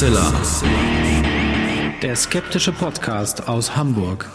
Huxilla. 0.00 0.32
Der 2.00 2.16
skeptische 2.16 2.72
Podcast 2.72 3.48
aus 3.48 3.76
Hamburg. 3.76 4.30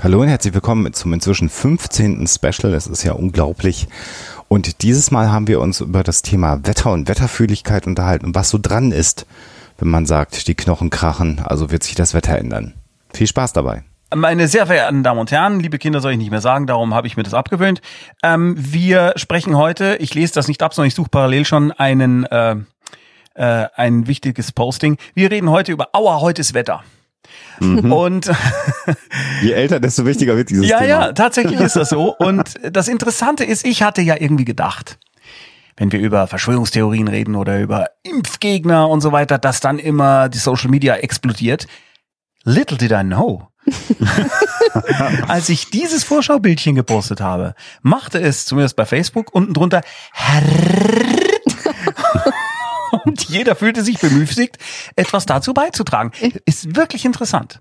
Hallo 0.00 0.20
und 0.20 0.28
herzlich 0.28 0.54
willkommen 0.54 0.92
zum 0.92 1.12
inzwischen 1.12 1.48
15. 1.48 2.24
Special. 2.28 2.72
Es 2.72 2.86
ist 2.86 3.02
ja 3.02 3.14
unglaublich. 3.14 3.88
Und 4.46 4.82
dieses 4.82 5.10
Mal 5.10 5.32
haben 5.32 5.48
wir 5.48 5.58
uns 5.58 5.80
über 5.80 6.04
das 6.04 6.22
Thema 6.22 6.64
Wetter 6.64 6.92
und 6.92 7.08
Wetterfühligkeit 7.08 7.88
unterhalten 7.88 8.26
und 8.26 8.36
was 8.36 8.50
so 8.50 8.58
dran 8.62 8.92
ist, 8.92 9.26
wenn 9.78 9.88
man 9.88 10.06
sagt, 10.06 10.46
die 10.46 10.54
Knochen 10.54 10.90
krachen, 10.90 11.40
also 11.40 11.72
wird 11.72 11.82
sich 11.82 11.96
das 11.96 12.14
Wetter 12.14 12.38
ändern. 12.38 12.74
Viel 13.12 13.26
Spaß 13.26 13.54
dabei. 13.54 13.82
Meine 14.14 14.48
sehr 14.48 14.66
verehrten 14.66 15.02
Damen 15.02 15.20
und 15.20 15.30
Herren, 15.30 15.60
liebe 15.60 15.78
Kinder 15.78 16.00
soll 16.00 16.12
ich 16.12 16.18
nicht 16.18 16.30
mehr 16.30 16.40
sagen, 16.40 16.66
darum 16.66 16.94
habe 16.94 17.06
ich 17.06 17.16
mir 17.16 17.22
das 17.22 17.34
abgewöhnt. 17.34 17.80
Ähm, 18.22 18.54
wir 18.58 19.12
sprechen 19.16 19.56
heute, 19.56 19.96
ich 20.00 20.14
lese 20.14 20.34
das 20.34 20.48
nicht 20.48 20.62
ab, 20.62 20.74
sondern 20.74 20.88
ich 20.88 20.94
suche 20.94 21.10
parallel 21.10 21.44
schon 21.44 21.70
einen, 21.70 22.24
äh, 22.24 22.56
äh, 23.34 23.66
ein 23.76 24.08
wichtiges 24.08 24.50
Posting. 24.52 24.98
Wir 25.14 25.30
reden 25.30 25.50
heute 25.50 25.70
über 25.70 25.90
Aua, 25.92 26.20
heute 26.20 26.40
ist 26.40 26.54
Wetter. 26.54 26.82
Mhm. 27.60 27.92
Und 27.92 28.32
je 29.42 29.52
älter, 29.52 29.78
desto 29.78 30.04
wichtiger 30.04 30.36
wird 30.36 30.50
dieses 30.50 30.68
ja, 30.68 30.78
Thema. 30.78 30.88
Ja, 30.88 31.06
ja, 31.06 31.12
tatsächlich 31.12 31.60
ist 31.60 31.76
das 31.76 31.90
so. 31.90 32.16
Und 32.16 32.54
das 32.62 32.88
Interessante 32.88 33.44
ist, 33.44 33.64
ich 33.64 33.82
hatte 33.82 34.02
ja 34.02 34.16
irgendwie 34.18 34.44
gedacht, 34.44 34.98
wenn 35.76 35.92
wir 35.92 36.00
über 36.00 36.26
Verschwörungstheorien 36.26 37.08
reden 37.08 37.36
oder 37.36 37.60
über 37.60 37.90
Impfgegner 38.02 38.88
und 38.88 39.02
so 39.02 39.12
weiter, 39.12 39.38
dass 39.38 39.60
dann 39.60 39.78
immer 39.78 40.28
die 40.28 40.38
Social 40.38 40.68
Media 40.68 40.96
explodiert. 40.96 41.66
Little 42.44 42.76
did 42.76 42.90
I 42.90 43.02
know. 43.02 43.49
Als 45.28 45.48
ich 45.48 45.70
dieses 45.70 46.04
Vorschaubildchen 46.04 46.74
gepostet 46.74 47.20
habe, 47.20 47.54
machte 47.82 48.20
es 48.20 48.46
zumindest 48.46 48.76
bei 48.76 48.86
Facebook 48.86 49.34
unten 49.34 49.52
drunter 49.52 49.82
und 53.04 53.24
jeder 53.28 53.54
fühlte 53.54 53.82
sich 53.82 53.98
bemüßigt, 53.98 54.58
etwas 54.96 55.26
dazu 55.26 55.54
beizutragen. 55.54 56.12
Ist 56.44 56.76
wirklich 56.76 57.04
interessant. 57.04 57.60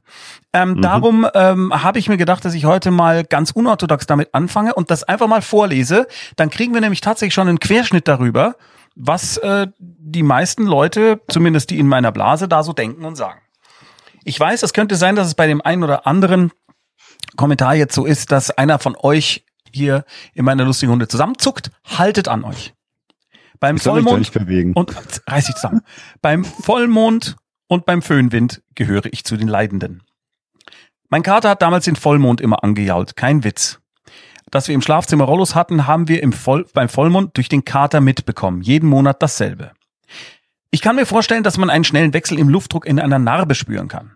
Ähm, 0.53 0.71
mhm. 0.71 0.81
Darum 0.81 1.27
ähm, 1.33 1.83
habe 1.83 1.99
ich 1.99 2.09
mir 2.09 2.17
gedacht, 2.17 2.43
dass 2.45 2.53
ich 2.53 2.65
heute 2.65 2.91
mal 2.91 3.23
ganz 3.23 3.51
unorthodox 3.51 4.05
damit 4.07 4.33
anfange 4.33 4.73
und 4.73 4.91
das 4.91 5.03
einfach 5.03 5.27
mal 5.27 5.41
vorlese. 5.41 6.07
Dann 6.35 6.49
kriegen 6.49 6.73
wir 6.73 6.81
nämlich 6.81 7.01
tatsächlich 7.01 7.33
schon 7.33 7.47
einen 7.47 7.59
Querschnitt 7.59 8.07
darüber, 8.07 8.55
was 8.95 9.37
äh, 9.37 9.67
die 9.77 10.23
meisten 10.23 10.65
Leute, 10.65 11.21
zumindest 11.29 11.69
die 11.69 11.79
in 11.79 11.87
meiner 11.87 12.11
Blase, 12.11 12.47
da 12.47 12.63
so 12.63 12.73
denken 12.73 13.05
und 13.05 13.15
sagen. 13.15 13.39
Ich 14.23 14.39
weiß, 14.39 14.63
es 14.63 14.73
könnte 14.73 14.95
sein, 14.95 15.15
dass 15.15 15.27
es 15.27 15.35
bei 15.35 15.47
dem 15.47 15.61
einen 15.61 15.83
oder 15.83 16.07
anderen 16.07 16.51
Kommentar 17.35 17.75
jetzt 17.75 17.95
so 17.95 18.05
ist, 18.05 18.31
dass 18.31 18.51
einer 18.51 18.79
von 18.79 18.95
euch 18.95 19.45
hier 19.71 20.03
in 20.33 20.45
meiner 20.45 20.65
lustigen 20.65 20.91
Runde 20.91 21.07
zusammenzuckt. 21.07 21.71
Haltet 21.85 22.27
an 22.27 22.43
euch. 22.43 22.73
Beim 23.59 23.75
ich 23.75 23.83
Vollmond 23.83 24.31
und 24.75 24.95
reiß 25.27 25.45
dich 25.47 25.55
zusammen. 25.55 25.81
beim 26.21 26.45
Vollmond 26.45 27.35
und 27.67 27.85
beim 27.85 28.01
Föhnwind 28.01 28.61
gehöre 28.75 29.05
ich 29.11 29.25
zu 29.25 29.37
den 29.37 29.47
Leidenden. 29.47 30.03
Mein 31.09 31.23
Kater 31.23 31.49
hat 31.49 31.61
damals 31.61 31.85
den 31.85 31.95
Vollmond 31.95 32.39
immer 32.39 32.63
angejault, 32.63 33.15
kein 33.15 33.43
Witz. 33.43 33.79
Dass 34.51 34.67
wir 34.67 34.75
im 34.75 34.81
Schlafzimmer 34.81 35.25
Rollos 35.25 35.55
hatten, 35.55 35.85
haben 35.85 36.07
wir 36.07 36.23
im 36.23 36.33
Voll, 36.33 36.65
beim 36.73 36.89
Vollmond 36.89 37.35
durch 37.37 37.49
den 37.49 37.65
Kater 37.65 38.01
mitbekommen. 38.01 38.61
Jeden 38.61 38.89
Monat 38.89 39.21
dasselbe. 39.21 39.71
Ich 40.71 40.81
kann 40.81 40.95
mir 40.95 41.05
vorstellen, 41.05 41.43
dass 41.43 41.57
man 41.57 41.69
einen 41.69 41.83
schnellen 41.83 42.13
Wechsel 42.13 42.37
im 42.37 42.49
Luftdruck 42.49 42.85
in 42.85 42.99
einer 42.99 43.19
Narbe 43.19 43.55
spüren 43.55 43.87
kann. 43.87 44.11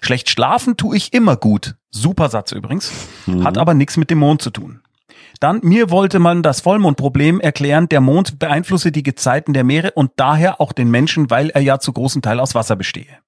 Schlecht 0.00 0.28
schlafen 0.30 0.76
tue 0.76 0.96
ich 0.96 1.12
immer 1.12 1.36
gut. 1.36 1.76
Super 1.90 2.28
Satz 2.28 2.52
übrigens. 2.52 2.92
Mhm. 3.26 3.44
Hat 3.44 3.58
aber 3.58 3.74
nichts 3.74 3.96
mit 3.96 4.10
dem 4.10 4.18
Mond 4.18 4.42
zu 4.42 4.50
tun. 4.50 4.80
Dann, 5.40 5.60
mir 5.62 5.90
wollte 5.90 6.18
man 6.18 6.42
das 6.42 6.60
Vollmondproblem 6.60 7.40
erklären, 7.40 7.88
der 7.88 8.00
Mond 8.00 8.38
beeinflusse 8.38 8.92
die 8.92 9.02
Gezeiten 9.02 9.52
der 9.52 9.64
Meere 9.64 9.92
und 9.92 10.12
daher 10.16 10.60
auch 10.60 10.72
den 10.72 10.90
Menschen, 10.90 11.30
weil 11.30 11.50
er 11.50 11.60
ja 11.60 11.78
zu 11.78 11.92
großen 11.92 12.22
Teil 12.22 12.40
aus 12.40 12.54
Wasser 12.54 12.76
bestehe. 12.76 13.18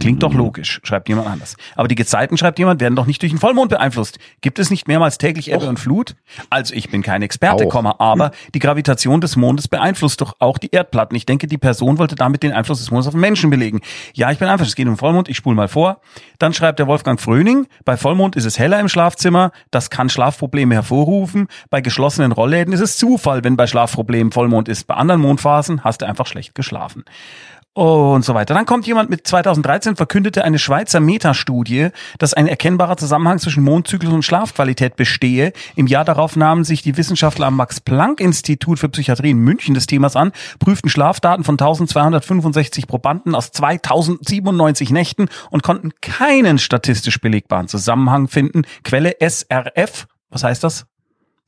Klingt 0.00 0.22
doch 0.22 0.34
logisch, 0.34 0.80
schreibt 0.82 1.08
jemand 1.08 1.28
anders. 1.28 1.56
Aber 1.74 1.88
die 1.88 1.94
Gezeiten, 1.94 2.36
schreibt 2.36 2.58
jemand, 2.58 2.80
werden 2.80 2.96
doch 2.96 3.06
nicht 3.06 3.22
durch 3.22 3.32
den 3.32 3.38
Vollmond 3.38 3.70
beeinflusst. 3.70 4.18
Gibt 4.40 4.58
es 4.58 4.70
nicht 4.70 4.88
mehrmals 4.88 5.18
täglich 5.18 5.50
Ebbe 5.50 5.68
und 5.68 5.78
Flut? 5.78 6.16
Also 6.50 6.74
ich 6.74 6.90
bin 6.90 7.02
kein 7.02 7.22
Experte, 7.22 7.66
Komma, 7.66 7.96
aber 7.98 8.30
die 8.54 8.58
Gravitation 8.58 9.20
des 9.20 9.36
Mondes 9.36 9.68
beeinflusst 9.68 10.20
doch 10.20 10.36
auch 10.38 10.58
die 10.58 10.70
Erdplatten. 10.70 11.16
Ich 11.16 11.26
denke, 11.26 11.46
die 11.46 11.58
Person 11.58 11.98
wollte 11.98 12.14
damit 12.14 12.42
den 12.42 12.52
Einfluss 12.52 12.78
des 12.78 12.90
Mondes 12.90 13.06
auf 13.06 13.14
den 13.14 13.20
Menschen 13.20 13.50
belegen. 13.50 13.80
Ja, 14.14 14.30
ich 14.30 14.38
bin 14.38 14.48
einfach, 14.48 14.66
es 14.66 14.74
geht 14.74 14.86
um 14.86 14.96
Vollmond, 14.96 15.28
ich 15.28 15.36
spule 15.36 15.56
mal 15.56 15.68
vor. 15.68 16.00
Dann 16.38 16.52
schreibt 16.52 16.78
der 16.78 16.86
Wolfgang 16.86 17.20
Fröning, 17.20 17.66
bei 17.84 17.96
Vollmond 17.96 18.36
ist 18.36 18.44
es 18.44 18.58
heller 18.58 18.80
im 18.80 18.88
Schlafzimmer, 18.88 19.52
das 19.70 19.90
kann 19.90 20.08
Schlafprobleme 20.08 20.74
hervorrufen. 20.74 21.48
Bei 21.70 21.80
geschlossenen 21.80 22.32
Rollläden 22.32 22.72
ist 22.72 22.80
es 22.80 22.96
Zufall, 22.96 23.44
wenn 23.44 23.56
bei 23.56 23.66
Schlafproblemen 23.66 24.32
Vollmond 24.32 24.68
ist. 24.68 24.86
Bei 24.86 24.94
anderen 24.94 25.20
Mondphasen 25.20 25.84
hast 25.84 26.02
du 26.02 26.06
einfach 26.06 26.26
schlecht 26.26 26.54
geschlafen 26.54 27.04
und 27.76 28.24
so 28.24 28.32
weiter. 28.32 28.54
Dann 28.54 28.64
kommt 28.64 28.86
jemand 28.86 29.10
mit 29.10 29.26
2013 29.26 29.96
verkündete 29.96 30.42
eine 30.44 30.58
Schweizer 30.58 30.98
Metastudie, 30.98 31.88
dass 32.18 32.32
ein 32.32 32.48
erkennbarer 32.48 32.96
Zusammenhang 32.96 33.38
zwischen 33.38 33.62
Mondzyklus 33.62 34.14
und 34.14 34.22
Schlafqualität 34.22 34.96
bestehe. 34.96 35.52
Im 35.74 35.86
Jahr 35.86 36.06
darauf 36.06 36.36
nahmen 36.36 36.64
sich 36.64 36.80
die 36.80 36.96
Wissenschaftler 36.96 37.48
am 37.48 37.56
Max-Planck-Institut 37.56 38.78
für 38.78 38.88
Psychiatrie 38.88 39.32
in 39.32 39.40
München 39.40 39.74
des 39.74 39.86
Themas 39.86 40.16
an, 40.16 40.32
prüften 40.58 40.88
Schlafdaten 40.88 41.44
von 41.44 41.54
1265 41.56 42.86
Probanden 42.86 43.34
aus 43.34 43.52
2097 43.52 44.90
Nächten 44.90 45.28
und 45.50 45.62
konnten 45.62 45.92
keinen 46.00 46.58
statistisch 46.58 47.20
belegbaren 47.20 47.68
Zusammenhang 47.68 48.28
finden. 48.28 48.62
Quelle 48.84 49.16
SRF. 49.20 50.06
Was 50.30 50.44
heißt 50.44 50.64
das? 50.64 50.86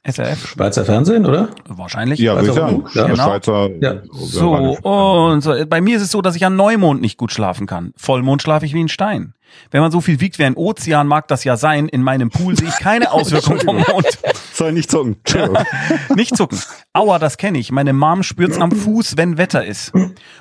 SRF. 0.05 0.49
Schweizer 0.49 0.85
Fernsehen, 0.85 1.27
oder? 1.27 1.49
Wahrscheinlich. 1.67 2.19
Ja, 2.21 2.37
würde 2.37 2.49
ich 2.49 2.55
sagen. 2.55 2.85
Ja. 2.95 3.07
Genau. 3.09 3.25
Schweizer. 3.25 3.69
Ja. 3.81 4.03
So, 4.13 4.53
und 4.55 5.41
so. 5.43 5.55
bei 5.67 5.81
mir 5.81 5.97
ist 5.97 6.03
es 6.03 6.11
so, 6.11 6.23
dass 6.23 6.37
ich 6.37 6.47
an 6.47 6.57
Neumond 6.57 7.01
nicht 7.01 7.19
gut 7.19 7.33
schlafen 7.33 7.67
kann. 7.67 7.93
Vollmond 7.97 8.41
schlafe 8.43 8.65
ich 8.65 8.75
wie 8.75 8.83
ein 8.83 8.89
Stein. 8.89 9.35
Wenn 9.71 9.81
man 9.81 9.91
so 9.91 10.01
viel 10.01 10.21
wiegt 10.21 10.39
wie 10.39 10.45
ein 10.45 10.57
Ozean, 10.57 11.07
mag 11.07 11.29
das 11.29 11.45
ja 11.45 11.57
sein. 11.57 11.89
In 11.89 12.03
meinem 12.03 12.31
Pool 12.31 12.57
sehe 12.57 12.69
ich 12.69 12.79
keine 12.79 13.11
Auswirkung 13.13 13.59
vom 13.61 13.77
Mond. 13.77 14.19
Soll 14.59 14.73
nicht 14.73 14.91
zucken. 14.91 15.19
nicht 16.17 16.37
zucken. 16.37 16.59
Aua, 16.93 17.21
das 17.21 17.37
kenne 17.37 17.59
ich. 17.59 17.71
Meine 17.71 17.93
Mom 17.93 18.25
spürt's 18.25 18.59
am 18.59 18.73
Fuß, 18.73 19.17
wenn 19.17 19.39
Wetter 19.39 19.65
ist. 19.65 19.93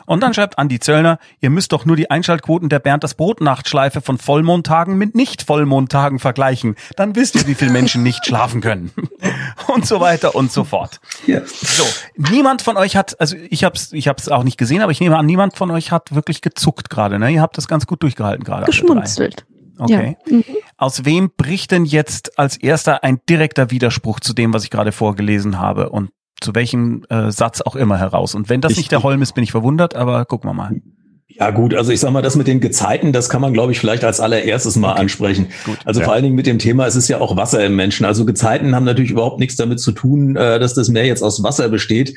Und 0.07 0.23
dann 0.23 0.33
schreibt 0.33 0.57
Andi 0.57 0.79
Zöllner, 0.79 1.19
ihr 1.39 1.51
müsst 1.51 1.71
doch 1.71 1.85
nur 1.85 1.95
die 1.95 2.09
Einschaltquoten 2.09 2.67
der 2.67 2.79
Bernd 2.79 3.03
das 3.03 3.13
Brot 3.13 3.41
Nachtschleife 3.41 4.01
von 4.01 4.17
Vollmondtagen 4.17 4.97
mit 4.97 5.13
Nicht-Vollmondtagen 5.13 6.17
vergleichen. 6.17 6.77
Dann 6.95 7.15
wisst 7.15 7.35
ihr, 7.35 7.45
wie 7.45 7.53
viele 7.53 7.69
Menschen 7.69 8.01
nicht 8.01 8.25
schlafen 8.25 8.59
können. 8.59 8.89
und 9.67 9.85
so 9.85 9.99
weiter 9.99 10.33
und 10.33 10.51
so 10.51 10.63
fort. 10.63 10.99
Ja. 11.27 11.41
So, 11.45 11.83
niemand 12.15 12.63
von 12.63 12.75
euch 12.75 12.95
hat, 12.95 13.21
also 13.21 13.35
ich 13.51 13.63
hab's, 13.63 13.93
ich 13.93 14.07
hab's 14.07 14.29
auch 14.29 14.43
nicht 14.43 14.57
gesehen, 14.57 14.81
aber 14.81 14.91
ich 14.91 14.99
nehme 14.99 15.15
an, 15.15 15.27
niemand 15.27 15.55
von 15.55 15.69
euch 15.69 15.91
hat 15.91 16.15
wirklich 16.15 16.41
gezuckt 16.41 16.89
gerade. 16.89 17.19
Ne? 17.19 17.29
Ihr 17.29 17.41
habt 17.43 17.55
das 17.55 17.67
ganz 17.67 17.85
gut 17.85 18.01
durchgehalten 18.01 18.43
gerade. 18.43 18.65
Geschmunzelt. 18.65 19.45
Okay. 19.77 20.17
Ja. 20.27 20.37
Mhm. 20.37 20.43
Aus 20.77 21.05
wem 21.05 21.31
bricht 21.35 21.71
denn 21.71 21.85
jetzt 21.85 22.37
als 22.39 22.57
erster 22.57 23.03
ein 23.03 23.19
direkter 23.29 23.71
Widerspruch 23.71 24.19
zu 24.19 24.33
dem, 24.33 24.53
was 24.53 24.63
ich 24.63 24.69
gerade 24.69 24.91
vorgelesen 24.91 25.59
habe 25.59 25.89
und 25.89 26.09
zu 26.39 26.53
welchem 26.53 27.03
äh, 27.09 27.31
Satz 27.31 27.61
auch 27.61 27.75
immer 27.75 27.97
heraus? 27.97 28.35
Und 28.35 28.49
wenn 28.49 28.61
das 28.61 28.73
ich, 28.73 28.77
nicht 28.77 28.91
der 28.91 29.03
Holm 29.03 29.21
ist, 29.21 29.33
bin 29.33 29.43
ich 29.43 29.51
verwundert, 29.51 29.95
aber 29.95 30.25
gucken 30.25 30.49
wir 30.49 30.53
mal. 30.53 30.71
Ja 31.39 31.51
gut, 31.51 31.75
also 31.75 31.91
ich 31.91 31.99
sag 31.99 32.11
mal, 32.11 32.23
das 32.23 32.35
mit 32.35 32.47
den 32.47 32.61
Gezeiten, 32.61 33.13
das 33.13 33.29
kann 33.29 33.41
man, 33.41 33.53
glaube 33.53 33.71
ich, 33.71 33.79
vielleicht 33.79 34.03
als 34.03 34.19
allererstes 34.19 34.75
mal 34.75 34.93
okay. 34.93 35.01
ansprechen. 35.01 35.47
Gut. 35.65 35.77
Also 35.85 35.99
ja. 35.99 36.05
vor 36.05 36.13
allen 36.15 36.23
Dingen 36.23 36.35
mit 36.35 36.47
dem 36.47 36.57
Thema, 36.57 36.87
es 36.87 36.95
ist 36.95 37.09
ja 37.09 37.19
auch 37.19 37.35
Wasser 37.37 37.63
im 37.63 37.75
Menschen. 37.75 38.05
Also 38.05 38.25
Gezeiten 38.25 38.73
haben 38.73 38.85
natürlich 38.85 39.11
überhaupt 39.11 39.39
nichts 39.39 39.55
damit 39.55 39.79
zu 39.79 39.91
tun, 39.91 40.35
äh, 40.35 40.57
dass 40.57 40.73
das 40.73 40.89
Meer 40.89 41.05
jetzt 41.05 41.21
aus 41.21 41.43
Wasser 41.43 41.69
besteht. 41.69 42.15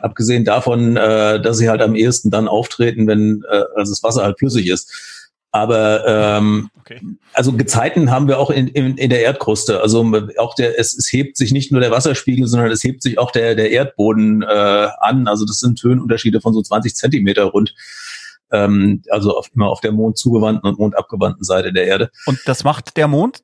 Abgesehen 0.00 0.44
davon, 0.44 0.98
äh, 0.98 1.40
dass 1.40 1.56
sie 1.56 1.70
halt 1.70 1.80
am 1.80 1.94
ehesten 1.94 2.30
dann 2.30 2.46
auftreten, 2.46 3.06
wenn 3.06 3.42
äh, 3.50 3.62
also 3.74 3.92
das 3.92 4.02
Wasser 4.02 4.24
halt 4.24 4.38
flüssig 4.38 4.68
ist. 4.68 5.17
Aber 5.58 6.06
ähm, 6.06 6.70
okay. 6.78 7.00
also 7.32 7.52
Gezeiten 7.52 8.12
haben 8.12 8.28
wir 8.28 8.38
auch 8.38 8.50
in, 8.50 8.68
in, 8.68 8.96
in 8.96 9.10
der 9.10 9.22
Erdkruste. 9.22 9.80
Also 9.80 10.08
auch 10.38 10.54
der, 10.54 10.78
es, 10.78 10.96
es 10.96 11.12
hebt 11.12 11.36
sich 11.36 11.50
nicht 11.50 11.72
nur 11.72 11.80
der 11.80 11.90
Wasserspiegel, 11.90 12.46
sondern 12.46 12.70
es 12.70 12.84
hebt 12.84 13.02
sich 13.02 13.18
auch 13.18 13.32
der, 13.32 13.56
der 13.56 13.72
Erdboden 13.72 14.42
äh, 14.42 14.46
an. 15.00 15.26
Also 15.26 15.44
das 15.44 15.58
sind 15.58 15.82
Höhenunterschiede 15.82 16.40
von 16.40 16.54
so 16.54 16.62
20 16.62 16.94
Zentimeter 16.94 17.44
rund. 17.44 17.74
Ähm, 18.52 19.02
also 19.10 19.36
auf, 19.36 19.48
immer 19.52 19.68
auf 19.68 19.80
der 19.80 19.90
Mond 19.90 20.16
zugewandten 20.16 20.70
und 20.70 20.78
mondabgewandten 20.78 21.42
Seite 21.42 21.72
der 21.72 21.86
Erde. 21.86 22.10
Und 22.26 22.38
das 22.46 22.62
macht 22.62 22.96
der 22.96 23.08
Mond? 23.08 23.42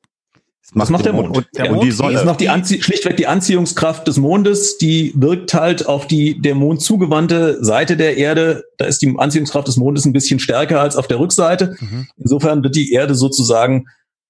Was 0.73 0.89
macht 0.89 1.05
der 1.05 1.13
Mond? 1.13 1.35
Und, 1.35 1.47
der 1.55 1.65
ja, 1.65 1.71
Mond, 1.71 1.83
und 1.83 1.87
die 1.87 1.91
Sonne. 1.91 2.13
Das 2.13 2.25
macht 2.25 2.39
die 2.39 2.49
Anzie 2.49 2.81
schlichtweg 2.81 3.17
die 3.17 3.27
Anziehungskraft 3.27 4.07
des 4.07 4.17
Mondes, 4.17 4.77
die 4.77 5.13
wirkt 5.15 5.53
halt 5.53 5.87
auf 5.87 6.07
die 6.07 6.41
der 6.41 6.55
Mond 6.55 6.81
zugewandte 6.81 7.63
Seite 7.63 7.97
der 7.97 8.17
Erde. 8.17 8.63
Da 8.77 8.85
ist 8.85 9.01
die 9.01 9.13
Anziehungskraft 9.17 9.67
des 9.67 9.77
Mondes 9.77 10.05
ein 10.05 10.13
bisschen 10.13 10.39
stärker 10.39 10.81
als 10.81 10.95
auf 10.95 11.07
der 11.07 11.19
Rückseite. 11.19 11.75
Mhm. 11.79 12.07
Insofern 12.17 12.63
wird 12.63 12.75
die 12.75 12.91
Erde 12.91 13.15
sozusagen 13.15 13.85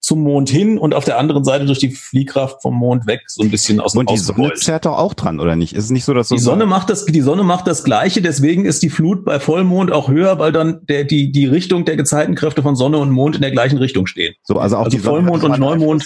zum 0.06 0.22
Mond 0.22 0.50
hin 0.50 0.78
und 0.78 0.94
auf 0.94 1.04
der 1.04 1.18
anderen 1.18 1.44
Seite 1.44 1.66
durch 1.66 1.80
die 1.80 1.90
Fliehkraft 1.90 2.62
vom 2.62 2.76
Mond 2.76 3.08
weg 3.08 3.22
so 3.28 3.42
ein 3.42 3.50
bisschen 3.50 3.80
aus 3.80 3.94
dem 3.94 4.02
Und 4.02 4.12
die 4.12 4.18
Sonne 4.18 4.54
zerrt 4.54 4.86
doch 4.86 4.98
auch 4.98 5.16
dran, 5.16 5.40
oder 5.40 5.56
nicht? 5.56 5.74
Ist 5.74 5.86
es 5.86 5.90
nicht 5.90 6.06
so, 6.06 6.14
dass 6.14 6.30
so 6.30 6.36
die 6.36 6.42
Sonne 6.42 6.68
macht 6.68 6.92
das, 6.92 7.06
die 7.06 7.22
Sonne 7.22 7.44
macht 7.44 7.66
das 7.66 7.84
Gleiche. 7.84 8.22
Deswegen 8.22 8.66
ist 8.66 8.84
die 8.84 8.92
Flut 8.92 9.26
bei 9.26 9.40
Vollmond 9.40 9.92
auch 9.92 10.08
höher, 10.08 10.38
weil 10.38 10.52
dann 10.52 10.86
der, 10.88 11.06
die, 11.06 11.32
die 11.32 11.46
Richtung 11.46 11.86
der 11.86 11.96
Gezeitenkräfte 11.96 12.62
von 12.62 12.76
Sonne 12.76 13.00
und 13.00 13.10
Mond 13.10 13.36
in 13.36 13.42
der 13.42 13.50
gleichen 13.50 13.80
Richtung 13.80 14.06
stehen. 14.06 14.36
So, 14.44 14.60
also 14.60 14.78
auch 14.78 14.86
also 14.86 14.96
die 14.96 15.02
Vollmond 15.02 15.44
und 15.44 15.58
Neumond. 15.58 16.06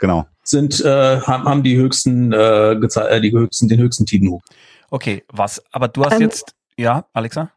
Genau. 0.00 0.26
sind, 0.42 0.80
äh, 0.80 1.20
haben, 1.20 1.44
haben 1.44 1.62
die 1.62 1.76
höchsten, 1.76 2.32
äh, 2.32 2.72
äh, 2.72 3.20
die 3.20 3.32
höchsten, 3.32 3.68
den 3.68 3.78
höchsten 3.78 4.06
Tidenhub. 4.06 4.42
Okay, 4.90 5.22
was? 5.32 5.62
Aber 5.70 5.88
du 5.88 6.04
hast 6.04 6.14
ähm, 6.14 6.22
jetzt, 6.22 6.54
ja, 6.76 7.04
Alexa? 7.12 7.50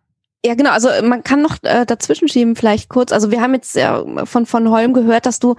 Ja, 0.46 0.56
genau. 0.56 0.72
Also 0.72 0.90
man 1.04 1.24
kann 1.24 1.42
noch 1.42 1.56
äh, 1.62 1.86
dazwischen 1.86 2.28
schieben 2.28 2.58
vielleicht 2.58 2.90
kurz. 2.90 3.14
Also 3.14 3.32
wir 3.32 3.40
haben 3.40 3.54
jetzt 3.54 3.78
äh, 3.78 4.26
von 4.26 4.46
von 4.46 4.70
Holm 4.70 4.94
gehört, 4.94 5.26
dass 5.26 5.40
du 5.40 5.56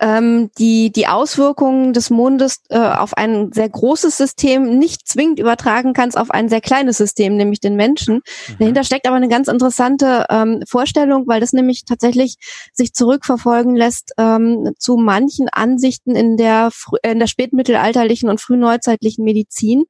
ähm, 0.00 0.50
die 0.56 0.90
die 0.90 1.06
Auswirkungen 1.06 1.92
des 1.92 2.08
Mondes 2.08 2.62
äh, 2.70 2.78
auf 2.78 3.14
ein 3.14 3.52
sehr 3.52 3.68
großes 3.68 4.16
System 4.16 4.78
nicht 4.78 5.06
zwingend 5.06 5.38
übertragen 5.38 5.92
kannst 5.92 6.16
auf 6.16 6.30
ein 6.30 6.48
sehr 6.48 6.62
kleines 6.62 6.96
System, 6.96 7.36
nämlich 7.36 7.60
den 7.60 7.76
Menschen. 7.76 8.22
Mhm. 8.48 8.58
Dahinter 8.58 8.84
steckt 8.84 9.06
aber 9.06 9.16
eine 9.16 9.28
ganz 9.28 9.48
interessante 9.48 10.24
ähm, 10.30 10.62
Vorstellung, 10.66 11.24
weil 11.26 11.40
das 11.40 11.52
nämlich 11.52 11.84
tatsächlich 11.84 12.36
sich 12.72 12.94
zurückverfolgen 12.94 13.76
lässt 13.76 14.12
ähm, 14.16 14.70
zu 14.78 14.96
manchen 14.96 15.50
Ansichten 15.50 16.16
in 16.16 16.38
der 16.38 16.70
in 17.02 17.18
der 17.18 17.26
spätmittelalterlichen 17.26 18.30
und 18.30 18.40
frühneuzeitlichen 18.40 19.26
Medizin, 19.26 19.84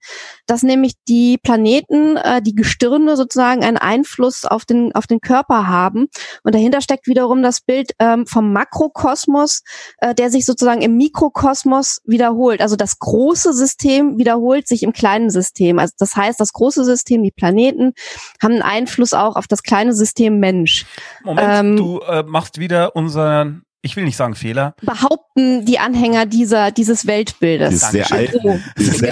dass 0.46 0.64
nämlich 0.64 0.94
die 1.06 1.38
Planeten, 1.38 2.16
äh, 2.16 2.42
die 2.42 2.56
Gestirne 2.56 3.16
sozusagen 3.16 3.62
einen 3.62 3.78
Einfluss 3.78 4.31
Einfluss 4.32 4.44
auf 4.44 4.64
den, 4.64 4.94
auf 4.94 5.06
den 5.06 5.20
Körper 5.20 5.66
haben. 5.66 6.08
Und 6.42 6.54
dahinter 6.54 6.80
steckt 6.80 7.06
wiederum 7.06 7.42
das 7.42 7.60
Bild 7.60 7.92
ähm, 7.98 8.26
vom 8.26 8.52
Makrokosmos, 8.52 9.62
äh, 9.98 10.14
der 10.14 10.30
sich 10.30 10.44
sozusagen 10.46 10.82
im 10.82 10.96
Mikrokosmos 10.96 12.00
wiederholt. 12.04 12.60
Also 12.60 12.76
das 12.76 12.98
große 12.98 13.52
System 13.52 14.18
wiederholt 14.18 14.66
sich 14.68 14.82
im 14.82 14.92
kleinen 14.92 15.30
System. 15.30 15.78
Also 15.78 15.94
das 15.98 16.16
heißt, 16.16 16.40
das 16.40 16.52
große 16.52 16.84
System, 16.84 17.22
die 17.22 17.30
Planeten, 17.30 17.92
haben 18.42 18.52
einen 18.52 18.62
Einfluss 18.62 19.12
auch 19.12 19.36
auf 19.36 19.46
das 19.46 19.62
kleine 19.62 19.92
System 19.92 20.38
Mensch. 20.38 20.86
Moment, 21.24 21.48
ähm, 21.50 21.76
du 21.76 22.00
äh, 22.00 22.22
machst 22.22 22.58
wieder 22.58 22.96
unseren 22.96 23.62
ich 23.84 23.96
will 23.96 24.04
nicht 24.04 24.16
sagen 24.16 24.36
Fehler. 24.36 24.74
Behaupten 24.80 25.64
die 25.64 25.80
Anhänger 25.80 26.24
dieser, 26.24 26.70
dieses 26.70 27.06
Weltbildes. 27.08 27.70
Dieses 27.70 27.90
sehr 27.90 28.12
alten, 28.12 28.64
dieses 28.78 28.98
sehr 28.98 29.10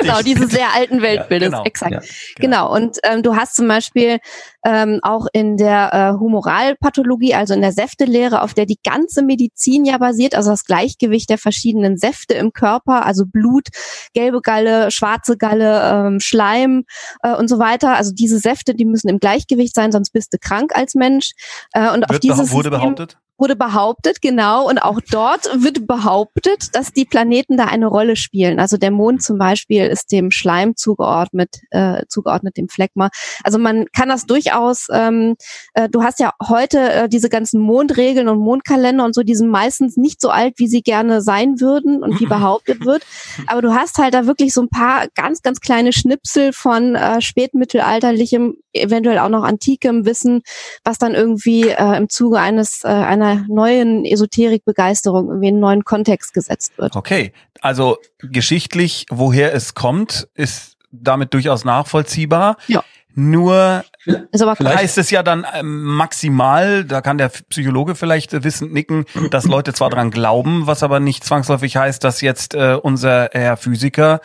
genau, 0.00 0.22
dieses 0.22 0.50
sehr 0.50 0.74
alten 0.74 1.02
Weltbildes. 1.02 1.50
Ja, 1.50 1.58
genau. 1.58 1.64
Exakt. 1.64 1.92
Ja, 1.92 2.00
genau. 2.36 2.68
genau. 2.68 2.74
Und 2.74 2.98
ähm, 3.04 3.22
du 3.22 3.36
hast 3.36 3.54
zum 3.54 3.68
Beispiel 3.68 4.20
ähm, 4.64 5.00
auch 5.02 5.26
in 5.34 5.58
der 5.58 5.92
äh, 5.92 6.18
Humoralpathologie, 6.18 7.34
also 7.34 7.52
in 7.52 7.60
der 7.60 7.72
Säftelehre, 7.72 8.40
auf 8.40 8.54
der 8.54 8.64
die 8.64 8.78
ganze 8.82 9.22
Medizin 9.22 9.84
ja 9.84 9.98
basiert, 9.98 10.34
also 10.34 10.50
das 10.50 10.64
Gleichgewicht 10.64 11.28
der 11.28 11.38
verschiedenen 11.38 11.98
Säfte 11.98 12.32
im 12.34 12.54
Körper, 12.54 13.04
also 13.04 13.26
Blut, 13.26 13.68
gelbe 14.14 14.40
Galle, 14.40 14.90
schwarze 14.90 15.36
Galle, 15.36 16.06
ähm, 16.06 16.20
Schleim 16.20 16.84
äh, 17.22 17.34
und 17.34 17.48
so 17.48 17.58
weiter. 17.58 17.96
Also 17.96 18.12
diese 18.14 18.38
Säfte, 18.38 18.74
die 18.74 18.86
müssen 18.86 19.08
im 19.08 19.18
Gleichgewicht 19.18 19.74
sein, 19.74 19.92
sonst 19.92 20.10
bist 20.10 20.32
du 20.32 20.38
krank 20.38 20.74
als 20.74 20.94
Mensch. 20.94 21.32
Äh, 21.74 21.90
und 21.90 22.00
Wird 22.00 22.10
auf 22.10 22.18
dieses 22.20 22.50
wurde 22.50 22.70
System, 22.70 22.70
behauptet? 22.70 23.18
Wurde 23.36 23.56
behauptet, 23.56 24.22
genau, 24.22 24.68
und 24.68 24.78
auch 24.78 25.00
dort 25.10 25.48
wird 25.62 25.86
behauptet, 25.86 26.74
dass 26.74 26.92
die 26.92 27.04
Planeten 27.04 27.56
da 27.56 27.64
eine 27.64 27.86
Rolle 27.86 28.16
spielen. 28.16 28.60
Also 28.60 28.76
der 28.76 28.90
Mond 28.90 29.22
zum 29.22 29.38
Beispiel 29.38 29.86
ist 29.86 30.12
dem 30.12 30.30
Schleim 30.30 30.76
zugeordnet, 30.76 31.60
äh, 31.70 32.02
zugeordnet 32.08 32.56
dem 32.56 32.68
Phlegma. 32.68 33.10
Also 33.42 33.58
man 33.58 33.86
kann 33.92 34.08
das 34.08 34.26
durchaus, 34.26 34.86
ähm, 34.92 35.34
äh, 35.74 35.88
du 35.88 36.02
hast 36.04 36.20
ja 36.20 36.32
heute 36.48 36.78
äh, 36.78 37.08
diese 37.08 37.28
ganzen 37.28 37.60
Mondregeln 37.60 38.28
und 38.28 38.38
Mondkalender 38.38 39.04
und 39.04 39.14
so, 39.14 39.22
die 39.22 39.34
sind 39.34 39.50
meistens 39.50 39.96
nicht 39.96 40.20
so 40.20 40.30
alt, 40.30 40.54
wie 40.58 40.68
sie 40.68 40.82
gerne 40.82 41.20
sein 41.20 41.60
würden 41.60 42.02
und 42.02 42.20
wie 42.20 42.26
behauptet 42.26 42.84
wird. 42.84 43.04
Aber 43.48 43.62
du 43.62 43.74
hast 43.74 43.98
halt 43.98 44.14
da 44.14 44.26
wirklich 44.26 44.52
so 44.52 44.62
ein 44.62 44.68
paar 44.68 45.06
ganz, 45.14 45.42
ganz 45.42 45.60
kleine 45.60 45.92
Schnipsel 45.92 46.52
von 46.52 46.94
äh, 46.94 47.20
spätmittelalterlichem, 47.20 48.56
eventuell 48.72 49.18
auch 49.18 49.28
noch 49.28 49.42
antikem 49.42 50.06
Wissen, 50.06 50.42
was 50.84 50.98
dann 50.98 51.14
irgendwie 51.14 51.68
äh, 51.68 51.96
im 51.96 52.08
Zuge 52.08 52.38
eines 52.38 52.82
äh, 52.84 52.88
einer 52.88 53.23
einer 53.24 53.44
neuen 53.48 54.04
Esoterikbegeisterung 54.04 55.28
irgendwie 55.28 55.48
in 55.48 55.54
einen 55.54 55.60
neuen 55.60 55.84
Kontext 55.84 56.34
gesetzt 56.34 56.78
wird. 56.78 56.94
Okay, 56.96 57.32
also 57.60 57.98
geschichtlich, 58.18 59.06
woher 59.10 59.54
es 59.54 59.74
kommt, 59.74 60.28
ist 60.34 60.76
damit 60.90 61.34
durchaus 61.34 61.64
nachvollziehbar. 61.64 62.56
Ja. 62.68 62.84
Nur 63.16 63.84
heißt 64.06 64.98
es 64.98 65.10
ja 65.10 65.22
dann 65.22 65.46
ähm, 65.54 65.84
maximal, 65.84 66.84
da 66.84 67.00
kann 67.00 67.16
der 67.16 67.28
Psychologe 67.28 67.94
vielleicht 67.94 68.34
äh, 68.34 68.42
wissend 68.42 68.72
nicken, 68.72 69.04
dass 69.30 69.44
Leute 69.44 69.72
zwar 69.72 69.90
dran 69.90 70.10
glauben, 70.10 70.66
was 70.66 70.82
aber 70.82 70.98
nicht 70.98 71.22
zwangsläufig 71.22 71.76
heißt, 71.76 72.02
dass 72.02 72.20
jetzt 72.20 72.54
äh, 72.54 72.76
unser 72.80 73.30
Herr 73.32 73.56
Physiker 73.56 74.20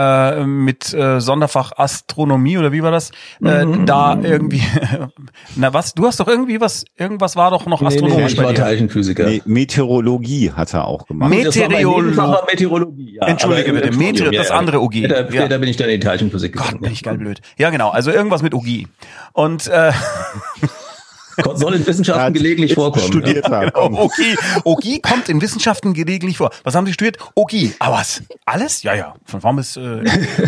äh, 0.00 0.46
mit 0.46 0.92
äh, 0.94 1.20
Sonderfach 1.20 1.72
Astronomie 1.76 2.58
oder 2.58 2.72
wie 2.72 2.82
war 2.82 2.90
das? 2.90 3.10
Äh, 3.42 3.64
mhm. 3.64 3.86
Da 3.86 4.18
irgendwie, 4.22 4.62
na 5.56 5.72
was, 5.74 5.94
du 5.94 6.06
hast 6.06 6.20
doch 6.20 6.28
irgendwie 6.28 6.60
was, 6.60 6.84
irgendwas 6.96 7.36
war 7.36 7.50
doch 7.50 7.66
noch 7.66 7.82
astronomisch 7.82 8.34
nee, 8.34 8.40
nee, 8.40 8.46
bei 8.46 8.52
Teilchenphysiker. 8.54 9.24
Nee, 9.24 9.42
Meteorologie 9.44 10.52
hat 10.52 10.72
er 10.74 10.86
auch 10.86 11.06
gemacht. 11.06 11.30
Meteorolo 11.30 12.38
Meteorologie, 12.46 13.16
ja. 13.16 13.26
Entschuldige 13.26 13.72
bitte, 13.72 13.96
Meteor, 13.96 14.32
das 14.32 14.50
andere 14.50 14.80
OG. 14.80 14.94
Später, 14.94 15.32
ja. 15.32 15.58
bin 15.58 15.68
ich 15.68 15.76
dann 15.76 15.90
in 15.90 16.00
Teilchenphysik. 16.00 16.56
Gott, 16.56 16.80
bin 16.80 16.92
ich 16.92 17.02
geil 17.02 17.18
blöd. 17.18 17.40
Ja 17.58 17.70
genau, 17.70 17.90
also 17.90 18.10
irgendwas 18.10 18.42
mit 18.42 18.54
OG. 18.54 18.86
Und 19.32 19.66
äh, 19.68 19.92
soll 21.54 21.74
in 21.74 21.86
Wissenschaften 21.86 22.32
gelegentlich 22.32 22.74
vorkommen. 22.74 23.06
Studiert 23.06 23.48
ja. 23.50 23.64
genau. 23.64 24.04
Ogi. 24.04 24.36
Ogi 24.64 25.00
kommt 25.00 25.28
in 25.28 25.40
Wissenschaften 25.40 25.94
gelegentlich 25.94 26.38
vor. 26.38 26.50
Was 26.64 26.74
haben 26.74 26.86
Sie 26.86 26.92
studiert? 26.92 27.18
Ogi. 27.34 27.74
Aber 27.78 27.96
was? 27.96 28.22
Alles? 28.44 28.82
Ja, 28.82 28.94
ja. 28.94 29.14
Von 29.24 29.42
warum 29.42 29.58
ist 29.58 29.76
äh, 29.76 30.02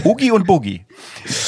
Ogi 0.04 0.30
und 0.30 0.46
Bogi. 0.46 0.84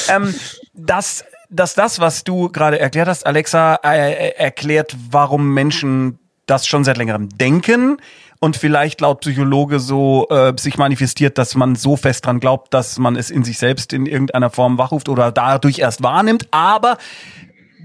Ähm, 0.09 0.33
das, 0.73 1.25
dass 1.49 1.75
das, 1.75 1.99
was 1.99 2.23
du 2.23 2.49
gerade 2.49 2.79
erklärt 2.79 3.07
hast, 3.07 3.25
Alexa, 3.25 3.79
äh, 3.83 4.31
erklärt, 4.35 4.95
warum 5.09 5.53
Menschen 5.53 6.19
das 6.45 6.67
schon 6.67 6.83
seit 6.83 6.97
längerem 6.97 7.29
denken 7.29 7.97
und 8.39 8.57
vielleicht 8.57 9.01
laut 9.01 9.21
Psychologe 9.21 9.79
so 9.79 10.27
äh, 10.29 10.53
sich 10.59 10.77
manifestiert, 10.77 11.37
dass 11.37 11.55
man 11.55 11.75
so 11.75 11.95
fest 11.95 12.25
dran 12.25 12.39
glaubt, 12.39 12.73
dass 12.73 12.99
man 12.99 13.15
es 13.15 13.31
in 13.31 13.43
sich 13.43 13.57
selbst 13.57 13.93
in 13.93 14.05
irgendeiner 14.05 14.49
Form 14.49 14.77
wachruft 14.77 15.09
oder 15.09 15.31
dadurch 15.31 15.79
erst 15.79 16.03
wahrnimmt. 16.03 16.47
Aber 16.51 16.97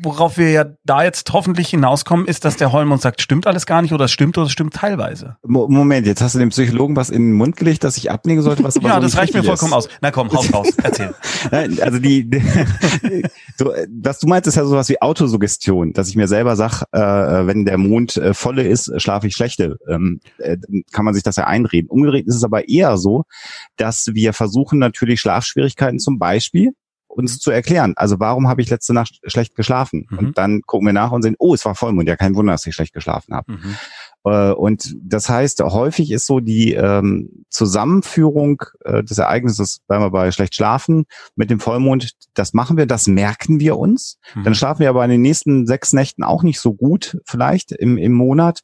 worauf 0.03 0.39
wir 0.39 0.51
ja 0.51 0.65
da 0.85 1.03
jetzt 1.03 1.33
hoffentlich 1.33 1.69
hinauskommen, 1.69 2.27
ist, 2.27 2.45
dass 2.45 2.57
der 2.57 2.73
Holm 2.73 2.93
uns 2.93 3.03
sagt, 3.03 3.21
stimmt 3.21 3.47
alles 3.47 3.67
gar 3.67 3.83
nicht 3.83 3.93
oder 3.93 4.07
es 4.07 4.13
stimmt 4.13 4.37
oder 4.39 4.47
es 4.47 4.53
stimmt 4.53 4.75
teilweise. 4.75 5.37
Moment, 5.43 6.07
jetzt 6.07 6.23
hast 6.23 6.35
du 6.35 6.39
dem 6.39 6.51
Psychologen 6.51 6.97
was 6.97 7.11
in 7.11 7.23
den 7.23 7.33
Mund 7.33 7.57
gelegt, 7.57 7.85
dass 7.85 7.97
ich 7.97 8.11
abnehmen 8.11 8.43
sollte, 8.43 8.65
was 8.65 8.77
aber 8.79 8.89
Ja, 8.89 8.95
so 8.97 9.01
das 9.03 9.17
reicht 9.17 9.35
mir 9.35 9.43
vollkommen 9.45 9.73
ist. 9.73 9.77
aus. 9.77 9.89
Na 10.01 10.11
komm, 10.11 10.33
haus 10.33 10.53
raus, 10.53 10.69
erzähl. 10.83 11.15
also 11.51 11.99
die, 11.99 12.29
die 12.29 12.43
so, 13.57 13.73
was 14.03 14.19
du 14.19 14.27
meinst, 14.27 14.47
ist 14.49 14.57
ja 14.57 14.65
sowas 14.65 14.89
wie 14.89 15.01
Autosuggestion, 15.01 15.93
dass 15.93 16.09
ich 16.09 16.17
mir 16.17 16.29
selber 16.29 16.57
sag, 16.57 16.83
äh, 16.93 16.99
wenn 17.01 17.65
der 17.65 17.79
Mond 17.79 18.17
äh, 18.17 18.35
volle 18.35 18.63
ist, 18.67 18.93
schlafe 19.01 19.27
ich 19.27 19.35
schlechte. 19.35 19.77
Ähm, 19.89 20.21
äh, 20.39 20.57
kann 20.93 21.05
man 21.05 21.15
sich 21.15 21.23
das 21.23 21.37
ja 21.37 21.47
einreden. 21.47 21.89
Umgedreht 21.91 22.27
ist 22.27 22.37
es 22.37 22.45
aber 22.45 22.69
eher 22.69 22.97
so, 22.97 23.25
dass 23.77 24.09
wir 24.13 24.33
versuchen 24.33 24.79
natürlich 24.79 25.21
Schlafschwierigkeiten 25.21 25.99
zum 25.99 26.19
Beispiel 26.19 26.73
uns 27.11 27.39
zu 27.39 27.51
erklären. 27.51 27.95
Also 27.97 28.21
warum 28.21 28.49
habe 28.49 28.63
ich 28.63 28.71
letzte 28.71 28.95
Nacht 28.95 29.21
schlecht 29.25 29.55
geschlafen? 29.55 30.07
Mhm. 30.11 30.19
Und 30.19 30.39
dann 30.39 30.63
gucken 30.63 30.87
wir 30.87 30.93
nach 30.93 31.13
und 31.13 31.23
sehen, 31.23 31.37
oh, 31.39 31.55
es 31.55 31.65
war 31.65 31.75
Vollmond. 31.75 32.09
Ja, 32.09 32.17
kein 32.17 32.35
Wunder, 32.35 32.53
dass 32.53 32.67
ich 32.67 32.75
schlecht 32.75 32.95
geschlafen 32.95 33.35
habe. 33.35 33.53
Mhm. 33.53 33.77
Äh, 34.25 34.53
und 34.53 34.97
das 35.03 35.29
heißt, 35.29 35.61
häufig 35.61 36.11
ist 36.11 36.27
so 36.27 36.41
die 36.41 36.75
ähm, 36.75 37.45
Zusammenführung 37.49 38.63
äh, 38.85 39.03
des 39.03 39.19
Ereignisses, 39.19 39.81
bleiben 39.87 40.05
wir 40.05 40.11
bei 40.11 40.31
schlecht 40.31 40.55
schlafen, 40.55 41.05
mit 41.35 41.51
dem 41.51 41.61
Vollmond, 41.61 42.13
das 42.35 42.53
machen 42.53 42.77
wir, 42.77 42.87
das 42.87 43.07
merken 43.07 43.61
wir 43.61 43.77
uns. 43.77 44.19
Mhm. 44.35 44.45
Dann 44.45 44.55
schlafen 44.55 44.81
wir 44.81 44.91
aber 44.91 45.05
in 45.05 45.11
den 45.11 45.23
nächsten 45.23 45.67
sechs 45.67 45.93
Nächten 45.93 46.23
auch 46.23 46.43
nicht 46.43 46.61
so 46.61 46.75
gut, 46.75 47.19
vielleicht 47.25 47.73
im, 47.73 47.99
im 47.99 48.13
Monat. 48.13 48.61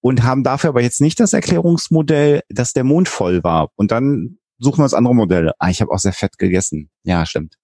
Und 0.00 0.22
haben 0.22 0.44
dafür 0.44 0.68
aber 0.68 0.82
jetzt 0.82 1.00
nicht 1.00 1.18
das 1.18 1.32
Erklärungsmodell, 1.32 2.42
dass 2.50 2.74
der 2.74 2.84
Mond 2.84 3.08
voll 3.08 3.42
war. 3.42 3.70
Und 3.74 3.90
dann 3.90 4.36
suchen 4.58 4.78
wir 4.78 4.84
uns 4.84 4.94
andere 4.94 5.14
Modelle. 5.14 5.52
Ah, 5.58 5.70
ich 5.70 5.80
habe 5.80 5.90
auch 5.90 5.98
sehr 5.98 6.12
fett 6.12 6.38
gegessen. 6.38 6.90
Ja, 7.02 7.26
stimmt. 7.26 7.56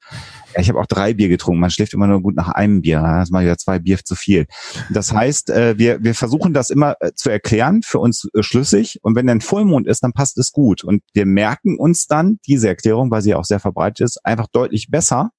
Ja, 0.55 0.61
ich 0.61 0.69
habe 0.69 0.81
auch 0.81 0.87
drei 0.87 1.15
Bier 1.15 1.29
getrunken. 1.29 1.61
Man 1.61 1.71
schläft 1.71 1.95
immer 1.95 2.07
nur 2.07 2.21
gut 2.21 2.37
nach 2.37 2.49
einem 2.49 2.83
Bier. 2.83 3.01
Das 3.01 3.31
mache 3.31 3.45
ich 3.45 3.49
ja 3.49 3.57
zwei 3.57 3.79
Bier 3.79 3.99
zu 4.05 4.15
viel. 4.15 4.47
Das 4.91 5.13
heißt, 5.13 5.51
äh, 5.51 5.79
wir, 5.79 6.03
wir 6.03 6.15
versuchen 6.15 6.53
das 6.53 6.71
immer 6.71 6.97
äh, 7.01 7.13
zu 7.15 7.31
erklären, 7.31 7.83
für 7.83 8.01
uns 8.01 8.29
äh, 8.35 8.43
schlüssig. 8.43 8.99
Und 9.03 9.15
wenn 9.15 9.27
dann 9.27 9.41
Vollmond 9.41 9.87
ist, 9.87 10.03
dann 10.03 10.13
passt 10.13 10.37
es 10.39 10.53
gut. 10.53 10.85
Und 10.85 11.03
wir 11.15 11.27
merken 11.27 11.79
uns 11.79 12.07
dann 12.07 12.39
diese 12.47 12.69
Erklärung, 12.69 13.11
weil 13.11 13.23
sie 13.23 13.35
auch 13.35 13.45
sehr 13.45 13.61
verbreitet 13.61 14.01
ist, 14.01 14.25
einfach 14.25 14.49
deutlich 14.53 14.91
besser 14.91 15.31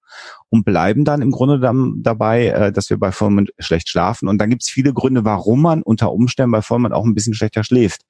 und 0.50 0.65
bleiben 0.65 1.05
dann 1.05 1.22
im 1.22 1.31
Grunde 1.31 1.60
dann 1.60 2.01
dabei, 2.01 2.72
dass 2.74 2.89
wir 2.89 2.98
bei 2.98 3.13
Vollmond 3.13 3.51
schlecht 3.60 3.88
schlafen. 3.88 4.27
Und 4.27 4.39
dann 4.39 4.50
gibt 4.50 4.63
es 4.63 4.70
viele 4.70 4.93
Gründe, 4.93 5.24
warum 5.24 5.62
man 5.62 5.84
unter 5.84 6.12
Umständen 6.12 6.51
bei 6.51 6.62
Vollmond 6.62 6.93
auch 6.93 7.05
ein 7.05 7.13
bisschen 7.13 7.34
schlechter 7.34 7.63
schläft 7.63 8.01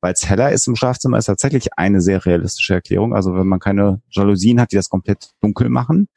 weil 0.00 0.12
es 0.12 0.28
heller 0.28 0.52
ist 0.52 0.66
im 0.66 0.76
Schlafzimmer, 0.76 1.18
ist 1.18 1.26
tatsächlich 1.26 1.76
eine 1.76 2.00
sehr 2.00 2.24
realistische 2.24 2.74
Erklärung. 2.74 3.14
Also 3.14 3.34
wenn 3.34 3.46
man 3.46 3.60
keine 3.60 4.00
Jalousien 4.10 4.60
hat, 4.60 4.72
die 4.72 4.76
das 4.76 4.88
komplett 4.88 5.30
dunkel 5.40 5.68
machen, 5.68 6.08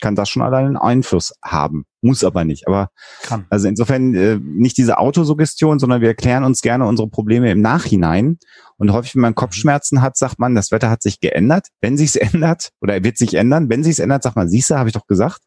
kann 0.00 0.14
das 0.14 0.28
schon 0.28 0.42
allein 0.42 0.66
einen 0.66 0.76
Einfluss 0.76 1.32
haben. 1.42 1.84
Muss 2.02 2.24
aber 2.24 2.44
nicht. 2.44 2.66
Aber 2.66 2.90
kann. 3.22 3.46
also 3.48 3.68
insofern 3.68 4.14
äh, 4.14 4.38
nicht 4.38 4.76
diese 4.76 4.98
Autosuggestion, 4.98 5.78
sondern 5.78 6.00
wir 6.00 6.08
erklären 6.08 6.44
uns 6.44 6.60
gerne 6.60 6.86
unsere 6.86 7.08
Probleme 7.08 7.50
im 7.50 7.62
Nachhinein. 7.62 8.38
Und 8.76 8.92
häufig, 8.92 9.14
wenn 9.14 9.22
man 9.22 9.34
Kopfschmerzen 9.34 10.02
hat, 10.02 10.16
sagt 10.16 10.38
man, 10.38 10.54
das 10.54 10.70
Wetter 10.72 10.90
hat 10.90 11.02
sich 11.02 11.20
geändert. 11.20 11.68
Wenn 11.80 11.96
sich's 11.96 12.16
ändert 12.32 12.70
oder 12.80 12.94
er 12.94 13.04
wird 13.04 13.16
sich 13.16 13.34
ändern, 13.34 13.70
wenn 13.70 13.82
sich's 13.82 13.98
ändert, 13.98 14.22
sagt 14.22 14.36
man, 14.36 14.48
siehst 14.48 14.70
du, 14.70 14.74
habe 14.74 14.88
ich 14.88 14.94
doch 14.94 15.06
gesagt. 15.06 15.40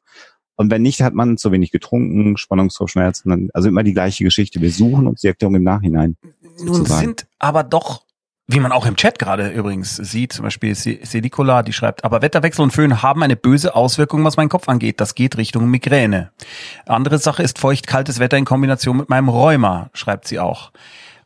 Und 0.55 0.71
wenn 0.71 0.81
nicht, 0.81 1.03
hat 1.03 1.13
man 1.13 1.37
zu 1.37 1.51
wenig 1.51 1.69
getrunken, 1.69 2.35
Spannungskopfschmerzen. 2.35 3.51
Also 3.53 3.69
immer 3.69 3.83
die 3.83 3.93
gleiche 3.93 4.23
Geschichte. 4.23 4.59
Wir 4.59 4.71
suchen 4.71 5.05
uns 5.05 5.21
die 5.21 5.27
Erklärung 5.27 5.53
im 5.53 5.63
Nachhinein. 5.63 6.17
Nun 6.59 6.85
sind 6.85 7.27
aber 7.39 7.63
doch 7.63 8.01
wie 8.47 8.61
man 8.61 8.71
auch 8.71 8.85
im 8.85 8.95
Chat 8.95 9.19
gerade 9.19 9.49
übrigens 9.49 9.97
sieht, 9.97 10.31
zum 10.31 10.43
Beispiel 10.43 10.73
Sedikola, 10.73 11.63
die 11.63 11.73
schreibt, 11.73 12.05
aber 12.05 12.21
Wetterwechsel 12.21 12.63
und 12.63 12.71
Föhn 12.71 13.03
haben 13.03 13.21
eine 13.21 13.35
böse 13.35 13.75
Auswirkung, 13.75 14.23
was 14.23 14.37
meinen 14.37 14.47
Kopf 14.47 14.69
angeht. 14.69 15.01
Das 15.01 15.15
geht 15.15 15.35
Richtung 15.35 15.69
Migräne. 15.69 16.31
Andere 16.85 17.17
Sache 17.17 17.43
ist 17.43 17.59
feucht-kaltes 17.59 18.19
Wetter 18.19 18.37
in 18.37 18.45
Kombination 18.45 18.95
mit 18.95 19.09
meinem 19.09 19.27
Rheuma, 19.27 19.89
schreibt 19.93 20.29
sie 20.29 20.39
auch. 20.39 20.71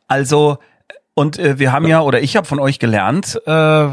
Also, 0.08 0.58
und 1.14 1.38
äh, 1.38 1.60
wir 1.60 1.70
haben 1.70 1.86
ja, 1.86 2.00
oder 2.00 2.20
ich 2.20 2.36
habe 2.36 2.46
von 2.46 2.58
euch 2.58 2.80
gelernt, 2.80 3.40
äh, 3.46 3.88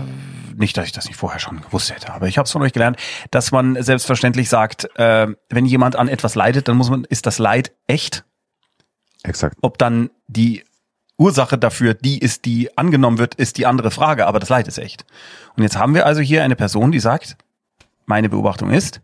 nicht, 0.57 0.75
dass 0.75 0.87
ich 0.87 0.91
das 0.91 1.05
nicht 1.05 1.17
vorher 1.17 1.39
schon 1.39 1.61
gewusst 1.61 1.93
hätte, 1.93 2.11
aber 2.11 2.27
ich 2.27 2.39
habe 2.39 2.47
es 2.47 2.51
von 2.51 2.63
euch 2.63 2.73
gelernt, 2.73 2.97
dass 3.29 3.51
man 3.51 3.81
selbstverständlich 3.81 4.49
sagt, 4.49 4.89
äh, 4.95 5.27
wenn 5.49 5.65
jemand 5.67 5.95
an 5.95 6.07
etwas 6.07 6.33
leidet, 6.33 6.67
dann 6.67 6.77
muss 6.77 6.89
man, 6.89 7.03
ist 7.03 7.27
das 7.27 7.37
Leid 7.37 7.73
echt? 7.85 8.25
Exakt. 9.21 9.55
Ob 9.61 9.77
dann 9.77 10.09
die 10.27 10.63
Ursache 11.19 11.57
dafür, 11.57 11.93
die 11.93 12.17
ist, 12.17 12.45
die 12.45 12.75
angenommen 12.77 13.17
wird, 13.17 13.35
ist 13.35 13.57
die 13.57 13.65
andere 13.65 13.91
Frage, 13.91 14.25
aber 14.25 14.39
das 14.39 14.49
Leid 14.49 14.67
ist 14.67 14.79
echt. 14.79 15.05
Und 15.55 15.63
jetzt 15.63 15.77
haben 15.77 15.93
wir 15.93 16.05
also 16.05 16.21
hier 16.21 16.43
eine 16.43 16.55
Person, 16.55 16.91
die 16.91 16.99
sagt, 16.99 17.35
meine 18.05 18.29
Beobachtung 18.29 18.71
ist, 18.71 19.01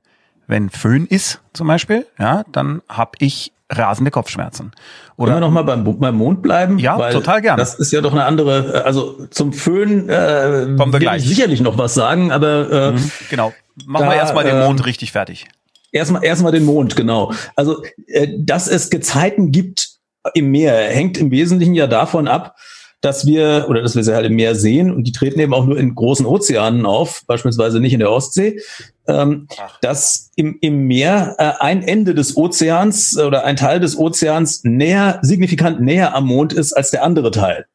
wenn 0.48 0.70
Föhn 0.70 1.06
ist 1.06 1.42
zum 1.54 1.68
Beispiel, 1.68 2.06
ja, 2.18 2.44
dann 2.52 2.82
habe 2.88 3.12
ich 3.20 3.52
rasende 3.70 4.12
Kopfschmerzen. 4.12 4.72
Oder 5.18 5.34
Können 5.34 5.42
wir 5.44 5.48
noch 5.48 5.54
mal 5.54 5.64
beim, 5.64 6.00
beim 6.00 6.16
Mond 6.16 6.42
bleiben? 6.42 6.78
Ja, 6.78 6.98
Weil 6.98 7.14
total 7.14 7.42
gerne. 7.42 7.60
Das 7.60 7.76
ist 7.76 7.92
ja 7.92 8.02
doch 8.02 8.12
eine 8.12 8.26
andere, 8.26 8.86
also 8.86 9.26
zum 9.32 9.54
Föhn 9.54 10.08
äh, 10.08 10.68
Kommen 10.78 10.94
wir 10.94 11.00
gleich. 11.00 11.28
sicherlich 11.28 11.62
noch 11.62 11.78
was 11.78 11.94
sagen, 11.94 12.32
aber 12.32 12.72
äh, 12.72 12.92
mhm, 12.92 13.12
genau. 13.30 13.54
Machen 13.86 14.06
da, 14.06 14.12
wir 14.12 14.18
erstmal 14.18 14.44
den 14.44 14.60
Mond 14.60 14.82
äh, 14.82 14.84
richtig 14.84 15.12
fertig. 15.12 15.48
Erstmal 15.92 16.24
erstmal 16.24 16.52
den 16.52 16.66
Mond, 16.66 16.96
genau. 16.96 17.34
Also, 17.56 17.84
äh, 18.08 18.28
dass 18.38 18.68
es 18.68 18.90
Gezeiten 18.90 19.52
gibt, 19.52 19.95
im 20.34 20.52
Meer 20.52 20.74
hängt 20.90 21.18
im 21.18 21.32
Wesentlichen 21.32 21.76
ja 21.76 21.88
davon 21.88 22.28
ab, 22.28 22.56
dass 23.02 23.28
wir 23.28 23.68
oder 23.70 23.82
dass 23.82 23.96
wir 23.96 24.04
sie 24.04 24.16
halt 24.16 24.26
im 24.26 24.36
Meer 24.36 24.56
sehen 24.56 24.92
und 24.92 25.04
die 25.04 25.12
treten 25.12 25.40
eben 25.40 25.54
auch 25.54 25.66
nur 25.66 25.78
in 25.78 25.94
großen 25.94 26.26
Ozeanen 26.26 26.86
auf, 26.86 27.24
beispielsweise 27.28 27.80
nicht 27.80 27.94
in 27.94 28.00
der 28.00 28.12
Ostsee, 28.12 28.60
ähm, 29.08 29.48
dass 29.82 30.32
im, 30.36 30.58
im 30.62 30.88
Meer 30.88 31.36
äh, 31.38 31.52
ein 31.60 31.84
Ende 31.84 32.16
des 32.16 32.36
Ozeans 32.36 33.18
oder 33.18 33.46
ein 33.46 33.58
Teil 33.58 33.80
des 33.80 33.98
Ozeans 33.98 34.64
näher, 34.64 35.20
signifikant 35.22 35.82
näher 35.82 36.16
am 36.16 36.26
Mond 36.26 36.54
ist 36.54 36.74
als 36.74 36.90
der 36.90 37.04
andere 37.04 37.32
Teil. 37.32 37.66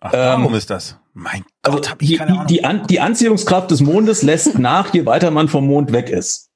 Ach, 0.00 0.12
warum 0.12 0.52
ähm, 0.52 0.54
ist 0.54 0.70
das? 0.70 0.98
Mein 1.14 1.44
Gott, 1.62 1.76
also 1.76 1.90
hab 1.90 2.02
ich 2.02 2.18
keine 2.18 2.32
Ahnung. 2.32 2.46
Die, 2.48 2.58
die, 2.58 2.86
die 2.88 3.00
Anziehungskraft 3.00 3.70
des 3.70 3.80
Mondes 3.80 4.22
lässt 4.22 4.58
nach, 4.58 4.92
je 4.92 5.06
weiter 5.06 5.30
man 5.30 5.48
vom 5.48 5.66
Mond 5.66 5.92
weg 5.92 6.10
ist. 6.10 6.50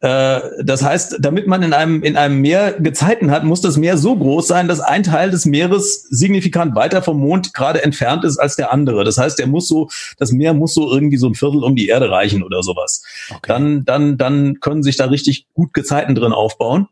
Äh, 0.00 0.40
das 0.62 0.82
heißt, 0.82 1.18
damit 1.20 1.46
man 1.46 1.62
in 1.62 1.74
einem, 1.74 2.02
in 2.02 2.16
einem 2.16 2.40
Meer 2.40 2.72
Gezeiten 2.72 3.30
hat, 3.30 3.44
muss 3.44 3.60
das 3.60 3.76
Meer 3.76 3.98
so 3.98 4.16
groß 4.16 4.48
sein, 4.48 4.66
dass 4.66 4.80
ein 4.80 5.02
Teil 5.02 5.30
des 5.30 5.44
Meeres 5.44 6.06
signifikant 6.08 6.74
weiter 6.74 7.02
vom 7.02 7.20
Mond 7.20 7.52
gerade 7.52 7.82
entfernt 7.82 8.24
ist 8.24 8.38
als 8.38 8.56
der 8.56 8.72
andere. 8.72 9.04
Das 9.04 9.18
heißt, 9.18 9.38
der 9.38 9.46
muss 9.46 9.68
so, 9.68 9.90
das 10.18 10.32
Meer 10.32 10.54
muss 10.54 10.72
so 10.72 10.90
irgendwie 10.90 11.18
so 11.18 11.26
ein 11.26 11.34
Viertel 11.34 11.62
um 11.62 11.76
die 11.76 11.88
Erde 11.88 12.10
reichen 12.10 12.42
oder 12.42 12.62
sowas. 12.62 13.02
Okay. 13.28 13.40
Dann, 13.46 13.84
dann, 13.84 14.16
dann 14.16 14.60
können 14.60 14.82
sich 14.82 14.96
da 14.96 15.06
richtig 15.06 15.46
gut 15.52 15.74
Gezeiten 15.74 16.14
drin 16.14 16.32
aufbauen. 16.32 16.88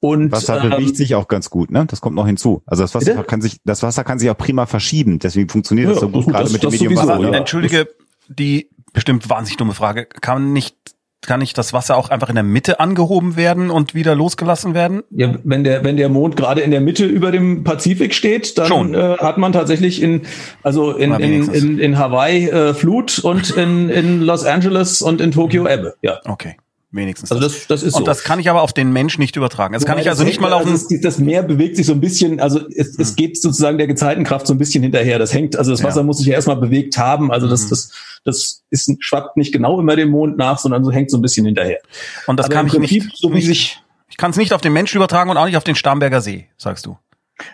Und 0.00 0.30
Wasser 0.30 0.62
ähm, 0.62 0.70
bewegt 0.70 0.96
sich 0.96 1.16
auch 1.16 1.26
ganz 1.26 1.50
gut, 1.50 1.72
ne? 1.72 1.84
Das 1.84 2.00
kommt 2.00 2.14
noch 2.14 2.26
hinzu. 2.26 2.62
Also 2.66 2.84
das 2.84 2.94
Wasser 2.94 3.14
bitte? 3.14 3.24
kann 3.24 3.40
sich, 3.42 3.56
das 3.64 3.82
Wasser 3.82 4.04
kann 4.04 4.20
sich 4.20 4.30
auch 4.30 4.38
prima 4.38 4.66
verschieben. 4.66 5.18
Deswegen 5.18 5.48
funktioniert 5.48 5.88
ja, 5.88 5.94
das 5.94 6.00
so 6.00 6.08
gut, 6.08 6.28
gerade 6.28 6.50
mit 6.50 6.62
dem 6.62 6.70
Medium 6.70 6.96
Wasser. 6.96 7.20
Ja. 7.20 7.30
Entschuldige, 7.32 7.88
die 8.28 8.70
bestimmt 8.92 9.28
wahnsinnig 9.28 9.56
dumme 9.56 9.74
Frage. 9.74 10.06
Kann 10.06 10.52
nicht 10.52 10.76
kann 11.22 11.40
nicht 11.40 11.58
das 11.58 11.72
Wasser 11.72 11.96
auch 11.96 12.10
einfach 12.10 12.28
in 12.28 12.36
der 12.36 12.44
Mitte 12.44 12.80
angehoben 12.80 13.36
werden 13.36 13.70
und 13.70 13.94
wieder 13.94 14.14
losgelassen 14.14 14.74
werden? 14.74 15.02
Ja, 15.10 15.34
wenn 15.44 15.64
der, 15.64 15.84
wenn 15.84 15.96
der 15.96 16.08
Mond 16.08 16.36
gerade 16.36 16.60
in 16.60 16.70
der 16.70 16.80
Mitte 16.80 17.04
über 17.04 17.30
dem 17.32 17.64
Pazifik 17.64 18.14
steht, 18.14 18.56
dann 18.56 18.94
äh, 18.94 19.16
hat 19.18 19.38
man 19.38 19.52
tatsächlich 19.52 20.00
in, 20.00 20.22
also 20.62 20.92
in, 20.92 21.12
in, 21.14 21.52
in, 21.52 21.78
in 21.78 21.98
Hawaii 21.98 22.48
äh, 22.48 22.74
Flut 22.74 23.18
und 23.18 23.50
in, 23.50 23.88
in 23.88 24.22
Los 24.22 24.44
Angeles 24.44 25.02
und 25.02 25.20
in 25.20 25.32
Tokio 25.32 25.66
Ebbe. 25.66 25.94
Ja. 26.02 26.20
Okay. 26.24 26.56
Wenigstens. 26.90 27.30
Also 27.30 27.42
das, 27.42 27.66
das 27.66 27.82
ist 27.82 27.94
Und 27.94 28.00
so. 28.00 28.06
das 28.06 28.24
kann 28.24 28.40
ich 28.40 28.48
aber 28.48 28.62
auf 28.62 28.72
den 28.72 28.92
Mensch 28.92 29.18
nicht 29.18 29.36
übertragen. 29.36 29.74
Das 29.74 29.82
Wobei 29.82 29.92
kann 29.92 30.00
ich 30.00 30.08
also 30.08 30.24
nicht 30.24 30.40
mal 30.40 30.54
auf 30.54 30.64
also 30.66 30.96
Das 31.02 31.18
Meer 31.18 31.42
bewegt 31.42 31.76
sich 31.76 31.84
so 31.84 31.92
ein 31.92 32.00
bisschen, 32.00 32.40
also 32.40 32.60
es, 32.74 32.94
hm. 32.94 32.94
es 33.00 33.14
geht 33.14 33.40
sozusagen 33.40 33.76
der 33.76 33.86
Gezeitenkraft 33.86 34.46
so 34.46 34.54
ein 34.54 34.58
bisschen 34.58 34.82
hinterher. 34.82 35.18
Das 35.18 35.34
hängt, 35.34 35.56
also 35.56 35.70
das 35.70 35.82
Wasser 35.82 36.00
ja. 36.00 36.04
muss 36.04 36.16
sich 36.16 36.28
ja 36.28 36.34
erstmal 36.34 36.56
bewegt 36.56 36.96
haben. 36.96 37.30
Also 37.30 37.46
das, 37.46 37.64
hm. 37.64 37.68
das, 37.70 37.92
das 38.24 38.64
ist, 38.70 38.90
schwappt 39.00 39.36
nicht 39.36 39.52
genau 39.52 39.78
immer 39.80 39.96
dem 39.96 40.10
Mond 40.10 40.36
nach, 40.38 40.58
sondern 40.58 40.84
so 40.84 40.90
hängt 40.90 41.10
so 41.10 41.18
ein 41.18 41.22
bisschen 41.22 41.46
hinterher. 41.46 41.78
Und 42.26 42.38
das 42.38 42.46
aber 42.46 42.54
kann 42.54 42.66
ich 42.66 42.72
Prinzip, 42.72 43.04
nicht, 43.04 43.16
so 43.16 43.32
wie 43.34 43.40
sich, 43.40 43.80
ich 44.08 44.16
kann 44.16 44.30
es 44.30 44.36
nicht 44.36 44.52
auf 44.52 44.60
den 44.60 44.72
Menschen 44.72 44.96
übertragen 44.96 45.30
und 45.30 45.36
auch 45.36 45.46
nicht 45.46 45.56
auf 45.56 45.64
den 45.64 45.74
Starnberger 45.74 46.20
See, 46.20 46.48
sagst 46.56 46.86
du. 46.86 46.96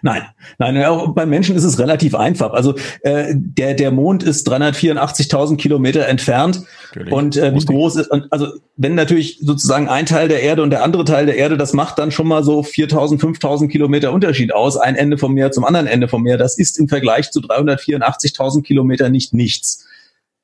Nein, 0.02 0.22
nein, 0.58 0.82
auch 0.84 1.08
beim 1.08 1.28
Menschen 1.28 1.56
ist 1.56 1.64
es 1.64 1.78
relativ 1.78 2.14
einfach. 2.14 2.52
Also 2.52 2.74
äh, 3.02 3.34
der 3.34 3.74
der 3.74 3.90
Mond 3.90 4.22
ist 4.22 4.48
384.000 4.48 5.56
Kilometer 5.56 6.06
entfernt 6.06 6.62
natürlich. 6.88 7.12
und 7.12 7.36
äh, 7.36 7.54
wie 7.54 7.64
groß 7.64 7.96
ist 7.96 8.10
und 8.10 8.32
also 8.32 8.48
wenn 8.76 8.94
natürlich 8.94 9.38
sozusagen 9.40 9.88
ein 9.88 10.06
Teil 10.06 10.28
der 10.28 10.42
Erde 10.42 10.62
und 10.62 10.70
der 10.70 10.82
andere 10.82 11.04
Teil 11.04 11.26
der 11.26 11.36
Erde, 11.36 11.56
das 11.56 11.74
macht 11.74 11.98
dann 11.98 12.10
schon 12.10 12.26
mal 12.26 12.42
so 12.42 12.60
4.000, 12.60 13.20
5.000 13.20 13.68
Kilometer 13.68 14.12
Unterschied 14.12 14.54
aus, 14.54 14.76
ein 14.76 14.96
Ende 14.96 15.18
vom 15.18 15.34
Meer 15.34 15.52
zum 15.52 15.64
anderen 15.64 15.86
Ende 15.86 16.08
vom 16.08 16.22
Meer. 16.22 16.38
Das 16.38 16.58
ist 16.58 16.78
im 16.78 16.88
Vergleich 16.88 17.30
zu 17.30 17.40
384.000 17.40 18.62
Kilometer 18.62 19.10
nicht 19.10 19.34
nichts. 19.34 19.86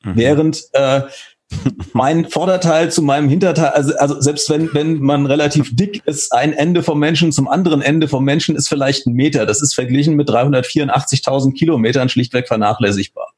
Mhm. 0.02 0.16
Während 0.16 0.64
äh, 0.72 1.02
mein 1.92 2.28
Vorderteil 2.28 2.90
zu 2.90 3.02
meinem 3.02 3.28
Hinterteil, 3.28 3.70
also, 3.70 3.94
also 3.96 4.20
selbst 4.20 4.48
wenn, 4.50 4.72
wenn 4.74 5.00
man 5.00 5.26
relativ 5.26 5.74
dick 5.74 6.02
ist, 6.06 6.32
ein 6.32 6.52
Ende 6.52 6.82
vom 6.82 6.98
Menschen 6.98 7.32
zum 7.32 7.48
anderen 7.48 7.82
Ende 7.82 8.08
vom 8.08 8.24
Menschen 8.24 8.56
ist 8.56 8.68
vielleicht 8.68 9.06
ein 9.06 9.14
Meter. 9.14 9.46
Das 9.46 9.60
ist 9.60 9.74
verglichen 9.74 10.14
mit 10.14 10.28
384.000 10.28 11.54
Kilometern 11.54 12.08
schlichtweg 12.08 12.46
vernachlässigbar. 12.48 13.28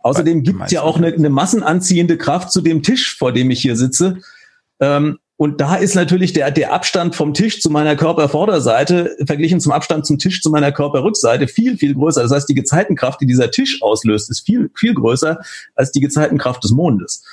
Außerdem 0.00 0.42
gibt 0.42 0.62
es 0.64 0.72
ja 0.72 0.82
auch 0.82 0.96
eine, 0.96 1.08
eine 1.08 1.30
massenanziehende 1.30 2.16
Kraft 2.16 2.50
zu 2.52 2.60
dem 2.60 2.82
Tisch, 2.82 3.16
vor 3.16 3.32
dem 3.32 3.50
ich 3.50 3.60
hier 3.60 3.76
sitze. 3.76 4.18
Ähm, 4.80 5.18
und 5.38 5.60
da 5.60 5.76
ist 5.76 5.94
natürlich 5.94 6.32
der, 6.32 6.50
der 6.50 6.72
Abstand 6.72 7.14
vom 7.14 7.32
Tisch 7.32 7.60
zu 7.60 7.70
meiner 7.70 7.94
Körpervorderseite 7.94 9.16
verglichen 9.24 9.60
zum 9.60 9.70
Abstand 9.70 10.04
zum 10.04 10.18
Tisch 10.18 10.42
zu 10.42 10.50
meiner 10.50 10.72
Körperrückseite 10.72 11.46
viel, 11.46 11.78
viel 11.78 11.94
größer. 11.94 12.22
Das 12.22 12.32
heißt, 12.32 12.48
die 12.48 12.56
Gezeitenkraft, 12.56 13.20
die 13.20 13.26
dieser 13.26 13.52
Tisch 13.52 13.80
auslöst, 13.80 14.30
ist 14.30 14.40
viel, 14.40 14.68
viel 14.74 14.94
größer 14.94 15.38
als 15.76 15.92
die 15.92 16.00
Gezeitenkraft 16.00 16.64
des 16.64 16.72
Mondes. 16.72 17.24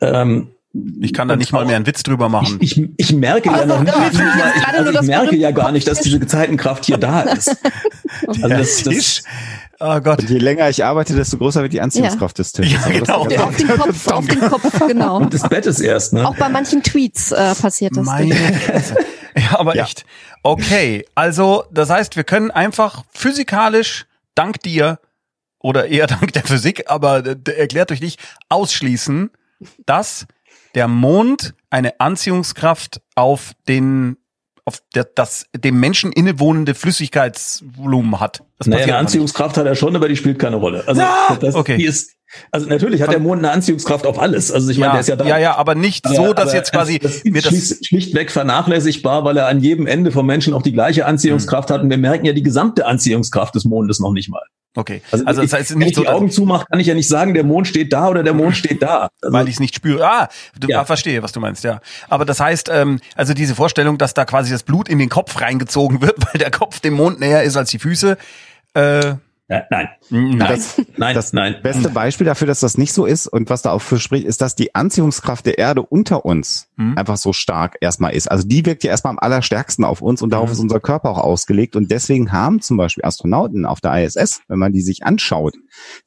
Ähm, 0.00 0.52
ich 1.00 1.12
kann 1.12 1.28
da 1.28 1.36
nicht 1.36 1.52
mal 1.52 1.64
mehr 1.64 1.76
einen 1.76 1.86
Witz 1.86 2.02
drüber 2.02 2.28
machen. 2.28 2.58
Ich, 2.60 2.78
ich, 2.78 2.88
ich 2.96 3.12
merke 3.12 3.50
ja 3.50 3.66
noch 3.66 3.82
nicht, 3.82 3.94
ich, 4.12 4.20
also 4.66 4.90
ich 4.90 5.02
merke 5.02 5.36
ja 5.36 5.50
gar 5.50 5.72
nicht, 5.72 5.86
dass 5.88 6.00
diese 6.00 6.18
Gezeitenkraft 6.18 6.84
hier 6.84 6.98
da 6.98 7.22
ist. 7.22 7.56
Also 8.26 8.48
das, 8.48 8.82
das, 8.84 9.22
Oh 9.80 10.00
Gott. 10.00 10.20
Und 10.20 10.30
je 10.30 10.38
länger 10.38 10.68
ich 10.68 10.84
arbeite, 10.84 11.14
desto 11.14 11.38
größer 11.38 11.62
wird 11.62 11.72
die 11.72 11.80
Anziehungskraft 11.80 12.36
ja. 12.38 12.42
des 12.42 12.52
Tisches. 12.52 12.84
Ja, 12.84 12.90
genau. 12.90 13.26
Das 13.28 13.38
auf, 13.38 13.56
den 13.56 13.68
Kopf, 13.68 14.08
auf 14.08 14.26
den 14.26 14.40
Kopf, 14.40 14.86
genau. 14.88 15.16
Und 15.18 15.32
das 15.32 15.48
Bett 15.48 15.66
ist 15.66 15.80
erst, 15.80 16.14
ne? 16.14 16.26
Auch 16.26 16.36
bei 16.36 16.48
manchen 16.48 16.82
Tweets 16.82 17.30
äh, 17.30 17.54
passiert 17.54 17.96
das. 17.96 18.04
Meine 18.04 18.34
ja, 19.36 19.58
aber 19.58 19.76
ja. 19.76 19.84
echt. 19.84 20.04
Okay, 20.42 21.04
also 21.14 21.64
das 21.70 21.90
heißt, 21.90 22.16
wir 22.16 22.24
können 22.24 22.50
einfach 22.50 23.04
physikalisch 23.12 24.06
dank 24.34 24.60
dir 24.62 24.98
oder 25.60 25.86
eher 25.86 26.06
dank 26.08 26.32
der 26.32 26.42
Physik, 26.42 26.84
aber 26.88 27.24
erklärt 27.46 27.92
euch 27.92 28.00
nicht, 28.00 28.20
ausschließen, 28.48 29.30
dass 29.86 30.26
der 30.74 30.88
Mond 30.88 31.54
eine 31.70 32.00
Anziehungskraft 32.00 33.00
auf 33.14 33.52
den 33.66 34.16
auf 34.64 34.82
der, 34.94 35.04
das 35.04 35.46
dem 35.56 35.80
Menschen 35.80 36.12
innewohnende 36.12 36.74
Flüssigkeitsvolumen 36.74 38.20
hat. 38.20 38.44
Das 38.58 38.66
naja, 38.66 38.84
eine 38.84 38.96
Anziehungskraft 38.96 39.56
hat 39.56 39.64
er 39.64 39.74
schon, 39.74 39.96
aber 39.96 40.08
die 40.08 40.16
spielt 40.16 40.38
keine 40.38 40.56
Rolle. 40.56 40.84
Also 40.86 41.00
ja, 41.00 41.38
das, 41.40 41.54
okay. 41.54 41.78
die 41.78 41.86
ist 41.86 42.18
also 42.50 42.68
natürlich 42.68 43.00
hat 43.00 43.10
der 43.10 43.20
Mond 43.20 43.38
eine 43.38 43.50
Anziehungskraft 43.50 44.06
auf 44.06 44.18
alles. 44.18 44.52
Also 44.52 44.70
ich 44.70 44.78
meine, 44.78 44.88
ja, 44.88 44.92
der 44.92 45.00
ist 45.00 45.08
ja 45.08 45.16
da. 45.16 45.24
Ja, 45.24 45.38
ja, 45.38 45.56
aber 45.56 45.74
nicht 45.74 46.04
aber, 46.04 46.14
so, 46.14 46.32
dass 46.34 46.52
jetzt 46.52 46.72
quasi 46.72 46.98
das 46.98 47.22
ist 47.24 47.46
schlicht, 47.46 47.86
schlichtweg 47.86 48.30
vernachlässigbar, 48.30 49.24
weil 49.24 49.38
er 49.38 49.46
an 49.46 49.60
jedem 49.60 49.86
Ende 49.86 50.12
vom 50.12 50.26
Menschen 50.26 50.52
auch 50.52 50.62
die 50.62 50.72
gleiche 50.72 51.06
Anziehungskraft 51.06 51.70
hm. 51.70 51.74
hat. 51.74 51.82
Und 51.82 51.90
wir 51.90 51.96
merken 51.96 52.26
ja 52.26 52.34
die 52.34 52.42
gesamte 52.42 52.84
Anziehungskraft 52.84 53.54
des 53.54 53.64
Mondes 53.64 54.00
noch 54.00 54.12
nicht 54.12 54.28
mal. 54.28 54.42
Okay. 54.74 55.02
Also, 55.10 55.24
also 55.24 55.42
das 55.42 55.52
heißt 55.52 55.70
nicht 55.70 55.80
wenn 55.80 55.88
ich 55.88 55.94
so, 55.96 56.02
die 56.02 56.08
Augen 56.08 56.30
zumache, 56.30 56.66
kann 56.70 56.78
ich 56.78 56.86
ja 56.86 56.94
nicht 56.94 57.08
sagen, 57.08 57.34
der 57.34 57.44
Mond 57.44 57.66
steht 57.66 57.92
da 57.92 58.08
oder 58.08 58.22
der 58.22 58.34
Mond 58.34 58.56
steht 58.56 58.82
da. 58.82 59.08
Also, 59.20 59.32
weil 59.32 59.48
ich 59.48 59.54
es 59.54 59.60
nicht 59.60 59.74
spüre. 59.74 60.06
Ah, 60.06 60.28
du 60.58 60.68
ja. 60.68 60.80
ah, 60.80 60.84
verstehe, 60.84 61.22
was 61.22 61.32
du 61.32 61.40
meinst, 61.40 61.64
ja. 61.64 61.80
Aber 62.08 62.24
das 62.24 62.40
heißt, 62.40 62.70
ähm, 62.72 63.00
also 63.16 63.34
diese 63.34 63.54
Vorstellung, 63.54 63.98
dass 63.98 64.14
da 64.14 64.24
quasi 64.24 64.52
das 64.52 64.62
Blut 64.62 64.88
in 64.88 64.98
den 64.98 65.08
Kopf 65.08 65.40
reingezogen 65.40 66.00
wird, 66.02 66.16
weil 66.26 66.38
der 66.38 66.50
Kopf 66.50 66.80
dem 66.80 66.94
Mond 66.94 67.20
näher 67.20 67.42
ist 67.42 67.56
als 67.56 67.70
die 67.70 67.78
Füße, 67.78 68.16
äh, 68.74 69.14
ja, 69.48 69.62
nein. 69.70 69.88
Nein. 70.10 70.38
Das, 70.38 70.82
nein. 70.98 71.14
Das 71.14 71.32
nein. 71.32 71.56
beste 71.62 71.88
Beispiel 71.88 72.26
dafür, 72.26 72.46
dass 72.46 72.60
das 72.60 72.76
nicht 72.76 72.92
so 72.92 73.06
ist 73.06 73.26
und 73.26 73.48
was 73.48 73.62
da 73.62 73.72
auch 73.72 73.80
für 73.80 73.98
spricht, 73.98 74.26
ist, 74.26 74.42
dass 74.42 74.54
die 74.54 74.74
Anziehungskraft 74.74 75.46
der 75.46 75.58
Erde 75.58 75.82
unter 75.82 76.26
uns 76.26 76.68
hm. 76.76 76.98
einfach 76.98 77.16
so 77.16 77.32
stark 77.32 77.76
erstmal 77.80 78.12
ist. 78.12 78.30
Also 78.30 78.46
die 78.46 78.66
wirkt 78.66 78.84
ja 78.84 78.90
erstmal 78.90 79.12
am 79.12 79.18
allerstärksten 79.18 79.86
auf 79.86 80.02
uns 80.02 80.20
und 80.20 80.30
darauf 80.30 80.48
hm. 80.48 80.52
ist 80.52 80.60
unser 80.60 80.80
Körper 80.80 81.10
auch 81.10 81.18
ausgelegt. 81.18 81.76
Und 81.76 81.90
deswegen 81.90 82.30
haben 82.30 82.60
zum 82.60 82.76
Beispiel 82.76 83.04
Astronauten 83.04 83.64
auf 83.64 83.80
der 83.80 84.04
ISS, 84.04 84.42
wenn 84.48 84.58
man 84.58 84.72
die 84.72 84.82
sich 84.82 85.04
anschaut, 85.04 85.54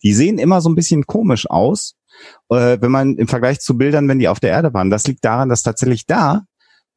die 0.04 0.14
sehen 0.14 0.38
immer 0.38 0.62
so 0.62 0.70
ein 0.70 0.76
bisschen 0.76 1.08
komisch 1.08 1.50
aus, 1.50 1.96
äh, 2.50 2.78
wenn 2.80 2.92
man 2.92 3.16
im 3.16 3.28
Vergleich 3.28 3.60
zu 3.60 3.76
Bildern, 3.76 4.08
wenn 4.08 4.20
die 4.20 4.28
auf 4.28 4.40
der 4.40 4.52
Erde 4.52 4.74
waren. 4.76 4.92
Das 4.92 5.08
liegt 5.08 5.26
daran, 5.26 5.50
dass 5.50 5.64
tatsächlich 5.64 6.06
da 6.06 6.44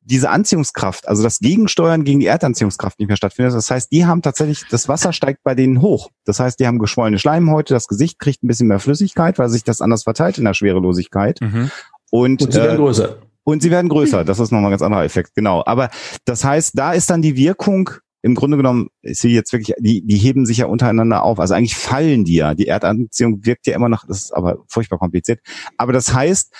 diese 0.05 0.31
Anziehungskraft, 0.31 1.09
also 1.09 1.23
das 1.23 1.39
Gegensteuern 1.39 2.05
gegen 2.05 2.21
die 2.21 2.27
Erdanziehungskraft 2.27 2.99
nicht 2.99 3.09
mehr 3.09 3.17
stattfindet. 3.17 3.55
Das 3.55 3.71
heißt, 3.71 3.91
die 3.91 4.07
haben 4.07 4.23
tatsächlich, 4.23 4.65
das 4.71 4.89
Wasser 4.89 5.13
steigt 5.13 5.43
bei 5.43 5.55
denen 5.55 5.81
hoch. 5.81 6.11
Das 6.25 6.41
heißt, 6.41 6.61
die 6.61 6.67
haben 6.67 6.79
geschwollene 6.79 7.19
Schleimhäute, 7.19 7.75
das 7.75 7.89
Gesicht 7.89 8.19
kriegt 8.19 8.43
ein 8.43 8.49
bisschen 8.49 8.69
mehr 8.69 8.81
Flüssigkeit, 8.81 9.39
weil 9.39 9.49
sich 9.49 9.65
das 9.65 9.81
anders 9.81 10.05
verteilt 10.05 10.39
in 10.39 10.45
der 10.45 10.55
Schwerelosigkeit. 10.55 11.41
Mhm. 11.41 11.71
Und, 12.11 12.43
und 12.43 12.53
sie 12.53 12.61
werden 12.61 12.75
äh, 12.75 12.79
größer. 12.79 13.17
Und 13.45 13.63
sie 13.63 13.71
werden 13.71 13.89
größer. 13.89 14.25
Das 14.25 14.39
ist 14.39 14.51
nochmal 14.51 14.69
ein 14.69 14.73
ganz 14.73 14.83
anderer 14.83 15.05
Effekt, 15.05 15.35
genau. 15.35 15.63
Aber 15.67 15.91
das 16.25 16.45
heißt, 16.45 16.79
da 16.79 16.93
ist 16.93 17.11
dann 17.11 17.23
die 17.23 17.37
Wirkung 17.37 17.91
im 18.23 18.35
Grunde 18.35 18.57
genommen, 18.57 18.89
ist 19.03 19.21
sie 19.21 19.35
jetzt 19.35 19.53
wirklich, 19.53 19.77
die, 19.79 20.01
die 20.07 20.17
heben 20.17 20.47
sich 20.47 20.57
ja 20.57 20.67
untereinander 20.67 21.23
auf. 21.23 21.39
Also 21.39 21.53
eigentlich 21.53 21.77
fallen 21.77 22.25
die 22.25 22.37
ja. 22.37 22.55
Die 22.55 22.69
Erdanziehung 22.69 23.45
wirkt 23.45 23.67
ja 23.67 23.75
immer 23.75 23.91
noch, 23.91 24.07
das 24.07 24.25
ist 24.25 24.33
aber 24.33 24.65
furchtbar 24.67 24.99
kompliziert. 24.99 25.41
Aber 25.77 25.93
das 25.93 26.15
heißt, 26.15 26.51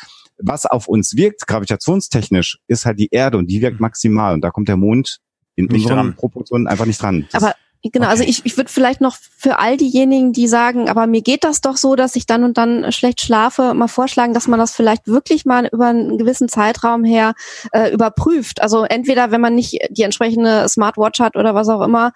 was 0.47 0.67
auf 0.67 0.89
uns 0.89 1.17
wirkt, 1.17 1.47
gravitationstechnisch, 1.47 2.59
ist 2.69 2.87
halt 2.87 2.99
die 2.99 3.09
Erde 3.11 3.39
und 3.39 3.47
die 3.47 3.61
wirkt 3.61 3.81
maximal. 3.81 4.35
Und 4.35 4.43
da 4.43 4.51
kommt 4.51 4.69
der 4.69 4.77
Mond 4.77 5.19
in 5.57 5.71
unseren 5.71 6.15
Proportionen 6.15 6.67
einfach 6.67 6.87
nicht 6.87 7.01
dran. 7.01 7.27
Das 7.33 7.43
aber 7.43 7.55
Genau, 7.93 8.07
also 8.07 8.23
okay. 8.23 8.31
also 8.31 8.41
ich, 8.45 8.47
ich 8.47 8.57
würde 8.57 8.71
vielleicht 8.73 9.03
noch 9.03 9.17
für 9.37 9.59
all 9.59 9.77
diejenigen, 9.77 10.33
die 10.33 10.49
sagen, 10.49 10.89
aber 10.89 11.07
mir 11.07 11.21
geht 11.21 11.45
das 11.45 11.61
doch 11.61 11.77
so, 11.77 11.97
dass 11.97 12.17
ich 12.17 12.25
dann 12.25 12.43
und 12.43 12.57
dann 12.57 12.91
schlecht 12.93 13.21
schlafe, 13.21 13.75
mal 13.75 13.89
vorschlagen, 13.89 14.33
dass 14.33 14.49
man 14.49 14.59
das 14.59 14.75
vielleicht 14.75 15.07
wirklich 15.07 15.45
mal 15.45 15.67
über 15.67 15.89
einen 15.89 16.17
gewissen 16.17 16.49
Zeitraum 16.49 17.05
her 17.05 17.35
äh, 17.73 17.93
überprüft. 17.93 18.63
Also 18.63 18.85
entweder, 18.85 19.31
wenn 19.33 19.43
man 19.43 19.55
nicht 19.55 19.77
die 19.91 20.03
entsprechende 20.03 20.67
Smartwatch 20.67 21.21
hat 21.21 21.37
oder 21.37 21.55
was 21.55 21.69
auch 21.69 21.83
immer. 21.83 22.13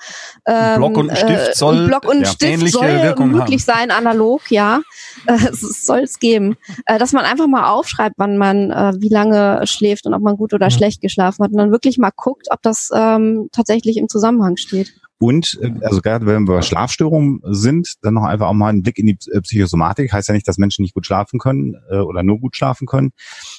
Ähm, 0.46 0.76
Block 0.76 0.96
und 0.96 1.16
Stift 1.16 1.48
äh, 1.50 1.54
soll, 1.54 1.86
Block 1.86 2.08
und 2.08 2.20
ja, 2.20 2.26
Stift 2.26 2.68
soll 2.68 3.02
Wirkung 3.02 3.30
möglich 3.30 3.66
haben. 3.68 3.78
sein, 3.78 3.90
analog, 3.90 4.50
ja. 4.50 4.80
Äh, 5.26 5.34
es 5.50 5.84
soll 5.84 6.00
es 6.00 6.18
geben. 6.18 6.56
Äh, 6.86 6.98
dass 6.98 7.12
man 7.12 7.26
einfach 7.26 7.46
mal 7.46 7.70
aufschreibt, 7.70 8.14
wann 8.16 8.38
man 8.38 8.70
äh, 8.70 8.92
wie 9.00 9.10
lange 9.10 9.66
schläft 9.66 10.06
und 10.06 10.14
ob 10.14 10.22
man 10.22 10.38
gut 10.38 10.54
oder 10.54 10.66
mhm. 10.66 10.70
schlecht 10.70 11.02
geschlafen 11.02 11.44
hat 11.44 11.50
und 11.50 11.58
dann 11.58 11.72
wirklich 11.72 11.98
mal 11.98 12.12
guckt, 12.16 12.46
ob 12.50 12.62
das 12.62 12.90
ähm, 12.94 13.50
tatsächlich 13.52 13.98
im 13.98 14.08
Zusammenhang 14.08 14.56
steht. 14.56 14.94
Und 15.18 15.58
äh, 15.60 15.72
also 15.82 16.00
gerade 16.00 16.26
wenn 16.26 16.46
wir 16.46 16.54
bei 16.54 16.62
Schlafstörungen 16.62 17.40
sind, 17.44 17.94
dann 18.02 18.14
noch 18.14 18.24
einfach 18.24 18.46
auch 18.46 18.54
mal 18.54 18.68
einen 18.68 18.82
Blick 18.82 18.98
in 18.98 19.06
die 19.06 19.18
äh, 19.32 19.40
Psychosomatik. 19.40 20.12
Heißt 20.12 20.28
ja 20.28 20.34
nicht, 20.34 20.46
dass 20.46 20.58
Menschen 20.58 20.82
nicht 20.82 20.94
gut 20.94 21.06
schlafen 21.06 21.38
können 21.40 21.76
äh, 21.90 21.96
oder 21.96 22.22
nur 22.22 22.38
gut 22.38 22.56
schlafen 22.56 22.86
können, 22.86 23.10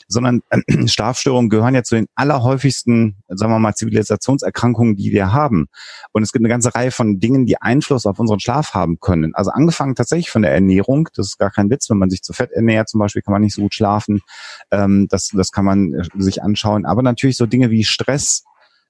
sondern 0.08 0.42
äh, 0.50 0.88
Schlafstörungen 0.88 1.50
gehören 1.50 1.76
ja 1.76 1.84
zu 1.84 1.96
den 1.96 2.08
allerhäufigsten, 2.16 3.18
sagen 3.28 3.52
wir 3.52 3.60
mal, 3.60 3.76
Zivilisationserkrankungen, 3.76 4.96
die 4.96 5.12
wir 5.12 5.34
haben. 5.34 5.68
Und 6.14 6.24
es 6.24 6.32
gibt 6.32 6.44
eine 6.44 6.50
ganze 6.50 6.74
Reihe 6.74 6.92
von 6.92 7.20
Dingen, 7.20 7.46
die 7.46 7.62
Einfluss 7.62 8.06
auf 8.06 8.20
unseren 8.20 8.40
Schlaf 8.40 8.74
haben 8.74 9.00
können. 9.00 9.36
Also 9.36 9.52
angefangen 9.52 9.96
tatsächlich 9.96 10.30
von 10.30 10.44
der 10.44 10.54
Ernährung, 10.54 11.10
das 11.14 11.28
ist 11.28 11.38
gar 11.40 11.52
kein 11.52 11.70
Witz, 11.70 11.90
wenn 11.90 11.98
man 11.98 12.10
sich 12.10 12.22
zu 12.22 12.32
fett 12.32 12.52
ernährt 12.52 12.88
zum 12.88 13.00
Beispiel, 13.00 13.22
kann 13.22 13.34
man 13.34 13.42
nicht 13.42 13.56
so 13.56 13.62
gut 13.62 13.74
schlafen. 13.74 14.22
Ähm, 14.72 15.08
das, 15.10 15.30
das 15.34 15.52
kann 15.52 15.66
man 15.66 15.94
äh, 15.94 16.04
sich 16.18 16.42
anschauen. 16.42 16.86
Aber 16.86 17.02
natürlich 17.02 17.36
so 17.36 17.46
Dinge 17.46 17.70
wie 17.70 17.84
Stress, 17.84 18.46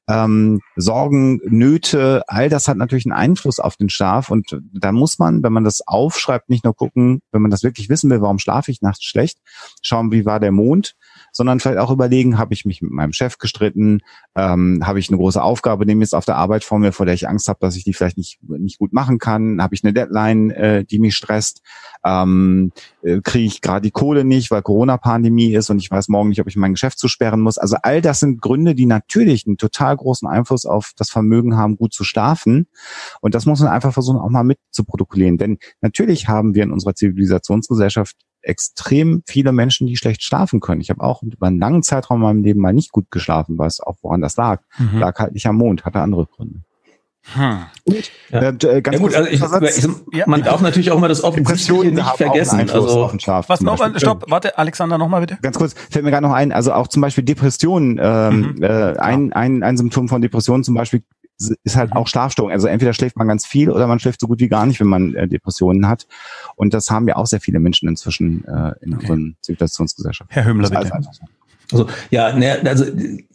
ähm, 0.10 0.60
Sorgen, 0.76 1.40
Nöte, 1.46 2.24
all 2.28 2.50
das 2.50 2.68
hat 2.68 2.78
natürlich 2.78 3.06
einen 3.06 3.14
Einfluss 3.14 3.60
auf 3.60 3.78
den 3.78 3.90
Schlaf. 3.90 4.32
Und 4.32 4.60
da 4.74 4.92
muss 4.92 5.20
man, 5.20 5.44
wenn 5.44 5.54
man 5.54 5.64
das 5.64 5.86
aufschreibt, 5.86 6.50
nicht 6.50 6.64
nur 6.64 6.76
gucken, 6.76 7.22
wenn 7.32 7.44
man 7.44 7.52
das 7.52 7.64
wirklich 7.64 7.90
wissen 7.90 8.10
will, 8.10 8.22
warum 8.22 8.40
schlafe 8.40 8.72
ich 8.72 8.82
nachts 8.82 9.04
schlecht, 9.04 9.38
schauen, 9.82 10.12
wie 10.12 10.26
war 10.26 10.40
der 10.40 10.52
Mond, 10.52 10.96
sondern 11.32 11.60
vielleicht 11.60 11.80
auch 11.80 11.92
überlegen, 11.92 12.38
habe 12.38 12.54
ich 12.54 12.66
mich 12.66 12.82
mit 12.82 12.92
meinem 12.92 13.14
Chef 13.14 13.38
gestritten, 13.38 14.02
ähm, 14.36 14.82
habe 14.84 15.00
ich 15.00 15.10
eine 15.10 15.18
große 15.18 15.42
Aufgabe, 15.42 15.86
nehme 15.86 16.02
jetzt 16.02 16.16
auf 16.16 16.26
der 16.26 16.38
Arbeit 16.38 16.64
vor 16.64 16.80
mir, 16.80 16.92
vor 16.92 17.06
der 17.06 17.16
ich 17.16 17.28
Angst 17.28 17.48
habe, 17.48 17.60
dass 17.62 17.76
ich 17.76 17.84
die 17.84 17.94
vielleicht 17.94 18.18
nicht, 18.18 18.40
nicht 18.42 18.80
gut 18.80 18.94
machen 18.94 19.18
kann, 19.18 19.62
habe 19.62 19.76
ich 19.76 19.84
eine 19.84 19.94
Deadline, 19.94 20.52
äh, 20.52 20.86
die 20.86 21.00
mich 21.00 21.16
stresst, 21.16 21.62
ähm, 22.06 22.72
äh, 23.04 23.22
kriege 23.22 23.46
ich 23.46 23.62
gerade 23.62 23.82
die 23.82 23.92
Kohle 23.92 24.24
nicht, 24.24 24.52
weil 24.52 24.62
Corona-Pandemie 24.62 25.54
ist 25.54 25.70
und 25.70 25.80
ich 25.80 25.92
weiß 25.92 26.10
morgen 26.10 26.30
nicht, 26.30 26.42
ob 26.42 26.48
ich 26.48 26.56
mein 26.56 26.74
Geschäft 26.74 27.00
zusperren 27.00 27.42
muss. 27.42 27.58
Also 27.58 27.78
all 27.82 28.02
das 28.02 28.20
sind 28.20 28.42
Gründe, 28.42 28.76
die 28.76 28.86
natürlich 28.86 29.46
einen 29.46 29.58
total 29.58 29.96
großen 29.98 30.28
Einfluss 30.28 30.66
auf 30.66 30.94
das 30.98 31.10
Vermögen 31.10 31.58
haben, 31.58 31.78
gut 31.78 31.94
zu 31.94 32.04
schlafen. 32.04 32.68
Und 33.22 33.36
das 33.36 33.46
muss 33.46 33.60
man 33.60 33.70
einfach 33.70 33.94
versuchen, 33.94 34.20
auch 34.20 34.30
mal 34.30 34.44
mit 34.44 34.60
zu 34.72 34.84
protokollieren. 34.84 35.38
Denn 35.38 35.58
natürlich 35.82 36.28
haben 36.28 36.56
wir 36.56 36.64
in 36.64 36.72
unserer 36.72 36.96
Zivilisationsgesellschaft 36.96 38.16
extrem 38.42 39.24
viele 39.26 39.52
Menschen, 39.52 39.88
die 39.88 39.98
schlecht 39.98 40.24
schlafen 40.24 40.60
können. 40.60 40.82
Ich 40.82 40.90
habe 40.90 41.02
auch 41.02 41.24
über 41.24 41.48
einen 41.48 41.60
langen 41.60 41.84
Zeitraum 41.84 42.18
in 42.18 42.24
meinem 42.24 42.44
Leben 42.44 42.62
mal 42.62 42.74
nicht 42.74 42.92
gut 42.92 43.12
geschlafen, 43.12 43.58
weiß 43.58 43.82
auch 43.82 43.98
woran 44.02 44.22
das 44.22 44.38
lag. 44.38 44.62
Mhm. 44.78 45.00
Lag 45.00 45.18
halt 45.20 45.34
nicht 45.34 45.46
am 45.46 45.58
Mond, 45.58 45.86
hatte 45.86 46.00
andere 46.00 46.26
Gründe. 46.26 46.62
Hm. 47.34 47.58
Gut. 47.86 48.12
Ja. 48.30 48.50
Äh, 48.50 48.82
ganz 48.82 48.98
ja, 48.98 48.98
gut, 48.98 49.14
also 49.14 49.30
ich, 49.30 49.42
ich, 49.78 49.90
ich, 50.12 50.26
man 50.26 50.42
darf 50.42 50.62
natürlich 50.62 50.90
auch 50.90 51.00
mal 51.00 51.10
das 51.10 51.24
Offensichtliche 51.24 51.92
nicht 51.92 52.16
vergessen. 52.16 52.60
Also, 52.60 53.04
auf 53.04 53.12
den 53.12 53.20
Schlaf, 53.20 53.50
was 53.50 53.62
noch? 53.62 53.78
Stopp, 53.98 54.26
warte, 54.30 54.58
Alexander, 54.58 54.98
noch 54.98 55.10
mal 55.10 55.20
bitte. 55.20 55.38
Ganz 55.42 55.58
kurz, 55.58 55.76
fällt 55.90 56.06
mir 56.06 56.12
gerade 56.12 56.26
noch 56.26 56.34
ein, 56.34 56.52
also 56.52 56.74
auch 56.74 56.88
zum 56.88 57.02
Beispiel 57.02 57.24
Depressionen, 57.24 58.00
ähm, 58.02 58.56
mhm. 58.56 58.64
äh, 58.64 58.98
ein, 58.98 59.34
ein, 59.34 59.64
ein 59.64 59.78
Symptom 59.78 60.08
von 60.08 60.22
Depressionen 60.22 60.64
zum 60.64 60.76
Beispiel 60.76 61.04
ist 61.40 61.76
halt 61.76 61.94
auch 61.94 62.08
Schlafstörung. 62.08 62.52
Also 62.52 62.68
entweder 62.68 62.94
schläft 62.94 63.18
man 63.18 63.28
ganz 63.28 63.46
viel 63.46 63.70
oder 63.70 63.88
man 63.88 64.00
schläft 64.00 64.20
so 64.20 64.28
gut 64.28 64.40
wie 64.40 64.50
gar 64.50 64.66
nicht, 64.66 64.80
wenn 64.80 64.88
man 64.88 65.16
äh, 65.16 65.28
Depressionen 65.28 65.88
hat. 65.88 66.08
Und 66.56 66.74
das 66.74 66.90
haben 66.90 67.08
ja 67.08 67.16
auch 67.16 67.26
sehr 67.26 67.42
viele 67.42 67.60
Menschen 67.60 67.88
inzwischen 67.88 68.46
äh, 68.46 68.74
in 68.82 68.94
okay. 68.94 69.02
unseren 69.02 69.38
Zivilisationsgesellschaften. 69.42 70.34
Herr 70.34 70.46
Hümmler, 70.46 70.70
bitte. 70.70 70.92
Also 71.72 71.88
ja, 72.10 72.34
ne, 72.34 72.60
also 72.66 72.86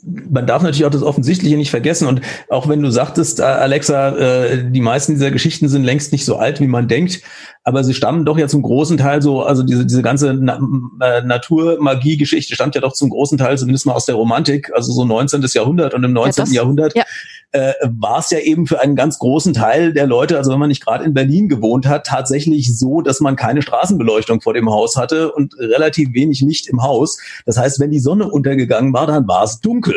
man 0.06 0.46
darf 0.46 0.62
natürlich 0.62 0.84
auch 0.84 0.90
das 0.90 1.02
Offensichtliche 1.02 1.56
nicht 1.56 1.70
vergessen. 1.70 2.06
Und 2.06 2.20
auch 2.48 2.68
wenn 2.68 2.82
du 2.82 2.90
sagtest, 2.90 3.40
Alexa, 3.40 4.16
äh, 4.16 4.70
die 4.70 4.80
meisten 4.80 5.12
dieser 5.12 5.30
Geschichten 5.30 5.68
sind 5.68 5.84
längst 5.84 6.12
nicht 6.12 6.24
so 6.24 6.36
alt, 6.36 6.60
wie 6.60 6.66
man 6.66 6.88
denkt, 6.88 7.22
aber 7.62 7.82
sie 7.82 7.94
stammen 7.94 8.26
doch 8.26 8.36
ja 8.36 8.46
zum 8.46 8.62
großen 8.62 8.98
Teil 8.98 9.22
so, 9.22 9.42
also 9.42 9.62
diese, 9.62 9.86
diese 9.86 10.02
ganze 10.02 10.34
Na 10.34 10.58
äh, 11.00 11.22
Naturmagie-Geschichte 11.22 12.54
stammt 12.54 12.74
ja 12.74 12.82
doch 12.82 12.92
zum 12.92 13.08
großen 13.08 13.38
Teil 13.38 13.56
zumindest 13.56 13.86
mal 13.86 13.94
aus 13.94 14.04
der 14.04 14.16
Romantik, 14.16 14.70
also 14.74 14.92
so 14.92 15.04
19. 15.06 15.42
Jahrhundert 15.54 15.94
und 15.94 16.04
im 16.04 16.12
19. 16.12 16.46
Ja, 16.46 16.52
Jahrhundert 16.52 16.94
ja. 16.94 17.04
äh, 17.52 17.72
war 17.84 18.18
es 18.18 18.28
ja 18.28 18.38
eben 18.38 18.66
für 18.66 18.80
einen 18.80 18.96
ganz 18.96 19.18
großen 19.18 19.54
Teil 19.54 19.94
der 19.94 20.06
Leute, 20.06 20.36
also 20.36 20.52
wenn 20.52 20.58
man 20.58 20.68
nicht 20.68 20.84
gerade 20.84 21.04
in 21.04 21.14
Berlin 21.14 21.48
gewohnt 21.48 21.86
hat, 21.86 22.06
tatsächlich 22.06 22.76
so, 22.76 23.00
dass 23.00 23.20
man 23.20 23.34
keine 23.34 23.62
Straßenbeleuchtung 23.62 24.42
vor 24.42 24.52
dem 24.52 24.68
Haus 24.68 24.96
hatte 24.96 25.32
und 25.32 25.54
relativ 25.58 26.12
wenig 26.12 26.42
Licht 26.42 26.68
im 26.68 26.82
Haus. 26.82 27.18
Das 27.46 27.56
heißt, 27.56 27.80
wenn 27.80 27.90
die 27.90 28.00
Sonne 28.00 28.30
untergegangen 28.30 28.92
war, 28.92 29.06
dann 29.06 29.26
war 29.26 29.44
es 29.44 29.60
dunkel 29.60 29.93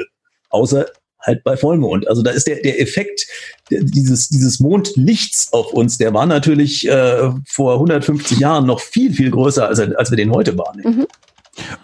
außer 0.58 0.86
halt 1.20 1.44
bei 1.44 1.58
Vollmond. 1.58 2.08
Also 2.08 2.22
da 2.22 2.32
ist 2.32 2.48
der, 2.48 2.62
der 2.62 2.82
Effekt 2.82 3.28
dieses, 3.70 4.30
dieses 4.30 4.60
Mondlichts 4.60 5.52
auf 5.52 5.74
uns, 5.74 5.98
der 5.98 6.14
war 6.14 6.26
natürlich 6.26 6.88
äh, 6.88 7.32
vor 7.46 7.74
150 7.74 8.40
Jahren 8.40 8.66
noch 8.66 8.80
viel, 8.80 9.14
viel 9.14 9.32
größer, 9.32 9.68
als, 9.68 9.80
als 9.80 10.10
wir 10.10 10.18
den 10.18 10.32
heute 10.32 10.58
wahrnehmen. 10.58 11.00
Mhm. 11.00 11.08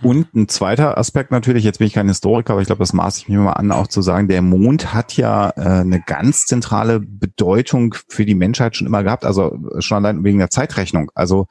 Und 0.02 0.34
ein 0.36 0.48
zweiter 0.48 0.98
Aspekt 0.98 1.32
natürlich, 1.32 1.64
jetzt 1.64 1.80
bin 1.80 1.88
ich 1.88 1.94
kein 1.94 2.08
Historiker, 2.08 2.54
aber 2.54 2.62
ich 2.62 2.68
glaube, 2.68 2.80
das 2.80 2.94
maße 2.94 3.20
ich 3.20 3.30
mir 3.30 3.40
mal 3.40 3.54
an, 3.54 3.72
auch 3.72 3.88
zu 3.88 4.02
sagen, 4.02 4.28
der 4.28 4.42
Mond 4.42 4.94
hat 4.94 5.16
ja 5.18 5.50
äh, 5.56 5.82
eine 5.82 6.02
ganz 6.02 6.46
zentrale 6.46 7.00
Bedeutung 7.00 7.96
für 8.10 8.26
die 8.26 8.36
Menschheit 8.36 8.76
schon 8.76 8.88
immer 8.88 9.04
gehabt, 9.04 9.26
also 9.26 9.58
schon 9.80 9.98
allein 9.98 10.24
wegen 10.24 10.40
der 10.40 10.50
Zeitrechnung. 10.50 11.12
Also 11.16 11.48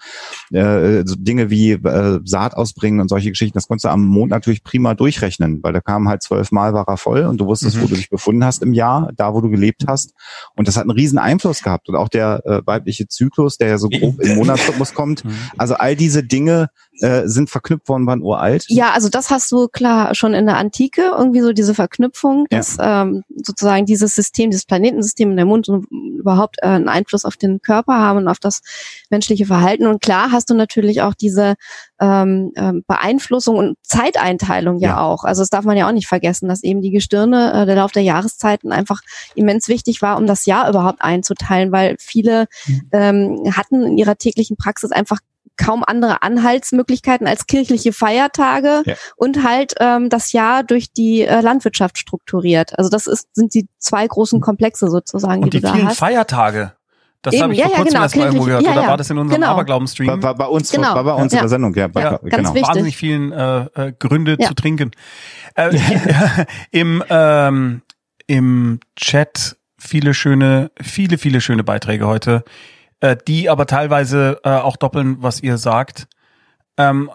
äh, 0.53 1.03
so 1.05 1.15
Dinge 1.17 1.51
wie 1.51 1.73
äh, 1.73 2.21
Saat 2.25 2.55
ausbringen 2.55 3.01
und 3.01 3.09
solche 3.09 3.31
Geschichten, 3.31 3.55
das 3.55 3.69
konntest 3.69 3.85
du 3.85 3.89
am 3.89 4.05
Mond 4.05 4.31
natürlich 4.31 4.63
prima 4.65 4.95
durchrechnen, 4.95 5.61
weil 5.63 5.73
da 5.73 5.81
kam 5.81 6.09
halt 6.09 6.23
zwölfmal 6.23 6.73
war 6.73 6.87
er 6.89 6.97
voll 6.97 7.25
und 7.25 7.39
du 7.39 7.47
wusstest, 7.47 7.77
mhm. 7.77 7.83
wo 7.83 7.87
du 7.87 7.95
dich 7.95 8.11
befunden 8.11 8.45
hast 8.45 8.63
im 8.63 8.73
Jahr, 8.73 9.11
da 9.17 9.35
wo 9.35 9.41
du 9.41 9.51
gelebt 9.51 9.85
hast. 9.87 10.15
Und 10.57 10.69
das 10.69 10.77
hat 10.77 10.83
einen 10.83 10.91
riesen 10.91 11.19
Einfluss 11.19 11.63
gehabt. 11.63 11.89
Und 11.89 11.97
auch 11.97 12.09
der 12.09 12.43
äh, 12.45 12.63
weibliche 12.65 13.09
Zyklus, 13.09 13.57
der 13.59 13.69
ja 13.69 13.79
so 13.79 13.89
grob 13.89 14.21
im 14.23 14.37
Monatsrhythmus 14.37 14.95
kommt. 14.95 15.25
Mhm. 15.25 15.35
Also 15.57 15.75
all 15.75 15.97
diese 15.97 16.23
Dinge 16.23 16.69
äh, 17.03 17.29
sind 17.29 17.51
verknüpft 17.51 17.89
worden, 17.89 18.07
waren 18.07 18.23
uralt. 18.23 18.65
Ja, 18.69 18.93
also 18.93 19.09
das 19.09 19.31
hast 19.31 19.51
du 19.53 19.69
klar 19.69 20.15
schon 20.15 20.35
in 20.35 20.47
der 20.47 20.57
Antike, 20.57 21.13
irgendwie 21.17 21.41
so 21.41 21.53
diese 21.53 21.75
Verknüpfung, 21.75 22.47
dass 22.51 22.77
ja. 22.77 23.03
ähm, 23.03 23.25
sozusagen 23.37 23.87
dieses 23.87 24.15
System, 24.15 24.51
dieses 24.51 24.67
Planetensystem 24.67 25.31
in 25.31 25.37
der 25.37 25.47
Mund 25.47 25.69
überhaupt 25.91 26.59
äh, 26.63 26.67
einen 26.67 26.89
Einfluss 26.89 27.25
auf 27.25 27.37
den 27.37 27.61
Körper 27.61 27.95
haben 27.99 28.19
und 28.19 28.29
auf 28.29 28.39
das 28.39 28.63
menschliche 29.11 29.47
Verhalten. 29.47 29.87
Und 29.87 30.01
klar 30.01 30.31
hast 30.31 30.51
du 30.51 30.55
natürlich 30.55 31.03
auch 31.03 31.15
diese 31.15 31.55
ähm, 32.01 32.53
ähm, 32.57 32.85
Beeinflussung 32.87 33.57
und 33.57 33.77
Zeiteinteilung 33.83 34.79
ja, 34.79 34.91
ja, 34.91 35.01
auch. 35.01 35.25
Also 35.25 35.43
das 35.43 35.51
darf 35.51 35.65
man 35.65 35.77
ja 35.77 35.89
auch 35.89 35.93
nicht 35.93 36.09
vergessen, 36.09 36.49
dass 36.49 36.63
eben 36.63 36.83
die 36.83 36.91
Gestirne, 36.91 37.53
äh, 37.53 37.67
der 37.67 37.77
Lauf 37.77 37.93
der 37.93 38.03
Jahreszeiten 38.03 38.73
einfach 38.73 39.01
immens 39.35 39.69
wichtig 39.69 40.03
war, 40.03 40.17
um 40.17 40.27
das 40.27 40.47
Jahr 40.47 40.69
überhaupt 40.69 41.03
einzuteilen, 41.03 41.73
weil 41.73 41.97
viele 41.99 42.47
mhm. 42.67 42.89
ähm, 42.93 43.53
hatten 43.57 43.83
in 43.83 43.99
ihrer 43.99 44.17
täglichen 44.17 44.57
Praxis 44.57 44.93
einfach 44.93 45.19
kaum 45.57 45.85
andere 45.87 46.23
Anhaltsmöglichkeiten 46.23 47.27
als 47.27 47.47
kirchliche 47.47 47.93
Feiertage 47.93 48.83
ja. 48.85 48.95
und 49.17 49.45
halt 49.45 49.75
ähm, 49.81 50.09
das 50.09 50.33
Jahr 50.33 50.63
durch 50.63 50.93
die 50.93 51.23
äh, 51.23 51.41
Landwirtschaft 51.41 51.99
strukturiert. 51.99 52.79
Also 52.79 52.91
das 52.91 53.07
ist, 53.07 53.29
sind 53.35 53.55
die 53.55 53.69
zwei 53.79 54.07
großen 54.07 54.39
hm. 54.39 54.43
Komplexe 54.43 54.89
sozusagen, 54.89 55.43
und 55.43 55.55
die, 55.55 55.59
die 55.59 55.67
du 55.67 55.73
vielen 55.73 55.85
da 55.85 55.91
hast. 55.91 55.99
Feiertage. 55.99 56.73
Das 57.23 57.41
habe 57.41 57.53
ich 57.53 57.61
ja, 57.61 57.69
vor 57.69 57.77
kurzem 57.77 57.87
ja, 57.87 57.93
genau, 57.93 58.03
erst 58.03 58.17
mal 58.17 58.45
gehört. 58.45 58.63
Ja, 58.65 58.73
Oder 58.73 58.87
war 58.89 58.97
das 58.97 59.09
in 59.09 59.19
unserem 59.19 59.41
genau. 59.41 59.53
Aberglauben-Stream? 59.53 60.09
War, 60.09 60.23
war, 60.23 60.35
bei 60.35 60.47
uns, 60.47 60.73
genau. 60.73 60.97
war 60.97 61.05
bei 61.05 61.13
uns 61.15 61.33
ja. 61.33 61.39
in 61.39 61.43
der 61.45 61.49
Sendung, 61.49 61.75
ja. 61.75 61.83
ja, 61.83 61.89
bei, 61.89 62.03
ganz 62.03 62.23
genau. 62.23 62.55
Wichtig. 62.55 62.69
Wahnsinnig 62.69 62.97
vielen 62.97 63.31
äh, 63.31 63.61
äh, 63.75 63.93
Gründe 63.97 64.39
zu 64.39 64.55
trinken. 64.55 64.91
Äh, 65.55 65.79
Im 66.73 67.05
ähm, 67.09 67.83
im 68.27 68.81
Chat 68.97 69.57
viele 69.79 70.15
schöne, 70.15 70.71
viele, 70.81 71.19
viele 71.19 71.41
schöne 71.41 71.65
Beiträge 71.65 72.07
heute 72.07 72.45
äh, 73.03 73.17
die 73.29 73.51
aber 73.51 73.67
teilweise 73.67 74.41
äh, 74.45 74.49
auch 74.49 74.77
doppeln, 74.77 75.17
was 75.21 75.43
ihr 75.43 75.59
sagt. 75.59 76.07
Ähm, 76.79 77.11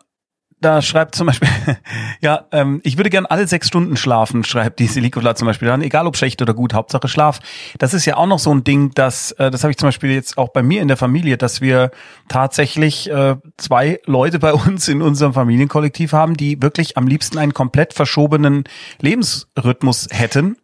da 0.59 0.81
schreibt 0.81 1.15
zum 1.15 1.27
Beispiel, 1.27 1.47
ja, 2.21 2.45
ähm, 2.51 2.81
ich 2.83 2.97
würde 2.97 3.09
gern 3.09 3.25
alle 3.25 3.47
sechs 3.47 3.67
Stunden 3.67 3.95
schlafen, 3.95 4.43
schreibt 4.43 4.79
die 4.79 4.87
Silikola 4.87 5.35
zum 5.35 5.45
Beispiel 5.45 5.67
dann, 5.67 5.81
egal 5.81 6.05
ob 6.05 6.17
schlecht 6.17 6.41
oder 6.41 6.53
gut, 6.53 6.73
Hauptsache 6.73 7.07
Schlaf. 7.07 7.39
Das 7.77 7.93
ist 7.93 8.05
ja 8.05 8.17
auch 8.17 8.25
noch 8.25 8.39
so 8.39 8.53
ein 8.53 8.63
Ding, 8.63 8.91
dass, 8.95 9.31
äh, 9.33 9.49
das 9.49 9.63
habe 9.63 9.71
ich 9.71 9.77
zum 9.77 9.87
Beispiel 9.87 10.11
jetzt 10.11 10.37
auch 10.37 10.49
bei 10.49 10.61
mir 10.61 10.81
in 10.81 10.89
der 10.89 10.97
Familie, 10.97 11.37
dass 11.37 11.61
wir 11.61 11.91
tatsächlich 12.27 13.09
äh, 13.09 13.37
zwei 13.55 14.01
Leute 14.05 14.39
bei 14.39 14.53
uns 14.67 14.89
in 14.89 15.01
unserem 15.01 15.33
Familienkollektiv 15.33 16.11
haben, 16.11 16.35
die 16.35 16.61
wirklich 16.61 16.97
am 16.97 17.07
liebsten 17.07 17.37
einen 17.37 17.53
komplett 17.53 17.93
verschobenen 17.93 18.65
Lebensrhythmus 18.99 20.07
hätten. 20.11 20.57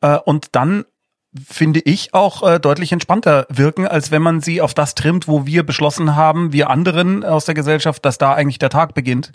Äh, 0.00 0.16
und 0.24 0.54
dann 0.56 0.84
finde 1.48 1.80
ich, 1.80 2.14
auch 2.14 2.48
äh, 2.48 2.60
deutlich 2.60 2.92
entspannter 2.92 3.46
wirken, 3.48 3.86
als 3.86 4.10
wenn 4.10 4.22
man 4.22 4.40
sie 4.40 4.60
auf 4.60 4.74
das 4.74 4.94
trimmt, 4.94 5.26
wo 5.26 5.46
wir 5.46 5.64
beschlossen 5.64 6.14
haben, 6.14 6.52
wir 6.52 6.70
anderen 6.70 7.24
aus 7.24 7.44
der 7.44 7.54
Gesellschaft, 7.54 8.04
dass 8.04 8.18
da 8.18 8.34
eigentlich 8.34 8.58
der 8.58 8.70
Tag 8.70 8.94
beginnt. 8.94 9.32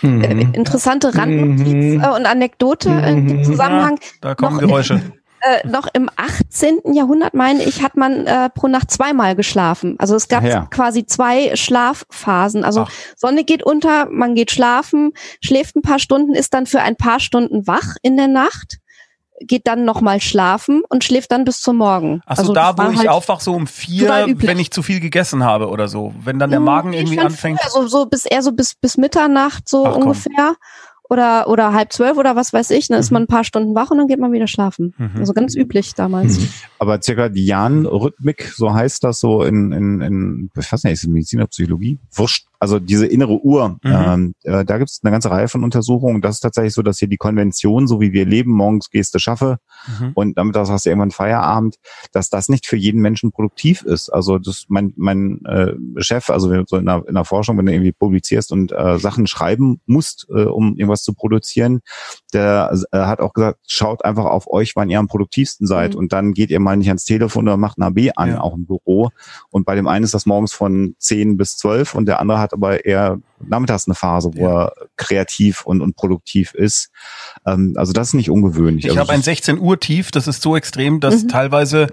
Mhm. 0.00 0.24
Äh, 0.24 0.40
interessante 0.56 1.14
Randnotiz 1.14 1.66
mhm. 1.66 2.02
äh, 2.02 2.08
und 2.08 2.26
Anekdote 2.26 2.90
mhm. 2.90 3.04
in 3.04 3.28
dem 3.28 3.44
Zusammenhang. 3.44 3.98
Ja, 4.00 4.08
da 4.20 4.34
kommen 4.34 4.56
noch, 4.56 4.62
Geräusche. 4.62 5.02
Äh, 5.44 5.66
noch 5.66 5.88
im 5.92 6.08
18. 6.14 6.94
Jahrhundert, 6.94 7.34
meine 7.34 7.64
ich, 7.64 7.82
hat 7.82 7.96
man 7.96 8.28
äh, 8.28 8.48
pro 8.48 8.68
Nacht 8.68 8.92
zweimal 8.92 9.34
geschlafen. 9.34 9.96
Also 9.98 10.14
es 10.14 10.28
gab 10.28 10.44
ja. 10.44 10.68
quasi 10.70 11.04
zwei 11.04 11.56
Schlafphasen. 11.56 12.62
Also 12.62 12.82
Ach. 12.82 12.92
Sonne 13.16 13.42
geht 13.42 13.64
unter, 13.64 14.08
man 14.08 14.36
geht 14.36 14.52
schlafen, 14.52 15.10
schläft 15.40 15.74
ein 15.74 15.82
paar 15.82 15.98
Stunden, 15.98 16.34
ist 16.34 16.54
dann 16.54 16.66
für 16.66 16.80
ein 16.80 16.94
paar 16.94 17.18
Stunden 17.18 17.66
wach 17.66 17.96
in 18.02 18.16
der 18.16 18.28
Nacht 18.28 18.78
geht 19.40 19.66
dann 19.66 19.84
nochmal 19.84 20.20
schlafen 20.20 20.82
und 20.88 21.04
schläft 21.04 21.32
dann 21.32 21.44
bis 21.44 21.60
zum 21.60 21.76
Morgen. 21.76 22.20
Also, 22.26 22.42
also 22.42 22.52
da, 22.52 22.76
wo 22.76 22.90
ich 22.90 22.98
halt 22.98 23.08
aufwach, 23.08 23.40
so 23.40 23.52
um 23.52 23.66
vier, 23.66 24.26
wenn 24.36 24.58
ich 24.58 24.70
zu 24.70 24.82
viel 24.82 25.00
gegessen 25.00 25.44
habe 25.44 25.68
oder 25.68 25.88
so. 25.88 26.14
Wenn 26.22 26.38
dann 26.38 26.50
der 26.50 26.60
Magen 26.60 26.92
irgendwie 26.92 27.18
anfängt. 27.18 27.60
Also 27.64 27.86
so 27.86 28.06
bis 28.06 28.24
eher 28.24 28.42
so 28.42 28.52
bis, 28.52 28.74
bis 28.74 28.96
Mitternacht 28.96 29.68
so 29.68 29.86
Ach, 29.86 29.96
ungefähr. 29.96 30.56
Oder, 31.08 31.46
oder 31.48 31.74
halb 31.74 31.92
zwölf 31.92 32.16
oder 32.16 32.36
was 32.36 32.54
weiß 32.54 32.70
ich, 32.70 32.88
dann 32.88 32.96
mhm. 32.96 33.00
ist 33.00 33.10
man 33.10 33.22
ein 33.24 33.26
paar 33.26 33.44
Stunden 33.44 33.74
wach 33.74 33.90
und 33.90 33.98
dann 33.98 34.06
geht 34.06 34.18
man 34.18 34.32
wieder 34.32 34.46
schlafen. 34.46 34.94
Mhm. 34.96 35.18
Also 35.18 35.34
ganz 35.34 35.54
üblich 35.54 35.92
damals. 35.94 36.38
Mhm. 36.38 36.48
Aber 36.78 37.02
Zirkadian-Rhythmik, 37.02 38.50
so 38.56 38.72
heißt 38.72 39.04
das 39.04 39.20
so 39.20 39.42
in, 39.42 39.72
in, 39.72 40.00
in 40.00 40.50
ich 40.58 40.72
weiß 40.72 40.84
nicht, 40.84 40.94
ist 40.94 41.06
Medizin 41.08 41.40
oder 41.40 41.48
Psychologie? 41.48 41.98
Wurscht 42.12 42.46
also 42.62 42.78
diese 42.78 43.06
innere 43.06 43.44
Uhr, 43.44 43.70
mhm. 43.82 43.92
ähm, 43.92 44.34
äh, 44.44 44.64
da 44.64 44.78
gibt 44.78 44.88
es 44.88 45.00
eine 45.02 45.10
ganze 45.10 45.32
Reihe 45.32 45.48
von 45.48 45.64
Untersuchungen. 45.64 46.22
Das 46.22 46.36
ist 46.36 46.42
tatsächlich 46.42 46.74
so, 46.74 46.82
dass 46.82 47.00
hier 47.00 47.08
die 47.08 47.16
Konvention, 47.16 47.88
so 47.88 48.00
wie 48.00 48.12
wir 48.12 48.24
leben, 48.24 48.52
morgens 48.52 48.88
gehst 48.88 49.16
du 49.16 49.18
schaffe 49.18 49.58
mhm. 49.88 50.12
und 50.14 50.38
damit 50.38 50.56
hast 50.56 50.86
du 50.86 50.90
irgendwann 50.90 51.10
Feierabend, 51.10 51.74
dass 52.12 52.30
das 52.30 52.48
nicht 52.48 52.68
für 52.68 52.76
jeden 52.76 53.00
Menschen 53.00 53.32
produktiv 53.32 53.82
ist. 53.82 54.10
Also 54.10 54.38
das 54.38 54.66
mein 54.68 54.92
mein 54.94 55.44
äh, 55.44 55.72
Chef, 55.96 56.30
also 56.30 56.54
so 56.68 56.76
in 56.76 56.86
der, 56.86 57.02
in 57.08 57.14
der 57.14 57.24
Forschung, 57.24 57.58
wenn 57.58 57.66
du 57.66 57.72
irgendwie 57.72 57.90
publizierst 57.90 58.52
und 58.52 58.70
äh, 58.70 58.96
Sachen 59.00 59.26
schreiben 59.26 59.80
musst, 59.86 60.28
äh, 60.30 60.44
um 60.44 60.76
irgendwas 60.76 61.02
zu 61.02 61.14
produzieren, 61.14 61.80
der 62.32 62.76
äh, 62.92 62.98
hat 62.98 63.20
auch 63.20 63.32
gesagt, 63.32 63.60
schaut 63.66 64.04
einfach 64.04 64.24
auf 64.24 64.50
euch, 64.50 64.76
wann 64.76 64.90
ihr 64.90 64.98
am 64.98 65.08
produktivsten 65.08 65.66
seid 65.66 65.92
mhm. 65.92 65.98
und 65.98 66.12
dann 66.12 66.32
geht 66.34 66.50
ihr 66.50 66.60
mal 66.60 66.76
nicht 66.76 66.88
ans 66.88 67.04
Telefon 67.04 67.46
oder 67.48 67.56
macht 67.56 67.78
ein 67.78 67.82
AB 67.82 68.12
an, 68.16 68.30
ja. 68.30 68.40
auch 68.40 68.54
im 68.54 68.66
Büro. 68.66 69.10
Und 69.50 69.64
bei 69.64 69.74
dem 69.74 69.86
einen 69.86 70.04
ist 70.04 70.14
das 70.14 70.26
morgens 70.26 70.52
von 70.52 70.94
10 70.98 71.36
bis 71.36 71.56
12 71.58 71.94
und 71.94 72.06
der 72.06 72.20
andere 72.20 72.38
hat 72.38 72.52
aber 72.52 72.84
eher 72.84 73.18
nachmittags 73.40 73.86
eine 73.86 73.94
Phase, 73.94 74.30
wo 74.34 74.42
ja. 74.42 74.64
er 74.64 74.72
kreativ 74.96 75.64
und, 75.66 75.80
und 75.80 75.96
produktiv 75.96 76.54
ist. 76.54 76.90
Ähm, 77.46 77.74
also 77.76 77.92
das 77.92 78.08
ist 78.08 78.14
nicht 78.14 78.30
ungewöhnlich. 78.30 78.84
Ich 78.84 78.90
also 78.90 79.00
habe 79.00 79.12
ein 79.12 79.22
16 79.22 79.58
Uhr 79.58 79.78
Tief, 79.80 80.10
das 80.10 80.28
ist 80.28 80.42
so 80.42 80.56
extrem, 80.56 81.00
dass 81.00 81.24
mhm. 81.24 81.28
teilweise 81.28 81.88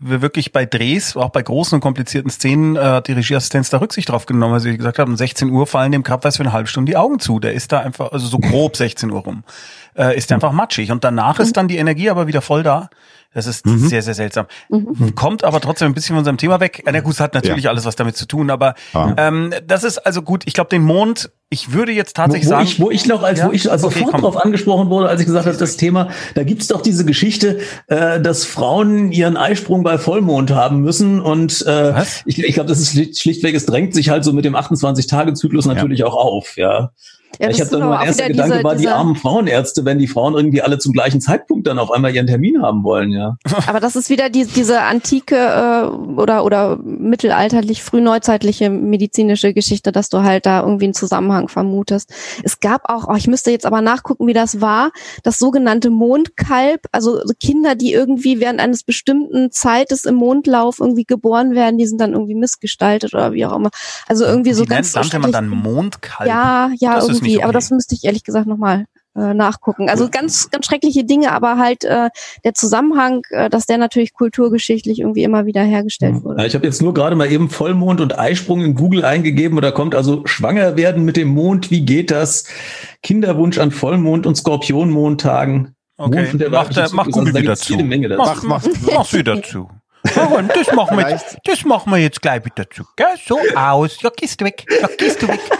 wirklich 0.00 0.52
bei 0.52 0.64
Drehs, 0.66 1.16
auch 1.16 1.30
bei 1.30 1.42
großen 1.42 1.76
und 1.76 1.80
komplizierten 1.80 2.30
Szenen, 2.30 2.76
äh, 2.76 2.80
hat 2.80 3.08
die 3.08 3.12
Regieassistenz 3.12 3.70
da 3.70 3.78
Rücksicht 3.78 4.08
drauf 4.08 4.26
genommen, 4.26 4.54
weil 4.54 4.60
sie 4.60 4.76
gesagt 4.76 4.98
haben, 4.98 5.12
um 5.12 5.16
16 5.16 5.50
Uhr 5.50 5.66
fallen 5.66 5.92
dem 5.92 6.02
Krabweis 6.02 6.36
für 6.36 6.42
eine 6.42 6.52
halbe 6.52 6.68
Stunde 6.68 6.90
die 6.90 6.96
Augen 6.96 7.18
zu. 7.18 7.40
Der 7.40 7.52
ist 7.52 7.72
da 7.72 7.80
einfach, 7.80 8.12
also 8.12 8.26
so 8.26 8.38
grob 8.38 8.76
16 8.76 9.10
Uhr 9.10 9.20
rum, 9.20 9.44
äh, 9.96 10.16
ist 10.16 10.30
der 10.30 10.36
einfach 10.36 10.52
matschig. 10.52 10.90
Und 10.92 11.04
danach 11.04 11.40
ist 11.40 11.56
dann 11.56 11.68
die 11.68 11.78
Energie 11.78 12.10
aber 12.10 12.26
wieder 12.26 12.42
voll 12.42 12.62
da. 12.62 12.90
Das 13.34 13.46
ist 13.46 13.66
mhm. 13.66 13.78
sehr, 13.78 14.00
sehr 14.02 14.14
seltsam. 14.14 14.46
Mhm. 14.70 15.14
Kommt 15.14 15.44
aber 15.44 15.60
trotzdem 15.60 15.88
ein 15.88 15.94
bisschen 15.94 16.14
von 16.14 16.18
unserem 16.18 16.38
Thema 16.38 16.60
weg. 16.60 16.82
Na 16.90 17.00
gut, 17.00 17.12
es 17.12 17.20
hat 17.20 17.34
natürlich 17.34 17.64
ja. 17.64 17.70
alles 17.70 17.84
was 17.84 17.94
damit 17.94 18.16
zu 18.16 18.26
tun, 18.26 18.50
aber 18.50 18.74
ah. 18.94 19.12
ähm, 19.18 19.52
das 19.66 19.84
ist 19.84 19.98
also 19.98 20.22
gut. 20.22 20.44
Ich 20.46 20.54
glaube, 20.54 20.70
den 20.70 20.82
Mond, 20.82 21.30
ich 21.50 21.72
würde 21.72 21.92
jetzt 21.92 22.16
tatsächlich 22.16 22.48
wo, 22.48 22.52
wo 22.52 22.56
sagen. 22.56 22.68
Ich, 22.68 22.80
wo 22.80 22.90
ich 22.90 23.06
noch, 23.06 23.22
als 23.22 23.40
ja? 23.40 23.48
wo 23.48 23.52
ich 23.52 23.70
also 23.70 23.88
okay, 23.88 24.00
sofort 24.00 24.22
drauf 24.22 24.42
angesprochen 24.42 24.88
wurde, 24.88 25.10
als 25.10 25.20
ich 25.20 25.26
gesagt 25.26 25.46
habe, 25.46 25.56
das 25.56 25.76
Thema, 25.76 26.08
da 26.34 26.42
gibt's 26.42 26.68
doch 26.68 26.80
diese 26.80 27.04
Geschichte, 27.04 27.60
äh, 27.88 28.18
dass 28.18 28.46
Frauen 28.46 29.12
ihren 29.12 29.36
Eisprung 29.36 29.82
bei 29.82 29.98
Vollmond 29.98 30.50
haben 30.50 30.80
müssen. 30.80 31.20
Und 31.20 31.66
äh, 31.66 31.94
was? 31.94 32.22
ich, 32.24 32.42
ich 32.42 32.54
glaube, 32.54 32.68
das 32.68 32.80
ist 32.80 33.20
schlichtweg, 33.20 33.54
es 33.54 33.66
drängt 33.66 33.94
sich 33.94 34.08
halt 34.08 34.24
so 34.24 34.32
mit 34.32 34.46
dem 34.46 34.56
28-Tage-Zyklus 34.56 35.66
natürlich 35.66 36.00
ja. 36.00 36.06
auch 36.06 36.16
auf, 36.16 36.56
ja. 36.56 36.92
Ja, 37.40 37.50
ich 37.50 37.60
habe 37.60 37.70
dann 37.70 37.88
mein 37.88 38.06
erster 38.06 38.26
Gedanke 38.26 38.52
diese, 38.54 38.64
war 38.64 38.74
die 38.74 38.88
armen 38.88 39.14
Frauenärzte, 39.14 39.84
wenn 39.84 39.98
die 39.98 40.08
Frauen 40.08 40.34
irgendwie 40.34 40.60
alle 40.60 40.78
zum 40.78 40.92
gleichen 40.92 41.20
Zeitpunkt 41.20 41.66
dann 41.68 41.78
auf 41.78 41.92
einmal 41.92 42.14
ihren 42.14 42.26
Termin 42.26 42.62
haben 42.62 42.82
wollen, 42.82 43.12
ja. 43.12 43.36
Aber 43.68 43.78
das 43.78 43.94
ist 43.94 44.10
wieder 44.10 44.28
die, 44.28 44.44
diese 44.44 44.82
antike 44.82 45.36
äh, 45.36 45.86
oder 46.20 46.44
oder 46.44 46.78
mittelalterlich 46.82 47.82
frühneuzeitliche 47.82 48.70
medizinische 48.70 49.54
Geschichte, 49.54 49.92
dass 49.92 50.08
du 50.08 50.22
halt 50.22 50.46
da 50.46 50.62
irgendwie 50.62 50.86
einen 50.86 50.94
Zusammenhang 50.94 51.48
vermutest. 51.48 52.12
Es 52.42 52.58
gab 52.58 52.88
auch, 52.88 53.06
oh, 53.08 53.14
ich 53.14 53.28
müsste 53.28 53.52
jetzt 53.52 53.66
aber 53.66 53.82
nachgucken, 53.82 54.26
wie 54.26 54.32
das 54.32 54.60
war, 54.60 54.90
das 55.22 55.38
sogenannte 55.38 55.90
Mondkalb, 55.90 56.86
also 56.90 57.20
Kinder, 57.40 57.76
die 57.76 57.92
irgendwie 57.92 58.40
während 58.40 58.58
eines 58.58 58.82
bestimmten 58.82 59.52
Zeites 59.52 60.04
im 60.06 60.16
Mondlauf 60.16 60.80
irgendwie 60.80 61.04
geboren 61.04 61.54
werden, 61.54 61.78
die 61.78 61.86
sind 61.86 62.00
dann 62.00 62.14
irgendwie 62.14 62.34
missgestaltet 62.34 63.14
oder 63.14 63.32
wie 63.32 63.46
auch 63.46 63.54
immer. 63.54 63.70
Also 64.08 64.24
irgendwie 64.24 64.54
so 64.54 64.64
die 64.64 64.70
ganz 64.70 64.94
nennt, 64.94 65.12
nannte 65.12 65.18
man 65.20 65.32
dann 65.32 65.48
Mondkalb. 65.48 66.28
Ja, 66.28 66.70
ja, 66.78 66.96
das 66.96 67.08
irgendwie, 67.08 67.17
okay. 67.22 67.42
aber 67.42 67.52
das 67.52 67.70
müsste 67.70 67.94
ich 67.94 68.04
ehrlich 68.04 68.24
gesagt 68.24 68.46
nochmal 68.46 68.86
äh, 69.18 69.34
nachgucken. 69.34 69.88
Also 69.88 70.08
ganz, 70.08 70.50
ganz 70.50 70.66
schreckliche 70.66 71.04
Dinge, 71.04 71.32
aber 71.32 71.58
halt 71.58 71.84
äh, 71.84 72.08
der 72.44 72.54
Zusammenhang, 72.54 73.22
äh, 73.30 73.50
dass 73.50 73.66
der 73.66 73.78
natürlich 73.78 74.12
kulturgeschichtlich 74.12 75.00
irgendwie 75.00 75.24
immer 75.24 75.44
wieder 75.46 75.62
hergestellt 75.62 76.14
mhm. 76.14 76.24
wurde. 76.24 76.40
Ja, 76.40 76.46
ich 76.46 76.54
habe 76.54 76.66
jetzt 76.66 76.80
nur 76.82 76.94
gerade 76.94 77.16
mal 77.16 77.30
eben 77.30 77.50
Vollmond 77.50 78.00
und 78.00 78.18
Eisprung 78.18 78.60
in 78.62 78.74
Google 78.74 79.04
eingegeben 79.04 79.58
und 79.58 79.62
da 79.62 79.70
kommt 79.70 79.94
also 79.94 80.22
schwanger 80.26 80.76
werden 80.76 81.04
mit 81.04 81.16
dem 81.16 81.28
Mond, 81.28 81.70
wie 81.70 81.84
geht 81.84 82.10
das? 82.10 82.44
Kinderwunsch 83.02 83.58
an 83.58 83.70
Vollmond 83.70 84.26
und 84.26 84.36
Skorpionmondtagen. 84.36 85.74
Okay, 85.96 86.28
mach, 86.48 86.68
der, 86.68 86.88
mach 86.92 87.06
Google 87.06 87.34
also, 87.34 87.38
wieder 87.40 87.56
zu. 87.56 87.76
Menge 87.78 88.08
Mach, 88.16 88.42
mach, 88.44 88.64
mach 88.82 89.12
wieder 89.12 89.42
zu. 89.42 89.68
Und 90.14 90.54
das 90.54 90.72
machen 90.72 90.96
wir 90.96 91.10
jetzt, 91.10 91.38
das 91.44 91.64
machen 91.64 91.90
wir 91.90 91.98
jetzt 91.98 92.22
gleich 92.22 92.44
wieder 92.44 92.70
zu. 92.70 92.84
Gell? 92.94 93.06
So 93.26 93.38
aus. 93.56 94.00
Ja, 94.00 94.10
gehst 94.16 94.40
du 94.40 94.44
weg. 94.44 94.64
Ja, 94.80 94.88
gehst 94.96 95.22
du 95.22 95.28
weg. 95.28 95.40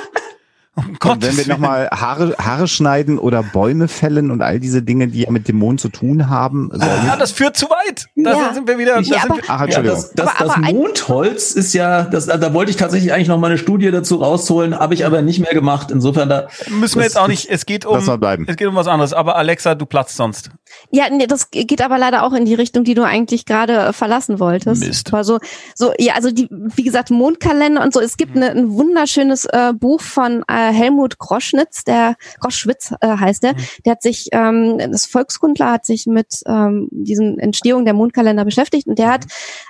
Um 0.79 1.11
und 1.11 1.23
wenn 1.23 1.37
wir 1.37 1.47
nochmal 1.49 1.89
Haare, 1.91 2.35
Haare 2.39 2.69
schneiden 2.69 3.19
oder 3.19 3.43
Bäume 3.43 3.89
fällen 3.89 4.31
und 4.31 4.43
all 4.43 4.61
diese 4.61 4.83
Dinge, 4.83 5.09
die 5.09 5.27
mit 5.29 5.49
dem 5.49 5.57
Mond 5.57 5.81
zu 5.81 5.89
tun 5.89 6.29
haben. 6.29 6.71
Ja, 6.79 7.17
das 7.17 7.33
führt 7.33 7.57
zu 7.57 7.67
weit. 7.67 8.07
Da 8.17 8.33
ja. 8.33 8.55
sind 8.55 8.69
wir 8.69 8.79
wieder. 8.79 9.01
Ja, 9.01 9.25
aber, 9.25 9.37
wir, 9.37 9.43
Ach, 9.49 9.63
Entschuldigung. 9.63 9.97
Ja, 9.99 10.03
das, 10.03 10.13
das, 10.13 10.27
aber, 10.27 10.57
aber 10.57 10.63
das 10.63 10.73
Mondholz 10.73 11.53
ist 11.53 11.75
ja, 11.75 12.03
das, 12.03 12.27
da 12.27 12.55
wollte 12.55 12.71
ich 12.71 12.77
tatsächlich 12.77 13.13
eigentlich 13.13 13.29
noch 13.29 13.39
mal 13.39 13.49
eine 13.49 13.59
Studie 13.59 13.91
dazu 13.91 14.17
rausholen, 14.17 14.79
habe 14.79 14.95
ich 14.95 15.05
aber 15.05 15.23
nicht 15.23 15.41
mehr 15.41 15.53
gemacht. 15.53 15.91
Insofern 15.91 16.29
da 16.29 16.49
müssen 16.69 16.97
wir 16.97 17.05
jetzt 17.05 17.19
auch 17.19 17.29
nicht. 17.29 17.49
Es 17.51 17.67
geht 17.67 17.85
um, 17.85 17.97
es 17.97 18.57
geht 18.57 18.69
um 18.69 18.75
was 18.75 18.87
anderes. 18.87 19.13
Aber 19.13 19.37
Alexa, 19.37 19.75
du 19.75 19.87
platzt 19.87 20.17
sonst. 20.17 20.51
Ja, 20.91 21.05
nee, 21.11 21.27
das 21.27 21.51
geht 21.51 21.83
aber 21.83 21.99
leider 21.99 22.23
auch 22.23 22.33
in 22.33 22.45
die 22.45 22.55
Richtung, 22.55 22.85
die 22.85 22.95
du 22.95 23.03
eigentlich 23.03 23.47
gerade 23.47 23.75
äh, 23.79 23.93
verlassen 23.93 24.39
wolltest. 24.39 24.85
Mist. 24.85 25.13
Also 25.15 25.39
so, 25.75 25.93
ja, 25.99 26.15
also 26.15 26.31
die, 26.31 26.49
wie 26.51 26.83
gesagt, 26.83 27.11
Mondkalender 27.11 27.83
und 27.83 27.93
so. 27.93 28.01
Es 28.01 28.17
gibt 28.17 28.37
eine, 28.37 28.51
ein 28.51 28.73
wunderschönes 28.73 29.45
äh, 29.47 29.73
Buch 29.75 30.01
von 30.01 30.45
äh, 30.49 30.68
Helmut 30.71 31.19
Groschnitz, 31.19 31.85
der 31.85 32.17
Groschwitz 32.41 32.93
äh, 33.01 33.09
heißt 33.09 33.43
der. 33.43 33.55
Mhm. 33.55 33.59
Der 33.85 33.93
hat 33.93 34.03
sich, 34.03 34.29
ähm, 34.33 34.79
das 34.79 35.07
Volkskundler 35.07 35.73
hat 35.73 35.87
sich 35.87 36.07
mit 36.07 36.43
ähm, 36.47 36.89
diesen 36.91 37.39
Entstehung 37.39 37.85
der 37.85 37.95
Mondkalender 37.95 38.45
beschäftigt 38.45 38.87
und 38.87 38.99
der 38.99 39.11
hat 39.11 39.27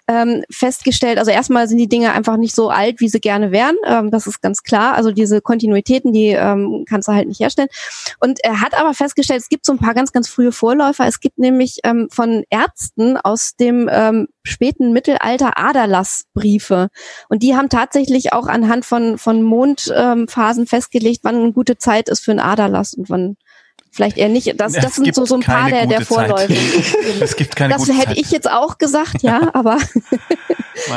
ähm, 0.06 0.44
festgestellt, 0.50 1.18
also 1.18 1.30
erstmal 1.30 1.68
sind 1.68 1.78
die 1.78 1.88
Dinge 1.88 2.12
einfach 2.12 2.36
nicht 2.36 2.54
so 2.54 2.70
alt, 2.70 3.00
wie 3.00 3.08
sie 3.08 3.20
gerne 3.20 3.52
wären. 3.52 3.76
Ähm, 3.86 4.10
das 4.10 4.26
ist 4.26 4.40
ganz 4.40 4.62
klar. 4.62 4.94
Also 4.94 5.12
diese 5.12 5.40
Kontinuitäten, 5.40 6.12
die 6.12 6.28
ähm, 6.28 6.84
kannst 6.88 7.08
du 7.08 7.12
halt 7.12 7.28
nicht 7.28 7.40
herstellen. 7.40 7.68
Und 8.20 8.42
er 8.42 8.60
hat 8.60 8.78
aber 8.78 8.94
festgestellt, 8.94 9.40
es 9.40 9.48
gibt 9.48 9.66
so 9.66 9.72
ein 9.72 9.78
paar 9.78 9.94
ganz, 9.94 10.12
ganz 10.12 10.28
frühe 10.28 10.52
Vorläufer. 10.52 11.06
Es 11.06 11.20
gibt 11.20 11.38
nämlich 11.38 11.78
ähm, 11.84 12.08
von 12.10 12.44
Ärzten 12.50 13.16
aus 13.16 13.52
dem 13.58 13.88
ähm, 13.90 14.28
späten 14.42 14.92
Mittelalter 14.92 15.58
Aderlassbriefe. 15.58 16.88
Und 17.28 17.42
die 17.42 17.54
haben 17.54 17.68
tatsächlich 17.68 18.32
auch 18.32 18.46
anhand 18.46 18.84
von, 18.84 19.18
von 19.18 19.42
Mondphasen 19.42 20.62
ähm, 20.62 20.66
festgelegt, 20.88 21.20
wann 21.22 21.36
eine 21.36 21.52
gute 21.52 21.78
Zeit 21.78 22.08
ist 22.08 22.24
für 22.24 22.32
ein 22.32 22.40
Aderlass 22.40 22.94
und 22.94 23.10
wann 23.10 23.36
vielleicht 23.90 24.16
eher 24.16 24.28
nicht. 24.28 24.60
Das, 24.60 24.72
das 24.72 24.96
sind 24.96 25.14
so, 25.14 25.24
so 25.24 25.36
ein 25.36 25.40
paar 25.40 25.68
der, 25.68 25.86
der 25.86 26.02
Vorläufe. 26.02 26.52
es 27.20 27.36
gibt 27.36 27.56
keine 27.56 27.74
Das 27.74 27.88
hätte 27.88 28.08
Zeit. 28.08 28.18
ich 28.18 28.30
jetzt 28.30 28.50
auch 28.50 28.78
gesagt, 28.78 29.22
ja, 29.22 29.50
aber 29.54 29.78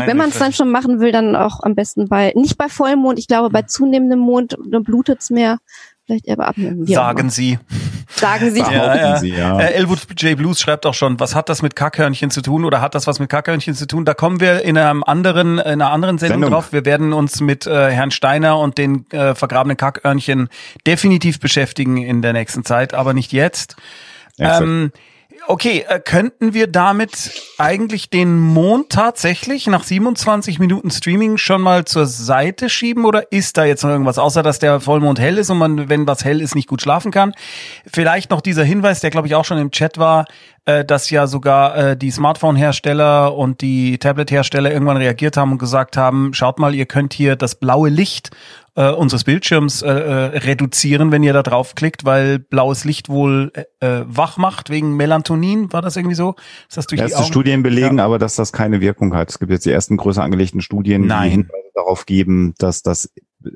wenn 0.06 0.18
man 0.18 0.30
es 0.30 0.38
dann 0.38 0.54
schon 0.54 0.72
machen 0.72 1.00
will, 1.00 1.12
dann 1.12 1.36
auch 1.36 1.62
am 1.64 1.76
besten 1.76 2.08
bei, 2.08 2.34
nicht 2.36 2.58
bei 2.58 2.70
Vollmond, 2.70 3.20
ich 3.20 3.28
glaube, 3.28 3.50
bei 3.50 3.64
zunehmendem 3.64 4.20
Mond 4.20 4.56
blutet's 4.60 5.30
mehr 5.30 5.58
Vielleicht 6.06 6.28
eher 6.28 6.36
beatmen. 6.36 6.86
Sagen 6.88 7.30
Sie. 7.30 7.60
Sagen 8.10 8.52
Sie. 8.52 8.60
Ja, 8.60 8.96
ja. 8.96 9.18
Sie, 9.18 9.30
ja. 9.30 9.60
Äh, 9.60 9.74
Elwood 9.74 10.00
J. 10.22 10.38
Blues 10.38 10.60
schreibt 10.60 10.86
auch 10.86 10.94
schon, 10.94 11.20
was 11.20 11.36
hat 11.36 11.48
das 11.48 11.62
mit 11.62 11.76
Kackhörnchen 11.76 12.32
zu 12.32 12.42
tun 12.42 12.66
oder 12.66 12.82
hat 12.82 12.96
das 12.96 13.08
was 13.08 13.20
mit 13.20 13.30
Kackhörnchen 13.30 13.74
zu 13.74 13.88
tun? 13.88 14.04
Da 14.04 14.14
kommen 14.14 14.40
wir 14.40 14.64
in 14.64 14.78
einem 14.78 15.04
anderen, 15.04 15.60
in 15.60 15.66
einer 15.66 15.92
anderen 15.92 16.18
Sendung, 16.18 16.42
Sendung. 16.42 16.52
drauf. 16.52 16.74
Wir 16.74 16.86
werden 16.86 17.14
uns 17.14 17.40
mit 17.40 17.68
äh, 17.68 17.92
Herrn 17.92 18.12
Steiner 18.12 18.60
und 18.60 18.78
den 18.78 19.10
äh, 19.12 19.36
vergrabenen 19.36 19.78
Kackhörnchen 19.78 20.50
definitiv 20.86 21.40
beschäftigen 21.40 21.98
in 21.98 22.22
der 22.22 22.34
nächsten 22.34 22.66
Zeit, 22.66 22.94
aber 22.94 23.14
nicht 23.14 23.32
jetzt. 23.32 23.76
Ähm, 24.40 24.92
okay, 25.48 25.86
äh, 25.88 26.00
könnten 26.00 26.54
wir 26.54 26.68
damit 26.68 27.32
eigentlich 27.58 28.10
den 28.10 28.38
Mond 28.40 28.90
tatsächlich 28.90 29.68
nach 29.68 29.84
27 29.84 30.60
Minuten 30.60 30.92
Streaming 30.92 31.38
schon 31.38 31.62
mal 31.62 31.86
zur 31.86 32.06
Seite 32.06 32.70
schieben 32.70 33.06
oder 33.06 33.32
ist 33.32 33.58
da 33.58 33.66
jetzt 33.66 33.84
noch 33.84 33.92
irgendwas, 33.92 34.18
außer 34.18 34.44
dass 34.44 34.60
der 34.60 34.80
Vollmond 34.80 35.20
hell 35.20 35.38
ist 35.38 35.50
und 35.50 35.58
man, 35.58 35.90
wenn 35.90 36.08
was 36.08 36.24
hell 36.24 36.42
ist, 36.42 36.56
nicht 36.56 36.68
gut 36.68 36.82
schlafen 36.82 37.12
kann? 37.12 37.34
Vielleicht 37.92 38.32
noch 38.32 38.42
dieser 38.42 38.64
Hinweis, 38.64 39.00
der 39.00 39.10
glaube 39.10 39.28
ich 39.28 39.36
auch 39.36 39.46
schon 39.46 39.58
im 39.58 39.72
Chat 39.72 39.98
war, 39.98 40.26
äh, 40.66 40.86
dass 40.86 41.10
ja 41.10 41.26
sogar 41.28 41.76
äh, 41.76 41.98
die 41.98 42.12
Smartphone-Hersteller 42.12 43.36
und 43.36 43.62
die 43.62 43.98
Tablet-Hersteller 43.98 44.72
irgendwann 44.72 44.98
reagiert 44.98 45.38
haben 45.38 45.54
und 45.54 45.58
gesagt 45.58 45.98
haben, 45.98 46.34
schaut 46.34 46.60
mal, 46.60 46.76
ihr 46.76 46.86
könnt 46.86 47.14
hier 47.14 47.36
das 47.36 47.56
blaue 47.56 47.90
Licht 47.90 48.30
äh, 48.76 48.90
unseres 48.92 49.24
Bildschirms 49.24 49.82
äh, 49.82 49.90
äh, 49.90 50.38
reduzieren, 50.40 51.12
wenn 51.12 51.24
ihr 51.24 51.34
da 51.34 51.44
draufklickt, 51.44 52.06
weil 52.06 52.40
blaues 52.40 52.86
Licht 52.86 53.10
wohl 53.10 53.52
äh, 53.54 53.86
äh, 53.86 54.06
wach 54.08 54.38
macht 54.38 54.70
wegen 54.70 54.96
Melatonin. 54.96 55.74
War 55.74 55.82
das 55.82 55.98
irgendwie 55.98 56.16
so? 56.16 56.36
Ist 56.70 56.78
das 56.78 56.88
durch 56.88 57.02
Erste 57.02 57.18
die 57.18 57.24
Augen? 57.24 57.32
Studien 57.32 57.64
belegen 57.64 57.98
ja. 57.98 58.06
aber, 58.06 58.20
dass 58.20 58.36
das 58.36 58.54
keine 58.54 58.82
Wirkung 58.82 59.14
hat. 59.14 59.30
Es 59.30 59.40
gibt 59.40 59.52
jetzt 59.52 59.66
die 59.66 59.72
ersten 59.72 59.98
größer 59.98 60.24
angelegten 60.24 60.62
Studien, 60.62 61.06
Nein. 61.06 61.24
die 61.24 61.30
Hinweise 61.32 61.72
darauf 61.76 62.06
geben, 62.06 62.54
dass 62.58 62.82
das 62.82 63.12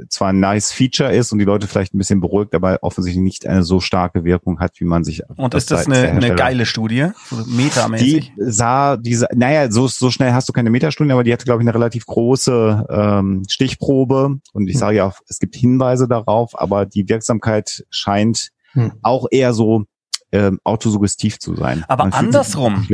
zwar 0.10 0.30
ein 0.30 0.40
nice 0.40 0.72
Feature 0.72 1.14
ist 1.14 1.32
und 1.32 1.40
die 1.40 1.46
Leute 1.46 1.68
vielleicht 1.68 1.94
ein 1.94 1.98
bisschen 1.98 2.22
beruhigt, 2.22 2.54
aber 2.56 2.80
offensichtlich 2.82 3.24
nicht 3.24 3.48
eine 3.48 3.64
so 3.64 3.80
starke 3.80 4.24
Wirkung 4.24 4.60
hat, 4.60 4.80
wie 4.80 4.86
man 4.86 5.04
sich. 5.04 5.22
Und 5.36 5.54
ist 5.54 5.72
das 5.72 5.88
eine, 5.88 6.10
eine 6.10 6.36
geile 6.36 6.66
Studie? 6.66 7.10
metamäßig? 7.48 8.34
Die 8.36 8.44
sah 8.52 8.98
diese, 8.98 9.28
naja, 9.34 9.72
so, 9.72 9.88
so 9.88 10.12
schnell 10.12 10.34
hast 10.34 10.50
du 10.50 10.54
keine 10.54 10.70
Metastudie, 10.70 11.12
aber 11.12 11.24
die 11.24 11.34
hatte, 11.34 11.46
glaube 11.46 11.62
ich, 11.62 11.68
eine 11.68 11.76
relativ 11.76 12.06
große 12.06 12.86
ähm, 12.90 13.44
Stichprobe. 13.48 14.40
Und 14.54 14.68
ich 14.68 14.76
hm. 14.76 14.80
sage 14.80 14.98
ja 14.98 15.06
auch, 15.06 15.20
es 15.28 15.40
gibt 15.40 15.56
Hinweise 15.56 16.08
darauf, 16.08 16.60
aber 16.60 16.86
die 16.86 17.08
Wirksamkeit 17.08 17.86
scheint 17.90 18.50
hm. 18.74 18.94
auch 19.02 19.28
eher 19.32 19.54
so 19.54 19.86
ähm, 20.32 20.60
autosuggestiv 20.64 21.40
zu 21.40 21.56
sein. 21.56 21.86
Aber 21.88 22.14
andersrum. 22.14 22.86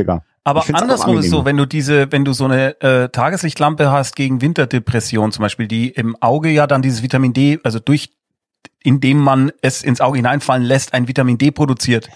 Aber 0.44 0.64
andersrum 0.72 1.18
ist 1.18 1.30
so, 1.30 1.44
wenn 1.44 1.56
du 1.56 1.66
diese, 1.66 2.10
wenn 2.10 2.24
du 2.24 2.32
so 2.32 2.44
eine 2.44 2.80
äh, 2.80 3.08
Tageslichtlampe 3.08 3.90
hast 3.90 4.16
gegen 4.16 4.40
Winterdepression 4.40 5.30
zum 5.30 5.42
Beispiel, 5.42 5.68
die 5.68 5.88
im 5.88 6.16
Auge 6.20 6.50
ja 6.50 6.66
dann 6.66 6.82
dieses 6.82 7.02
Vitamin 7.02 7.32
D, 7.32 7.60
also 7.62 7.78
durch, 7.78 8.10
indem 8.82 9.18
man 9.18 9.52
es 9.60 9.82
ins 9.82 10.00
Auge 10.00 10.16
hineinfallen 10.16 10.64
lässt, 10.64 10.94
ein 10.94 11.06
Vitamin 11.06 11.38
D 11.38 11.52
produziert. 11.52 12.08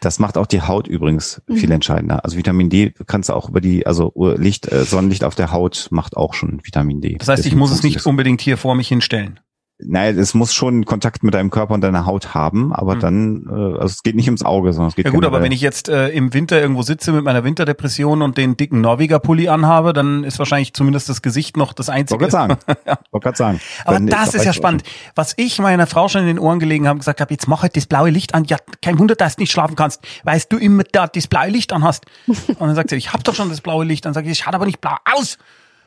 Das 0.00 0.18
macht 0.18 0.36
auch 0.36 0.46
die 0.46 0.62
Haut 0.62 0.86
übrigens 0.86 1.42
mhm. 1.46 1.56
viel 1.56 1.70
entscheidender. 1.72 2.24
Also 2.24 2.36
Vitamin 2.36 2.68
D 2.68 2.92
kannst 3.06 3.30
du 3.30 3.32
auch 3.32 3.48
über 3.48 3.60
die, 3.60 3.86
also 3.86 4.12
Licht, 4.36 4.70
äh, 4.70 4.84
Sonnenlicht 4.84 5.24
auf 5.24 5.34
der 5.34 5.50
Haut 5.50 5.88
macht 5.90 6.16
auch 6.16 6.34
schon 6.34 6.60
Vitamin 6.62 7.00
D. 7.00 7.16
Das 7.18 7.26
heißt, 7.26 7.38
Deswegen 7.38 7.56
ich 7.56 7.58
muss 7.58 7.72
es 7.72 7.82
nicht 7.82 8.04
unbedingt 8.06 8.40
hier 8.40 8.56
vor 8.56 8.74
mich 8.76 8.86
hinstellen. 8.86 9.40
Naja, 9.84 10.18
es 10.18 10.34
muss 10.34 10.54
schon 10.54 10.84
Kontakt 10.84 11.22
mit 11.22 11.34
deinem 11.34 11.50
Körper 11.50 11.74
und 11.74 11.80
deiner 11.80 12.06
Haut 12.06 12.34
haben, 12.34 12.72
aber 12.72 12.96
mhm. 12.96 13.00
dann, 13.00 13.46
äh, 13.48 13.52
also 13.52 13.86
es 13.86 14.02
geht 14.02 14.16
nicht 14.16 14.28
ums 14.28 14.44
Auge, 14.44 14.72
sondern 14.72 14.88
es 14.88 14.96
geht 14.96 15.04
Ja 15.04 15.10
gut, 15.10 15.24
aber 15.24 15.42
wenn 15.42 15.52
ich 15.52 15.60
jetzt 15.60 15.88
äh, 15.88 16.08
im 16.08 16.32
Winter 16.32 16.60
irgendwo 16.60 16.82
sitze 16.82 17.12
mit 17.12 17.24
meiner 17.24 17.44
Winterdepression 17.44 18.22
und 18.22 18.38
den 18.38 18.56
dicken 18.56 18.80
Norweger 18.80 19.18
Pulli 19.18 19.48
anhabe, 19.48 19.92
dann 19.92 20.24
ist 20.24 20.38
wahrscheinlich 20.38 20.72
zumindest 20.72 21.08
das 21.08 21.22
Gesicht 21.22 21.56
noch 21.56 21.72
das 21.72 21.88
einzige. 21.88 22.20
Wollte 22.20 22.32
sagen. 22.32 22.56
ja. 22.86 22.98
Wollte 23.10 23.36
sagen. 23.36 23.60
Aber 23.84 23.96
dann 23.96 24.06
das 24.06 24.34
ist 24.34 24.44
ja 24.44 24.52
spannend. 24.52 24.82
Was 25.14 25.34
ich 25.36 25.58
meiner 25.58 25.86
Frau 25.86 26.08
schon 26.08 26.22
in 26.22 26.28
den 26.28 26.38
Ohren 26.38 26.58
gelegen 26.58 26.88
habe, 26.88 26.98
gesagt 26.98 27.20
habe, 27.20 27.32
jetzt 27.32 27.48
mach 27.48 27.62
halt 27.62 27.76
das 27.76 27.86
blaue 27.86 28.10
Licht 28.10 28.34
an. 28.34 28.44
Ja, 28.44 28.56
kein 28.82 28.98
Wunder, 28.98 29.14
dass 29.14 29.36
du 29.36 29.42
nicht 29.42 29.52
schlafen 29.52 29.76
kannst, 29.76 30.00
weißt 30.24 30.52
du 30.52 30.58
immer 30.58 30.84
da 30.90 31.06
das 31.06 31.26
blaue 31.26 31.48
Licht 31.48 31.72
an 31.72 31.84
hast. 31.84 32.06
Und 32.26 32.60
dann 32.60 32.74
sagt 32.74 32.90
sie, 32.90 32.96
ich 32.96 33.12
hab 33.12 33.24
doch 33.24 33.34
schon 33.34 33.48
das 33.48 33.60
blaue 33.60 33.84
Licht. 33.84 34.04
Dann 34.04 34.14
sage 34.14 34.26
ich, 34.26 34.32
es 34.32 34.38
schaut 34.38 34.54
aber 34.54 34.66
nicht 34.66 34.80
blau 34.80 34.96
aus. 35.14 35.38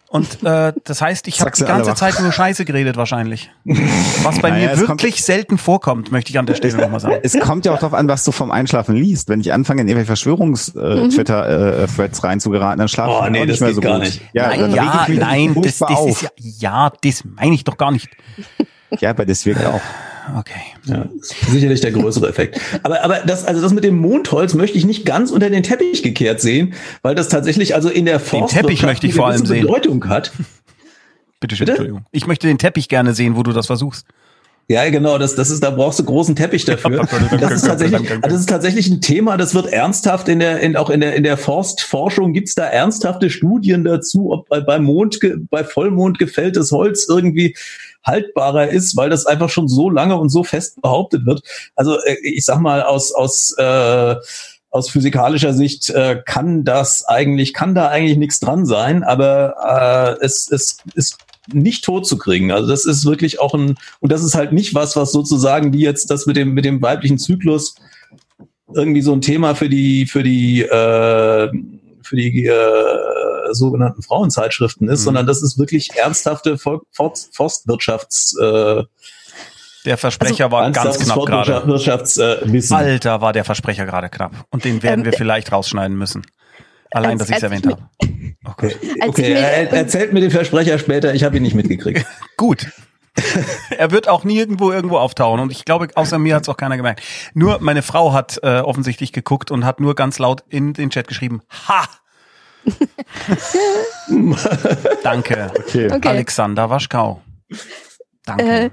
Und 0.10 0.42
äh, 0.44 0.72
das 0.86 1.02
heißt, 1.02 1.28
ich 1.28 1.42
habe 1.42 1.52
die 1.52 1.66
ganze 1.66 1.94
Zeit 1.94 2.18
nur 2.22 2.32
Scheiße 2.32 2.64
geredet 2.64 2.96
wahrscheinlich. 2.96 3.52
Was 4.24 4.40
bei 4.40 4.52
naja, 4.52 4.74
mir 4.76 4.88
wirklich 4.88 5.22
selten 5.24 5.58
vorkommt, 5.58 6.14
möchte 6.14 6.32
ich 6.32 6.40
an 6.40 6.46
der 6.46 6.56
Stelle 6.56 6.78
nochmal 6.78 7.02
sagen. 7.02 7.20
Es 7.24 7.38
kommt 7.38 7.66
ja 7.66 7.74
auch 7.74 7.80
darauf 7.80 7.94
an, 7.94 8.08
was 8.08 8.24
du 8.24 8.32
vom 8.32 8.50
Einschlafen 8.50 8.96
liest. 8.96 9.28
Wenn 9.28 9.42
ich 9.42 9.52
anfange, 9.52 9.82
in 9.82 9.90
irgendwelche 9.90 10.08
Verschwörungs-Twitter-Threads 10.08 12.20
äh, 12.20 12.22
reinzugeraten, 12.26 12.80
dann 12.80 12.88
schlafe 12.88 13.12
oh, 13.12 13.26
ich 13.26 13.32
nee, 13.32 13.42
auch 13.42 13.46
nicht 13.46 13.60
mehr 13.60 13.74
so 13.74 13.82
gut. 13.82 14.00
Nicht. 14.00 14.22
Ja, 14.32 14.48
nein, 14.48 14.74
ja, 14.74 15.06
nein 15.10 15.54
das, 15.62 15.80
das 15.80 16.06
ist 16.06 16.22
ja, 16.22 16.30
ja, 16.38 16.90
das 17.04 17.26
meine 17.26 17.56
ich 17.56 17.66
doch 17.66 17.78
gar 17.78 17.92
nicht. 17.92 18.08
Ja, 19.00 19.10
aber 19.10 19.26
das 19.26 19.46
wirkt 19.46 19.66
auch 19.66 19.82
okay. 20.38 20.60
Ja, 20.86 21.08
sicherlich 21.30 21.82
der 21.82 21.92
größere 21.92 22.28
Effekt. 22.28 22.60
Aber, 22.84 23.04
aber 23.04 23.20
das, 23.26 23.46
also 23.46 23.62
das 23.62 23.74
mit 23.74 23.84
dem 23.84 23.98
Mondholz 23.98 24.54
möchte 24.54 24.78
ich 24.78 24.86
nicht 24.86 25.06
ganz 25.06 25.32
unter 25.32 25.50
den 25.50 25.64
Teppich 25.64 26.04
gekehrt 26.04 26.42
sehen, 26.42 26.74
weil 27.02 27.16
das 27.16 27.30
tatsächlich 27.30 27.76
also 27.76 27.90
in 27.90 28.06
der 28.06 28.20
Forst 28.20 28.54
den 28.54 28.62
Teppich 28.62 28.84
möchte 28.84 29.08
ich 29.08 29.16
vor 29.16 29.28
allem 29.28 29.46
sehen. 29.46 29.62
Bedeutung 29.62 30.08
hat. 30.08 30.32
Bitte 31.40 31.56
schön, 31.56 31.66
Bitte? 31.66 31.72
Entschuldigung. 31.74 32.06
Ich 32.12 32.28
möchte 32.28 32.48
den 32.48 32.58
Teppich 32.58 32.90
gerne 32.90 33.14
sehen, 33.14 33.36
wo 33.36 33.44
du 33.44 33.52
das 33.52 33.68
versuchst. 33.68 34.08
Ja, 34.70 34.90
genau, 34.90 35.18
das, 35.18 35.36
das 35.36 35.50
ist, 35.50 35.64
da 35.64 35.70
brauchst 35.70 35.98
du 36.00 36.04
großen 36.04 36.36
Teppich 36.36 36.66
dafür. 36.66 37.08
Das 37.40 37.52
ist 37.54 37.66
tatsächlich, 37.66 38.02
das 38.22 38.34
ist 38.34 38.50
tatsächlich 38.50 38.90
ein 38.90 39.00
Thema, 39.00 39.38
das 39.38 39.56
wird 39.56 39.68
ernsthaft 39.68 40.28
in 40.28 40.40
der, 40.40 40.60
in, 40.60 40.76
auch 40.76 40.90
in 40.90 41.00
der, 41.00 41.16
in 41.16 41.24
der 41.24 41.38
Forstforschung 41.38 42.34
gibt's 42.34 42.54
da 42.56 42.66
ernsthafte 42.66 43.30
Studien 43.30 43.86
dazu, 43.86 44.32
ob 44.32 44.50
bei, 44.50 44.60
bei 44.60 44.80
Mond, 44.80 45.20
bei 45.50 45.64
Vollmond 45.64 46.20
gefälltes 46.20 46.72
Holz 46.72 47.08
irgendwie 47.08 47.56
haltbarer 48.08 48.70
ist, 48.70 48.96
weil 48.96 49.10
das 49.10 49.26
einfach 49.26 49.50
schon 49.50 49.68
so 49.68 49.90
lange 49.90 50.18
und 50.18 50.30
so 50.30 50.44
fest 50.44 50.82
behauptet 50.82 51.26
wird. 51.26 51.42
Also 51.76 51.98
äh, 52.04 52.18
ich 52.24 52.46
sag 52.46 52.60
mal 52.60 52.82
aus 52.84 53.14
aus 53.14 53.54
äh, 53.58 54.16
aus 54.70 54.90
physikalischer 54.90 55.54
Sicht 55.54 55.90
äh, 55.90 56.22
kann 56.26 56.64
das 56.64 57.06
eigentlich 57.06 57.54
kann 57.54 57.76
da 57.76 57.88
eigentlich 57.88 58.18
nichts 58.18 58.40
dran 58.40 58.66
sein, 58.66 59.04
aber 59.04 60.18
äh, 60.20 60.26
es, 60.26 60.52
es 60.52 60.80
ist 60.94 61.18
nicht 61.52 61.86
tot 61.86 62.06
zu 62.06 62.18
kriegen. 62.18 62.52
Also 62.52 62.70
das 62.70 62.86
ist 62.86 63.06
wirklich 63.06 63.40
auch 63.40 63.54
ein 63.54 63.76
und 64.00 64.12
das 64.12 64.24
ist 64.24 64.36
halt 64.36 64.52
nicht 64.52 64.74
was, 64.74 64.96
was 64.96 65.12
sozusagen 65.12 65.72
die 65.72 65.80
jetzt 65.80 66.10
das 66.12 66.26
mit 66.26 66.36
dem 66.36 66.54
mit 66.54 66.66
dem 66.66 66.82
weiblichen 66.82 67.18
Zyklus 67.18 67.76
irgendwie 68.74 69.02
so 69.02 69.14
ein 69.14 69.22
Thema 69.22 69.56
für 69.56 69.70
die 69.70 70.06
für 70.06 70.24
die 70.24 70.62
äh, 70.62 71.50
für 72.02 72.16
die 72.16 72.46
äh, 72.46 73.37
sogenannten 73.54 74.02
Frauenzeitschriften 74.02 74.90
ist, 74.90 75.02
mhm. 75.02 75.06
sondern 75.06 75.28
das 75.28 75.42
ist 75.42 75.58
wirklich 75.58 75.90
ernsthafte 75.96 76.58
Forst 76.58 77.36
Forstwirtschafts 77.36 78.38
äh, 78.42 78.84
der 79.88 79.98
Versprecher 79.98 80.46
also, 80.46 80.52
war 80.52 80.72
ganz 80.72 81.00
knapp 81.00 81.26
gerade. 81.26 81.66
Wirtschaftswissen. 81.66 82.76
Alter, 82.76 83.22
war 83.22 83.32
der 83.32 83.46
Versprecher 83.46 83.86
gerade 83.86 84.10
knapp. 84.10 84.34
Und 84.50 84.66
den 84.66 84.84
werden 84.84 85.00
ähm, 85.00 85.06
wir 85.06 85.14
vielleicht 85.14 85.54
rausschneiden 85.54 85.98
müssen. 85.98 86.26
Allein, 86.92 87.18
dass 87.18 87.30
ich 87.30 87.38
es 87.38 87.44
erwähnt 87.44 87.68
habe. 87.68 87.82
Okay, 88.44 88.76
okay. 89.08 89.32
er, 89.32 89.72
erzählt 89.72 90.12
mir 90.12 90.20
den 90.20 90.32
Versprecher 90.32 90.78
später, 90.78 91.14
ich 91.14 91.24
habe 91.24 91.38
ihn 91.38 91.44
nicht 91.44 91.56
mitgekriegt. 91.56 92.06
Gut. 92.38 92.68
er 93.78 93.92
wird 93.92 94.10
auch 94.10 94.26
nirgendwo 94.26 94.72
irgendwo 94.72 94.98
auftauchen 94.98 95.40
und 95.40 95.52
ich 95.52 95.66
glaube, 95.66 95.88
außer 95.96 96.20
mir 96.20 96.36
hat 96.36 96.44
es 96.44 96.50
auch 96.50 96.58
keiner 96.58 96.78
gemerkt. 96.78 97.02
Nur 97.34 97.60
meine 97.62 97.82
Frau 97.82 98.14
hat 98.14 98.40
äh, 98.44 98.60
offensichtlich 98.60 99.12
geguckt 99.12 99.52
und 99.52 99.66
hat 99.66 99.80
nur 99.80 99.96
ganz 99.96 100.20
laut 100.20 100.44
in 100.50 100.74
den 100.74 100.90
Chat 100.90 101.08
geschrieben, 101.08 101.42
ha! 101.68 101.86
Danke, 105.04 105.52
okay. 105.58 105.92
Okay. 105.92 106.08
Alexander 106.08 106.70
Waschkau. 106.70 107.22
Danke. 108.26 108.44
Äh, 108.44 108.70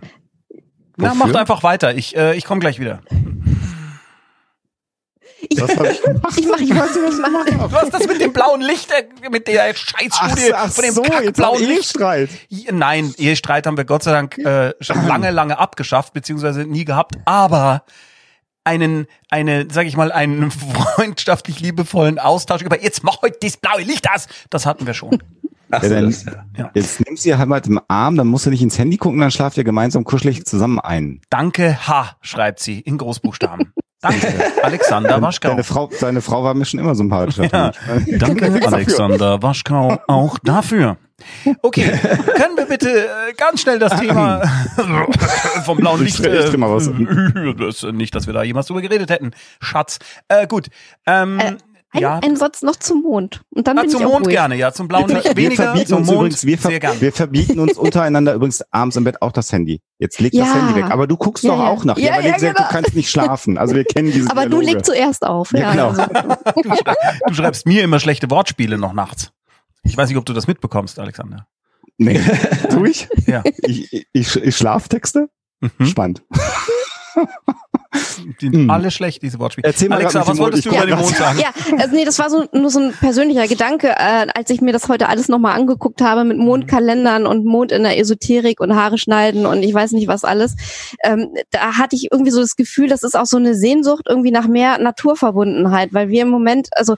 Na, 0.96 1.14
macht 1.14 1.36
einfach 1.36 1.62
weiter. 1.62 1.94
Ich, 1.94 2.16
äh, 2.16 2.34
ich 2.34 2.44
komme 2.44 2.60
gleich 2.60 2.78
wieder. 2.78 3.00
Ich, 5.48 5.60
was 5.60 5.76
hab 5.76 5.90
ich 5.90 6.02
gemacht? 6.02 6.38
Ich 6.38 6.46
mach, 6.46 6.58
ich 6.58 6.70
weiß 6.70 6.94
nicht, 6.94 7.04
was 7.04 7.14
ich 7.14 7.20
mache. 7.20 7.68
Du 7.68 7.76
hast 7.76 7.92
das 7.92 8.06
mit 8.06 8.20
dem 8.20 8.32
blauen 8.32 8.60
Licht, 8.60 8.90
äh, 8.90 9.28
mit 9.30 9.46
der 9.46 9.74
Scheißstudie 9.74 10.54
ach, 10.54 10.66
ach 10.66 10.72
von 10.72 10.84
dem 10.84 10.94
so, 10.94 11.02
blauen 11.02 11.60
Licht. 11.60 11.70
Ehestreit. 11.70 12.30
Nein, 12.70 13.14
Ehestreit 13.18 13.66
haben 13.66 13.76
wir 13.76 13.84
Gott 13.84 14.02
sei 14.02 14.12
Dank 14.12 14.38
äh, 14.38 14.74
schon 14.80 15.02
lange, 15.06 15.30
lange 15.30 15.58
abgeschafft, 15.58 16.12
beziehungsweise 16.12 16.64
nie 16.64 16.84
gehabt. 16.84 17.16
Aber 17.24 17.84
einen, 18.64 19.06
eine, 19.30 19.68
sag 19.70 19.86
ich 19.86 19.96
mal, 19.96 20.10
einen 20.10 20.50
freundschaftlich 20.96 21.60
liebevollen 21.60 22.18
Austausch 22.18 22.62
über 22.62 22.82
jetzt 22.82 23.04
mach 23.04 23.22
heute 23.22 23.38
das 23.40 23.56
blaue 23.56 23.82
Licht 23.82 24.08
aus. 24.10 24.26
Das 24.50 24.66
hatten 24.66 24.86
wir 24.86 24.94
schon. 24.94 25.18
Ach 25.70 25.82
ja, 25.82 25.88
dann, 25.88 26.14
ja. 26.56 26.70
Jetzt 26.74 27.04
nimmst 27.04 27.24
du 27.24 27.30
ihr 27.30 27.38
halt 27.38 27.48
mal 27.48 27.60
im 27.64 27.80
Arm, 27.88 28.16
dann 28.16 28.26
musst 28.26 28.46
du 28.46 28.50
nicht 28.50 28.62
ins 28.62 28.78
Handy 28.78 28.96
gucken, 28.96 29.20
dann 29.20 29.30
schlaft 29.30 29.56
ihr 29.56 29.64
gemeinsam 29.64 30.04
kuschelig 30.04 30.44
zusammen 30.44 30.78
ein. 30.78 31.20
Danke, 31.30 31.88
ha, 31.88 32.16
schreibt 32.20 32.60
sie 32.60 32.80
in 32.80 32.98
Großbuchstaben. 32.98 33.72
Danke, 34.00 34.34
Alexander 34.62 35.22
Waschkau. 35.22 35.48
Deine 35.48 35.64
Frau, 35.64 35.88
seine 35.90 36.20
Frau 36.20 36.44
war 36.44 36.52
mir 36.52 36.66
schon 36.66 36.78
immer 36.78 36.94
sympathisch. 36.94 37.38
Ja. 37.38 37.72
Danke, 38.18 38.46
Alexander 38.66 39.42
Waschkau, 39.42 39.98
auch 40.06 40.38
dafür. 40.44 40.98
Okay, 41.62 41.90
können 42.36 42.56
wir 42.56 42.66
bitte 42.66 43.06
äh, 43.06 43.32
ganz 43.36 43.60
schnell 43.62 43.78
das 43.78 43.98
Thema 44.00 44.42
vom 45.64 45.76
blauen 45.78 46.02
Licht. 46.04 46.20
Äh, 46.24 47.92
nicht, 47.92 48.14
dass 48.14 48.26
wir 48.26 48.34
da 48.34 48.42
jemals 48.42 48.66
drüber 48.66 48.82
geredet 48.82 49.10
hätten. 49.10 49.32
Schatz. 49.60 49.98
Äh, 50.28 50.46
gut. 50.46 50.68
Ähm, 51.06 51.38
äh, 51.40 51.42
Ein, 51.44 51.58
Ja. 52.00 52.18
ein 52.24 52.36
Satz 52.36 52.62
noch 52.62 52.76
zum 52.76 53.02
Mond. 53.02 53.42
Und 53.50 53.66
dann 53.68 53.78
Ah, 53.78 53.82
bin 53.82 53.90
zum 53.90 54.00
ich 54.00 54.06
auch 54.06 54.12
Mond 54.12 54.26
ruhig. 54.26 54.34
gerne, 54.34 54.56
ja, 54.56 54.72
zum 54.72 54.88
blauen 54.88 55.08
Wir, 55.08 55.16
Licht 55.16 55.28
wir 55.28 55.36
weniger, 55.36 55.62
verbieten 55.64 55.86
zum 55.88 55.98
uns 55.98 56.06
Mond 56.08 56.18
übrigens, 56.18 56.44
wir, 56.44 56.58
ver 56.58 57.00
wir 57.00 57.12
verbieten 57.12 57.60
uns 57.60 57.72
untereinander 57.78 58.34
übrigens 58.34 58.62
abends 58.72 58.96
im 58.96 59.04
Bett 59.04 59.22
auch 59.22 59.30
das 59.32 59.52
Handy. 59.52 59.80
Jetzt 59.98 60.20
leg 60.20 60.32
das 60.32 60.40
Ja. 60.48 60.54
Handy 60.54 60.74
weg. 60.74 60.90
Aber 60.90 61.06
du 61.06 61.16
guckst 61.16 61.44
Ja, 61.44 61.52
doch 61.52 61.58
ja. 61.60 61.68
auch 61.70 61.84
nach. 61.84 61.96
Ja, 61.98 62.14
aber 62.14 62.22
ja, 62.22 62.38
sagt, 62.38 62.56
genau. 62.56 62.68
du 62.68 62.72
kannst 62.74 62.94
nicht 62.96 63.10
schlafen. 63.10 63.58
Also 63.58 63.74
wir 63.76 63.84
kennen 63.84 64.10
diese 64.10 64.28
Aber 64.30 64.42
du 64.46 64.60
Dialoge. 64.60 64.66
legst 64.72 64.86
zuerst 64.86 65.24
auf. 65.24 65.52
Ja, 65.52 65.72
Ja, 65.74 65.90
genau. 65.92 65.92
Du, 66.62 66.74
schrei 66.74 66.94
du 67.28 67.34
schreibst 67.34 67.66
mir 67.66 67.82
immer 67.84 68.00
schlechte 68.00 68.28
Wortspiele 68.30 68.76
noch 68.76 68.92
nachts. 68.92 69.30
Ich 69.84 69.96
weiß 69.96 70.08
nicht, 70.08 70.18
ob 70.18 70.26
du 70.26 70.32
das 70.32 70.46
mitbekommst, 70.46 70.98
Alexander. 70.98 71.46
Nee. 71.98 72.20
tu 72.70 72.84
ich? 72.84 73.08
Ja. 73.26 73.42
Ich, 73.62 73.92
ich, 74.12 74.36
ich, 74.36 74.56
Schlaftexte? 74.56 75.28
Mhm. 75.60 75.86
Spannend. 75.86 76.22
Die 78.40 78.46
sind 78.48 78.64
Mhm. 78.64 78.70
alle 78.70 78.90
schlecht, 78.90 79.22
diese 79.22 79.38
Wortspiele. 79.38 79.68
Erzähl 79.68 79.88
mal 79.88 79.96
Alexa, 79.96 80.26
was 80.26 80.36
wolltest 80.38 80.64
du 80.66 80.70
über 80.70 80.84
den 80.84 80.98
Mond 80.98 81.14
sagen? 81.14 81.38
ja, 81.38 81.50
also 81.78 81.94
nee, 81.94 82.04
das 82.04 82.18
war 82.18 82.28
so 82.28 82.44
nur 82.52 82.68
so 82.70 82.80
ein 82.80 82.92
persönlicher 82.92 83.46
Gedanke, 83.46 83.90
äh, 83.90 84.26
als 84.34 84.50
ich 84.50 84.60
mir 84.60 84.72
das 84.72 84.88
heute 84.88 85.08
alles 85.08 85.28
nochmal 85.28 85.54
angeguckt 85.54 86.00
habe 86.00 86.24
mit 86.24 86.36
Mondkalendern 86.36 87.24
und 87.26 87.44
Mond 87.44 87.70
in 87.70 87.84
der 87.84 87.96
Esoterik 87.98 88.58
und 88.60 88.74
Haare 88.74 88.98
schneiden 88.98 89.46
und 89.46 89.62
ich 89.62 89.72
weiß 89.72 89.92
nicht 89.92 90.08
was 90.08 90.24
alles. 90.24 90.56
Ähm, 91.04 91.34
da 91.50 91.76
hatte 91.78 91.94
ich 91.94 92.08
irgendwie 92.10 92.32
so 92.32 92.40
das 92.40 92.56
Gefühl, 92.56 92.88
das 92.88 93.04
ist 93.04 93.16
auch 93.16 93.26
so 93.26 93.36
eine 93.36 93.54
Sehnsucht 93.54 94.06
irgendwie 94.08 94.32
nach 94.32 94.48
mehr 94.48 94.78
Naturverbundenheit, 94.78 95.90
weil 95.92 96.08
wir 96.08 96.22
im 96.22 96.30
Moment, 96.30 96.70
also 96.72 96.96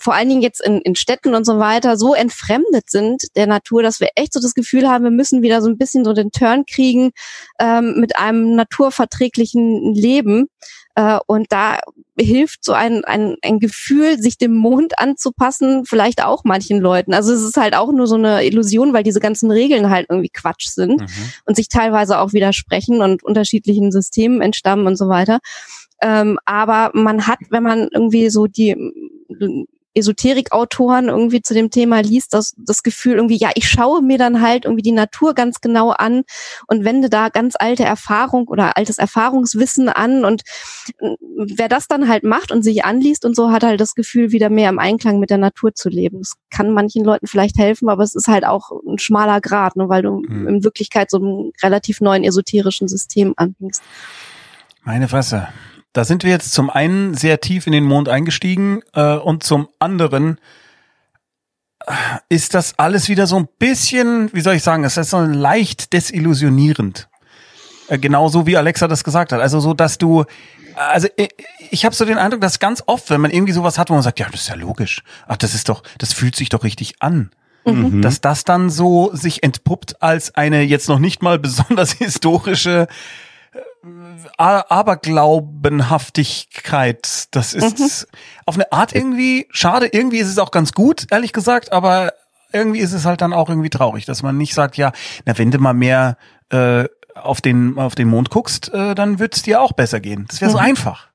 vor 0.00 0.14
allen 0.14 0.28
Dingen 0.28 0.42
jetzt 0.42 0.60
in, 0.64 0.80
in 0.80 0.94
Städten 0.94 1.34
und 1.34 1.44
so 1.44 1.58
weiter 1.58 1.96
so 1.96 2.14
entfremdet 2.14 2.88
sind 2.88 3.22
der 3.36 3.46
Natur, 3.46 3.82
dass 3.82 4.00
wir 4.00 4.10
echt 4.14 4.32
so 4.32 4.40
das 4.40 4.54
Gefühl 4.54 4.88
haben, 4.88 5.04
wir 5.04 5.10
müssen 5.10 5.42
wieder 5.42 5.60
so 5.60 5.68
ein 5.68 5.78
bisschen 5.78 6.04
so 6.04 6.12
den 6.12 6.30
Turn 6.30 6.64
kriegen 6.66 7.10
ähm, 7.58 7.94
mit 7.98 8.16
einem 8.16 8.54
naturverträglichen 8.54 9.94
Leben. 9.94 10.46
Äh, 10.94 11.18
und 11.26 11.46
da 11.50 11.80
hilft 12.18 12.64
so 12.64 12.72
ein, 12.72 13.04
ein, 13.04 13.36
ein 13.42 13.58
Gefühl, 13.58 14.18
sich 14.20 14.36
dem 14.38 14.54
Mond 14.54 14.98
anzupassen, 14.98 15.84
vielleicht 15.86 16.22
auch 16.22 16.44
manchen 16.44 16.80
Leuten. 16.80 17.14
Also 17.14 17.32
es 17.32 17.42
ist 17.42 17.56
halt 17.56 17.74
auch 17.74 17.92
nur 17.92 18.06
so 18.06 18.16
eine 18.16 18.44
Illusion, 18.44 18.92
weil 18.92 19.02
diese 19.02 19.20
ganzen 19.20 19.50
Regeln 19.50 19.90
halt 19.90 20.06
irgendwie 20.10 20.30
Quatsch 20.30 20.68
sind 20.68 21.00
Mhm. 21.00 21.32
und 21.46 21.56
sich 21.56 21.68
teilweise 21.68 22.18
auch 22.18 22.32
widersprechen 22.32 23.00
und 23.00 23.22
unterschiedlichen 23.22 23.90
Systemen 23.92 24.42
entstammen 24.42 24.86
und 24.86 24.96
so 24.96 25.08
weiter. 25.08 25.38
Ähm, 26.02 26.38
aber 26.44 26.90
man 26.94 27.26
hat, 27.26 27.38
wenn 27.50 27.62
man 27.62 27.88
irgendwie 27.92 28.28
so 28.28 28.46
die 28.46 28.76
Esoterikautoren 29.94 31.08
irgendwie 31.08 31.42
zu 31.42 31.54
dem 31.54 31.70
Thema 31.70 32.00
liest, 32.00 32.32
das, 32.32 32.54
das 32.56 32.82
Gefühl 32.82 33.16
irgendwie, 33.16 33.36
ja, 33.36 33.50
ich 33.54 33.68
schaue 33.68 34.00
mir 34.02 34.18
dann 34.18 34.40
halt 34.40 34.64
irgendwie 34.64 34.82
die 34.82 34.92
Natur 34.92 35.34
ganz 35.34 35.60
genau 35.60 35.90
an 35.90 36.22
und 36.66 36.84
wende 36.84 37.10
da 37.10 37.28
ganz 37.28 37.54
alte 37.58 37.84
Erfahrung 37.84 38.48
oder 38.48 38.76
altes 38.76 38.98
Erfahrungswissen 38.98 39.88
an 39.88 40.24
und 40.24 40.42
äh, 40.98 41.16
wer 41.36 41.68
das 41.68 41.88
dann 41.88 42.08
halt 42.08 42.24
macht 42.24 42.52
und 42.52 42.62
sich 42.62 42.84
anliest 42.84 43.24
und 43.24 43.36
so, 43.36 43.50
hat 43.50 43.64
halt 43.64 43.80
das 43.80 43.94
Gefühl, 43.94 44.32
wieder 44.32 44.48
mehr 44.48 44.70
im 44.70 44.78
Einklang 44.78 45.18
mit 45.18 45.30
der 45.30 45.38
Natur 45.38 45.74
zu 45.74 45.88
leben. 45.88 46.18
Das 46.20 46.34
kann 46.50 46.70
manchen 46.70 47.04
Leuten 47.04 47.26
vielleicht 47.26 47.58
helfen, 47.58 47.88
aber 47.88 48.02
es 48.02 48.14
ist 48.14 48.28
halt 48.28 48.46
auch 48.46 48.70
ein 48.86 48.98
schmaler 48.98 49.40
Grad, 49.40 49.76
ne, 49.76 49.88
weil 49.88 50.02
du 50.02 50.22
Mhm. 50.22 50.48
in 50.48 50.64
Wirklichkeit 50.64 51.10
so 51.10 51.18
einem 51.18 51.52
relativ 51.62 52.00
neuen 52.00 52.24
esoterischen 52.24 52.88
System 52.88 53.34
anhängst. 53.36 53.82
Meine 54.84 55.08
Fresse. 55.08 55.48
Da 55.92 56.04
sind 56.04 56.24
wir 56.24 56.30
jetzt 56.30 56.52
zum 56.52 56.70
einen 56.70 57.14
sehr 57.14 57.40
tief 57.40 57.66
in 57.66 57.72
den 57.72 57.84
Mond 57.84 58.08
eingestiegen 58.08 58.82
äh, 58.94 59.16
und 59.16 59.42
zum 59.42 59.68
anderen 59.78 60.38
äh, 61.86 61.92
ist 62.28 62.54
das 62.54 62.78
alles 62.78 63.08
wieder 63.08 63.26
so 63.26 63.36
ein 63.36 63.48
bisschen, 63.58 64.30
wie 64.32 64.40
soll 64.40 64.54
ich 64.54 64.62
sagen, 64.62 64.84
es 64.84 64.96
ist 64.96 65.10
so 65.10 65.20
leicht 65.20 65.92
desillusionierend. 65.92 67.08
Äh, 67.88 67.98
genauso 67.98 68.46
wie 68.46 68.56
Alexa 68.56 68.88
das 68.88 69.04
gesagt 69.04 69.32
hat. 69.32 69.40
Also 69.40 69.60
so, 69.60 69.74
dass 69.74 69.98
du, 69.98 70.24
also 70.76 71.08
ich, 71.16 71.28
ich 71.70 71.84
habe 71.84 71.94
so 71.94 72.06
den 72.06 72.18
Eindruck, 72.18 72.40
dass 72.40 72.58
ganz 72.58 72.82
oft, 72.86 73.10
wenn 73.10 73.20
man 73.20 73.30
irgendwie 73.30 73.52
sowas 73.52 73.78
hat, 73.78 73.90
wo 73.90 73.94
man 73.94 74.02
sagt, 74.02 74.18
ja, 74.18 74.28
das 74.30 74.42
ist 74.42 74.48
ja 74.48 74.54
logisch. 74.54 75.02
Ach, 75.26 75.36
das 75.36 75.54
ist 75.54 75.68
doch, 75.68 75.82
das 75.98 76.14
fühlt 76.14 76.36
sich 76.36 76.48
doch 76.48 76.64
richtig 76.64 77.02
an. 77.02 77.30
Mhm. 77.64 78.02
Dass 78.02 78.20
das 78.20 78.44
dann 78.44 78.70
so 78.70 79.14
sich 79.14 79.42
entpuppt 79.42 80.02
als 80.02 80.34
eine 80.34 80.62
jetzt 80.62 80.88
noch 80.88 80.98
nicht 80.98 81.22
mal 81.22 81.38
besonders 81.38 81.92
historische 81.98 82.88
Aberglaubenhaftigkeit. 84.36 87.28
Das 87.30 87.54
ist 87.54 88.08
auf 88.46 88.54
eine 88.54 88.72
Art 88.72 88.94
irgendwie 88.94 89.46
schade. 89.50 89.86
Irgendwie 89.86 90.18
ist 90.18 90.28
es 90.28 90.38
auch 90.38 90.50
ganz 90.50 90.72
gut, 90.72 91.06
ehrlich 91.10 91.32
gesagt, 91.32 91.72
aber 91.72 92.12
irgendwie 92.52 92.80
ist 92.80 92.92
es 92.92 93.04
halt 93.04 93.20
dann 93.20 93.32
auch 93.32 93.48
irgendwie 93.48 93.70
traurig, 93.70 94.04
dass 94.04 94.22
man 94.22 94.36
nicht 94.36 94.54
sagt, 94.54 94.76
ja, 94.76 94.92
na, 95.24 95.36
wenn 95.38 95.50
du 95.50 95.58
mal 95.58 95.74
mehr 95.74 96.16
äh, 96.50 96.84
auf 97.14 97.40
den 97.40 97.78
auf 97.78 97.94
den 97.94 98.08
Mond 98.08 98.30
guckst, 98.30 98.72
äh, 98.72 98.94
dann 98.94 99.18
wird 99.18 99.36
es 99.36 99.42
dir 99.42 99.60
auch 99.60 99.72
besser 99.72 100.00
gehen. 100.00 100.26
Das 100.28 100.40
wäre 100.40 100.50
so 100.50 100.58
einfach. 100.58 101.08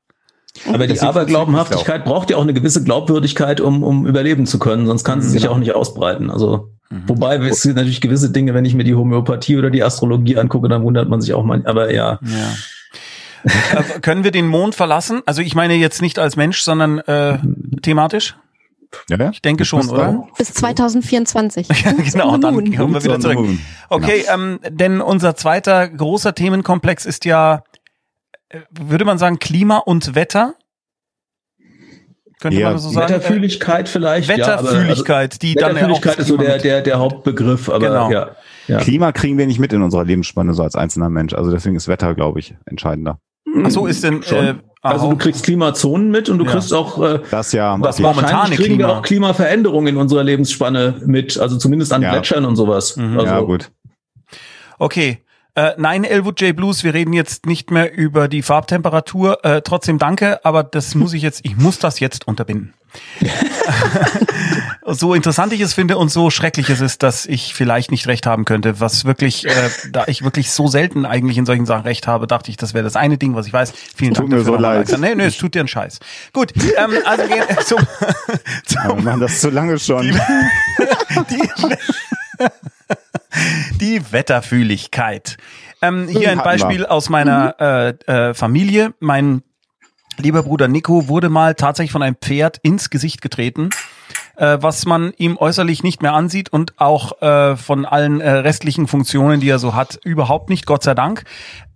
Aber 0.72 0.88
die 0.88 1.00
Aberglaubenhaftigkeit 1.00 2.06
braucht 2.06 2.30
ja 2.30 2.38
auch 2.38 2.42
eine 2.42 2.54
gewisse 2.54 2.84
Glaubwürdigkeit, 2.84 3.62
um, 3.62 3.84
um 3.84 4.06
überleben 4.08 4.46
zu 4.46 4.60
können, 4.60 4.86
sonst 4.86 5.04
kann 5.04 5.22
sie 5.22 5.30
sich 5.30 5.48
auch 5.48 5.58
nicht 5.58 5.74
ausbreiten. 5.76 6.30
Also, 6.32 6.70
wobei 7.08 7.36
es 7.38 7.62
sind 7.62 7.76
natürlich 7.76 8.02
gewisse 8.02 8.32
Dinge, 8.32 8.54
wenn 8.54 8.66
ich 8.66 8.74
mir 8.74 8.84
die 8.84 8.96
Homöopathie 8.96 9.58
oder 9.58 9.70
die 9.70 9.84
Astrologie 9.84 10.38
angucke, 10.38 10.68
dann 10.70 10.84
wundert 10.84 11.10
man 11.10 11.22
sich 11.22 11.34
auch 11.34 11.44
mal. 11.44 11.62
Aber 11.66 11.94
ja, 11.94 12.20
Ja. 12.22 13.50
äh, 13.80 14.00
können 14.02 14.24
wir 14.24 14.32
den 14.32 14.48
Mond 14.48 14.76
verlassen? 14.76 15.22
Also 15.26 15.42
ich 15.42 15.56
meine 15.56 15.76
jetzt 15.76 16.02
nicht 16.02 16.20
als 16.20 16.36
Mensch, 16.36 16.62
sondern 16.62 17.00
äh, 17.00 17.38
thematisch. 17.82 18.36
Ja, 19.10 19.18
ja? 19.18 19.30
Ich 19.32 19.42
denke 19.42 19.66
schon, 19.66 19.88
oder? 19.90 20.28
Bis 20.38 20.54
2024. 20.54 21.68
Ja, 21.84 21.92
genau, 21.92 22.38
dann 22.38 22.74
kommen 22.76 22.94
wir 22.94 23.04
wieder 23.04 23.20
zurück. 23.20 23.48
Okay, 23.90 24.24
ähm, 24.34 24.60
denn 24.70 25.02
unser 25.02 25.36
zweiter 25.36 25.88
großer 25.88 26.34
Themenkomplex 26.34 27.06
ist 27.06 27.26
ja, 27.26 27.64
würde 28.72 29.06
man 29.06 29.18
sagen, 29.18 29.40
Klima 29.40 29.78
und 29.78 30.16
Wetter? 30.16 30.56
Könnte 32.40 32.60
Ja, 32.60 32.70
man 32.70 32.78
so 32.80 32.90
sagen? 32.90 33.10
Wetterfühligkeit 33.10 33.90
vielleicht. 33.90 34.28
Wetterfühligkeit, 34.30 35.34
ja, 35.34 35.40
die 35.40 35.52
aber, 35.64 35.74
dann 35.74 35.78
also, 35.78 36.02
Wetterfühligkeit 36.04 36.16
auch 36.16 36.20
ist 36.20 36.28
so 36.28 36.38
der, 36.38 36.46
Klima 36.50 36.62
der, 36.62 36.82
der 36.82 37.00
Hauptbegriff, 37.00 37.68
aber 37.70 37.80
Genau. 37.88 38.12
ja. 38.12 38.36
ja. 38.68 38.78
Klima 38.78 39.12
kriegen 39.12 39.38
wir 39.38 39.48
nicht 39.48 39.60
mit 39.60 39.74
in 39.74 39.82
unserer 39.82 40.04
Lebensspanne 40.06 40.54
so 40.54 40.62
als 40.64 40.76
einzelner 40.76 41.10
Mensch. 41.10 41.34
Also 41.34 41.52
deswegen 41.52 41.76
ist 41.76 41.88
Wetter, 41.88 42.14
glaube 42.14 42.40
ich, 42.40 42.56
entscheidender. 42.66 43.20
Ach 43.64 43.72
so, 43.72 43.88
ist 43.88 44.04
denn, 44.04 44.22
Schon. 44.22 44.46
äh, 44.46 44.56
Also 44.84 45.06
aha. 45.08 45.14
du 45.14 45.18
kriegst 45.18 45.44
Klimazonen 45.46 46.12
mit 46.12 46.30
und 46.30 46.38
du 46.38 46.46
Ja. 46.46 46.52
kriegst 46.52 46.74
auch 46.74 47.02
äh, 47.02 47.20
Das 47.32 47.54
ja. 47.54 47.76
Was 47.80 47.96
okay. 47.96 48.04
momentan 48.04 48.24
wahrscheinlich 48.34 48.60
kriegen 48.60 48.78
wir 48.78 48.90
auch 48.90 49.02
Klimaveränderungen 49.02 49.96
in 49.96 49.98
unserer 50.00 50.24
Lebensspanne 50.24 51.02
mit, 51.06 51.40
also 51.40 51.58
zumindest 51.58 51.92
an 51.92 52.04
Ja. 52.04 52.12
Gletschern 52.12 52.46
und 52.46 52.56
sowas. 52.56 52.98
Mhm. 52.98 53.20
Also, 53.20 53.34
ja, 53.34 53.40
gut. 53.42 53.72
Okay. 54.78 55.24
Äh, 55.58 55.74
nein, 55.78 56.04
Elwood 56.04 56.40
J. 56.40 56.56
Blues, 56.56 56.84
wir 56.84 56.94
reden 56.94 57.14
jetzt 57.14 57.48
nicht 57.48 57.72
mehr 57.72 57.92
über 57.92 58.28
die 58.28 58.44
Farbtemperatur. 58.44 59.44
Äh, 59.44 59.64
trotzdem 59.64 59.98
danke, 59.98 60.46
aber 60.46 60.64
das 60.64 60.94
muss 60.94 61.14
ich 61.14 61.24
jetzt, 61.24 61.40
ich 61.44 61.58
muss 61.58 61.80
das 61.80 62.00
jetzt 62.00 62.28
unterbinden. 62.28 62.76
so 64.86 65.16
interessant 65.16 65.54
ich 65.54 65.62
es 65.62 65.74
finde 65.74 65.98
und 65.98 66.10
so 66.10 66.30
schrecklich 66.30 66.70
es 66.70 66.80
ist, 66.80 67.02
dass 67.02 67.26
ich 67.26 67.56
vielleicht 67.56 67.90
nicht 67.90 68.06
recht 68.06 68.28
haben 68.28 68.46
könnte, 68.46 68.80
was 68.80 69.06
wirklich, 69.06 69.48
äh, 69.48 69.70
da 69.92 70.04
ich 70.06 70.24
wirklich 70.24 70.52
so 70.52 70.68
selten 70.68 71.08
eigentlich 71.08 71.40
in 71.40 71.48
solchen 71.48 71.66
Sachen 71.66 71.84
recht 71.84 72.06
habe, 72.06 72.28
dachte 72.28 72.52
ich, 72.52 72.58
das 72.58 72.76
wäre 72.76 72.84
das 72.84 72.96
eine 72.96 73.18
Ding, 73.18 73.34
was 73.34 73.48
ich 73.48 73.54
weiß. 73.54 73.74
Vielen 73.96 74.14
Tut 74.14 74.26
Dank 74.26 74.30
mir 74.30 74.38
dafür 74.38 74.54
so 74.54 74.60
leid. 74.60 74.96
Nee, 75.00 75.16
nee, 75.16 75.26
es 75.26 75.38
tut 75.38 75.56
dir 75.56 75.62
einen 75.62 75.68
Scheiß. 75.68 76.00
Gut, 76.34 76.54
ähm, 76.78 76.92
also 77.04 77.24
gehen 77.24 77.44
zum, 77.66 77.80
Aber 78.78 78.96
wir 78.96 79.04
machen 79.04 79.22
das 79.22 79.42
zu 79.42 79.50
lange 79.50 79.80
schon. 79.80 80.04
die, 80.04 80.14
die 81.32 82.48
Wetterfühligkeit. 84.12 85.38
Ähm, 85.82 86.08
hier 86.08 86.32
ein 86.32 86.40
wir. 86.40 86.44
Beispiel 86.44 86.86
aus 86.86 87.10
meiner 87.10 87.56
äh, 88.08 88.30
äh, 88.30 88.34
Familie. 88.34 88.94
Mein 89.00 89.44
lieber 90.18 90.44
Bruder 90.44 90.68
Nico 90.68 91.08
wurde 91.08 91.30
mal 91.30 91.56
tatsächlich 91.56 91.92
von 91.92 92.02
einem 92.02 92.16
Pferd 92.16 92.58
ins 92.64 92.90
Gesicht 92.90 93.22
getreten, 93.22 93.70
äh, 94.36 94.58
was 94.60 94.86
man 94.86 95.14
ihm 95.18 95.38
äußerlich 95.38 95.84
nicht 95.84 96.02
mehr 96.02 96.14
ansieht 96.14 96.52
und 96.52 96.80
auch 96.80 97.22
äh, 97.22 97.56
von 97.56 97.86
allen 97.86 98.22
äh, 98.22 98.30
restlichen 98.30 98.88
Funktionen, 98.88 99.40
die 99.40 99.50
er 99.50 99.60
so 99.60 99.76
hat, 99.76 100.00
überhaupt 100.04 100.50
nicht, 100.50 100.66
Gott 100.66 100.84
sei 100.84 100.96
Dank. 100.96 101.24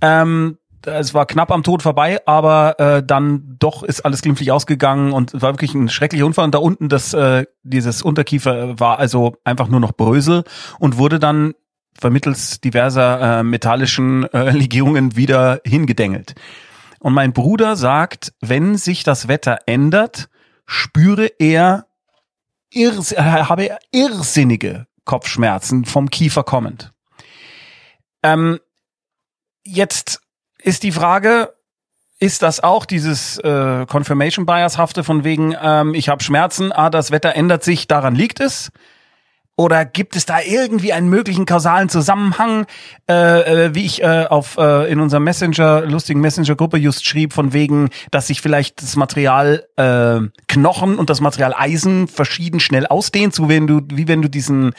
Ähm, 0.02 0.58
es 0.86 1.14
war 1.14 1.26
knapp 1.26 1.52
am 1.52 1.64
Tod 1.64 1.82
vorbei, 1.82 2.20
aber 2.26 2.80
äh, 2.80 3.04
dann 3.04 3.56
doch 3.60 3.84
ist 3.84 4.02
alles 4.02 4.22
glimpflich 4.22 4.52
ausgegangen 4.52 5.12
und 5.12 5.34
es 5.34 5.42
war 5.42 5.54
wirklich 5.54 5.74
ein 5.74 5.90
schrecklicher 5.90 6.26
Unfall. 6.26 6.46
Und 6.46 6.56
da 6.56 6.60
unten 6.60 6.90
das 6.90 7.14
äh, 7.14 7.46
dieses 7.64 8.02
Unterkiefer 8.02 8.80
war 8.80 9.00
also 9.00 9.36
einfach 9.44 9.68
nur 9.68 9.80
noch 9.80 9.94
Brösel 9.94 10.44
und 10.80 10.98
wurde 10.98 11.20
dann 11.20 11.54
vermittels 11.94 12.62
diverser 12.62 13.40
äh, 13.40 13.44
metallischen 13.44 14.26
äh, 14.34 14.52
Legierungen 14.52 15.16
wieder 15.16 15.62
hingedengelt. 15.66 16.36
Und 17.00 17.14
mein 17.14 17.34
Bruder 17.34 17.76
sagt, 17.76 18.34
wenn 18.42 18.78
sich 18.78 19.04
das 19.04 19.28
Wetter 19.28 19.60
ändert, 19.66 20.30
spüre 20.66 21.28
er, 21.40 21.88
irrs 22.70 23.12
äh, 23.12 23.22
habe 23.22 23.66
er 23.66 23.80
irrsinnige 23.92 24.88
Kopfschmerzen 25.06 25.86
vom 25.86 26.10
Kiefer 26.10 26.44
kommend. 26.44 26.94
Ähm, 28.24 28.60
jetzt 29.64 30.21
ist 30.64 30.84
die 30.84 30.92
Frage, 30.92 31.54
ist 32.20 32.44
das 32.44 32.60
auch 32.60 32.86
dieses 32.86 33.40
äh, 33.40 33.86
Confirmation 33.88 34.46
Bias 34.46 34.78
hafte 34.78 35.04
von 35.04 35.24
wegen, 35.24 35.56
ähm, 35.60 35.94
ich 35.96 36.08
habe 36.08 36.24
Schmerzen, 36.24 36.72
ah, 36.72 36.90
das 36.90 37.12
Wetter 37.12 37.36
ändert 37.36 37.64
sich, 37.64 37.88
daran 37.88 38.14
liegt 38.14 38.40
es? 38.40 38.72
Oder 39.62 39.86
gibt 39.86 40.16
es 40.16 40.26
da 40.26 40.40
irgendwie 40.42 40.92
einen 40.92 41.08
möglichen 41.08 41.46
kausalen 41.46 41.88
Zusammenhang, 41.88 42.66
äh, 43.08 43.68
äh, 43.68 43.76
wie 43.76 43.86
ich 43.86 44.02
äh, 44.02 44.26
auf 44.28 44.58
äh, 44.58 44.92
in 44.92 45.00
unserer 45.00 45.20
Messenger, 45.20 45.82
lustigen 45.82 46.20
Messenger-Gruppe 46.20 46.78
just 46.78 47.06
schrieb, 47.06 47.32
von 47.32 47.54
wegen, 47.54 47.90
dass 48.10 48.26
sich 48.26 48.42
vielleicht 48.42 48.82
das 48.82 48.96
Material 48.96 49.68
äh, 49.76 50.20
Knochen 50.48 50.96
und 50.96 51.12
das 51.12 51.22
Material 51.22 51.54
Eisen 51.56 52.08
verschieden 52.08 52.60
schnell 52.60 52.88
ausdehnt, 52.88 53.36
so 53.36 53.50
wenn 53.50 53.68
du, 53.68 53.82
wie 53.94 54.08
wenn 54.08 54.24
du 54.24 54.30
diesen 54.30 54.74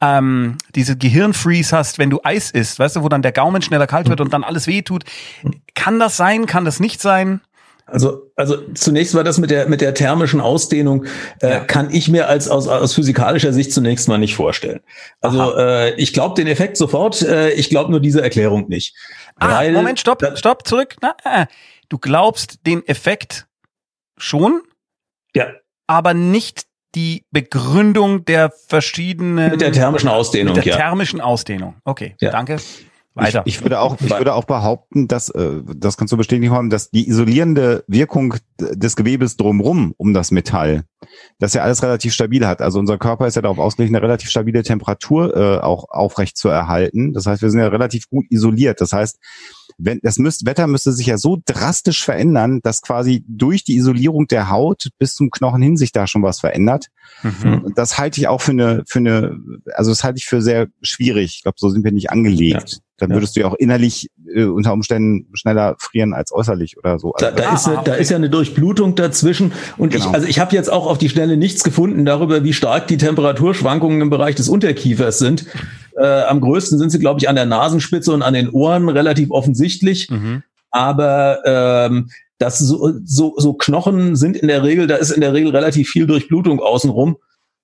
ähm, 0.00 0.56
diese 0.76 0.96
Gehirnfreeze 0.96 1.76
hast, 1.76 1.98
wenn 1.98 2.10
du 2.10 2.20
Eis 2.22 2.52
isst, 2.52 2.78
weißt 2.78 2.94
du, 2.94 3.02
wo 3.02 3.08
dann 3.08 3.22
der 3.22 3.32
Gaumen 3.32 3.60
schneller 3.60 3.88
kalt 3.88 4.08
wird 4.08 4.20
und 4.20 4.32
dann 4.32 4.44
alles 4.44 4.68
wehtut. 4.68 5.02
Kann 5.74 5.98
das 5.98 6.16
sein? 6.16 6.46
Kann 6.46 6.64
das 6.64 6.78
nicht 6.78 7.00
sein? 7.00 7.40
Also, 7.90 8.30
also 8.36 8.58
zunächst 8.74 9.14
war 9.14 9.24
das 9.24 9.38
mit 9.38 9.50
der 9.50 9.66
mit 9.66 9.80
der 9.80 9.94
thermischen 9.94 10.42
Ausdehnung 10.42 11.06
äh, 11.40 11.48
ja. 11.48 11.60
kann 11.60 11.90
ich 11.90 12.08
mir 12.08 12.28
als 12.28 12.48
aus, 12.48 12.68
aus 12.68 12.94
physikalischer 12.94 13.54
Sicht 13.54 13.72
zunächst 13.72 14.08
mal 14.08 14.18
nicht 14.18 14.36
vorstellen. 14.36 14.80
Also 15.22 15.56
äh, 15.56 15.94
ich 15.94 16.12
glaube 16.12 16.34
den 16.34 16.46
Effekt 16.46 16.76
sofort, 16.76 17.22
äh, 17.22 17.50
ich 17.52 17.70
glaube 17.70 17.90
nur 17.90 18.00
diese 18.00 18.20
Erklärung 18.20 18.68
nicht. 18.68 18.94
Ah, 19.36 19.56
weil, 19.56 19.72
Moment, 19.72 19.98
stopp, 19.98 20.22
stopp, 20.34 20.66
zurück. 20.66 20.96
Na, 21.00 21.16
äh, 21.24 21.46
du 21.88 21.96
glaubst 21.98 22.66
den 22.66 22.86
Effekt 22.86 23.46
schon, 24.18 24.60
ja, 25.34 25.46
aber 25.86 26.12
nicht 26.12 26.64
die 26.94 27.24
Begründung 27.30 28.26
der 28.26 28.50
verschiedenen 28.50 29.52
mit 29.52 29.60
der 29.62 29.72
thermischen 29.72 30.08
Ausdehnung, 30.08 30.54
mit 30.54 30.64
der 30.64 30.72
ja. 30.72 30.78
thermischen 30.78 31.22
Ausdehnung. 31.22 31.76
Okay, 31.84 32.16
ja. 32.20 32.30
danke. 32.30 32.58
Weiter. 33.18 33.42
Ich, 33.44 33.56
ich, 33.56 33.62
würde 33.62 33.80
auch, 33.80 34.00
ich 34.00 34.10
würde 34.10 34.34
auch 34.34 34.44
behaupten, 34.44 35.08
dass, 35.08 35.28
äh, 35.30 35.62
das 35.76 35.96
kannst 35.96 36.12
du 36.12 36.16
bestätigen 36.16 36.52
haben, 36.52 36.70
dass 36.70 36.90
die 36.90 37.08
isolierende 37.08 37.84
Wirkung 37.86 38.34
des 38.58 38.96
Gewebes 38.96 39.36
drumrum 39.36 39.94
um 39.96 40.14
das 40.14 40.30
Metall, 40.30 40.84
dass 41.38 41.54
ja 41.54 41.62
alles 41.62 41.82
relativ 41.82 42.14
stabil 42.14 42.46
hat. 42.46 42.62
Also 42.62 42.78
unser 42.78 42.98
Körper 42.98 43.26
ist 43.26 43.36
ja 43.36 43.42
darauf 43.42 43.58
ausgelegt, 43.58 43.94
eine 43.94 44.02
relativ 44.02 44.30
stabile 44.30 44.62
Temperatur 44.62 45.36
äh, 45.36 45.58
auch 45.58 45.88
aufrecht 45.90 46.36
zu 46.36 46.48
erhalten. 46.48 47.12
Das 47.12 47.26
heißt, 47.26 47.42
wir 47.42 47.50
sind 47.50 47.60
ja 47.60 47.68
relativ 47.68 48.08
gut 48.08 48.26
isoliert. 48.30 48.80
Das 48.80 48.92
heißt, 48.92 49.18
wenn 49.78 50.00
das 50.02 50.18
müsst, 50.18 50.44
Wetter 50.44 50.66
müsste 50.66 50.92
sich 50.92 51.06
ja 51.06 51.16
so 51.18 51.38
drastisch 51.44 52.04
verändern, 52.04 52.60
dass 52.62 52.82
quasi 52.82 53.24
durch 53.28 53.62
die 53.62 53.76
Isolierung 53.76 54.26
der 54.26 54.50
Haut 54.50 54.88
bis 54.98 55.14
zum 55.14 55.30
Knochen 55.30 55.62
hin 55.62 55.76
sich 55.76 55.92
da 55.92 56.08
schon 56.08 56.22
was 56.24 56.40
verändert. 56.40 56.86
Mhm. 57.22 57.72
Das 57.76 57.96
halte 57.96 58.20
ich 58.20 58.26
auch 58.26 58.40
für 58.40 58.50
eine, 58.50 58.82
für 58.86 58.98
eine, 58.98 59.38
also 59.74 59.92
das 59.92 60.02
halte 60.02 60.18
ich 60.18 60.26
für 60.26 60.42
sehr 60.42 60.66
schwierig. 60.82 61.36
Ich 61.36 61.42
glaube, 61.42 61.58
so 61.58 61.68
sind 61.68 61.84
wir 61.84 61.92
nicht 61.92 62.10
angelegt. 62.10 62.70
Ja. 62.72 62.78
Dann 62.98 63.10
würdest 63.10 63.36
ja. 63.36 63.42
du 63.42 63.46
ja 63.48 63.52
auch 63.52 63.58
innerlich 63.58 64.10
äh, 64.26 64.44
unter 64.44 64.72
Umständen 64.72 65.28
schneller 65.34 65.76
frieren 65.78 66.12
als 66.12 66.32
äußerlich 66.32 66.76
oder 66.78 66.98
so. 66.98 67.14
Da, 67.18 67.30
da, 67.30 67.54
ist, 67.54 67.68
eine, 67.68 67.80
da 67.84 67.94
ist 67.94 68.10
ja 68.10 68.16
eine 68.16 68.28
Durchblutung 68.28 68.96
dazwischen. 68.96 69.52
Und 69.76 69.92
genau. 69.92 70.06
ich, 70.06 70.14
also 70.14 70.26
ich 70.26 70.40
habe 70.40 70.54
jetzt 70.54 70.70
auch 70.70 70.86
auf 70.86 70.98
die 70.98 71.08
Schnelle 71.08 71.36
nichts 71.36 71.62
gefunden 71.62 72.04
darüber, 72.04 72.42
wie 72.42 72.52
stark 72.52 72.88
die 72.88 72.96
Temperaturschwankungen 72.96 74.00
im 74.00 74.10
Bereich 74.10 74.34
des 74.34 74.48
Unterkiefers 74.48 75.18
sind. 75.18 75.46
Äh, 75.96 76.22
am 76.22 76.40
größten 76.40 76.78
sind 76.78 76.90
sie, 76.90 76.98
glaube 76.98 77.20
ich, 77.20 77.28
an 77.28 77.36
der 77.36 77.46
Nasenspitze 77.46 78.12
und 78.12 78.22
an 78.22 78.34
den 78.34 78.50
Ohren 78.50 78.88
relativ 78.88 79.30
offensichtlich. 79.30 80.10
Mhm. 80.10 80.42
Aber 80.70 81.38
ähm, 81.44 82.10
das 82.38 82.58
so, 82.58 82.92
so, 83.04 83.34
so 83.36 83.54
Knochen 83.54 84.16
sind 84.16 84.36
in 84.36 84.48
der 84.48 84.62
Regel, 84.64 84.86
da 84.86 84.96
ist 84.96 85.10
in 85.10 85.20
der 85.20 85.32
Regel 85.32 85.50
relativ 85.52 85.88
viel 85.88 86.06
Durchblutung 86.06 86.60
außenrum 86.60 87.16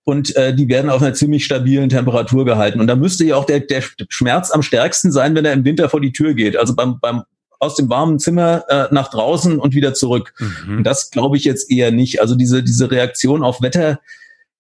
und 0.04 0.36
äh, 0.36 0.54
die 0.54 0.68
werden 0.68 0.90
auf 0.90 1.02
einer 1.02 1.14
ziemlich 1.14 1.44
stabilen 1.44 1.88
Temperatur 1.88 2.44
gehalten. 2.44 2.80
Und 2.80 2.86
da 2.86 2.94
müsste 2.94 3.24
ja 3.24 3.36
auch 3.36 3.46
der, 3.46 3.60
der 3.60 3.82
Schmerz 4.08 4.50
am 4.50 4.62
stärksten 4.62 5.10
sein, 5.10 5.34
wenn 5.34 5.44
er 5.44 5.54
im 5.54 5.64
Winter 5.64 5.88
vor 5.88 6.00
die 6.00 6.12
Tür 6.12 6.34
geht. 6.34 6.56
Also 6.56 6.74
beim, 6.74 7.00
beim 7.00 7.22
aus 7.58 7.76
dem 7.76 7.88
warmen 7.88 8.18
Zimmer 8.18 8.64
äh, 8.68 8.86
nach 8.90 9.10
draußen 9.10 9.58
und 9.58 9.74
wieder 9.74 9.94
zurück. 9.94 10.34
Mhm. 10.38 10.78
Und 10.78 10.84
das 10.84 11.10
glaube 11.10 11.36
ich 11.36 11.44
jetzt 11.44 11.70
eher 11.70 11.90
nicht. 11.90 12.20
Also 12.20 12.34
diese, 12.34 12.62
diese 12.62 12.90
Reaktion 12.90 13.42
auf 13.42 13.62
Wetter, 13.62 14.00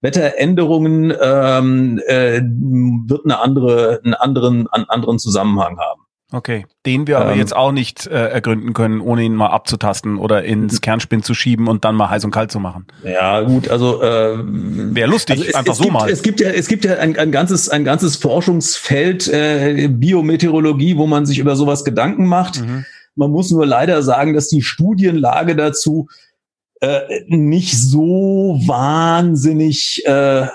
Wetteränderungen 0.00 1.12
ähm, 1.20 2.00
äh, 2.06 2.40
wird 2.42 3.24
eine 3.24 3.40
andere, 3.40 4.00
einen 4.02 4.14
anderen, 4.14 4.66
einen 4.68 4.88
anderen 4.88 5.18
Zusammenhang 5.18 5.78
haben. 5.78 6.03
Okay, 6.34 6.66
den 6.84 7.06
wir 7.06 7.20
aber 7.20 7.32
ähm, 7.32 7.38
jetzt 7.38 7.54
auch 7.54 7.70
nicht 7.70 8.08
äh, 8.08 8.28
ergründen 8.28 8.72
können, 8.72 9.00
ohne 9.00 9.22
ihn 9.22 9.36
mal 9.36 9.50
abzutasten 9.50 10.18
oder 10.18 10.42
ins 10.42 10.80
Kernspin 10.80 11.22
zu 11.22 11.32
schieben 11.32 11.68
und 11.68 11.84
dann 11.84 11.94
mal 11.94 12.10
heiß 12.10 12.24
und 12.24 12.32
kalt 12.32 12.50
zu 12.50 12.58
machen. 12.58 12.86
Ja, 13.04 13.42
gut, 13.42 13.68
also 13.68 14.02
äh, 14.02 14.36
wäre 14.42 15.08
lustig, 15.08 15.36
also 15.38 15.48
es, 15.48 15.54
einfach 15.54 15.72
es 15.72 15.78
so 15.78 15.84
gibt, 15.84 15.94
mal. 15.94 16.10
Es 16.10 16.22
gibt 16.22 16.40
ja, 16.40 16.50
es 16.50 16.66
gibt 16.66 16.84
ja 16.84 16.94
ein, 16.94 17.16
ein 17.16 17.30
ganzes, 17.30 17.68
ein 17.68 17.84
ganzes 17.84 18.16
Forschungsfeld 18.16 19.28
äh, 19.28 19.86
Biometeorologie, 19.88 20.96
wo 20.96 21.06
man 21.06 21.24
sich 21.24 21.38
über 21.38 21.54
sowas 21.54 21.84
Gedanken 21.84 22.26
macht. 22.26 22.60
Mhm. 22.60 22.84
Man 23.14 23.30
muss 23.30 23.52
nur 23.52 23.64
leider 23.64 24.02
sagen, 24.02 24.34
dass 24.34 24.48
die 24.48 24.62
Studienlage 24.62 25.54
dazu 25.54 26.08
äh, 26.80 27.22
nicht 27.28 27.78
so 27.78 28.60
wahnsinnig 28.66 30.02
äh, 30.04 30.48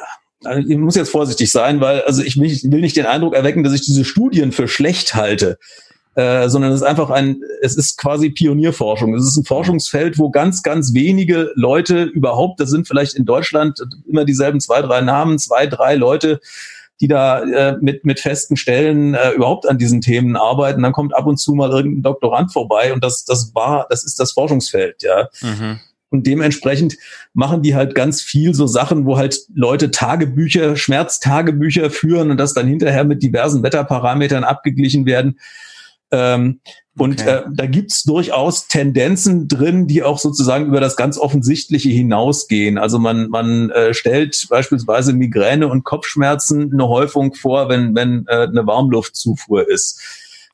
also 0.44 0.68
ich 0.68 0.78
muss 0.78 0.96
jetzt 0.96 1.10
vorsichtig 1.10 1.52
sein, 1.52 1.82
weil 1.82 2.02
also 2.02 2.22
ich 2.22 2.40
will, 2.40 2.82
nicht 2.82 2.96
den 2.98 3.06
Eindruck 3.06 3.36
erwecken, 3.36 3.64
dass 3.64 3.74
ich 3.74 3.82
diese 3.82 4.06
Studien 4.06 4.52
für 4.52 4.68
schlecht 4.68 5.16
halte, 5.16 5.58
äh, 6.16 6.50
sondern 6.50 6.72
es 6.72 6.82
ist 6.82 6.88
einfach 6.88 7.10
ein, 7.10 7.42
es 7.62 7.76
ist 7.76 7.98
quasi 7.98 8.30
Pionierforschung. 8.30 9.14
Es 9.16 9.26
ist 9.26 9.38
ein 9.38 9.46
Forschungsfeld, 9.46 10.18
wo 10.18 10.30
ganz, 10.30 10.64
ganz 10.64 10.94
wenige 10.94 11.52
Leute 11.56 12.04
überhaupt, 12.04 12.60
das 12.60 12.70
sind 12.70 12.88
vielleicht 12.88 13.16
in 13.16 13.26
Deutschland 13.26 13.80
immer 14.08 14.26
dieselben 14.26 14.60
zwei, 14.60 14.82
drei 14.82 15.02
Namen, 15.02 15.40
zwei, 15.40 15.68
drei 15.68 15.96
Leute, 15.96 16.40
die 17.02 17.08
da 17.08 17.42
äh, 17.42 17.78
mit, 17.80 18.04
mit 18.06 18.20
festen 18.20 18.58
Stellen 18.58 19.14
äh, 19.14 19.32
überhaupt 19.32 19.68
an 19.68 19.78
diesen 19.78 20.02
Themen 20.02 20.36
arbeiten. 20.36 20.84
Dann 20.84 20.92
kommt 20.92 21.16
ab 21.16 21.26
und 21.26 21.38
zu 21.38 21.54
mal 21.54 21.70
irgendein 21.70 22.04
Doktorand 22.04 22.52
vorbei 22.52 22.94
und 22.94 23.04
das, 23.04 23.24
das 23.26 23.54
war, 23.56 23.88
das 23.90 24.04
ist 24.04 24.20
das 24.20 24.34
Forschungsfeld, 24.34 25.04
ja. 25.04 25.30
Mhm. 25.42 25.80
Und 26.10 26.26
dementsprechend 26.26 26.98
machen 27.34 27.62
die 27.62 27.76
halt 27.76 27.94
ganz 27.94 28.22
viel 28.22 28.54
so 28.54 28.66
Sachen, 28.66 29.06
wo 29.06 29.18
halt 29.18 29.42
Leute 29.54 29.92
Tagebücher, 29.92 30.76
Schmerztagebücher 30.76 31.92
führen 31.92 32.32
und 32.32 32.38
das 32.38 32.54
dann 32.54 32.68
hinterher 32.68 33.04
mit 33.04 33.22
diversen 33.22 33.62
Wetterparametern 33.62 34.44
abgeglichen 34.44 35.06
werden. 35.06 35.40
Ähm, 36.12 36.60
und 36.98 37.22
okay. 37.22 37.30
äh, 37.30 37.44
da 37.54 37.66
gibt's 37.66 38.04
durchaus 38.04 38.68
Tendenzen 38.68 39.48
drin, 39.48 39.88
die 39.88 40.04
auch 40.04 40.20
sozusagen 40.20 40.66
über 40.66 40.82
das 40.82 40.98
ganz 40.98 41.18
Offensichtliche 41.18 41.90
hinausgehen. 41.90 42.78
Also 42.78 43.00
man, 43.00 43.30
man 43.30 43.70
äh, 43.70 43.94
stellt 43.94 44.48
beispielsweise 44.50 45.14
Migräne 45.14 45.68
und 45.68 45.86
Kopfschmerzen 45.86 46.74
eine 46.74 46.88
Häufung 46.88 47.34
vor, 47.34 47.70
wenn, 47.70 47.96
wenn 47.96 48.26
äh, 48.28 48.48
eine 48.48 48.68
Warmluftzufuhr 48.68 49.70
ist. 49.70 50.02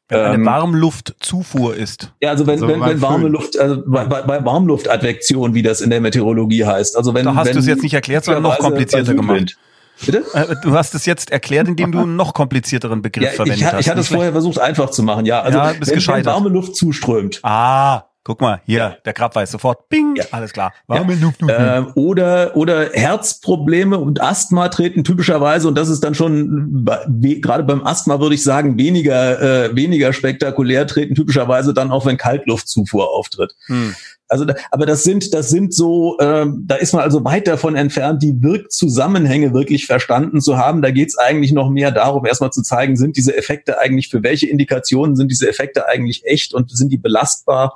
Wenn 0.08 0.20
eine 0.20 0.36
ähm, 0.36 0.45
Warmluftzufuhr 0.45 1.76
ist. 1.76 2.14
Ja, 2.22 2.30
also 2.30 2.45
wenn, 2.45 2.62
also 2.62 2.68
wenn, 2.68 2.80
wenn 2.80 3.01
warme 3.01 3.28
Luft, 3.28 3.58
also 3.58 3.82
bei, 3.88 4.06
bei 4.06 4.45
Warmluftadvektion, 4.45 5.56
wie 5.56 5.64
das 5.64 5.82
in 5.82 5.89
der 5.89 5.99
Meteorologie 5.99 6.64
heißt. 6.64 6.95
Also 6.95 7.16
wenn, 7.16 7.26
da 7.26 7.34
hast 7.34 7.56
du 7.56 7.60
es 7.60 7.66
jetzt 7.66 7.82
nicht 7.82 7.95
erklärt, 7.95 8.26
sondern 8.26 8.43
noch 8.43 8.60
komplizierter 8.60 9.16
gemacht. 9.16 9.58
Bitte? 10.06 10.24
Äh, 10.34 10.56
du 10.62 10.74
hast 10.74 10.93
es 10.93 11.06
jetzt 11.06 11.32
erklärt, 11.32 11.68
indem 11.68 11.91
du 11.91 11.99
einen 11.99 12.16
noch 12.16 12.34
komplizierteren 12.34 13.01
Begriff 13.01 13.26
ja, 13.26 13.32
verwendet 13.32 13.62
ich, 13.62 13.66
hast. 13.66 13.80
Ich 13.80 13.89
hatte 13.89 14.01
es 14.01 14.10
vorher 14.10 14.32
versucht 14.32 14.60
einfach 14.60 14.91
zu 14.91 15.03
machen, 15.03 15.26
ja. 15.26 15.41
Also 15.41 15.58
ja, 15.58 15.74
bist 15.74 15.91
wenn, 15.91 16.16
wenn 16.16 16.26
warme 16.26 16.49
Luft 16.49 16.76
zuströmt. 16.76 17.39
Ah, 17.43 18.03
Guck 18.28 18.41
mal, 18.41 18.59
hier, 18.65 18.78
ja. 18.80 18.97
der 19.05 19.13
Krab 19.13 19.36
weiß 19.36 19.51
sofort, 19.51 19.88
bing, 19.88 20.15
ja. 20.15 20.26
alles 20.32 20.51
klar. 20.51 20.73
Ja. 20.89 21.05
Ähm, 21.47 21.91
oder, 21.93 22.57
oder 22.57 22.89
Herzprobleme 22.91 23.99
und 23.99 24.19
Asthma 24.19 24.67
treten 24.69 25.03
typischerweise, 25.03 25.67
und 25.67 25.78
das 25.78 25.89
ist 25.89 26.03
dann 26.03 26.15
schon, 26.15 26.88
gerade 27.21 27.63
beim 27.63 27.86
Asthma 27.86 28.19
würde 28.19 28.34
ich 28.34 28.43
sagen, 28.43 28.80
weniger, 28.80 29.65
äh, 29.67 29.76
weniger 29.76 30.11
spektakulär, 30.11 30.88
treten 30.88 31.13
typischerweise 31.13 31.76
dann 31.76 31.91
auch, 31.91 32.07
wenn 32.07 32.17
Kaltluftzufuhr 32.17 33.11
auftritt. 33.11 33.53
Hm. 33.67 33.93
Also, 34.28 34.47
aber 34.71 34.88
das 34.88 35.03
sind, 35.03 35.36
das 35.36 35.51
sind 35.51 35.71
so, 35.71 36.17
ähm, 36.19 36.63
da 36.65 36.78
ist 36.78 36.93
man 36.93 37.03
also 37.03 37.23
weit 37.23 37.45
davon 37.45 37.76
entfernt, 37.76 38.23
die 38.23 38.41
Wirkzusammenhänge 38.41 39.53
wirklich 39.53 39.86
verstanden 39.86 40.41
zu 40.41 40.57
haben. 40.57 40.82
Da 40.82 40.89
geht 40.89 41.09
es 41.09 41.17
eigentlich 41.19 41.51
noch 41.51 41.69
mehr 41.69 41.91
darum, 41.91 42.26
erstmal 42.26 42.51
zu 42.51 42.63
zeigen, 42.63 42.97
sind 42.97 43.17
diese 43.17 43.38
Effekte 43.38 43.80
eigentlich 43.80 44.09
für 44.09 44.23
welche 44.23 44.49
Indikationen 44.49 45.15
sind 45.15 45.30
diese 45.30 45.47
Effekte 45.47 45.88
eigentlich 45.88 46.26
echt 46.26 46.55
und 46.55 46.76
sind 46.76 46.91
die 46.91 46.97
belastbar? 46.97 47.76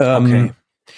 Ähm, 0.00 0.24
okay. 0.24 0.52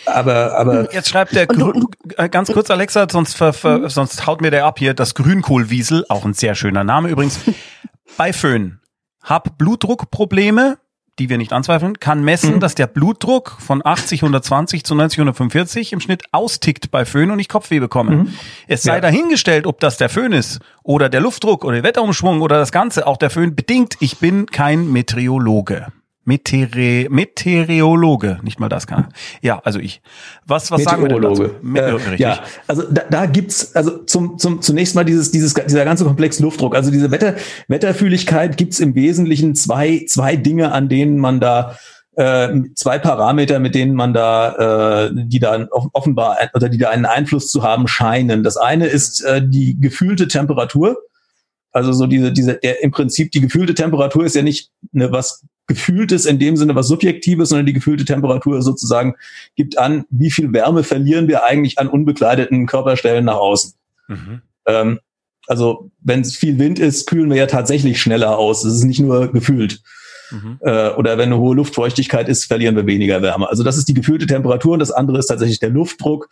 Aber, 0.07 0.57
aber. 0.59 0.93
Jetzt 0.93 1.09
schreibt 1.09 1.35
der, 1.35 1.47
Grün, 1.47 1.87
äh, 2.17 2.29
ganz 2.29 2.51
kurz, 2.51 2.71
Alexa, 2.71 3.07
sonst, 3.11 3.37
ver, 3.37 3.53
ver, 3.53 3.79
mhm. 3.79 3.89
sonst 3.89 4.27
haut 4.27 4.41
mir 4.41 4.51
der 4.51 4.65
ab 4.65 4.79
hier, 4.79 4.95
das 4.95 5.15
Grünkohlwiesel, 5.15 6.07
auch 6.09 6.25
ein 6.25 6.35
sehr 6.35 6.55
schöner 6.55 6.85
Name 6.85 7.09
übrigens. 7.09 7.41
Bei 8.17 8.33
Föhn. 8.33 8.81
Hab 9.23 9.57
Blutdruckprobleme, 9.59 10.79
die 11.19 11.29
wir 11.29 11.39
nicht 11.39 11.53
anzweifeln, 11.53 12.01
kann 12.01 12.25
messen, 12.25 12.57
mhm. 12.57 12.61
dass 12.61 12.75
der 12.75 12.89
Blutdruck 12.89 13.57
von 13.61 13.85
80 13.85 14.23
120 14.23 14.85
zu 14.85 14.95
90 14.95 15.19
145 15.21 15.93
im 15.93 16.01
Schnitt 16.01 16.25
austickt 16.33 16.91
bei 16.91 17.05
Föhn 17.05 17.31
und 17.31 17.39
ich 17.39 17.49
Kopfweh 17.49 17.79
bekomme. 17.79 18.17
Mhm. 18.17 18.35
Es 18.67 18.83
sei 18.83 18.95
ja. 18.95 19.01
dahingestellt, 19.01 19.67
ob 19.67 19.79
das 19.79 19.99
der 19.99 20.09
Föhn 20.09 20.33
ist 20.33 20.59
oder 20.83 21.09
der 21.09 21.21
Luftdruck 21.21 21.65
oder 21.65 21.75
der 21.75 21.85
Wetterumschwung 21.85 22.41
oder 22.41 22.59
das 22.59 22.73
Ganze, 22.73 23.07
auch 23.07 23.17
der 23.17 23.31
Föhn 23.31 23.55
bedingt. 23.55 23.97
Ich 24.01 24.19
bin 24.19 24.47
kein 24.47 24.91
Meteorologe. 24.91 25.87
Meteore, 26.25 27.09
Meteorologe, 27.11 28.39
nicht 28.43 28.61
mal 28.61 28.69
das 28.69 28.87
kann. 28.87 29.09
Ja, 29.41 29.61
also 29.65 29.81
ich. 29.81 30.03
Was, 30.47 30.71
was 30.71 30.85
sagen 30.85 31.03
wir 31.03 31.21
dazu? 31.21 31.45
Äh, 31.75 32.17
ja, 32.17 32.41
also 32.69 32.85
da, 32.91 33.03
da 33.11 33.27
gibt's 33.27 33.75
also 33.75 34.05
zum, 34.05 34.39
zum 34.39 34.63
zunächst 34.63 34.95
mal 34.95 35.05
dieses, 35.05 35.31
dieses 35.33 35.55
dieser 35.55 35.85
ganze 35.85 36.05
Komplex 36.05 36.39
Luftdruck. 36.39 36.77
Also 36.77 36.91
diese 36.91 37.11
Wetter, 37.11 37.35
Wetterfühligkeit 37.69 38.57
gibt's 38.57 38.79
im 38.79 38.95
Wesentlichen 38.95 39.55
zwei 39.55 40.05
zwei 40.07 40.37
Dinge, 40.37 40.73
an 40.73 40.89
denen 40.89 41.19
man 41.19 41.41
da 41.41 41.77
äh, 42.15 42.51
zwei 42.75 42.99
Parameter, 42.99 43.59
mit 43.59 43.75
denen 43.75 43.95
man 43.95 44.15
da, 44.15 45.07
äh, 45.07 45.11
die 45.15 45.41
da 45.41 45.67
offenbar 45.93 46.37
oder 46.55 46.69
die 46.69 46.79
da 46.79 46.91
einen 46.91 47.07
Einfluss 47.07 47.51
zu 47.51 47.63
haben 47.63 47.89
scheinen. 47.89 48.45
Das 48.45 48.57
eine 48.57 48.87
ist 48.87 49.23
äh, 49.23 49.43
die 49.45 49.81
gefühlte 49.81 50.29
Temperatur 50.29 50.99
Also 51.73 51.93
so 51.93 52.07
diese, 52.07 52.33
diese, 52.33 52.55
der 52.57 52.83
im 52.83 52.91
Prinzip 52.91 53.33
die 53.33 53.41
gefühlte 53.41 53.75
Temperatur 53.75 54.25
ist 54.27 54.37
ja 54.37 54.43
nicht 54.43 54.71
eine, 54.95 55.11
was 55.11 55.45
Gefühltes 55.73 56.27
in 56.27 56.39
dem 56.39 56.59
Sinne 56.59 56.75
was 56.75 56.89
Subjektives, 56.89 57.49
sondern 57.49 57.65
die 57.65 57.73
gefühlte 57.73 58.05
Temperatur 58.05 58.61
sozusagen 58.61 59.15
gibt 59.57 59.79
an, 59.79 60.05
wie 60.11 60.31
viel 60.31 60.53
Wärme 60.53 60.83
verlieren 60.83 61.29
wir 61.29 61.45
eigentlich 61.45 61.79
an 61.79 61.89
unbekleideten 61.89 62.67
Körperstellen 62.67 63.25
nach 63.25 63.37
außen. 63.37 63.73
Mhm. 64.09 64.43
Ähm, 64.67 65.01
also 65.47 65.91
wenn 66.01 66.21
es 66.21 66.37
viel 66.37 66.59
Wind 66.59 66.79
ist, 66.79 67.07
kühlen 67.07 67.31
wir 67.31 67.39
ja 67.39 67.47
tatsächlich 67.47 68.01
schneller 68.01 68.37
aus. 68.37 68.65
Es 68.65 68.75
ist 68.75 68.85
nicht 68.85 69.01
nur 69.01 69.33
gefühlt. 69.33 69.81
Mhm. 70.31 70.59
Äh, 70.61 70.91
oder 70.91 71.17
wenn 71.17 71.33
eine 71.33 71.39
hohe 71.39 71.57
Luftfeuchtigkeit 71.57 72.29
ist, 72.29 72.45
verlieren 72.45 72.77
wir 72.77 72.87
weniger 72.87 73.23
Wärme. 73.23 73.49
Also 73.49 73.63
das 73.63 73.79
ist 73.79 73.89
die 73.89 73.95
gefühlte 73.95 74.27
Temperatur 74.27 74.75
und 74.75 74.79
das 74.79 74.91
andere 74.91 75.19
ist 75.19 75.27
tatsächlich 75.27 75.59
der 75.59 75.71
Luftdruck. 75.71 76.29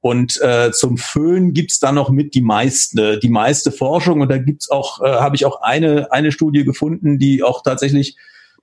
Und 0.00 0.38
äh, 0.42 0.70
zum 0.72 0.98
Föhn 0.98 1.54
gibt's 1.54 1.78
da 1.78 1.92
noch 1.92 2.10
mit 2.10 2.34
die 2.34 2.42
meiste, 2.42 3.18
die 3.18 3.28
meiste 3.28 3.72
Forschung. 3.72 4.20
Und 4.20 4.30
da 4.30 4.36
gibt's 4.36 4.70
auch, 4.70 5.00
äh, 5.00 5.08
habe 5.08 5.36
ich 5.36 5.46
auch 5.46 5.62
eine, 5.62 6.12
eine 6.12 6.32
Studie 6.32 6.64
gefunden, 6.64 7.18
die 7.18 7.42
auch 7.42 7.62
tatsächlich 7.62 8.16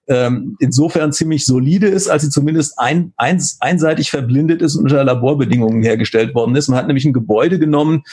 ähm, 0.10 0.58
insofern 0.60 1.14
ziemlich 1.14 1.46
solide 1.46 1.88
ist, 1.88 2.10
als 2.10 2.24
sie 2.24 2.30
zumindest 2.30 2.80
ein, 2.80 3.14
eins, 3.16 3.58
einseitig 3.62 4.10
verblindet 4.10 4.62
ist 4.62 4.76
und 4.76 4.84
unter 4.84 5.04
Laborbedingungen 5.04 5.84
hergestellt 5.84 6.34
worden 6.34 6.56
ist. 6.56 6.68
Man 6.68 6.78
hat 6.78 6.88
nämlich 6.88 7.06
ein 7.06 7.14
Gebäude 7.14 7.60
genommen, 7.60 8.04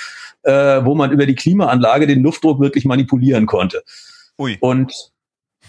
äh, 0.42 0.84
wo 0.84 0.94
man 0.94 1.10
über 1.10 1.26
die 1.26 1.34
Klimaanlage 1.34 2.06
den 2.06 2.22
Luftdruck 2.22 2.60
wirklich 2.60 2.84
manipulieren 2.84 3.46
konnte. 3.46 3.82
Ui. 4.38 4.58
Und 4.60 4.92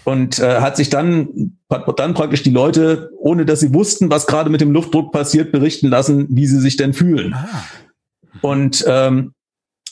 und 0.04 0.38
äh, 0.38 0.60
hat 0.60 0.76
sich 0.76 0.90
dann 0.90 1.58
hat 1.70 1.98
dann 1.98 2.14
praktisch 2.14 2.42
die 2.42 2.50
Leute, 2.50 3.10
ohne 3.18 3.44
dass 3.44 3.60
sie 3.60 3.74
wussten, 3.74 4.10
was 4.10 4.26
gerade 4.26 4.48
mit 4.48 4.60
dem 4.60 4.70
Luftdruck 4.70 5.12
passiert, 5.12 5.50
berichten 5.50 5.88
lassen, 5.88 6.26
wie 6.30 6.46
sie 6.46 6.60
sich 6.60 6.76
denn 6.76 6.94
fühlen. 6.94 7.34
Ah. 7.34 7.64
Und 8.40 8.84
ähm, 8.86 9.32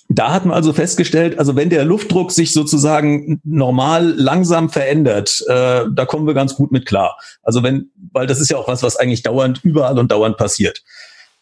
da 0.09 0.33
hat 0.33 0.47
man 0.47 0.55
also 0.55 0.73
festgestellt, 0.73 1.39
also 1.39 1.57
wenn 1.57 1.71
der 1.71 1.85
Luftdruck 1.85 2.31
sich 2.31 2.53
sozusagen 2.53 3.41
normal 3.45 4.15
langsam 4.17 4.71
verändert, 4.71 5.45
äh, 5.49 5.85
da 5.93 6.07
kommen 6.07 6.27
wir 6.27 6.35
ganz 6.35 6.55
gut 6.55 6.73
mit 6.73 6.87
klar. 6.87 7.19
Also 7.43 7.63
wenn, 7.63 7.91
weil 8.13 8.27
das 8.27 8.41
ist 8.41 8.51
ja 8.51 8.57
auch 8.57 8.69
was, 8.69 8.83
was 8.83 8.97
eigentlich 8.97 9.23
dauernd 9.23 9.61
überall 9.65 9.99
und 9.99 10.13
dauernd 10.13 10.37
passiert 10.37 10.83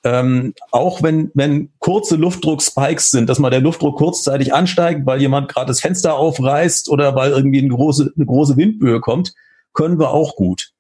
ähm, 0.04 0.52
auch 0.70 1.02
wenn, 1.02 1.30
wenn 1.34 1.70
kurze 1.78 2.16
Luftdruckspikes 2.16 3.10
sind, 3.10 3.28
dass 3.28 3.38
mal 3.38 3.50
der 3.50 3.60
Luftdruck 3.60 3.96
kurzzeitig 3.96 4.52
ansteigt, 4.52 5.06
weil 5.06 5.20
jemand 5.20 5.48
gerade 5.48 5.68
das 5.68 5.80
Fenster 5.80 6.14
aufreißt 6.16 6.90
oder 6.90 7.14
weil 7.14 7.32
irgendwie 7.32 7.60
eine 7.60 7.70
große, 7.70 8.12
eine 8.14 8.26
große 8.26 8.56
Windböe 8.58 9.00
kommt, 9.00 9.32
können 9.72 9.98
wir 9.98 10.10
auch 10.10 10.36
gut. 10.36 10.72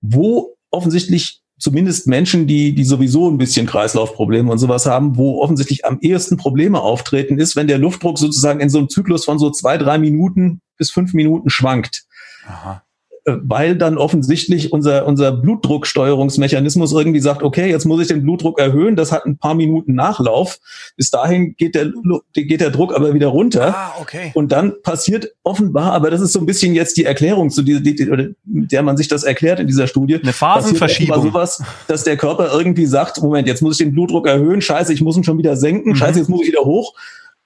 Wo 0.00 0.56
offensichtlich 0.70 1.42
zumindest 1.58 2.06
Menschen, 2.06 2.46
die, 2.46 2.74
die 2.74 2.84
sowieso 2.84 3.30
ein 3.30 3.38
bisschen 3.38 3.66
Kreislaufprobleme 3.66 4.50
und 4.50 4.58
sowas 4.58 4.86
haben, 4.86 5.16
wo 5.16 5.42
offensichtlich 5.42 5.84
am 5.84 5.98
ehesten 6.00 6.36
Probleme 6.36 6.80
auftreten, 6.80 7.38
ist, 7.38 7.56
wenn 7.56 7.66
der 7.66 7.78
Luftdruck 7.78 8.18
sozusagen 8.18 8.60
in 8.60 8.70
so 8.70 8.78
einem 8.78 8.88
Zyklus 8.88 9.24
von 9.24 9.38
so 9.38 9.50
zwei, 9.50 9.76
drei 9.76 9.98
Minuten 9.98 10.60
bis 10.76 10.90
fünf 10.90 11.14
Minuten 11.14 11.50
schwankt. 11.50 12.04
Aha. 12.46 12.82
Äh, 13.28 13.38
weil 13.42 13.76
dann 13.76 13.98
offensichtlich 13.98 14.72
unser, 14.72 15.06
unser 15.06 15.32
Blutdrucksteuerungsmechanismus 15.32 16.92
irgendwie 16.92 17.20
sagt, 17.20 17.42
okay, 17.42 17.68
jetzt 17.70 17.84
muss 17.84 18.00
ich 18.00 18.08
den 18.08 18.22
Blutdruck 18.22 18.58
erhöhen, 18.58 18.96
das 18.96 19.12
hat 19.12 19.26
ein 19.26 19.36
paar 19.36 19.54
Minuten 19.54 19.94
Nachlauf. 19.94 20.58
Bis 20.96 21.10
dahin 21.10 21.54
geht 21.56 21.74
der, 21.74 21.92
geht 22.32 22.60
der 22.60 22.70
Druck 22.70 22.94
aber 22.94 23.12
wieder 23.12 23.28
runter. 23.28 23.74
Ah, 23.76 23.92
okay. 24.00 24.30
Und 24.34 24.52
dann 24.52 24.80
passiert 24.82 25.32
offenbar, 25.42 25.92
aber 25.92 26.10
das 26.10 26.20
ist 26.20 26.32
so 26.32 26.40
ein 26.40 26.46
bisschen 26.46 26.74
jetzt 26.74 26.96
die 26.96 27.04
Erklärung, 27.04 27.50
zu 27.50 27.62
die, 27.62 27.82
die, 27.82 28.34
der 28.44 28.82
man 28.82 28.96
sich 28.96 29.08
das 29.08 29.24
erklärt 29.24 29.60
in 29.60 29.66
dieser 29.66 29.86
Studie. 29.86 30.18
Eine 30.22 30.32
Phasenverschiebung. 30.32 31.22
sowas, 31.22 31.62
dass 31.86 32.04
der 32.04 32.16
Körper 32.16 32.50
irgendwie 32.52 32.86
sagt, 32.86 33.20
Moment, 33.20 33.46
jetzt 33.46 33.60
muss 33.60 33.78
ich 33.78 33.86
den 33.86 33.92
Blutdruck 33.92 34.26
erhöhen, 34.26 34.62
scheiße, 34.62 34.92
ich 34.92 35.02
muss 35.02 35.16
ihn 35.16 35.24
schon 35.24 35.38
wieder 35.38 35.56
senken, 35.56 35.90
mhm. 35.90 35.96
scheiße, 35.96 36.18
jetzt 36.18 36.28
muss 36.28 36.42
ich 36.42 36.48
wieder 36.48 36.64
hoch. 36.64 36.94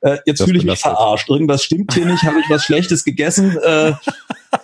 Äh, 0.03 0.19
jetzt 0.27 0.43
fühle 0.43 0.59
ich 0.59 0.65
mich 0.65 0.81
verarscht. 0.81 1.31
Irgendwas 1.31 1.63
stimmt 1.63 1.95
hier 1.95 2.05
nicht, 2.05 2.23
habe 2.25 2.41
ich 2.41 2.51
was 2.51 2.65
Schlechtes 2.65 3.05
gegessen. 3.05 3.57
Äh, 3.63 3.93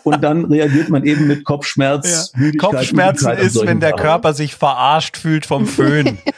und 0.09 0.23
dann 0.23 0.45
reagiert 0.45 0.89
man 0.89 1.05
eben 1.05 1.27
mit 1.27 1.45
Kopfschmerz. 1.45 2.33
Ja. 2.37 2.51
Kopfschmerzen 2.59 3.33
ist, 3.33 3.61
wenn 3.65 3.81
der 3.81 3.93
Körper 3.93 4.35
sich 4.35 4.55
verarscht 4.55 5.17
fühlt 5.17 5.47
vom 5.47 5.67
Föhn. 5.67 6.19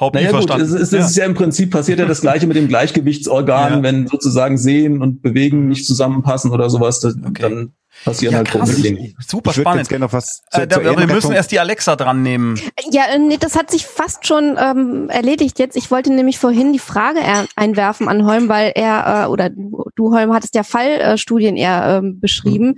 Haupt 0.00 0.14
naja, 0.14 0.30
gut, 0.30 0.48
es, 0.50 0.70
es, 0.70 0.92
ja. 0.92 1.00
ist 1.00 1.16
ja 1.16 1.24
im 1.24 1.34
Prinzip 1.34 1.72
passiert 1.72 1.98
ja 1.98 2.06
das 2.06 2.20
Gleiche 2.20 2.46
mit 2.46 2.56
dem 2.56 2.68
Gleichgewichtsorgan, 2.68 3.72
ja. 3.72 3.82
wenn 3.82 4.06
sozusagen 4.06 4.56
Sehen 4.56 5.02
und 5.02 5.22
Bewegen 5.22 5.66
nicht 5.66 5.86
zusammenpassen 5.86 6.52
oder 6.52 6.70
sowas, 6.70 7.00
das, 7.00 7.16
okay. 7.16 7.42
dann 7.42 7.72
passieren 8.04 8.32
ja, 8.32 8.38
halt 8.38 8.48
krass. 8.48 8.74
Dinge. 8.76 9.14
Super 9.26 9.50
ich 9.50 9.56
spannend. 9.56 9.88
Gerne 9.88 10.04
noch 10.04 10.12
was 10.12 10.42
zu, 10.50 10.62
äh, 10.62 10.66
da, 10.66 10.82
wir 10.82 11.06
müssen 11.06 11.32
erst 11.32 11.50
die 11.52 11.60
Alexa 11.60 11.96
dran 11.96 12.22
nehmen. 12.22 12.60
Ja, 12.90 13.04
äh, 13.12 13.18
nee, 13.18 13.36
das 13.38 13.56
hat 13.56 13.70
sich 13.70 13.86
fast 13.86 14.26
schon 14.26 14.56
ähm, 14.58 15.08
erledigt 15.08 15.58
jetzt. 15.58 15.76
Ich 15.76 15.90
wollte 15.90 16.12
nämlich 16.12 16.38
vorhin 16.38 16.72
die 16.72 16.78
Frage 16.78 17.20
einwerfen 17.56 18.08
an 18.08 18.24
Holm, 18.24 18.48
weil 18.48 18.72
er 18.74 19.24
äh, 19.24 19.28
oder 19.28 19.50
du 19.50 20.14
Holm 20.14 20.32
hattest 20.32 20.54
ja 20.54 20.62
Fallstudien 20.62 21.56
eher 21.56 22.00
äh, 22.02 22.06
beschrieben, 22.06 22.68
mhm. 22.68 22.74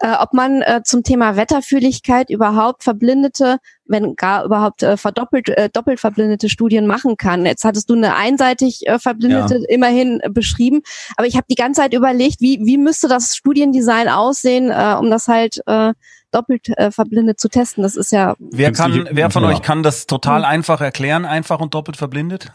äh, 0.00 0.14
ob 0.18 0.32
man 0.32 0.62
äh, 0.62 0.82
zum 0.84 1.02
Thema 1.02 1.36
Wetterfühligkeit 1.36 2.30
überhaupt 2.30 2.82
Verblindete 2.82 3.58
wenn 3.92 4.16
gar 4.16 4.44
überhaupt 4.44 4.82
äh, 4.82 4.96
verdoppelt, 4.96 5.48
äh, 5.50 5.68
doppelt 5.68 6.00
verblindete 6.00 6.48
Studien 6.48 6.86
machen 6.86 7.16
kann. 7.16 7.46
Jetzt 7.46 7.64
hattest 7.64 7.90
du 7.90 7.94
eine 7.94 8.16
einseitig 8.16 8.86
äh, 8.86 8.98
verblindete 8.98 9.58
ja. 9.58 9.64
immerhin 9.68 10.20
äh, 10.20 10.30
beschrieben, 10.30 10.82
aber 11.16 11.26
ich 11.26 11.36
habe 11.36 11.46
die 11.48 11.54
ganze 11.54 11.82
Zeit 11.82 11.94
überlegt, 11.94 12.40
wie, 12.40 12.60
wie 12.64 12.78
müsste 12.78 13.08
das 13.08 13.36
Studiendesign 13.36 14.08
aussehen, 14.08 14.61
äh, 14.70 14.96
um 14.98 15.10
das 15.10 15.28
halt 15.28 15.60
äh, 15.66 15.92
doppelt 16.30 16.68
äh, 16.76 16.90
verblindet 16.90 17.38
zu 17.40 17.48
testen. 17.48 17.82
Das 17.82 17.96
ist 17.96 18.12
ja. 18.12 18.34
Wer 18.38 18.72
kann, 18.72 19.08
wer 19.10 19.30
von 19.30 19.44
euch 19.44 19.62
kann 19.62 19.82
das 19.82 20.06
total 20.06 20.42
hm. 20.42 20.48
einfach 20.48 20.80
erklären, 20.80 21.24
einfach 21.24 21.60
und 21.60 21.74
doppelt 21.74 21.96
verblindet? 21.96 22.52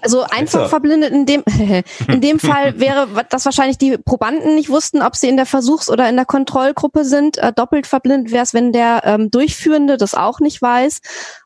Also 0.00 0.22
einfach 0.22 0.68
verblindet 0.68 1.12
in 1.12 1.26
dem, 1.26 1.42
in 2.08 2.20
dem 2.20 2.38
Fall 2.38 2.78
wäre, 2.80 3.08
dass 3.30 3.44
wahrscheinlich 3.44 3.78
die 3.78 3.98
Probanden 3.98 4.54
nicht 4.54 4.68
wussten, 4.68 5.02
ob 5.02 5.16
sie 5.16 5.28
in 5.28 5.36
der 5.36 5.46
Versuchs- 5.46 5.90
oder 5.90 6.08
in 6.08 6.16
der 6.16 6.26
Kontrollgruppe 6.26 7.04
sind. 7.04 7.38
Äh, 7.38 7.52
doppelt 7.52 7.86
verblindet 7.86 8.32
wäre 8.32 8.44
es, 8.44 8.54
wenn 8.54 8.72
der 8.72 9.02
ähm, 9.04 9.30
Durchführende 9.30 9.96
das 9.96 10.14
auch 10.14 10.40
nicht 10.40 10.60
weiß. 10.60 11.00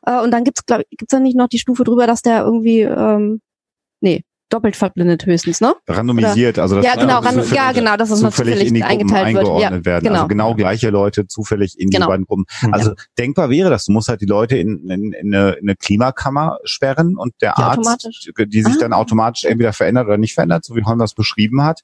Äh, 0.05 0.19
und 0.19 0.31
dann 0.31 0.43
gibt's, 0.43 0.65
glaube 0.65 0.85
gibt's 0.91 1.11
dann 1.11 1.23
nicht 1.23 1.37
noch 1.37 1.47
die 1.47 1.59
Stufe 1.59 1.83
drüber, 1.83 2.07
dass 2.07 2.21
der 2.21 2.43
irgendwie, 2.43 2.81
ähm, 2.81 3.41
nee, 4.01 4.23
doppelt 4.49 4.75
verblindet 4.75 5.25
höchstens, 5.25 5.61
ne? 5.61 5.75
Randomisiert, 5.87 6.59
also 6.59 6.77
das 6.77 6.85
ja, 6.85 6.95
genau, 6.95 7.19
ran, 7.19 7.41
ja, 7.53 7.71
genau, 7.71 7.97
dass 7.97 8.09
es 8.09 8.19
zufällig, 8.19 8.53
zufällig 8.53 8.67
in 8.67 8.73
die 8.73 8.83
eingeteilt 8.83 9.35
Gruppen 9.35 9.37
eingeordnet 9.37 9.85
ja, 9.85 9.91
werden. 9.91 10.07
Also 10.07 10.07
genau. 10.07 10.15
Also 10.15 10.27
genau 10.27 10.55
gleiche 10.55 10.89
Leute 10.89 11.27
zufällig 11.27 11.79
in 11.79 11.89
genau. 11.89 12.05
die 12.05 12.09
beiden 12.09 12.25
Gruppen. 12.25 12.45
Also 12.71 12.91
ja. 12.91 12.95
denkbar 13.17 13.49
wäre 13.49 13.69
das, 13.69 13.85
du 13.85 13.91
musst 13.91 14.09
halt 14.09 14.21
die 14.21 14.25
Leute 14.25 14.57
in, 14.57 14.89
in, 14.89 15.13
in, 15.13 15.33
eine, 15.33 15.51
in 15.53 15.69
eine 15.69 15.75
Klimakammer 15.75 16.57
sperren 16.63 17.17
und 17.17 17.33
der 17.41 17.53
die 17.57 17.61
Arzt, 17.61 18.31
die 18.47 18.61
sich 18.61 18.73
ah. 18.73 18.79
dann 18.79 18.93
automatisch 18.93 19.45
entweder 19.45 19.73
verändert 19.73 20.07
oder 20.07 20.17
nicht 20.17 20.33
verändert, 20.33 20.65
so 20.65 20.75
wie 20.75 20.83
Holm 20.83 20.99
das 20.99 21.13
beschrieben 21.13 21.63
hat. 21.63 21.81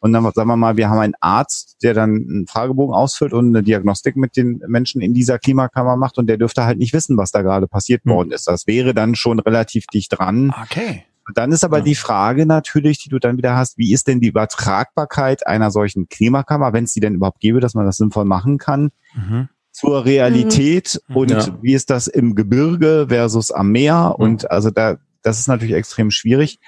Und 0.00 0.12
dann 0.12 0.22
sagen 0.34 0.48
wir 0.48 0.56
mal, 0.56 0.76
wir 0.76 0.90
haben 0.90 0.98
einen 0.98 1.14
Arzt, 1.20 1.78
der 1.82 1.94
dann 1.94 2.10
einen 2.10 2.46
Fragebogen 2.46 2.94
ausfüllt 2.94 3.32
und 3.32 3.48
eine 3.48 3.62
Diagnostik 3.62 4.16
mit 4.16 4.36
den 4.36 4.60
Menschen 4.66 5.00
in 5.00 5.14
dieser 5.14 5.38
Klimakammer 5.38 5.96
macht 5.96 6.18
und 6.18 6.26
der 6.26 6.36
dürfte 6.36 6.64
halt 6.64 6.78
nicht 6.78 6.92
wissen, 6.92 7.16
was 7.16 7.30
da 7.30 7.40
gerade 7.40 7.66
passiert 7.66 8.04
mhm. 8.04 8.10
worden 8.10 8.30
ist. 8.30 8.46
Das 8.46 8.66
wäre 8.66 8.92
dann 8.92 9.14
schon 9.14 9.40
relativ 9.40 9.86
dicht 9.86 10.18
dran. 10.18 10.54
Okay. 10.62 11.04
Dann 11.32 11.52
ist 11.52 11.64
aber 11.64 11.78
ja. 11.78 11.84
die 11.84 11.94
Frage 11.94 12.46
natürlich, 12.46 12.98
die 13.02 13.08
du 13.08 13.18
dann 13.18 13.36
wieder 13.36 13.56
hast, 13.56 13.78
wie 13.78 13.92
ist 13.92 14.08
denn 14.08 14.20
die 14.20 14.28
Übertragbarkeit 14.28 15.46
einer 15.46 15.70
solchen 15.70 16.08
Klimakammer, 16.08 16.72
wenn 16.72 16.84
es 16.84 16.92
die 16.92 17.00
denn 17.00 17.14
überhaupt 17.14 17.40
gäbe, 17.40 17.60
dass 17.60 17.74
man 17.74 17.86
das 17.86 17.96
sinnvoll 17.96 18.26
machen 18.26 18.58
kann, 18.58 18.90
mhm. 19.14 19.48
zur 19.72 20.04
Realität 20.04 21.00
mhm. 21.08 21.16
und 21.16 21.30
ja. 21.30 21.58
wie 21.62 21.74
ist 21.74 21.90
das 21.90 22.08
im 22.08 22.34
Gebirge 22.34 23.06
versus 23.08 23.50
am 23.50 23.70
Meer 23.70 24.14
mhm. 24.18 24.24
und 24.24 24.50
also 24.50 24.70
da, 24.70 24.98
das 25.22 25.38
ist 25.38 25.48
natürlich 25.48 25.74
extrem 25.74 26.10
schwierig. 26.10 26.58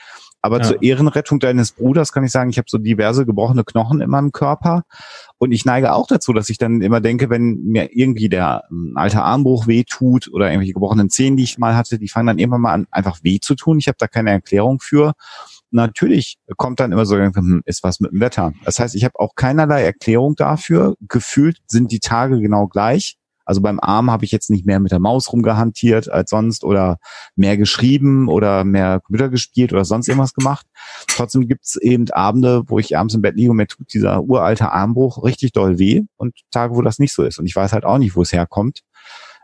Aber 0.47 0.59
ja. 0.59 0.65
zur 0.65 0.83
Ehrenrettung 0.83 1.41
deines 1.41 1.73
Bruders 1.73 2.13
kann 2.13 2.25
ich 2.25 2.31
sagen, 2.31 2.51
ich 2.51 2.59
habe 2.59 2.71
so 2.71 2.79
diverse 2.79 3.27
gebrochene 3.27 3.65
Knochen 3.65 4.01
in 4.01 4.09
meinem 4.09 4.31
Körper. 4.31 4.85
Und 5.39 5.53
ich 5.53 5.65
neige 5.65 5.93
auch 5.93 6.07
dazu, 6.07 6.33
dass 6.33 6.49
ich 6.49 6.57
dann 6.57 6.81
immer 6.81 7.01
denke, 7.01 7.29
wenn 7.29 7.65
mir 7.65 7.95
irgendwie 7.95 8.29
der 8.29 8.63
ähm, 8.71 8.93
alter 8.95 9.25
Armbruch 9.25 9.67
weh 9.67 9.85
tut 9.85 10.31
oder 10.33 10.47
irgendwelche 10.47 10.73
gebrochenen 10.73 11.11
Zähne, 11.11 11.37
die 11.37 11.43
ich 11.43 11.59
mal 11.59 11.77
hatte, 11.77 11.99
die 11.99 12.09
fangen 12.09 12.29
dann 12.29 12.39
irgendwann 12.39 12.61
mal 12.61 12.73
an, 12.73 12.87
einfach 12.93 13.19
weh 13.23 13.41
zu 13.41 13.57
tun. 13.57 13.79
Ich 13.79 13.89
habe 13.89 13.97
da 13.99 14.07
keine 14.07 14.31
Erklärung 14.31 14.79
für. 14.81 15.15
Natürlich 15.73 16.39
kommt 16.57 16.79
dann 16.81 16.93
immer 16.93 17.05
so, 17.05 17.17
hm, 17.17 17.63
ist 17.67 17.83
was 17.83 17.99
mit 17.99 18.13
dem 18.13 18.21
Wetter. 18.21 18.53
Das 18.65 18.79
heißt, 18.79 18.95
ich 18.95 19.05
habe 19.05 19.19
auch 19.19 19.35
keinerlei 19.35 19.83
Erklärung 19.83 20.37
dafür. 20.37 20.95
Gefühlt 21.01 21.59
sind 21.67 21.91
die 21.91 22.01
Tage 22.01 22.41
genau 22.41 22.69
gleich. 22.69 23.17
Also 23.47 23.63
beim 23.63 23.81
Arm 23.81 24.11
habe 24.11 24.25
ich 24.25 24.33
jetzt 24.33 24.51
nicht 24.51 24.67
mehr 24.67 24.81
mit 24.81 24.93
der 24.93 24.99
Maus 24.99 25.33
rumgehantiert 25.33 26.11
als 26.11 26.31
sonst 26.31 26.65
oder 26.65 26.99
mehr 27.37 27.57
geschrieben 27.57 28.29
oder 28.29 28.65
mehr 28.65 29.01
Computer 29.01 29.29
gespielt 29.29 29.73
oder 29.73 29.85
sonst 29.85 30.09
irgendwas 30.09 30.35
gemacht. 30.35 30.67
Trotzdem 31.07 31.49
gibt's 31.49 31.77
eben 31.77 32.11
Abende, 32.11 32.65
wo 32.67 32.79
ich 32.79 32.97
abends 32.99 33.15
im 33.15 33.23
Bett 33.23 33.37
liege 33.37 33.53
und 33.53 33.57
mir 33.57 33.69
tut 33.69 33.95
dieser 33.95 34.23
uralte 34.23 34.73
Armbruch 34.73 35.23
richtig 35.25 35.53
doll 35.53 35.79
weh 35.79 36.03
und 36.17 36.35
Tage, 36.51 36.75
wo 36.75 36.83
das 36.83 36.99
nicht 36.99 37.15
so 37.15 37.23
ist. 37.23 37.39
Und 37.39 37.47
ich 37.47 37.57
weiß 37.57 37.73
halt 37.73 37.85
auch 37.85 37.99
nicht, 37.99 38.17
wo 38.17 38.23
es 38.23 38.33
herkommt. 38.33 38.83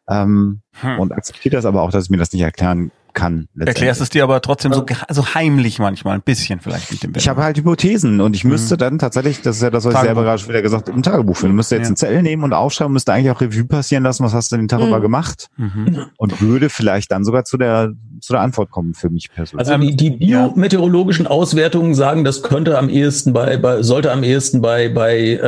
Ähm, 0.08 0.62
hm. 0.80 0.98
Und 0.98 1.12
akzeptiere 1.12 1.54
das 1.54 1.64
aber 1.64 1.82
auch, 1.82 1.92
dass 1.92 2.04
ich 2.04 2.10
mir 2.10 2.16
das 2.16 2.32
nicht 2.32 2.42
erklären 2.42 2.90
kann. 3.14 3.48
Erklärst 3.58 4.00
es 4.00 4.10
dir 4.10 4.22
aber 4.24 4.40
trotzdem 4.40 4.72
so, 4.72 4.84
so 5.10 5.34
heimlich 5.34 5.78
manchmal, 5.78 6.14
ein 6.14 6.22
bisschen 6.22 6.60
vielleicht 6.60 6.90
mit 6.90 7.02
dem 7.02 7.10
Wetter. 7.10 7.20
Ich 7.20 7.28
habe 7.28 7.42
halt 7.42 7.56
Hypothesen 7.58 8.20
und 8.20 8.34
ich 8.34 8.44
müsste 8.44 8.74
mhm. 8.74 8.78
dann 8.78 8.98
tatsächlich, 8.98 9.42
das 9.42 9.56
ist 9.56 9.62
ja 9.62 9.70
das, 9.70 9.84
was 9.84 9.94
ich 9.94 10.00
selber 10.00 10.22
gerade 10.22 10.46
wieder 10.48 10.62
gesagt 10.62 10.88
im 10.88 11.02
Tagebuch 11.02 11.36
führen. 11.36 11.50
Du 11.50 11.56
müsste 11.56 11.76
jetzt 11.76 11.84
ja. 11.84 11.88
einen 11.88 11.96
Zettel 11.96 12.22
nehmen 12.22 12.44
und 12.44 12.52
aufschreiben, 12.52 12.92
müsste 12.92 13.12
eigentlich 13.12 13.30
auch 13.30 13.40
Revue 13.40 13.64
passieren 13.64 14.02
lassen, 14.02 14.24
was 14.24 14.34
hast 14.34 14.52
du 14.52 14.56
den 14.56 14.68
Tag 14.68 14.80
mhm. 14.80 14.88
über 14.88 15.00
gemacht 15.00 15.48
mhm. 15.56 16.06
und 16.16 16.40
würde 16.40 16.68
vielleicht 16.70 17.10
dann 17.10 17.24
sogar 17.24 17.44
zu 17.44 17.56
der 17.58 17.92
zu 18.20 18.32
der 18.32 18.42
Antwort 18.42 18.70
kommen 18.70 18.94
für 18.94 19.10
mich 19.10 19.30
persönlich. 19.32 19.68
Also 19.68 19.78
die, 19.78 19.96
die 19.96 20.10
biometeorologischen 20.10 21.26
Auswertungen 21.26 21.94
sagen, 21.94 22.22
das 22.22 22.42
könnte 22.42 22.78
am 22.78 22.88
ehesten 22.88 23.32
bei, 23.32 23.56
bei 23.56 23.82
sollte 23.82 24.12
am 24.12 24.22
ehesten 24.22 24.62
bei 24.62 24.88
bei 24.88 25.18
äh, 25.18 25.40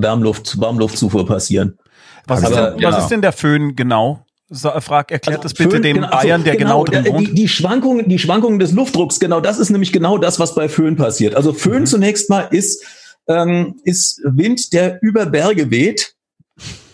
Wärmluft 0.00 0.60
Warmluftzufuhr 0.60 1.26
passieren. 1.26 1.78
Was, 2.26 2.42
ist 2.42 2.54
denn, 2.54 2.82
was 2.82 2.98
ist 2.98 3.08
denn 3.08 3.22
der 3.22 3.32
Föhn 3.32 3.74
genau? 3.74 4.24
Frag, 4.52 5.10
erklärt 5.10 5.38
also, 5.38 5.42
das 5.42 5.54
bitte 5.54 5.70
Föhn, 5.70 5.82
den 5.82 5.94
genau, 5.96 6.10
Bayern, 6.10 6.32
also, 6.32 6.44
der 6.44 6.56
genau, 6.56 6.84
genau 6.84 7.02
drin 7.02 7.14
wohnt. 7.14 7.28
Die, 7.28 7.34
die, 7.34 7.48
Schwankungen, 7.48 8.08
die 8.08 8.18
Schwankungen 8.18 8.58
des 8.58 8.72
Luftdrucks, 8.72 9.18
genau, 9.18 9.40
das 9.40 9.58
ist 9.58 9.70
nämlich 9.70 9.92
genau 9.92 10.18
das, 10.18 10.38
was 10.38 10.54
bei 10.54 10.68
Föhn 10.68 10.96
passiert. 10.96 11.34
Also 11.34 11.52
Föhn 11.52 11.80
mhm. 11.80 11.86
zunächst 11.86 12.28
mal 12.30 12.48
ist, 12.50 12.84
ähm, 13.28 13.76
ist 13.84 14.20
Wind, 14.24 14.72
der 14.72 14.98
über 15.02 15.26
Berge 15.26 15.70
weht. 15.70 16.14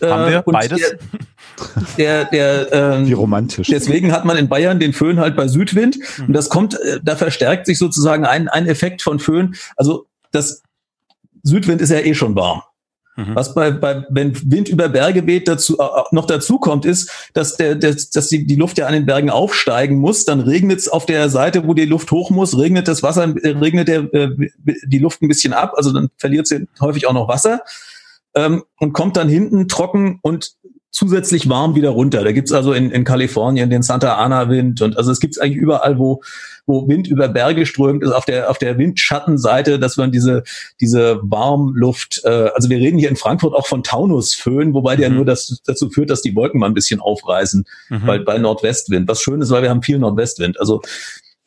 Äh, 0.01 0.07
Haben 0.07 0.31
wir 0.31 0.41
beides? 0.43 0.79
Der, 1.97 2.25
der, 2.25 2.25
der 2.25 2.71
ähm, 2.71 3.07
Wie 3.07 3.13
romantisch. 3.13 3.67
Deswegen 3.67 4.11
hat 4.13 4.23
man 4.23 4.37
in 4.37 4.47
Bayern 4.47 4.79
den 4.79 4.93
Föhn 4.93 5.19
halt 5.19 5.35
bei 5.35 5.47
Südwind. 5.47 5.97
Mhm. 6.17 6.27
Und 6.27 6.33
das 6.33 6.49
kommt, 6.49 6.79
äh, 6.79 6.99
da 7.03 7.15
verstärkt 7.15 7.65
sich 7.65 7.77
sozusagen 7.77 8.25
ein, 8.25 8.47
ein 8.47 8.67
Effekt 8.67 9.01
von 9.01 9.19
Föhn. 9.19 9.55
Also 9.75 10.05
das 10.31 10.63
Südwind 11.43 11.81
ist 11.81 11.89
ja 11.89 11.99
eh 11.99 12.13
schon 12.13 12.35
warm. 12.35 12.61
Mhm. 13.19 13.35
Was 13.35 13.53
bei, 13.53 13.71
bei, 13.71 14.05
wenn 14.09 14.33
Wind 14.49 14.69
über 14.69 14.87
Berge 14.87 15.27
weht, 15.27 15.47
dazu, 15.49 15.77
äh, 15.77 15.83
noch 16.11 16.25
dazu 16.25 16.57
kommt, 16.57 16.85
ist, 16.85 17.11
dass, 17.33 17.57
der, 17.57 17.75
der, 17.75 17.95
dass 18.13 18.29
die, 18.29 18.45
die 18.45 18.55
Luft 18.55 18.77
ja 18.77 18.87
an 18.87 18.93
den 18.93 19.05
Bergen 19.05 19.29
aufsteigen 19.29 19.97
muss. 19.97 20.23
Dann 20.23 20.39
regnet 20.39 20.79
es 20.79 20.87
auf 20.87 21.05
der 21.05 21.29
Seite, 21.29 21.67
wo 21.67 21.73
die 21.73 21.85
Luft 21.85 22.11
hoch 22.11 22.29
muss, 22.29 22.57
regnet 22.57 22.87
das 22.87 23.03
Wasser, 23.03 23.35
äh, 23.43 23.49
regnet 23.49 23.89
der, 23.89 24.13
äh, 24.13 24.29
die 24.85 24.99
Luft 24.99 25.21
ein 25.21 25.27
bisschen 25.27 25.51
ab. 25.51 25.73
Also 25.75 25.91
dann 25.91 26.09
verliert 26.17 26.47
sie 26.47 26.67
häufig 26.79 27.07
auch 27.07 27.13
noch 27.13 27.27
Wasser 27.27 27.61
ähm, 28.35 28.63
und 28.79 28.93
kommt 28.93 29.17
dann 29.17 29.27
hinten 29.27 29.67
trocken 29.67 30.19
und 30.21 30.53
zusätzlich 30.91 31.49
warm 31.49 31.75
wieder 31.75 31.89
runter. 31.89 32.23
Da 32.23 32.31
gibt's 32.31 32.51
also 32.51 32.73
in, 32.73 32.91
in 32.91 33.03
Kalifornien 33.03 33.69
den 33.69 33.83
Santa 33.83 34.17
Ana 34.17 34.49
Wind 34.49 34.81
und 34.81 34.97
also 34.97 35.11
es 35.11 35.19
gibt's 35.19 35.37
eigentlich 35.37 35.57
überall, 35.57 35.99
wo, 35.99 36.21
wo 36.65 36.87
Wind 36.87 37.07
über 37.07 37.27
Berge 37.27 37.65
strömt, 37.65 38.03
ist 38.03 38.11
auf 38.11 38.25
der 38.25 38.49
auf 38.49 38.57
der 38.57 38.77
Windschattenseite, 38.77 39.79
dass 39.79 39.97
man 39.97 40.11
diese 40.11 40.43
diese 40.81 41.19
Warmluft, 41.21 42.21
äh, 42.23 42.49
also 42.55 42.69
wir 42.69 42.77
reden 42.77 42.97
hier 42.97 43.09
in 43.09 43.15
Frankfurt 43.15 43.53
auch 43.53 43.67
von 43.67 43.83
Taunusföhn, 43.83 44.73
wobei 44.73 44.95
mhm. 44.95 44.99
der 44.99 45.09
nur 45.09 45.25
das 45.25 45.61
dazu 45.65 45.89
führt, 45.89 46.09
dass 46.09 46.21
die 46.21 46.35
Wolken 46.35 46.59
mal 46.59 46.67
ein 46.67 46.73
bisschen 46.73 46.99
aufreißen, 46.99 47.65
mhm. 47.89 48.05
bei, 48.05 48.19
bei 48.19 48.37
Nordwestwind. 48.37 49.07
Was 49.07 49.21
schön 49.21 49.41
ist, 49.41 49.51
weil 49.51 49.61
wir 49.61 49.69
haben 49.69 49.83
viel 49.83 49.99
Nordwestwind. 49.99 50.59
Also 50.59 50.81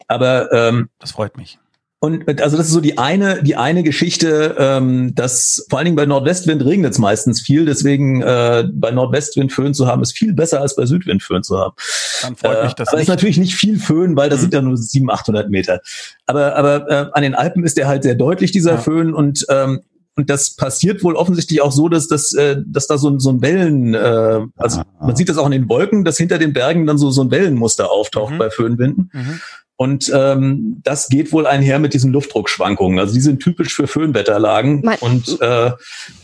aber 0.09 0.53
ähm, 0.53 0.88
das 0.99 1.12
freut 1.12 1.36
mich. 1.36 1.59
Und 2.05 2.28
also 2.42 2.57
das 2.57 2.66
ist 2.66 2.72
so 2.72 2.80
die 2.80 2.98
eine, 2.98 3.44
die 3.44 3.55
eine 3.55 3.84
Geschichte, 3.84 4.57
ähm, 4.59 5.14
dass 5.14 5.64
vor 5.70 5.78
allen 5.78 5.84
Dingen 5.84 5.96
bei 5.96 6.05
Nordwestwind 6.05 6.64
regnet 6.64 6.94
es 6.94 6.98
meistens 6.98 7.40
viel, 7.40 7.64
deswegen 7.64 8.20
äh, 8.22 8.64
bei 8.72 8.90
Nordwestwind 8.90 9.53
Föhn 9.53 9.72
zu 9.72 9.86
haben, 9.86 10.03
ist 10.03 10.18
viel 10.18 10.32
besser 10.32 10.61
als 10.61 10.74
bei 10.74 10.84
Südwind 10.84 11.22
Föhn 11.22 11.44
zu 11.44 11.57
haben. 11.61 11.76
Dann 12.22 12.34
freut 12.34 12.64
mich 12.64 12.72
das. 12.72 12.88
Äh, 12.88 12.90
aber 12.90 12.98
nicht. 12.98 13.03
ist 13.05 13.09
natürlich 13.09 13.38
nicht 13.38 13.55
viel 13.55 13.78
Föhn, 13.78 14.16
weil 14.16 14.30
das 14.30 14.40
mhm. 14.40 14.42
sind 14.42 14.55
ja 14.55 14.62
nur 14.62 14.76
700, 14.76 15.20
800 15.20 15.50
Meter. 15.50 15.80
Aber, 16.26 16.57
aber 16.57 16.90
äh, 16.90 17.07
an 17.12 17.22
den 17.22 17.36
Alpen 17.36 17.62
ist 17.62 17.76
der 17.76 17.86
halt 17.86 18.03
sehr 18.03 18.16
deutlich, 18.16 18.50
dieser 18.50 18.72
ja. 18.72 18.78
Föhn. 18.78 19.14
Und 19.14 19.46
ähm, 19.48 19.82
und 20.14 20.28
das 20.28 20.57
passiert 20.57 21.03
wohl 21.05 21.16
offensichtlich 21.16 21.62
auch 21.62 21.72
so, 21.72 21.88
dass 21.88 22.07
das, 22.07 22.34
äh, 22.34 22.57
dass 22.66 22.86
da 22.86 22.98
so 22.98 23.09
ein, 23.09 23.18
so 23.18 23.30
ein 23.30 23.40
Wellen, 23.40 23.94
äh, 23.94 24.40
also 24.57 24.80
ah, 24.80 24.86
man 25.00 25.16
sieht 25.16 25.30
das 25.30 25.38
auch 25.38 25.46
in 25.46 25.53
den 25.53 25.68
Wolken, 25.70 26.05
dass 26.05 26.18
hinter 26.18 26.38
den 26.38 26.53
Bergen 26.53 26.86
dann 26.86 26.98
so 26.98 27.11
so 27.11 27.22
ein 27.22 27.30
Wellenmuster 27.30 27.90
auftaucht 27.90 28.34
mhm. 28.34 28.38
bei 28.38 28.50
Föhnwinden. 28.50 29.11
Mhm. 29.12 29.40
Und 29.83 30.12
ähm, 30.14 30.80
das 30.85 31.09
geht 31.09 31.33
wohl 31.33 31.45
einher 31.45 31.80
mit 31.80 31.93
diesen 31.93 32.12
Luftdruckschwankungen. 32.12 33.01
Also 33.01 33.14
die 33.14 33.20
sind 33.20 33.41
typisch 33.43 33.74
für 33.74 33.89
Föhnwetterlagen 33.89 34.83
mein 34.85 34.99
und 35.01 35.41
äh, 35.41 35.72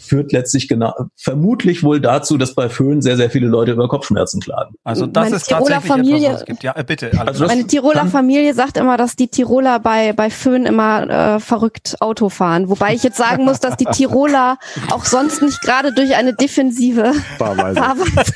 führt 0.08 0.32
letztlich 0.32 0.68
genau 0.68 0.94
vermutlich 1.16 1.82
wohl 1.82 2.00
dazu, 2.00 2.38
dass 2.38 2.54
bei 2.54 2.68
Föhn 2.68 3.02
sehr 3.02 3.16
sehr 3.16 3.30
viele 3.30 3.46
Leute 3.46 3.72
über 3.72 3.88
Kopfschmerzen 3.88 4.40
klagen. 4.40 4.76
Also 4.84 5.06
das 5.06 5.24
meine 5.24 5.36
ist 5.36 5.46
Tiroler 5.46 5.64
tatsächlich 5.64 5.92
Familie, 5.92 6.16
etwas, 6.16 6.32
was 6.32 6.40
es 6.40 6.46
gibt. 6.46 6.62
Ja, 6.62 6.76
äh, 6.76 6.84
bitte. 6.84 7.10
Also 7.18 7.46
meine 7.46 7.66
Tiroler 7.66 8.06
Familie 8.06 8.54
sagt 8.54 8.76
immer, 8.76 8.96
dass 8.96 9.16
die 9.16 9.28
Tiroler 9.28 9.80
bei 9.80 10.12
bei 10.12 10.30
Föhn 10.30 10.66
immer 10.66 11.08
äh, 11.08 11.40
verrückt 11.40 11.96
Auto 12.00 12.28
fahren. 12.28 12.68
Wobei 12.68 12.94
ich 12.94 13.02
jetzt 13.02 13.16
sagen 13.16 13.44
muss, 13.44 13.60
dass 13.60 13.76
die 13.76 13.86
Tiroler 13.86 14.58
auch 14.90 15.04
sonst 15.04 15.42
nicht 15.42 15.60
gerade 15.62 15.92
durch 15.92 16.14
eine 16.14 16.34
defensive 16.34 17.12
Fahrweise. 17.38 17.80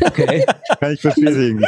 Okay, 0.05 0.45
kann 0.81 0.93
ich 0.93 1.03
bestätigen. 1.03 1.65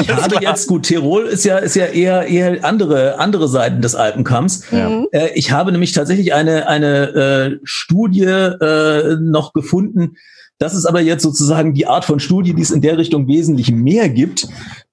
Ich 0.00 0.10
habe 0.10 0.36
jetzt 0.40 0.66
gut. 0.66 0.84
Tirol 0.84 1.26
ist 1.26 1.44
ja 1.44 1.58
ist 1.58 1.76
ja 1.76 1.86
eher 1.86 2.26
eher 2.26 2.64
andere 2.64 2.90
andere, 2.90 3.18
andere 3.18 3.48
Seiten 3.48 3.82
des 3.82 3.94
Alpenkamms. 3.94 4.64
Ja. 4.70 5.04
Äh, 5.12 5.30
ich 5.34 5.52
habe 5.52 5.72
nämlich 5.72 5.92
tatsächlich 5.92 6.34
eine, 6.34 6.66
eine 6.68 7.08
äh, 7.08 7.58
Studie 7.64 8.24
äh, 8.24 9.16
noch 9.20 9.39
gefunden. 9.52 10.16
Das 10.58 10.74
ist 10.74 10.86
aber 10.86 11.00
jetzt 11.00 11.22
sozusagen 11.22 11.74
die 11.74 11.86
Art 11.86 12.04
von 12.04 12.20
Studie, 12.20 12.54
die 12.54 12.62
es 12.62 12.70
in 12.70 12.82
der 12.82 12.98
Richtung 12.98 13.26
wesentlich 13.26 13.72
mehr 13.72 14.08
gibt. 14.08 14.46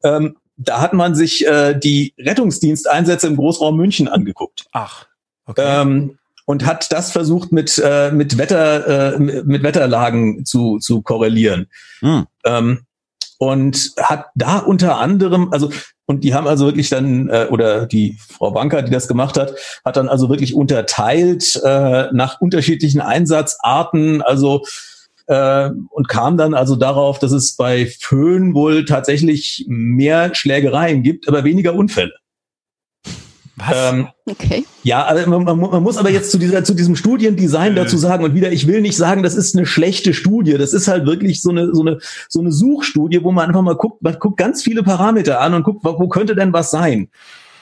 Ähm, 0.04 0.38
da 0.56 0.82
hat 0.82 0.93
man 0.93 1.14
sich 1.14 1.45
äh, 1.45 1.78
die 1.78 2.14
Rettungsdiensteinsätze 2.18 3.28
im 3.28 3.36
Großraum 3.36 3.78
München 3.78 4.08
angeguckt. 4.08 4.66
Ach. 4.72 5.06
Okay. 5.45 5.82
Ähm, 5.82 6.18
und 6.45 6.66
hat 6.66 6.91
das 6.93 7.12
versucht 7.12 7.52
mit 7.52 7.80
äh, 7.84 8.12
mit 8.12 8.38
Wetter 8.38 9.16
äh, 9.16 9.20
mit 9.20 9.64
Wetterlagen 9.64 10.45
zu 10.45 10.80
zu 10.80 11.02
korrelieren 11.02 11.68
hm. 12.00 12.26
ähm, 12.45 12.87
und 13.40 13.92
hat 14.00 14.26
da 14.36 14.60
unter 14.60 14.98
anderem 14.98 15.50
also 15.52 15.70
und 16.08 16.24
die 16.24 16.34
haben 16.34 16.48
also 16.48 16.66
wirklich 16.66 16.90
dann, 16.90 17.30
äh, 17.30 17.48
oder 17.52 17.86
die 17.86 18.18
Frau 18.18 18.52
Banker, 18.52 18.82
die 18.82 18.92
das 18.92 19.10
gemacht 19.10 19.38
hat, 19.38 19.54
hat 19.84 19.98
dann 19.98 20.08
also 20.08 20.30
wirklich 20.30 20.56
unterteilt 20.56 21.60
äh, 21.64 22.08
nach 22.14 22.40
unterschiedlichen 22.40 23.02
Einsatzarten, 23.02 24.22
also 24.22 24.64
äh, 25.28 25.70
und 25.90 26.08
kam 26.08 26.38
dann 26.38 26.54
also 26.54 26.78
darauf, 26.78 27.20
dass 27.20 27.34
es 27.34 27.58
bei 27.58 27.86
Föhn 28.00 28.54
wohl 28.54 28.86
tatsächlich 28.86 29.66
mehr 29.68 30.34
Schlägereien 30.34 31.04
gibt, 31.04 31.28
aber 31.28 31.44
weniger 31.44 31.76
Unfälle. 31.76 32.14
Was? 33.58 33.91
Ähm, 33.91 34.08
okay. 34.30 34.66
Ja, 34.84 35.05
also 35.05 35.28
man, 35.28 35.43
man, 35.43 35.60
man, 35.60 35.82
muss 35.82 35.97
aber 35.97 36.12
jetzt 36.12 36.30
zu 36.30 36.38
dieser 36.38 36.64
zu 36.64 36.76
diesem 36.76 36.95
Studiendesign 36.95 37.76
dazu 37.76 37.97
sagen 37.97 38.24
und 38.24 38.36
wieder, 38.36 38.51
ich 38.51 38.68
will 38.68 38.82
nicht 38.82 38.95
sagen, 38.95 39.24
das 39.24 39.34
ist 39.34 39.55
eine 39.55 39.66
schlechte 39.66 40.14
Studie. 40.14 40.53
Das 40.60 40.74
ist 40.74 40.88
halt 40.88 41.08
wirklich 41.08 41.41
so 41.41 41.49
eine 41.49 41.74
so 41.74 41.82
eine 41.82 41.97
so 42.30 42.39
eine 42.39 42.51
Suchstudie, 42.51 43.24
wo 43.24 43.32
man 43.32 43.47
einfach 43.47 43.64
mal 43.64 43.76
guckt, 43.76 44.03
man 44.03 44.20
guckt 44.20 44.38
ganz 44.38 44.62
viele 44.62 44.84
Parameter 44.84 45.41
an 45.41 45.55
und 45.55 45.64
guckt, 45.64 45.84
wo 45.84 46.08
könnte 46.08 46.36
denn 46.36 46.53
was 46.53 46.70
sein. 46.70 47.10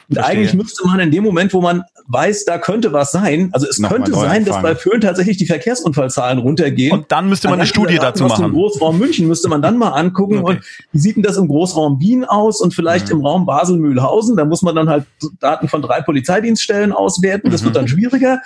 Und 0.10 0.20
eigentlich 0.20 0.54
müsste 0.54 0.86
man 0.86 1.00
in 1.00 1.12
dem 1.12 1.24
Moment, 1.24 1.54
wo 1.54 1.62
man 1.62 1.84
weiß, 2.08 2.46
da 2.46 2.58
könnte 2.58 2.94
was 2.94 3.12
sein, 3.12 3.50
also 3.54 3.68
es 3.68 3.82
könnte 3.82 4.14
sein, 4.14 4.46
dass 4.46 4.62
bei 4.62 4.76
Föhn 4.76 5.02
tatsächlich 5.02 5.38
die 5.38 5.48
Verkehrsunfallzahlen 5.48 6.40
runtergehen. 6.40 6.92
Und 6.92 7.12
dann 7.12 7.28
müsste 7.28 7.48
man 7.50 7.60
eine 7.60 7.68
Studie 7.68 7.98
dazu 7.98 8.26
machen. 8.26 8.46
Im 8.46 8.52
Großraum 8.52 9.00
München 9.00 9.28
müsste 9.28 9.50
man 9.50 9.62
dann 9.62 9.78
mal 9.78 9.90
angucken 9.90 10.40
okay. 10.40 10.58
und 10.58 10.66
wie 10.92 11.00
sieht 11.00 11.16
denn 11.16 11.24
das 11.24 11.38
im 11.38 11.48
Großraum 11.48 12.00
Wien 12.00 12.26
aus 12.26 12.62
und 12.62 12.74
vielleicht 12.74 13.08
mhm. 13.08 13.20
im 13.20 13.26
Raum 13.26 13.46
Basel-Mühlhausen. 13.46 14.38
Da 14.38 14.46
muss 14.46 14.62
man 14.62 14.76
dann 14.76 14.90
halt 14.90 15.06
Daten 15.40 15.68
von 15.68 15.82
drei 15.82 16.02
Polizeidienststellen 16.02 16.92
auswerten. 16.92 17.50
Das 17.50 17.62
mhm. 17.62 17.66
wird 17.66 17.76
dann 17.78 17.88
schwieriger. 17.88 18.42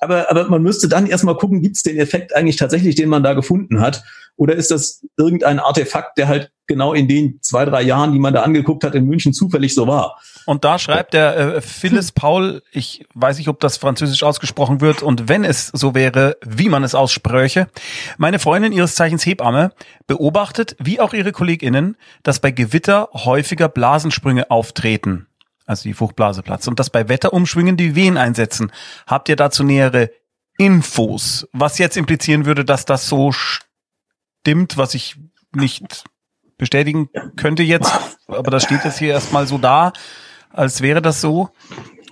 Aber, 0.00 0.30
aber 0.30 0.48
man 0.48 0.62
müsste 0.62 0.88
dann 0.88 1.06
erstmal 1.06 1.36
gucken, 1.36 1.62
gibt 1.62 1.76
es 1.76 1.82
den 1.82 1.98
Effekt 1.98 2.34
eigentlich 2.34 2.56
tatsächlich, 2.56 2.94
den 2.94 3.08
man 3.08 3.22
da 3.22 3.34
gefunden 3.34 3.80
hat? 3.80 4.02
Oder 4.36 4.54
ist 4.54 4.70
das 4.70 5.02
irgendein 5.16 5.58
Artefakt, 5.58 6.18
der 6.18 6.28
halt 6.28 6.50
genau 6.66 6.92
in 6.92 7.08
den 7.08 7.38
zwei, 7.42 7.64
drei 7.64 7.82
Jahren, 7.82 8.12
die 8.12 8.18
man 8.18 8.34
da 8.34 8.42
angeguckt 8.42 8.84
hat, 8.84 8.94
in 8.94 9.06
München 9.06 9.32
zufällig 9.32 9.74
so 9.74 9.86
war? 9.86 10.18
Und 10.46 10.64
da 10.64 10.78
schreibt 10.78 11.14
der 11.14 11.36
äh, 11.36 11.60
Phyllis 11.60 12.12
Paul, 12.12 12.62
ich 12.70 13.06
weiß 13.14 13.38
nicht, 13.38 13.48
ob 13.48 13.60
das 13.60 13.76
französisch 13.76 14.22
ausgesprochen 14.22 14.80
wird 14.80 15.02
und 15.02 15.28
wenn 15.28 15.44
es 15.44 15.68
so 15.68 15.94
wäre, 15.94 16.36
wie 16.44 16.68
man 16.68 16.84
es 16.84 16.94
ausspräche. 16.94 17.68
Meine 18.18 18.38
Freundin 18.38 18.72
ihres 18.72 18.94
Zeichens 18.94 19.24
Hebamme 19.24 19.72
beobachtet, 20.06 20.76
wie 20.78 21.00
auch 21.00 21.14
ihre 21.14 21.32
KollegInnen, 21.32 21.96
dass 22.22 22.40
bei 22.40 22.50
Gewitter 22.50 23.08
häufiger 23.14 23.68
Blasensprünge 23.68 24.50
auftreten. 24.50 25.26
Also 25.66 25.84
die 25.84 25.94
Fruchtblase 25.94 26.42
platzt. 26.42 26.68
Und 26.68 26.78
dass 26.78 26.90
bei 26.90 27.08
Wetterumschwüngen 27.08 27.76
die 27.76 27.94
Wehen 27.94 28.18
einsetzen. 28.18 28.70
Habt 29.06 29.28
ihr 29.30 29.36
dazu 29.36 29.64
nähere 29.64 30.10
Infos? 30.58 31.48
Was 31.52 31.78
jetzt 31.78 31.96
implizieren 31.96 32.44
würde, 32.44 32.66
dass 32.66 32.84
das 32.84 33.08
so 33.08 33.32
stimmt, 33.32 34.76
was 34.76 34.94
ich 34.94 35.16
nicht 35.54 36.04
bestätigen 36.64 37.10
könnte 37.36 37.62
jetzt, 37.62 37.92
aber 38.26 38.50
das 38.50 38.62
steht 38.62 38.84
jetzt 38.84 38.98
hier 38.98 39.12
erstmal 39.12 39.46
so 39.46 39.58
da, 39.58 39.92
als 40.50 40.80
wäre 40.80 41.02
das 41.02 41.20
so. 41.20 41.50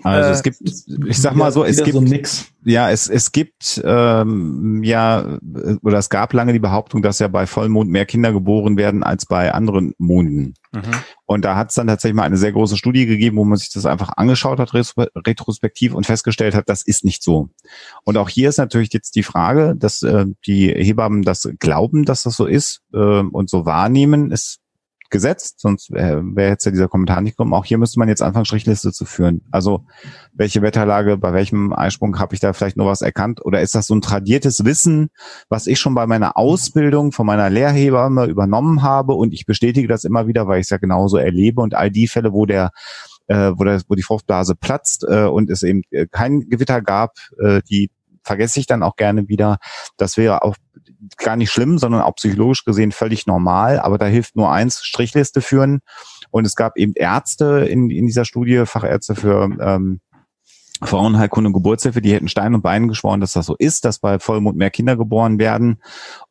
Also 0.02 0.28
äh, 0.28 0.32
es 0.32 0.42
gibt, 0.42 0.60
ich 1.06 1.18
sag 1.18 1.34
mal 1.34 1.52
so, 1.52 1.64
es 1.64 1.82
gibt, 1.82 1.96
so 1.96 2.44
ja, 2.64 2.90
es, 2.90 3.08
es 3.08 3.32
gibt 3.32 3.80
ähm, 3.84 4.82
ja, 4.82 5.38
oder 5.82 5.98
es 5.98 6.08
gab 6.08 6.32
lange 6.32 6.52
die 6.52 6.58
Behauptung, 6.58 7.02
dass 7.02 7.18
ja 7.18 7.28
bei 7.28 7.46
Vollmond 7.46 7.90
mehr 7.90 8.06
Kinder 8.06 8.32
geboren 8.32 8.76
werden 8.76 9.02
als 9.02 9.26
bei 9.26 9.52
anderen 9.52 9.94
Monden. 9.98 10.54
Mhm. 10.72 10.82
Und 11.26 11.44
da 11.44 11.56
hat 11.56 11.68
es 11.68 11.74
dann 11.74 11.86
tatsächlich 11.86 12.16
mal 12.16 12.24
eine 12.24 12.36
sehr 12.36 12.52
große 12.52 12.76
Studie 12.76 13.06
gegeben, 13.06 13.36
wo 13.36 13.44
man 13.44 13.58
sich 13.58 13.70
das 13.70 13.86
einfach 13.86 14.12
angeschaut 14.16 14.58
hat, 14.58 14.72
retrospektiv, 14.74 15.94
und 15.94 16.06
festgestellt 16.06 16.54
hat, 16.54 16.68
das 16.68 16.82
ist 16.82 17.04
nicht 17.04 17.22
so. 17.22 17.50
Und 18.04 18.16
auch 18.16 18.28
hier 18.28 18.48
ist 18.48 18.58
natürlich 18.58 18.92
jetzt 18.92 19.14
die 19.14 19.22
Frage, 19.22 19.74
dass 19.76 20.02
äh, 20.02 20.26
die 20.46 20.68
Hebammen 20.68 21.22
das 21.22 21.48
glauben, 21.58 22.04
dass 22.04 22.22
das 22.22 22.36
so 22.36 22.46
ist 22.46 22.80
äh, 22.92 22.98
und 22.98 23.50
so 23.50 23.66
wahrnehmen, 23.66 24.30
ist 24.30 24.61
gesetzt, 25.12 25.60
sonst 25.60 25.92
wäre 25.92 26.22
wär 26.34 26.48
jetzt 26.48 26.64
ja 26.64 26.72
dieser 26.72 26.88
Kommentar 26.88 27.20
nicht 27.20 27.36
gekommen. 27.36 27.54
Auch 27.54 27.64
hier 27.64 27.78
müsste 27.78 28.00
man 28.00 28.08
jetzt 28.08 28.22
anfangen, 28.22 28.46
Strichliste 28.46 28.90
zu 28.90 29.04
führen. 29.04 29.42
Also 29.52 29.84
welche 30.32 30.62
Wetterlage, 30.62 31.16
bei 31.16 31.32
welchem 31.32 31.72
Eisprung 31.72 32.18
habe 32.18 32.34
ich 32.34 32.40
da 32.40 32.52
vielleicht 32.52 32.76
nur 32.76 32.86
was 32.86 33.02
erkannt? 33.02 33.44
Oder 33.44 33.60
ist 33.60 33.76
das 33.76 33.86
so 33.86 33.94
ein 33.94 34.00
tradiertes 34.00 34.64
Wissen, 34.64 35.10
was 35.48 35.68
ich 35.68 35.78
schon 35.78 35.94
bei 35.94 36.08
meiner 36.08 36.36
Ausbildung 36.36 37.12
von 37.12 37.26
meiner 37.26 37.48
Lehrhebamme 37.48 38.26
übernommen 38.26 38.82
habe 38.82 39.14
und 39.14 39.32
ich 39.32 39.46
bestätige 39.46 39.86
das 39.86 40.02
immer 40.02 40.26
wieder, 40.26 40.48
weil 40.48 40.58
ich 40.58 40.66
es 40.66 40.70
ja 40.70 40.78
genauso 40.78 41.18
erlebe 41.18 41.60
und 41.60 41.74
all 41.74 41.90
die 41.90 42.08
Fälle, 42.08 42.32
wo 42.32 42.46
der 42.46 42.70
äh, 43.28 43.52
wo, 43.54 43.62
das, 43.62 43.84
wo 43.88 43.94
die 43.94 44.02
Fruchtblase 44.02 44.56
platzt 44.56 45.04
äh, 45.08 45.24
und 45.24 45.48
es 45.48 45.62
eben 45.62 45.82
äh, 45.90 46.06
kein 46.10 46.40
Gewitter 46.48 46.82
gab, 46.82 47.14
äh, 47.40 47.60
die 47.70 47.90
vergesse 48.24 48.60
ich 48.60 48.66
dann 48.66 48.82
auch 48.82 48.96
gerne 48.96 49.28
wieder. 49.28 49.58
Das 49.96 50.16
wäre 50.16 50.42
auch 50.42 50.56
gar 51.16 51.36
nicht 51.36 51.50
schlimm, 51.50 51.78
sondern 51.78 52.02
auch 52.02 52.14
psychologisch 52.16 52.64
gesehen 52.64 52.92
völlig 52.92 53.26
normal. 53.26 53.80
Aber 53.80 53.98
da 53.98 54.06
hilft 54.06 54.36
nur 54.36 54.50
eins, 54.50 54.84
Strichliste 54.84 55.40
führen. 55.40 55.80
Und 56.30 56.46
es 56.46 56.54
gab 56.54 56.76
eben 56.76 56.92
Ärzte 56.94 57.66
in, 57.68 57.90
in 57.90 58.06
dieser 58.06 58.24
Studie, 58.24 58.64
Fachärzte 58.66 59.14
für 59.14 59.50
ähm, 59.60 60.00
Frauenheilkunde 60.82 61.48
und 61.48 61.54
Geburtshilfe, 61.54 62.00
die 62.00 62.12
hätten 62.12 62.28
Stein 62.28 62.54
und 62.54 62.62
Bein 62.62 62.88
geschworen, 62.88 63.20
dass 63.20 63.34
das 63.34 63.46
so 63.46 63.54
ist, 63.56 63.84
dass 63.84 63.98
bei 63.98 64.18
Vollmond 64.18 64.56
mehr 64.56 64.70
Kinder 64.70 64.96
geboren 64.96 65.38
werden. 65.38 65.80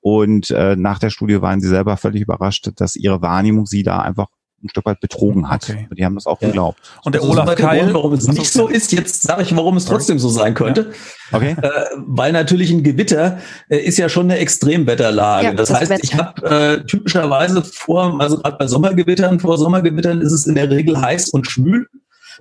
Und 0.01 0.51
äh, 0.51 0.75
nach 0.75 0.99
der 0.99 1.09
Studie 1.09 1.41
waren 1.41 1.61
sie 1.61 1.69
selber 1.69 1.97
völlig 1.97 2.21
überrascht, 2.21 2.69
dass 2.75 2.95
ihre 2.95 3.21
Wahrnehmung 3.21 3.65
sie 3.65 3.83
da 3.83 3.99
einfach 3.99 4.27
ein 4.63 4.69
Stück 4.69 4.85
weit 4.85 4.99
betrogen 4.99 5.49
hat. 5.49 5.69
Okay. 5.69 5.87
Die 5.97 6.05
haben 6.05 6.15
das 6.15 6.27
auch 6.27 6.41
ja. 6.41 6.47
geglaubt. 6.47 6.79
Und 7.03 7.15
der 7.15 7.23
Olaf 7.23 7.55
Keil, 7.55 7.81
Grund, 7.81 7.93
warum 7.93 8.13
es 8.13 8.27
nicht 8.27 8.51
so 8.51 8.67
ist, 8.67 8.91
jetzt 8.91 9.23
sage 9.23 9.43
ich, 9.43 9.55
warum 9.55 9.77
es 9.77 9.85
trotzdem 9.85 10.19
so 10.19 10.29
sein 10.29 10.53
könnte. 10.53 10.91
Ja. 11.31 11.37
Okay. 11.37 11.55
Äh, 11.61 11.69
weil 11.97 12.31
natürlich 12.31 12.71
ein 12.71 12.83
Gewitter 12.83 13.39
äh, 13.69 13.77
ist 13.77 13.97
ja 13.97 14.09
schon 14.09 14.25
eine 14.25 14.37
Extremwetterlage. 14.39 15.47
Ja, 15.47 15.53
das, 15.53 15.69
das, 15.69 15.79
heißt, 15.79 15.91
Wetter. 15.91 16.03
ich 16.03 16.15
habe 16.15 16.81
äh, 16.81 16.85
typischerweise 16.85 17.63
vor, 17.63 18.19
also 18.19 18.37
gerade 18.37 18.57
bei 18.57 18.67
Sommergewittern, 18.67 19.39
vor 19.39 19.57
Sommergewittern 19.57 20.21
ist 20.21 20.31
es 20.31 20.45
in 20.45 20.55
der 20.55 20.69
Regel 20.69 20.99
heiß 20.99 21.29
und 21.29 21.49
schwül. 21.49 21.87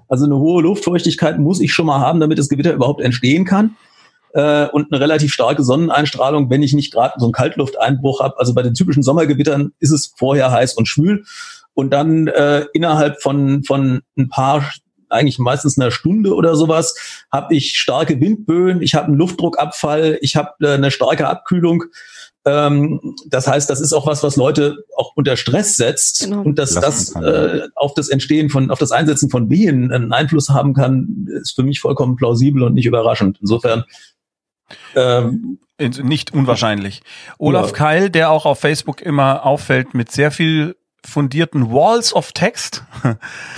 Also 0.09 0.25
eine 0.25 0.37
hohe 0.37 0.63
Luftfeuchtigkeit 0.63 1.39
muss 1.39 1.61
ich 1.61 1.73
schon 1.73 1.87
mal 1.87 2.01
haben, 2.01 2.21
damit 2.21 2.39
das 2.39 2.49
Gewitter 2.49 2.73
überhaupt 2.73 3.01
entstehen 3.01 3.45
kann 3.45 3.77
äh, 4.35 4.67
und 4.67 4.93
eine 4.93 5.01
relativ 5.01 5.33
starke 5.33 5.63
Sonneneinstrahlung, 5.63 6.51
wenn 6.51 6.63
ich 6.63 6.73
nicht 6.73 6.93
gerade 6.93 7.15
so 7.19 7.27
einen 7.27 7.33
Kaltlufteinbruch 7.33 8.21
habe. 8.21 8.39
Also 8.39 8.55
bei 8.55 8.63
den 8.63 8.75
typischen 8.75 9.03
Sommergewittern 9.03 9.73
ist 9.79 9.91
es 9.91 10.13
vorher 10.17 10.51
heiß 10.51 10.75
und 10.75 10.87
schwül 10.87 11.25
und 11.75 11.91
dann 11.91 12.27
äh, 12.29 12.67
innerhalb 12.73 13.23
von, 13.23 13.65
von 13.65 14.03
ein 14.17 14.29
paar 14.29 14.65
eigentlich 15.11 15.39
meistens 15.39 15.79
einer 15.79 15.91
Stunde 15.91 16.35
oder 16.35 16.55
sowas, 16.55 16.95
habe 17.31 17.55
ich 17.55 17.77
starke 17.77 18.21
Windböen, 18.21 18.81
ich 18.81 18.95
habe 18.95 19.09
einen 19.09 19.17
Luftdruckabfall, 19.17 20.19
ich 20.21 20.37
habe 20.37 20.51
äh, 20.61 20.75
eine 20.75 20.91
starke 20.91 21.29
Abkühlung. 21.29 21.85
Ähm, 22.47 23.17
das 23.27 23.47
heißt, 23.47 23.69
das 23.69 23.81
ist 23.81 23.93
auch 23.93 24.07
was, 24.07 24.23
was 24.23 24.37
Leute 24.37 24.85
auch 24.97 25.13
unter 25.15 25.37
Stress 25.37 25.77
setzt 25.77 26.21
genau. 26.21 26.41
und 26.43 26.59
dass 26.59 26.75
das 26.75 27.15
äh, 27.15 27.69
auf 27.75 27.93
das 27.95 28.09
Entstehen 28.09 28.49
von, 28.49 28.71
auf 28.71 28.79
das 28.79 28.93
Einsetzen 28.93 29.29
von 29.29 29.51
Wehen 29.51 29.93
einen 29.93 30.13
Einfluss 30.13 30.49
haben 30.49 30.73
kann, 30.73 31.29
ist 31.43 31.55
für 31.55 31.65
mich 31.65 31.81
vollkommen 31.81 32.17
plausibel 32.17 32.63
und 32.63 32.75
nicht 32.75 32.87
überraschend. 32.87 33.39
Insofern 33.43 33.85
ähm, 34.95 35.59
nicht 35.79 36.33
unwahrscheinlich. 36.33 37.03
Olaf 37.39 37.69
ja. 37.69 37.73
Keil, 37.73 38.11
der 38.11 38.31
auch 38.31 38.47
auf 38.47 38.61
Facebook 38.61 39.03
immer 39.03 39.45
auffällt 39.45 39.95
mit 39.95 40.11
sehr 40.11 40.31
viel 40.31 40.77
fundierten 41.07 41.71
Walls 41.73 42.15
of 42.15 42.33
Text, 42.33 42.85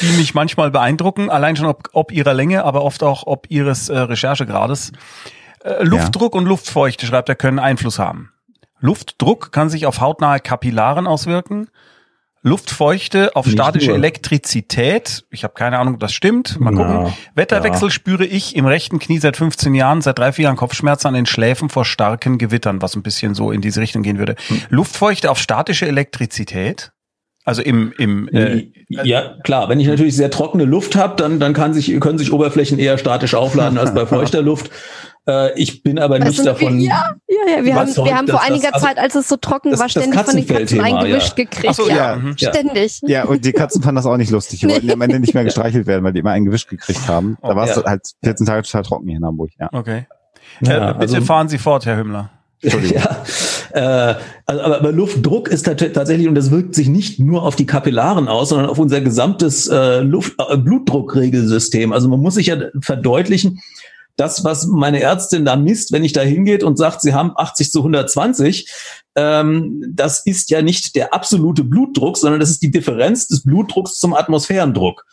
die 0.00 0.16
mich 0.16 0.34
manchmal 0.34 0.70
beeindrucken, 0.70 1.30
allein 1.30 1.56
schon 1.56 1.66
ob, 1.66 1.88
ob 1.92 2.12
ihrer 2.12 2.34
Länge, 2.34 2.64
aber 2.64 2.82
oft 2.82 3.02
auch 3.02 3.26
ob 3.26 3.46
ihres 3.50 3.88
äh, 3.88 3.98
Recherchegrades. 3.98 4.92
Äh, 5.64 5.82
Luftdruck 5.82 6.34
ja. 6.34 6.40
und 6.40 6.46
Luftfeuchte, 6.46 7.06
schreibt 7.06 7.28
er, 7.28 7.34
können 7.34 7.58
Einfluss 7.58 7.98
haben. 7.98 8.32
Luftdruck 8.78 9.52
kann 9.52 9.70
sich 9.70 9.86
auf 9.86 10.00
hautnahe 10.00 10.40
Kapillaren 10.40 11.06
auswirken. 11.06 11.68
Luftfeuchte 12.46 13.34
auf 13.34 13.46
Nicht 13.46 13.56
statische 13.56 13.88
nur. 13.88 13.96
Elektrizität. 13.96 15.24
Ich 15.30 15.42
habe 15.42 15.54
keine 15.54 15.80
Ahnung, 15.80 15.94
ob 15.94 16.00
das 16.00 16.12
stimmt. 16.12 16.60
Mal 16.60 16.72
gucken. 16.72 17.06
Ja, 17.06 17.12
Wetterwechsel 17.34 17.88
ja. 17.88 17.90
spüre 17.90 18.24
ich 18.24 18.54
im 18.54 18.66
rechten 18.66 19.00
Knie 19.00 19.18
seit 19.18 19.36
15 19.36 19.74
Jahren, 19.74 20.00
seit 20.00 20.20
drei, 20.20 20.30
vier 20.32 20.44
Jahren 20.44 20.56
Kopfschmerzen 20.56 21.08
an 21.08 21.14
den 21.14 21.26
Schläfen 21.26 21.70
vor 21.70 21.84
starken 21.84 22.38
Gewittern, 22.38 22.80
was 22.80 22.94
ein 22.94 23.02
bisschen 23.02 23.34
so 23.34 23.50
in 23.50 23.62
diese 23.62 23.80
Richtung 23.80 24.04
gehen 24.04 24.18
würde. 24.18 24.36
Hm. 24.46 24.62
Luftfeuchte 24.68 25.28
auf 25.28 25.38
statische 25.38 25.88
Elektrizität. 25.88 26.92
Also 27.46 27.62
im, 27.62 27.92
im 27.96 28.28
äh, 28.32 28.66
ja 28.88 29.36
klar, 29.44 29.68
wenn 29.68 29.78
ich 29.78 29.86
natürlich 29.86 30.16
sehr 30.16 30.30
trockene 30.30 30.64
Luft 30.64 30.96
habe, 30.96 31.14
dann 31.14 31.38
dann 31.38 31.54
kann 31.54 31.72
sich 31.72 31.98
können 32.00 32.18
sich 32.18 32.32
Oberflächen 32.32 32.80
eher 32.80 32.98
statisch 32.98 33.36
aufladen 33.36 33.78
als 33.78 33.94
bei 33.94 34.04
feuchter 34.06 34.42
Luft. 34.42 34.70
Äh, 35.28 35.56
ich 35.60 35.84
bin 35.84 36.00
aber 36.00 36.18
nicht 36.18 36.44
davon. 36.44 36.80
Ja, 36.80 37.14
ja, 37.28 37.56
ja. 37.56 37.64
Wir 37.64 37.76
haben, 37.76 37.88
wir 37.88 38.16
haben 38.16 38.26
vor 38.26 38.42
einiger 38.42 38.70
das, 38.72 38.74
also, 38.74 38.86
Zeit, 38.86 38.98
als 38.98 39.14
es 39.14 39.28
so 39.28 39.36
trocken 39.36 39.70
das, 39.70 39.78
war, 39.78 39.88
ständig 39.88 40.20
von 40.20 40.36
den 40.36 40.46
Katzen 40.46 40.80
eingewischt 40.80 41.38
ja. 41.38 41.44
gekriegt. 41.44 41.74
So, 41.74 41.88
ja. 41.88 42.16
Mhm. 42.16 42.34
ja. 42.36 42.50
Ständig. 42.50 43.00
Ja, 43.02 43.24
und 43.24 43.44
die 43.44 43.52
Katzen 43.52 43.80
fanden 43.80 43.96
das 43.96 44.06
auch 44.06 44.16
nicht 44.16 44.30
lustig. 44.30 44.60
Die 44.60 44.68
wollten 44.68 44.86
nee. 44.86 44.92
am 44.92 45.00
Ende 45.00 45.20
nicht 45.20 45.34
mehr 45.34 45.44
gestreichelt 45.44 45.86
werden, 45.86 46.04
weil 46.04 46.12
die 46.12 46.20
immer 46.20 46.30
eingewischt 46.30 46.68
gekriegt 46.68 47.06
haben. 47.08 47.38
Da 47.42 47.50
oh, 47.50 47.56
war 47.56 47.68
es 47.68 47.76
halt 47.76 48.02
14 48.24 48.46
Tage 48.46 48.62
total 48.62 48.82
trocken 48.82 49.08
hier 49.08 49.18
in 49.18 49.24
Hamburg. 49.24 49.50
Ja. 49.58 49.68
Okay. 49.72 50.06
Ja, 50.62 50.90
äh, 50.90 50.94
bitte 50.94 51.14
also, 51.14 51.20
fahren 51.22 51.48
Sie 51.48 51.58
fort, 51.58 51.86
Herr 51.86 51.96
Hümmler. 51.96 52.30
ja, 52.62 53.24
äh, 53.76 54.14
also, 54.46 54.62
aber, 54.62 54.78
aber 54.78 54.92
Luftdruck 54.92 55.48
ist 55.48 55.66
tatsächlich, 55.66 56.26
und 56.28 56.34
das 56.34 56.50
wirkt 56.50 56.74
sich 56.74 56.88
nicht 56.88 57.20
nur 57.20 57.42
auf 57.42 57.56
die 57.56 57.66
Kapillaren 57.66 58.26
aus, 58.26 58.48
sondern 58.48 58.70
auf 58.70 58.78
unser 58.78 59.02
gesamtes 59.02 59.68
äh, 59.68 60.00
Luft, 60.00 60.34
äh, 60.48 60.56
Blutdruckregelsystem. 60.56 61.92
Also 61.92 62.08
man 62.08 62.20
muss 62.20 62.36
sich 62.36 62.46
ja 62.46 62.56
verdeutlichen, 62.80 63.60
das, 64.16 64.44
was 64.44 64.66
meine 64.66 65.00
Ärztin 65.00 65.44
da 65.44 65.56
misst, 65.56 65.92
wenn 65.92 66.04
ich 66.04 66.14
da 66.14 66.22
hingeht 66.22 66.64
und 66.64 66.78
sagt, 66.78 67.02
sie 67.02 67.12
haben 67.12 67.32
80 67.36 67.70
zu 67.70 67.80
120, 67.80 68.66
ähm, 69.14 69.84
das 69.90 70.24
ist 70.24 70.50
ja 70.50 70.62
nicht 70.62 70.96
der 70.96 71.12
absolute 71.12 71.62
Blutdruck, 71.62 72.16
sondern 72.16 72.40
das 72.40 72.48
ist 72.48 72.62
die 72.62 72.70
Differenz 72.70 73.28
des 73.28 73.42
Blutdrucks 73.42 73.98
zum 73.98 74.14
Atmosphärendruck. 74.14 75.04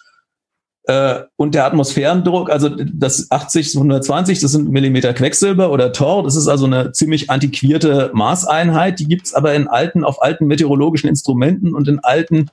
Äh, 0.85 1.21
und 1.37 1.55
der 1.55 1.65
Atmosphärendruck, 1.65 2.49
also 2.49 2.69
das 2.69 3.31
80 3.31 3.71
zu 3.71 3.79
120, 3.79 4.39
das 4.39 4.51
sind 4.51 4.69
Millimeter 4.69 5.13
Quecksilber 5.13 5.71
oder 5.71 5.93
Tor, 5.93 6.23
das 6.23 6.35
ist 6.35 6.47
also 6.47 6.65
eine 6.65 6.91
ziemlich 6.91 7.29
antiquierte 7.29 8.11
Maßeinheit, 8.13 8.99
die 8.99 9.07
gibt's 9.07 9.33
aber 9.33 9.53
in 9.53 9.67
alten, 9.67 10.03
auf 10.03 10.21
alten 10.21 10.45
meteorologischen 10.45 11.07
Instrumenten 11.07 11.73
und 11.73 11.87
in 11.87 11.99
alten 11.99 12.49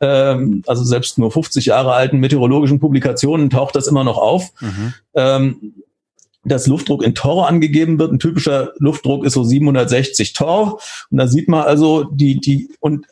ähm, 0.00 0.64
also 0.66 0.82
selbst 0.82 1.18
nur 1.18 1.30
50 1.30 1.66
Jahre 1.66 1.92
alten 1.92 2.18
meteorologischen 2.18 2.80
Publikationen 2.80 3.48
taucht 3.48 3.76
das 3.76 3.86
immer 3.86 4.02
noch 4.02 4.18
auf. 4.18 4.50
Mhm. 4.60 4.94
Ähm, 5.14 5.74
dass 6.44 6.66
Luftdruck 6.66 7.02
in 7.02 7.14
Tor 7.14 7.48
angegeben 7.48 7.98
wird. 7.98 8.12
Ein 8.12 8.18
typischer 8.18 8.72
Luftdruck 8.78 9.24
ist 9.24 9.34
so 9.34 9.44
760 9.44 10.32
Tor. 10.32 10.80
Und 11.10 11.18
da 11.18 11.28
sieht 11.28 11.48
man 11.48 11.62
also 11.62 12.04
die, 12.04 12.40
die, 12.40 12.68
und, 12.80 13.06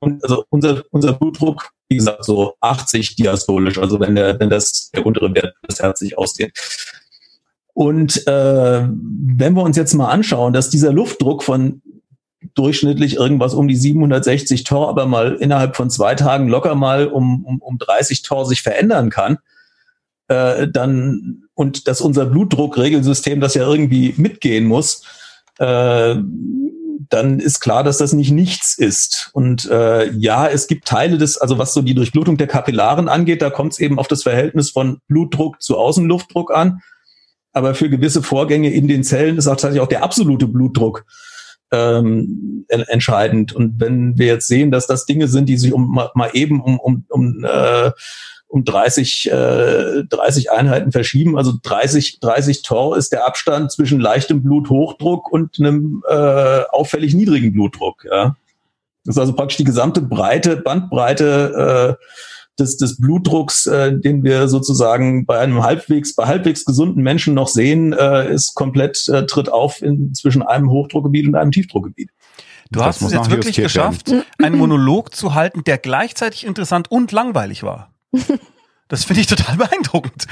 und 0.00 0.22
also 0.22 0.44
unser, 0.50 0.82
unser 0.90 1.14
Blutdruck, 1.14 1.70
wie 1.88 1.96
gesagt, 1.96 2.24
so 2.24 2.54
80 2.60 3.16
diastolisch, 3.16 3.78
also 3.78 4.00
wenn 4.00 4.14
der, 4.14 4.38
wenn 4.38 4.50
das 4.50 4.90
der 4.94 5.06
untere 5.06 5.34
Wert 5.34 5.54
des 5.68 5.80
Herz 5.80 6.00
sich 6.00 6.18
ausdehnt. 6.18 6.52
Und 7.72 8.26
äh, 8.26 8.88
wenn 8.88 9.54
wir 9.54 9.62
uns 9.62 9.76
jetzt 9.76 9.94
mal 9.94 10.10
anschauen, 10.10 10.52
dass 10.52 10.70
dieser 10.70 10.92
Luftdruck 10.92 11.42
von 11.42 11.82
durchschnittlich 12.54 13.16
irgendwas 13.16 13.54
um 13.54 13.66
die 13.66 13.76
760 13.76 14.64
Tor, 14.64 14.88
aber 14.88 15.06
mal 15.06 15.34
innerhalb 15.36 15.74
von 15.74 15.90
zwei 15.90 16.14
Tagen 16.14 16.48
locker 16.48 16.74
mal 16.74 17.06
um, 17.08 17.44
um, 17.44 17.60
um 17.60 17.78
30 17.78 18.22
Tor 18.22 18.46
sich 18.46 18.62
verändern 18.62 19.10
kann, 19.10 19.38
äh, 20.28 20.68
dann 20.68 21.43
und 21.54 21.88
dass 21.88 22.00
unser 22.00 22.26
Blutdruckregelsystem 22.26 23.40
das 23.40 23.54
ja 23.54 23.66
irgendwie 23.66 24.14
mitgehen 24.16 24.64
muss, 24.64 25.02
äh, 25.58 26.16
dann 27.08 27.38
ist 27.38 27.60
klar, 27.60 27.84
dass 27.84 27.98
das 27.98 28.12
nicht 28.12 28.30
nichts 28.30 28.76
ist. 28.76 29.30
Und 29.32 29.70
äh, 29.70 30.10
ja, 30.12 30.48
es 30.48 30.66
gibt 30.66 30.86
Teile 30.86 31.18
des, 31.18 31.38
also 31.38 31.58
was 31.58 31.74
so 31.74 31.82
die 31.82 31.94
Durchblutung 31.94 32.36
der 32.36 32.46
Kapillaren 32.46 33.08
angeht, 33.08 33.42
da 33.42 33.50
kommt 33.50 33.72
es 33.72 33.78
eben 33.78 33.98
auf 33.98 34.08
das 34.08 34.22
Verhältnis 34.22 34.70
von 34.70 34.98
Blutdruck 35.08 35.62
zu 35.62 35.76
Außenluftdruck 35.76 36.52
an. 36.52 36.80
Aber 37.52 37.74
für 37.74 37.88
gewisse 37.88 38.22
Vorgänge 38.22 38.70
in 38.70 38.88
den 38.88 39.04
Zellen 39.04 39.38
ist 39.38 39.46
auch 39.46 39.52
tatsächlich 39.52 39.80
auch 39.80 39.88
der 39.88 40.02
absolute 40.02 40.48
Blutdruck 40.48 41.04
ähm, 41.70 42.66
entscheidend. 42.68 43.52
Und 43.52 43.80
wenn 43.80 44.18
wir 44.18 44.26
jetzt 44.26 44.48
sehen, 44.48 44.70
dass 44.70 44.86
das 44.86 45.06
Dinge 45.06 45.28
sind, 45.28 45.48
die 45.48 45.56
sich 45.56 45.72
um 45.72 46.00
mal 46.14 46.30
eben 46.32 46.60
um, 46.60 46.80
um, 46.80 47.04
um, 47.08 47.44
äh, 47.44 47.90
um 48.54 48.64
30, 48.64 49.32
äh, 49.32 50.04
30 50.08 50.52
Einheiten 50.52 50.92
verschieben, 50.92 51.36
also 51.36 51.54
30, 51.60 52.20
30 52.20 52.62
Tor 52.62 52.96
ist 52.96 53.10
der 53.10 53.26
Abstand 53.26 53.72
zwischen 53.72 53.98
leichtem 53.98 54.44
Bluthochdruck 54.44 55.32
und 55.32 55.58
einem 55.58 56.04
äh, 56.08 56.62
auffällig 56.70 57.14
niedrigen 57.14 57.52
Blutdruck. 57.52 58.04
Ja. 58.08 58.36
Das 59.04 59.16
ist 59.16 59.20
also 59.20 59.32
praktisch 59.32 59.56
die 59.56 59.64
gesamte 59.64 60.02
Breite, 60.02 60.56
Bandbreite 60.56 61.98
äh, 61.98 62.04
des, 62.56 62.76
des 62.76 63.00
Blutdrucks, 63.00 63.66
äh, 63.66 63.98
den 63.98 64.22
wir 64.22 64.46
sozusagen 64.46 65.26
bei 65.26 65.40
einem 65.40 65.64
halbwegs, 65.64 66.14
bei 66.14 66.26
halbwegs 66.26 66.64
gesunden 66.64 67.02
Menschen 67.02 67.34
noch 67.34 67.48
sehen, 67.48 67.92
äh, 67.92 68.32
ist 68.32 68.54
komplett, 68.54 69.08
äh, 69.08 69.26
tritt 69.26 69.48
auf 69.48 69.82
in, 69.82 70.14
zwischen 70.14 70.42
einem 70.42 70.70
Hochdruckgebiet 70.70 71.26
und 71.26 71.34
einem 71.34 71.50
Tiefdruckgebiet. 71.50 72.10
Du 72.70 72.78
das 72.78 72.86
hast 72.86 73.02
es 73.02 73.12
jetzt 73.14 73.30
wirklich 73.30 73.56
geschafft, 73.56 74.12
werden. 74.12 74.22
einen 74.40 74.58
Monolog 74.58 75.12
zu 75.12 75.34
halten, 75.34 75.64
der 75.64 75.78
gleichzeitig 75.78 76.46
interessant 76.46 76.88
und 76.88 77.10
langweilig 77.10 77.64
war. 77.64 77.93
Das 78.88 79.04
finde 79.04 79.22
ich 79.22 79.26
total 79.26 79.56
beeindruckend. 79.56 80.26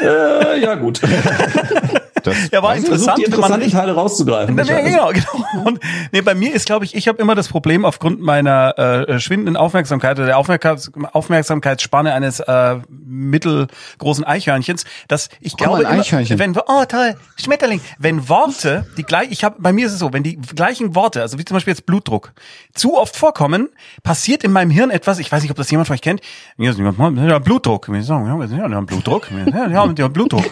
Äh, 0.00 0.60
ja, 0.60 0.74
gut. 0.76 1.00
Das 2.26 2.50
ja, 2.50 2.62
war 2.62 2.76
interessant. 2.76 3.18
Die 3.18 3.24
interessanten 3.24 3.70
Teile 3.70 3.92
rauszugreifen. 3.92 4.54
Nee, 4.54 4.62
genau, 4.64 5.10
genau. 5.10 5.64
Und 5.64 5.80
nee, 6.12 6.20
bei 6.20 6.34
mir 6.34 6.52
ist, 6.52 6.66
glaube 6.66 6.84
ich, 6.84 6.94
ich 6.94 7.08
habe 7.08 7.18
immer 7.18 7.34
das 7.34 7.48
Problem 7.48 7.84
aufgrund 7.84 8.20
meiner 8.20 8.78
äh, 8.78 9.20
schwindenden 9.20 9.56
Aufmerksamkeit 9.56 10.18
oder 10.18 10.26
der 10.26 10.38
Aufmerksam 10.38 11.06
Aufmerksamkeitsspanne 11.12 12.12
eines 12.12 12.40
äh, 12.40 12.76
mittelgroßen 12.88 14.24
Eichhörnchens, 14.24 14.84
dass 15.08 15.28
ich 15.40 15.56
Komm, 15.56 15.78
glaube, 15.78 15.82
immer, 15.84 16.38
wenn 16.38 16.56
oh 16.56 16.84
toll 16.86 17.14
Schmetterling, 17.36 17.80
wenn 17.98 18.28
Worte 18.28 18.86
die 18.96 19.02
gleich, 19.02 19.30
ich 19.30 19.44
habe 19.44 19.56
bei 19.58 19.72
mir 19.72 19.86
ist 19.86 19.92
es 19.92 19.98
so, 19.98 20.12
wenn 20.12 20.22
die 20.22 20.36
gleichen 20.36 20.94
Worte, 20.94 21.22
also 21.22 21.38
wie 21.38 21.44
zum 21.44 21.56
Beispiel 21.56 21.72
jetzt 21.72 21.86
Blutdruck, 21.86 22.32
zu 22.74 22.98
oft 22.98 23.16
vorkommen, 23.16 23.68
passiert 24.02 24.44
in 24.44 24.52
meinem 24.52 24.70
Hirn 24.70 24.90
etwas. 24.90 25.18
Ich 25.18 25.30
weiß 25.30 25.42
nicht, 25.42 25.50
ob 25.50 25.56
das 25.56 25.70
jemand 25.70 25.86
von 25.86 25.94
euch 25.94 26.02
kennt. 26.02 26.20
Ja, 26.56 27.38
Blutdruck. 27.38 27.90
Wir 27.90 28.02
sagen, 28.02 28.26
ja, 28.26 28.68
wir 28.68 28.76
haben 28.76 28.86
Blutdruck. 28.86 29.28
Ja, 29.30 29.66
ja, 29.96 30.08
Blutdruck. 30.08 30.44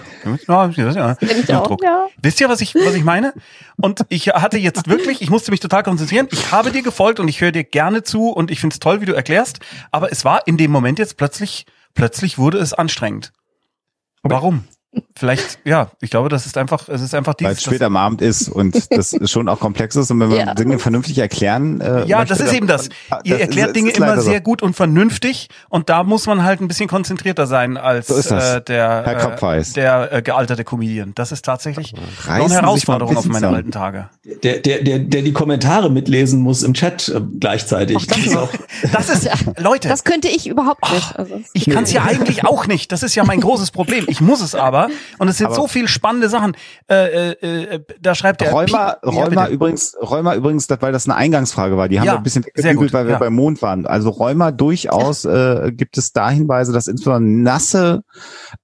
Ja, 1.48 1.63
Blutdruck. 1.68 1.82
Ja. 1.82 2.06
Wisst 2.20 2.40
ihr, 2.40 2.48
was 2.48 2.60
ich, 2.60 2.74
was 2.74 2.94
ich 2.94 3.04
meine? 3.04 3.34
Und 3.76 4.04
ich 4.08 4.28
hatte 4.28 4.58
jetzt 4.58 4.88
wirklich, 4.88 5.22
ich 5.22 5.30
musste 5.30 5.50
mich 5.50 5.60
total 5.60 5.82
konzentrieren. 5.82 6.28
Ich 6.32 6.52
habe 6.52 6.70
dir 6.70 6.82
gefolgt 6.82 7.20
und 7.20 7.28
ich 7.28 7.40
höre 7.40 7.52
dir 7.52 7.64
gerne 7.64 8.02
zu 8.02 8.30
und 8.30 8.50
ich 8.50 8.60
finde 8.60 8.74
es 8.74 8.80
toll, 8.80 9.00
wie 9.00 9.06
du 9.06 9.14
erklärst. 9.14 9.60
Aber 9.90 10.12
es 10.12 10.24
war 10.24 10.46
in 10.46 10.56
dem 10.56 10.70
Moment 10.70 10.98
jetzt 10.98 11.16
plötzlich, 11.16 11.66
plötzlich 11.94 12.38
wurde 12.38 12.58
es 12.58 12.72
anstrengend. 12.72 13.32
Warum? 14.22 14.64
Vielleicht, 15.16 15.60
ja, 15.64 15.90
ich 16.00 16.10
glaube, 16.10 16.28
das 16.28 16.44
ist 16.44 16.58
einfach, 16.58 16.88
es 16.88 17.00
ist 17.00 17.14
einfach 17.14 17.34
dieses. 17.34 17.48
Weil 17.48 17.56
es 17.56 17.62
spät 17.62 17.82
am 17.82 17.96
Abend 17.96 18.20
ist 18.20 18.48
und 18.48 18.74
das 18.90 19.14
schon 19.30 19.48
auch 19.48 19.60
komplex 19.60 19.94
ist 19.94 20.10
und 20.10 20.18
wenn 20.18 20.30
wir 20.30 20.38
ja. 20.38 20.54
Dinge 20.54 20.80
vernünftig 20.80 21.18
erklären. 21.18 21.80
Äh, 21.80 22.04
ja, 22.06 22.24
das 22.24 22.40
ist 22.40 22.52
eben 22.52 22.66
das. 22.66 22.88
Ihr 23.22 23.38
erklärt 23.38 23.68
ist, 23.68 23.76
Dinge 23.76 23.90
ist 23.90 23.98
immer 23.98 24.20
sehr 24.20 24.40
gut 24.40 24.60
und 24.60 24.74
vernünftig 24.74 25.48
und 25.68 25.88
da 25.88 26.02
muss 26.02 26.26
man 26.26 26.42
halt 26.42 26.60
ein 26.60 26.66
bisschen 26.66 26.88
konzentrierter 26.88 27.46
sein 27.46 27.76
als 27.76 28.08
so 28.08 28.16
äh, 28.34 28.60
der, 28.62 29.06
äh, 29.06 29.62
der 29.74 30.12
äh, 30.12 30.22
gealterte 30.22 30.64
Comedian. 30.64 31.12
Das 31.14 31.30
ist 31.30 31.44
tatsächlich 31.44 31.94
Reißen 32.24 32.50
eine 32.50 32.54
Herausforderung 32.62 33.16
auf 33.16 33.26
meine 33.26 33.48
alten 33.48 33.70
Tage. 33.70 34.08
Der, 34.42 34.58
der, 34.58 34.82
der, 34.82 34.98
der 34.98 35.22
die 35.22 35.32
Kommentare 35.32 35.90
mitlesen 35.90 36.40
muss 36.40 36.64
im 36.64 36.74
Chat 36.74 37.08
äh, 37.08 37.20
gleichzeitig. 37.38 37.98
Ach, 38.00 38.06
das, 38.06 38.18
ist 38.18 38.36
auch, 38.36 38.50
das 38.92 39.10
ist, 39.10 39.30
Leute. 39.58 39.88
Das 39.88 40.02
könnte 40.02 40.26
ich 40.26 40.48
überhaupt 40.48 40.90
nicht. 40.92 41.16
Also. 41.16 41.40
Ich 41.52 41.70
kann 41.70 41.84
es 41.84 41.92
ja 41.92 42.02
eigentlich 42.02 42.44
auch 42.44 42.66
nicht. 42.66 42.90
Das 42.90 43.04
ist 43.04 43.14
ja 43.14 43.24
mein 43.24 43.40
großes 43.40 43.70
Problem. 43.70 44.06
Ich 44.08 44.20
muss 44.20 44.40
es 44.40 44.56
aber 44.56 44.83
und 45.18 45.28
es 45.28 45.38
sind 45.38 45.46
aber 45.46 45.54
so 45.54 45.66
viele 45.66 45.88
spannende 45.88 46.28
Sachen. 46.28 46.56
Äh, 46.88 47.32
äh, 47.32 47.64
äh, 47.74 47.80
da 48.00 48.14
schreibt 48.14 48.40
der 48.40 48.52
Räumer, 48.52 48.98
Räumer 49.04 49.48
übrigens, 49.48 49.96
Räumer 50.00 50.34
übrigens, 50.34 50.68
weil 50.80 50.92
das 50.92 51.08
eine 51.08 51.16
Eingangsfrage 51.16 51.76
war. 51.76 51.88
Die 51.88 51.98
haben 51.98 52.06
ja, 52.06 52.14
wir 52.14 52.18
ein 52.18 52.22
bisschen 52.22 52.44
weggebügelt, 52.44 52.92
weil 52.92 53.06
wir 53.06 53.12
ja. 53.12 53.18
beim 53.18 53.34
Mond 53.34 53.62
waren. 53.62 53.86
Also 53.86 54.10
Räumer 54.10 54.52
durchaus 54.52 55.24
äh, 55.24 55.72
gibt 55.72 55.98
es 55.98 56.12
da 56.12 56.30
Hinweise, 56.30 56.72
dass 56.72 56.86
insbesondere 56.86 57.22
nasse 57.22 58.02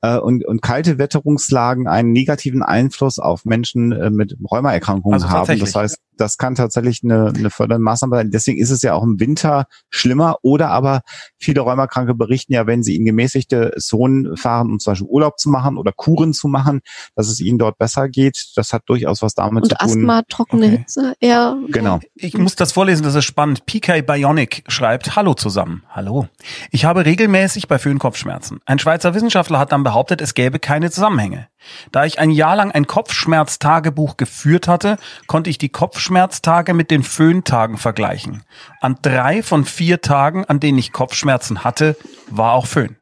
äh, 0.02 0.16
und, 0.16 0.46
und 0.46 0.62
kalte 0.62 0.98
Wetterungslagen 0.98 1.88
einen 1.88 2.12
negativen 2.12 2.62
Einfluss 2.62 3.18
auf 3.18 3.44
Menschen 3.44 3.92
äh, 3.92 4.10
mit 4.10 4.36
Rheumaerkrankungen 4.50 5.22
also 5.22 5.30
haben. 5.30 5.58
Das 5.58 5.74
heißt, 5.74 5.98
das 6.20 6.36
kann 6.36 6.54
tatsächlich 6.54 7.00
eine, 7.02 7.32
eine 7.34 7.50
fördernde 7.50 7.82
Maßnahme 7.82 8.16
sein. 8.16 8.30
Deswegen 8.30 8.60
ist 8.60 8.70
es 8.70 8.82
ja 8.82 8.94
auch 8.94 9.02
im 9.02 9.18
Winter 9.20 9.66
schlimmer. 9.88 10.36
Oder 10.42 10.70
aber 10.70 11.00
viele 11.38 11.62
Rheumakranke 11.62 12.14
berichten 12.14 12.52
ja, 12.52 12.66
wenn 12.66 12.82
sie 12.82 12.96
in 12.96 13.04
gemäßigte 13.04 13.72
Zonen 13.78 14.36
fahren, 14.36 14.70
um 14.70 14.78
zum 14.78 14.92
Beispiel 14.92 15.08
Urlaub 15.08 15.38
zu 15.38 15.48
machen 15.48 15.78
oder 15.78 15.92
Kuren 15.92 16.32
zu 16.32 16.48
machen, 16.48 16.80
dass 17.16 17.28
es 17.28 17.40
ihnen 17.40 17.58
dort 17.58 17.78
besser 17.78 18.08
geht. 18.08 18.52
Das 18.56 18.72
hat 18.72 18.82
durchaus 18.86 19.22
was 19.22 19.34
damit 19.34 19.64
Und 19.64 19.70
zu 19.70 19.76
tun. 19.76 19.86
Asthma, 19.86 20.22
trockene 20.28 20.66
okay. 20.66 20.78
Hitze, 20.78 21.14
ja. 21.20 21.56
Genau. 21.68 22.00
Ich 22.14 22.36
muss 22.36 22.54
das 22.54 22.72
vorlesen, 22.72 23.02
das 23.02 23.14
ist 23.14 23.24
spannend. 23.24 23.64
PK 23.66 24.02
Bionic 24.02 24.64
schreibt, 24.68 25.16
Hallo 25.16 25.34
zusammen. 25.34 25.82
Hallo. 25.88 26.28
Ich 26.70 26.84
habe 26.84 27.06
regelmäßig 27.06 27.66
bei 27.66 27.78
Föhn 27.78 27.98
Kopfschmerzen. 27.98 28.60
Ein 28.66 28.78
Schweizer 28.78 29.14
Wissenschaftler 29.14 29.58
hat 29.58 29.72
dann 29.72 29.82
behauptet, 29.82 30.20
es 30.20 30.34
gäbe 30.34 30.58
keine 30.58 30.90
Zusammenhänge. 30.90 31.48
Da 31.92 32.04
ich 32.04 32.18
ein 32.18 32.30
Jahr 32.30 32.56
lang 32.56 32.70
ein 32.70 32.86
Kopfschmerztagebuch 32.86 34.16
geführt 34.16 34.68
hatte, 34.68 34.96
konnte 35.26 35.50
ich 35.50 35.58
die 35.58 35.68
Kopfschmerztage 35.68 36.74
mit 36.74 36.90
den 36.90 37.02
Föhntagen 37.02 37.76
vergleichen. 37.76 38.44
An 38.80 38.96
drei 39.02 39.42
von 39.42 39.64
vier 39.64 40.00
Tagen, 40.00 40.44
an 40.44 40.60
denen 40.60 40.78
ich 40.78 40.92
Kopfschmerzen 40.92 41.64
hatte, 41.64 41.96
war 42.28 42.52
auch 42.52 42.66
Föhn. 42.66 42.96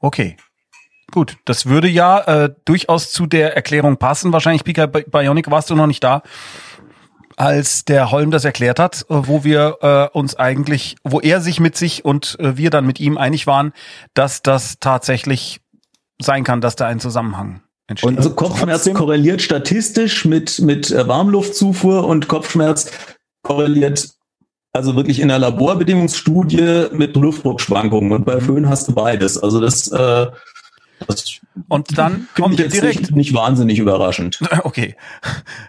Okay. 0.00 0.36
Gut, 1.10 1.36
das 1.44 1.66
würde 1.66 1.88
ja 1.88 2.20
äh, 2.20 2.54
durchaus 2.64 3.12
zu 3.12 3.26
der 3.26 3.54
Erklärung 3.54 3.98
passen. 3.98 4.32
Wahrscheinlich, 4.32 4.64
Pika 4.64 4.86
Bionic, 4.86 5.50
warst 5.50 5.70
du 5.70 5.76
noch 5.76 5.86
nicht 5.86 6.02
da, 6.02 6.22
als 7.36 7.84
der 7.84 8.10
Holm 8.10 8.30
das 8.30 8.44
erklärt 8.44 8.78
hat, 8.78 9.02
äh, 9.02 9.04
wo 9.08 9.44
wir 9.44 9.78
äh, 9.80 10.16
uns 10.16 10.36
eigentlich, 10.36 10.96
wo 11.04 11.20
er 11.20 11.40
sich 11.40 11.60
mit 11.60 11.76
sich 11.76 12.04
und 12.04 12.36
äh, 12.40 12.56
wir 12.56 12.70
dann 12.70 12.86
mit 12.86 13.00
ihm 13.00 13.18
einig 13.18 13.46
waren, 13.46 13.72
dass 14.14 14.42
das 14.42 14.78
tatsächlich 14.80 15.60
sein 16.20 16.44
kann, 16.44 16.60
dass 16.60 16.76
da 16.76 16.86
ein 16.86 17.00
Zusammenhang 17.00 17.62
entsteht. 17.86 18.08
Und 18.08 18.18
also 18.18 18.34
Kopfschmerz 18.34 18.92
korreliert 18.92 19.42
statistisch 19.42 20.24
mit, 20.24 20.60
mit 20.60 20.90
äh, 20.90 21.06
Warmluftzufuhr 21.06 22.06
und 22.06 22.28
Kopfschmerz 22.28 22.90
korreliert 23.42 24.08
also 24.74 24.96
wirklich 24.96 25.20
in 25.20 25.28
der 25.28 25.38
Laborbedingungsstudie 25.38 26.88
mit 26.92 27.14
Luftdruckschwankungen. 27.14 28.10
Und 28.10 28.24
bei 28.24 28.40
Föhn 28.40 28.68
hast 28.68 28.88
du 28.88 28.92
beides. 28.92 29.40
Also 29.40 29.60
das, 29.60 29.86
äh, 29.92 30.26
das 31.06 31.40
und 31.68 31.96
dann 31.98 32.28
kommen 32.36 32.58
wir 32.58 32.68
direkt 32.68 33.00
nicht, 33.00 33.16
nicht, 33.16 33.34
wahnsinnig 33.34 33.78
überraschend. 33.78 34.38
Okay, 34.64 34.96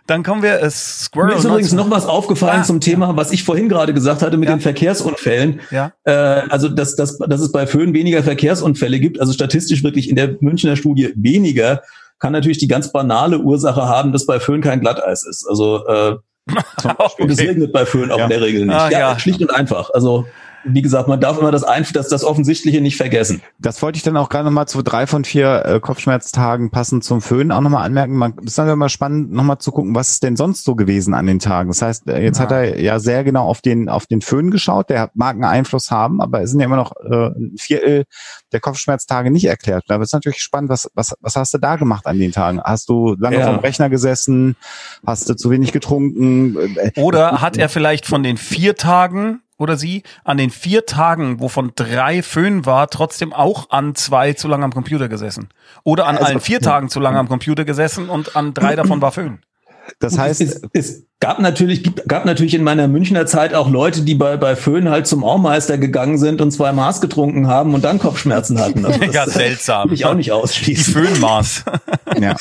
dann 0.07 0.23
kommen 0.23 0.41
wir 0.41 0.61
äh, 0.61 0.69
Squirrel. 0.69 1.31
Mir 1.31 1.37
ist 1.37 1.45
übrigens 1.45 1.73
noch 1.73 1.89
was 1.89 2.05
aufgefallen 2.05 2.61
ah, 2.61 2.63
zum 2.63 2.79
Thema, 2.79 3.15
was 3.17 3.31
ich 3.31 3.43
vorhin 3.43 3.67
gerade 3.67 3.93
gesagt 3.93 4.21
hatte 4.21 4.37
mit 4.37 4.47
ja. 4.47 4.55
den 4.55 4.61
Verkehrsunfällen. 4.61 5.59
Ja. 5.69 5.91
Äh, 6.03 6.11
also 6.11 6.69
dass, 6.69 6.95
dass, 6.95 7.17
dass 7.17 7.41
es 7.41 7.51
bei 7.51 7.67
Föhn 7.67 7.93
weniger 7.93 8.23
Verkehrsunfälle 8.23 8.99
gibt, 8.99 9.19
also 9.19 9.33
statistisch 9.33 9.83
wirklich 9.83 10.09
in 10.09 10.15
der 10.15 10.37
Münchner 10.39 10.75
Studie 10.75 11.13
weniger, 11.15 11.81
kann 12.19 12.31
natürlich 12.31 12.57
die 12.57 12.67
ganz 12.67 12.91
banale 12.91 13.39
Ursache 13.39 13.83
haben, 13.83 14.11
dass 14.11 14.25
bei 14.25 14.39
Föhn 14.39 14.61
kein 14.61 14.79
Glatteis 14.79 15.23
ist. 15.23 15.45
Also 15.47 15.85
äh, 15.87 16.15
zum 16.79 16.95
Beispiel, 16.97 17.25
okay. 17.25 17.33
es 17.33 17.39
regnet 17.39 17.73
bei 17.73 17.85
Föhn 17.85 18.11
auch 18.11 18.17
ja. 18.17 18.23
in 18.25 18.29
der 18.29 18.41
Regel 18.41 18.65
nicht. 18.65 18.75
Ah, 18.75 18.89
ja, 18.89 18.99
ja, 18.99 19.19
schlicht 19.19 19.41
und 19.41 19.53
einfach. 19.53 19.89
Also 19.93 20.25
wie 20.65 20.81
gesagt, 20.81 21.07
man 21.07 21.19
darf 21.19 21.37
immer 21.37 21.51
das, 21.51 21.63
Einf 21.63 21.91
das, 21.91 22.09
das 22.09 22.23
Offensichtliche 22.23 22.81
nicht 22.81 22.97
vergessen. 22.97 23.41
Das 23.59 23.81
wollte 23.81 23.97
ich 23.97 24.03
dann 24.03 24.17
auch 24.17 24.29
gerade 24.29 24.45
nochmal 24.45 24.67
zu 24.67 24.81
drei 24.81 25.07
von 25.07 25.23
vier 25.23 25.63
äh, 25.65 25.79
Kopfschmerztagen 25.79 26.71
passend 26.71 27.03
zum 27.03 27.21
Föhn 27.21 27.51
auch 27.51 27.61
nochmal 27.61 27.85
anmerken. 27.85 28.15
Man 28.15 28.33
ist 28.39 28.57
dann 28.57 28.67
immer 28.67 28.89
spannend, 28.89 29.31
nochmal 29.31 29.59
zu 29.59 29.71
gucken, 29.71 29.95
was 29.95 30.11
ist 30.11 30.23
denn 30.23 30.35
sonst 30.35 30.63
so 30.63 30.75
gewesen 30.75 31.13
an 31.13 31.27
den 31.27 31.39
Tagen. 31.39 31.69
Das 31.69 31.81
heißt, 31.81 32.07
äh, 32.07 32.21
jetzt 32.21 32.37
ja. 32.37 32.43
hat 32.43 32.51
er 32.51 32.79
ja 32.79 32.99
sehr 32.99 33.23
genau 33.23 33.47
auf 33.47 33.61
den, 33.61 33.89
auf 33.89 34.07
den 34.07 34.21
Föhn 34.21 34.51
geschaut. 34.51 34.89
Der 34.89 35.11
mag 35.13 35.35
einen 35.35 35.45
Einfluss 35.45 35.91
haben, 35.91 36.21
aber 36.21 36.41
es 36.41 36.51
sind 36.51 36.59
ja 36.59 36.65
immer 36.65 36.75
noch 36.75 36.93
äh, 36.97 37.27
ein 37.27 37.55
Viertel 37.57 38.05
der 38.51 38.59
Kopfschmerztage 38.59 39.31
nicht 39.31 39.45
erklärt. 39.45 39.83
Da 39.87 39.99
wird 39.99 40.07
es 40.07 40.13
natürlich 40.13 40.41
spannend, 40.41 40.69
was, 40.69 40.89
was, 40.95 41.13
was 41.21 41.35
hast 41.35 41.53
du 41.53 41.57
da 41.59 41.75
gemacht 41.75 42.07
an 42.07 42.19
den 42.19 42.31
Tagen? 42.31 42.61
Hast 42.61 42.89
du 42.89 43.15
lange 43.19 43.39
ja. 43.39 43.45
vom 43.45 43.59
Rechner 43.59 43.89
gesessen? 43.89 44.55
Hast 45.05 45.29
du 45.29 45.35
zu 45.35 45.51
wenig 45.51 45.71
getrunken? 45.71 46.57
Oder 46.97 47.41
hat 47.41 47.57
er 47.57 47.69
vielleicht 47.69 48.05
von 48.05 48.23
den 48.23 48.37
vier 48.37 48.75
Tagen 48.75 49.41
oder 49.57 49.77
sie 49.77 50.03
an 50.23 50.37
den 50.37 50.49
vier 50.49 50.85
Tagen, 50.85 51.39
wovon 51.39 51.71
drei 51.75 52.21
Föhn 52.21 52.65
war, 52.65 52.89
trotzdem 52.89 53.33
auch 53.33 53.69
an 53.69 53.95
zwei 53.95 54.33
zu 54.33 54.47
lange 54.47 54.65
am 54.65 54.73
Computer 54.73 55.07
gesessen. 55.07 55.49
Oder 55.83 56.07
an 56.07 56.17
also, 56.17 56.27
allen 56.27 56.39
vier 56.41 56.59
Tagen 56.59 56.89
zu 56.89 56.99
lange 56.99 57.19
am 57.19 57.27
Computer 57.27 57.65
gesessen 57.65 58.09
und 58.09 58.35
an 58.35 58.53
drei 58.53 58.75
davon 58.75 59.01
war 59.01 59.11
Föhn. 59.11 59.39
Das 59.99 60.17
heißt, 60.17 60.41
es, 60.41 60.61
es, 60.73 61.05
gab 61.19 61.39
natürlich, 61.39 61.83
gab 62.07 62.25
natürlich 62.25 62.53
in 62.53 62.63
meiner 62.63 62.87
Münchner 62.87 63.25
Zeit 63.25 63.53
auch 63.53 63.69
Leute, 63.69 64.01
die 64.01 64.15
bei, 64.15 64.37
bei 64.37 64.55
Föhn 64.55 64.89
halt 64.89 65.07
zum 65.07 65.23
Aumeister 65.23 65.77
gegangen 65.77 66.17
sind 66.17 66.41
und 66.41 66.51
zwei 66.51 66.73
Maß 66.73 66.99
getrunken 67.01 67.47
haben 67.47 67.73
und 67.73 67.83
dann 67.83 67.99
Kopfschmerzen 67.99 68.59
hatten. 68.59 68.85
Also 68.85 69.03
ja, 69.05 69.25
seltsam. 69.27 69.91
ich 69.91 70.05
auch 70.05 70.13
nicht 70.13 70.31
ausschließen. 70.31 70.93
Die 70.93 71.07
Föhnmaß. 71.07 71.65
ja. 72.19 72.35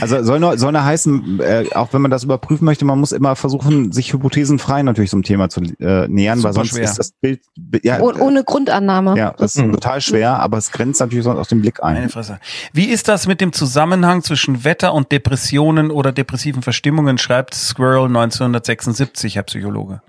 Also 0.00 0.22
soll 0.24 0.40
nur, 0.40 0.58
soll 0.58 0.72
nur 0.72 0.84
heißen, 0.84 1.40
äh, 1.40 1.64
auch 1.74 1.92
wenn 1.92 2.02
man 2.02 2.10
das 2.10 2.24
überprüfen 2.24 2.64
möchte, 2.64 2.84
man 2.84 2.98
muss 2.98 3.12
immer 3.12 3.36
versuchen, 3.36 3.92
sich 3.92 4.12
hypothesenfrei 4.12 4.82
natürlich 4.82 5.10
zum 5.10 5.22
Thema 5.22 5.48
zu 5.48 5.60
äh, 5.78 6.08
nähern, 6.08 6.38
Super 6.38 6.48
weil 6.48 6.54
sonst 6.54 6.70
schwer. 6.70 6.84
ist 6.84 6.98
das 6.98 7.12
Bild 7.12 7.40
ja, 7.82 8.00
oh, 8.00 8.12
ohne 8.18 8.42
Grundannahme. 8.42 9.16
Ja, 9.16 9.34
das 9.38 9.54
ist 9.54 9.62
mhm. 9.62 9.72
total 9.72 10.00
schwer, 10.00 10.40
aber 10.40 10.58
es 10.58 10.72
grenzt 10.72 11.00
natürlich 11.00 11.24
sonst 11.24 11.38
aus 11.38 11.48
dem 11.48 11.60
Blick 11.60 11.82
ein. 11.82 11.94
Meine 11.94 12.08
Fresse. 12.08 12.40
Wie 12.72 12.86
ist 12.86 13.06
das 13.08 13.28
mit 13.28 13.40
dem 13.40 13.52
Zusammenhang 13.52 14.22
zwischen 14.22 14.64
Wetter 14.64 14.92
und 14.92 15.12
Depressionen 15.12 15.90
oder 15.90 16.10
depressiven 16.10 16.62
Verstimmungen, 16.62 17.18
schreibt 17.18 17.54
Squirrel 17.54 18.08
1976, 18.18 19.36
Herr 19.36 19.42
Psychologe. 19.44 20.02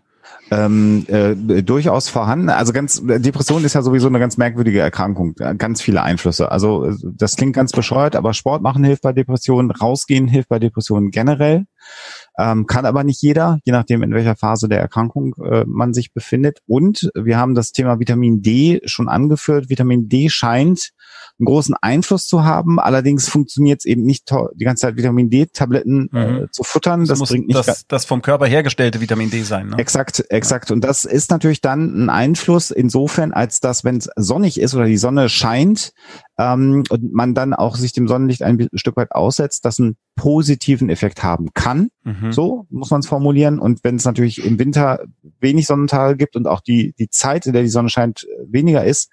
Ähm, 0.50 1.06
äh, 1.08 1.36
durchaus 1.62 2.08
vorhanden. 2.08 2.50
Also 2.50 2.72
ganz 2.72 3.02
Depression 3.04 3.66
ist 3.66 3.74
ja 3.74 3.82
sowieso 3.82 4.08
eine 4.08 4.20
ganz 4.20 4.38
merkwürdige 4.38 4.80
Erkrankung. 4.80 5.36
Ganz 5.58 5.82
viele 5.82 6.02
Einflüsse. 6.04 6.52
Also 6.52 6.94
das 7.04 7.36
klingt 7.36 7.54
ganz 7.54 7.74
bescheuert, 7.74 8.16
aber 8.16 8.34
Sport 8.34 8.62
machen 8.62 8.84
hilft 8.86 9.02
bei 9.02 9.12
Depressionen, 9.12 9.72
rausgehen 9.72 10.28
hilft 10.28 10.48
bei 10.48 10.60
Depressionen 10.60 11.12
generell. 11.12 11.66
Ähm, 12.38 12.68
kann 12.68 12.86
aber 12.86 13.04
nicht 13.04 13.22
jeder, 13.22 13.60
je 13.66 13.72
nachdem 13.72 14.04
in 14.04 14.14
welcher 14.14 14.36
Phase 14.36 14.70
der 14.70 14.80
Erkrankung 14.80 15.36
äh, 15.44 15.64
man 15.66 15.94
sich 15.94 16.14
befindet. 16.14 16.60
Und 16.68 17.10
wir 17.16 17.38
haben 17.38 17.56
das 17.56 17.72
Thema 17.72 18.00
Vitamin 18.00 18.42
D 18.42 18.80
schon 18.86 19.10
angeführt. 19.10 19.70
Vitamin 19.70 20.08
D 20.08 20.30
scheint 20.30 20.92
einen 21.40 21.46
großen 21.46 21.76
Einfluss 21.82 22.28
zu 22.28 22.44
haben. 22.44 22.80
Allerdings 22.80 23.30
funktioniert 23.30 23.82
es 23.82 23.86
eben 23.86 24.04
nicht 24.04 24.32
die 24.56 24.66
ganze 24.66 24.82
Zeit 24.82 24.98
Vitamin 24.98 25.30
D-Tabletten 25.30 26.10
äh, 26.14 26.28
mhm. 26.28 26.48
zu 26.52 26.64
futtern. 26.64 27.06
Das, 27.06 27.20
das 27.20 27.30
bringt 27.30 27.48
nicht 27.48 27.68
das, 27.68 27.86
das 27.88 28.06
vom 28.06 28.22
Körper 28.22 28.48
hergestellte 28.48 29.02
Vitamin 29.02 29.30
D 29.30 29.44
sein. 29.44 29.70
Ne? 29.70 29.78
Exakt, 29.78 30.24
exakt. 30.30 30.72
Und 30.72 30.82
das 30.82 31.06
ist 31.06 31.30
natürlich 31.30 31.62
dann 31.62 32.06
ein 32.06 32.10
Einfluss 32.10 32.72
insofern, 32.72 33.34
als 33.34 33.60
dass, 33.60 33.84
wenn 33.84 33.98
es 33.98 34.10
sonnig 34.16 34.60
ist 34.60 34.74
oder 34.74 34.86
die 34.86 34.98
Sonne 34.98 35.30
scheint, 35.30 35.94
ähm, 36.38 36.84
und 36.90 37.14
man 37.14 37.34
dann 37.34 37.54
auch 37.54 37.76
sich 37.76 37.94
dem 37.94 38.08
Sonnenlicht 38.08 38.44
ein 38.44 38.68
Stück 38.74 38.98
weit 38.98 39.12
aussetzt, 39.12 39.66
das 39.66 39.80
einen 39.80 39.98
positiven 40.16 40.90
Effekt 40.90 41.24
haben 41.24 41.54
kann. 41.54 41.90
Mhm. 42.04 42.32
So 42.32 42.66
muss 42.70 42.92
man 42.92 43.00
es 43.00 43.08
formulieren. 43.08 43.60
Und 43.60 43.84
wenn 43.84 43.96
es 43.96 44.06
natürlich 44.06 44.44
im 44.46 44.60
Winter 44.60 45.04
wenig 45.40 45.66
Sonnentage 45.66 46.18
gibt 46.18 46.36
und 46.36 46.48
auch 46.48 46.62
die, 46.62 46.94
die 47.00 47.10
Zeit, 47.10 47.46
in 47.46 47.54
der 47.54 47.64
die 47.64 47.70
Sonne 47.70 47.90
scheint, 47.90 48.28
weniger 48.48 48.84
ist, 48.84 49.12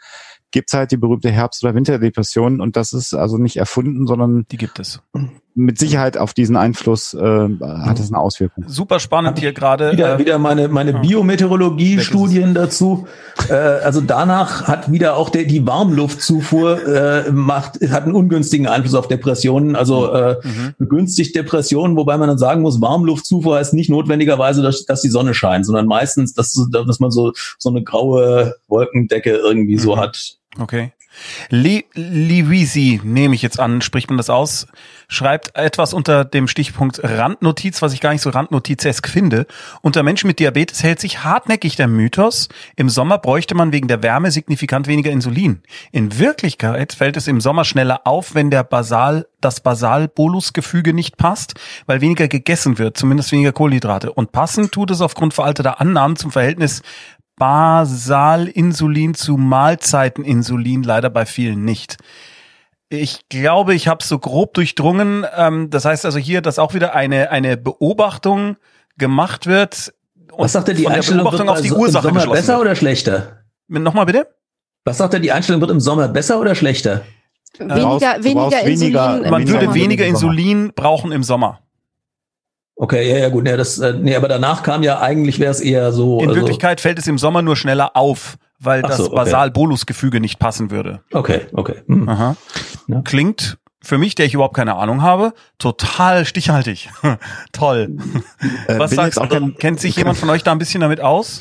gibt's 0.51 0.73
halt 0.73 0.93
die 0.93 0.97
berühmte 0.97 1.31
Herbst- 1.31 1.65
oder 1.65 1.75
Winterdepression 1.75 2.61
und 2.61 2.77
das 2.77 2.93
ist 2.93 3.15
also 3.15 3.39
nicht 3.39 3.57
erfunden, 3.57 4.07
sondern 4.07 4.47
die 4.51 4.57
gibt 4.57 4.79
es 4.79 5.03
mit 5.57 5.79
Sicherheit 5.79 6.19
auf 6.19 6.35
diesen 6.35 6.57
Einfluss 6.57 7.15
äh, 7.15 7.19
hat 7.21 8.01
es 8.01 8.13
eine 8.13 8.19
Auswirkung. 8.19 8.65
Super 8.67 8.99
spannend 8.99 9.39
hier 9.39 9.53
gerade. 9.53 9.93
Wieder, 9.93 10.15
äh, 10.15 10.19
wieder 10.19 10.39
meine, 10.39 10.67
meine 10.67 10.95
Biometeorologie-Studien 10.95 12.55
dazu. 12.55 13.07
Äh, 13.49 13.55
also 13.55 14.01
danach 14.01 14.67
hat 14.67 14.91
wieder 14.91 15.17
auch 15.17 15.31
der, 15.31 15.45
die 15.45 15.65
Warmluftzufuhr 15.65 16.87
äh, 16.87 17.31
macht, 17.31 17.81
hat 17.89 18.03
einen 18.03 18.15
ungünstigen 18.15 18.67
Einfluss 18.67 18.95
auf 18.95 19.07
Depressionen, 19.07 19.77
also 19.77 20.13
äh, 20.13 20.37
mhm. 20.43 20.75
begünstigt 20.77 21.37
Depressionen, 21.37 21.97
wobei 21.97 22.17
man 22.17 22.29
dann 22.29 22.39
sagen 22.39 22.63
muss, 22.63 22.81
Warmluftzufuhr 22.81 23.57
heißt 23.57 23.75
nicht 23.75 23.91
notwendigerweise, 23.91 24.61
dass, 24.61 24.85
dass 24.87 25.03
die 25.03 25.09
Sonne 25.09 25.35
scheint, 25.35 25.67
sondern 25.67 25.87
meistens, 25.87 26.35
dass, 26.35 26.69
dass 26.71 26.99
man 26.99 27.13
so, 27.13 27.33
so 27.59 27.71
eine 27.71 27.85
graue 27.85 28.57
Wolkendecke 28.67 29.31
irgendwie 29.31 29.75
mhm. 29.75 29.81
so 29.81 29.99
hat. 29.99 30.37
Okay. 30.59 30.93
Livisi, 31.51 33.01
nehme 33.03 33.35
ich 33.35 33.43
jetzt 33.43 33.61
an, 33.61 33.81
spricht 33.83 34.11
man 34.11 34.17
das 34.17 34.31
aus, 34.31 34.67
schreibt 35.09 35.57
etwas 35.57 35.93
unter 35.95 36.25
dem 36.25 36.49
Stichpunkt 36.49 37.01
Randnotiz, 37.03 37.83
was 37.83 37.93
ich 37.93 38.01
gar 38.01 38.13
nicht 38.13 38.23
so 38.23 38.31
randnotizesk 38.31 39.09
finde. 39.09 39.47
Unter 39.83 40.03
Menschen 40.03 40.27
mit 40.27 40.39
Diabetes 40.39 40.83
hält 40.83 41.01
sich 41.01 41.25
hartnäckig 41.25 41.77
der 41.77 41.89
Mythos, 41.89 42.49
im 42.77 42.89
Sommer 42.89 43.19
bräuchte 43.19 43.55
man 43.55 43.73
wegen 43.73 43.89
der 43.89 44.03
Wärme 44.03 44.31
signifikant 44.31 44.87
weniger 44.87 45.11
Insulin. 45.11 45.63
In 45.93 46.19
Wirklichkeit 46.19 46.93
fällt 46.93 47.17
es 47.17 47.29
im 47.29 47.41
Sommer 47.41 47.65
schneller 47.65 48.03
auf, 48.05 48.35
wenn 48.35 48.51
der 48.51 48.65
Basal, 48.65 49.27
das 49.41 49.61
Basal-Bolus-Gefüge 49.61 50.95
nicht 50.95 51.17
passt, 51.17 51.55
weil 51.87 52.01
weniger 52.01 52.29
gegessen 52.29 52.79
wird, 52.79 52.97
zumindest 52.97 53.31
weniger 53.33 53.53
Kohlenhydrate. 53.53 54.13
Und 54.13 54.33
passend 54.33 54.73
tut 54.73 54.91
es 54.91 55.01
aufgrund 55.01 55.35
veralteter 55.35 55.81
Annahmen 55.81 56.17
zum 56.17 56.31
Verhältnis 56.31 56.83
Basalinsulin 57.37 59.15
zu 59.15 59.37
Mahlzeiteninsulin 59.37 60.83
leider 60.83 61.11
bei 61.11 61.27
vielen 61.27 61.65
nicht. 61.65 61.97
Ich 62.89 63.29
glaube, 63.29 63.75
ich 63.75 63.89
habe 63.89 64.05
so 64.05 64.19
grob 64.19 64.55
durchdrungen. 64.55 65.27
Ähm, 65.37 65.71
das 65.71 65.85
heißt 65.85 66.05
also 66.05 66.19
hier, 66.19 66.43
dass 66.43 66.59
auch 66.59 66.75
wieder 66.75 66.95
eine, 66.95 67.31
eine 67.31 67.57
Beobachtung 67.57 68.57
gemacht 68.97 69.47
wird. 69.47 69.93
Was 70.37 70.53
sagt 70.53 70.69
er, 70.69 70.75
die 70.75 70.87
Einstellung 70.87 71.31
wird 71.31 71.49
auf 71.49 71.61
die 71.61 71.73
Ursache 71.73 72.09
im 72.09 72.19
Sommer 72.19 72.33
besser 72.33 72.55
wird. 72.55 72.61
oder 72.61 72.77
schlechter? 72.77 73.45
Nochmal 73.69 74.07
bitte? 74.07 74.29
Was 74.85 74.99
sagt 74.99 75.15
er, 75.15 75.21
die 75.21 75.33
Einstellung 75.33 75.61
wird 75.61 75.71
im 75.71 75.81
Sommer 75.81 76.09
besser 76.09 76.39
oder 76.39 76.55
schlechter? 76.55 77.03
Weniger, 77.59 78.23
weniger, 78.23 78.63
Insulin. 78.63 79.31
Man 79.31 79.49
würde 79.49 79.75
weniger 79.75 80.07
Insulin 80.07 80.73
brauchen 80.75 81.13
im 81.13 81.23
Sommer. 81.23 81.61
Okay, 82.85 83.11
ja, 83.11 83.17
ja, 83.17 83.29
gut. 83.31 83.49
Ja, 83.49 83.57
das, 83.57 83.79
äh, 83.79 83.95
nee, 83.99 84.15
aber 84.15 84.29
danach 84.29 84.63
kam 84.63 84.83
ja 84.83 85.01
eigentlich 85.01 85.39
wäre 85.41 85.51
es 85.51 85.63
eher 85.63 85.91
so. 85.91 86.21
In 86.21 86.29
also, 86.29 86.43
Wirklichkeit 86.43 86.83
fällt 86.83 86.99
es 86.99 87.07
im 87.07 87.17
Sommer 87.17 87.41
nur 87.41 87.57
schneller 87.57 87.97
auf, 87.97 88.37
weil 88.61 88.83
das 88.83 88.99
so, 88.99 89.07
okay. 89.07 89.17
Basal-Bolus-Gefüge 89.17 90.21
nicht 90.21 90.39
passen 90.39 90.71
würde. 90.71 91.01
Okay, 91.11 91.47
okay. 91.55 91.77
Hm. 91.87 92.07
Aha. 92.11 92.37
Ja. 92.89 93.01
Klingt 93.01 93.57
für 93.81 93.97
mich, 93.97 94.17
der 94.17 94.27
ich 94.27 94.35
überhaupt 94.35 94.55
keine 94.55 94.75
Ahnung 94.75 95.01
habe, 95.01 95.33
total 95.57 96.27
stichhaltig. 96.27 96.91
Toll. 97.53 97.97
Äh, 98.67 98.79
Was 98.79 98.91
sagst 98.91 99.19
du? 99.19 99.29
Kein, 99.29 99.55
Kennt 99.57 99.81
sich 99.81 99.97
jemand 99.97 100.19
von 100.19 100.29
euch 100.29 100.43
da 100.43 100.53
ein 100.53 100.59
bisschen 100.59 100.83
damit 100.83 101.01
aus? 101.01 101.41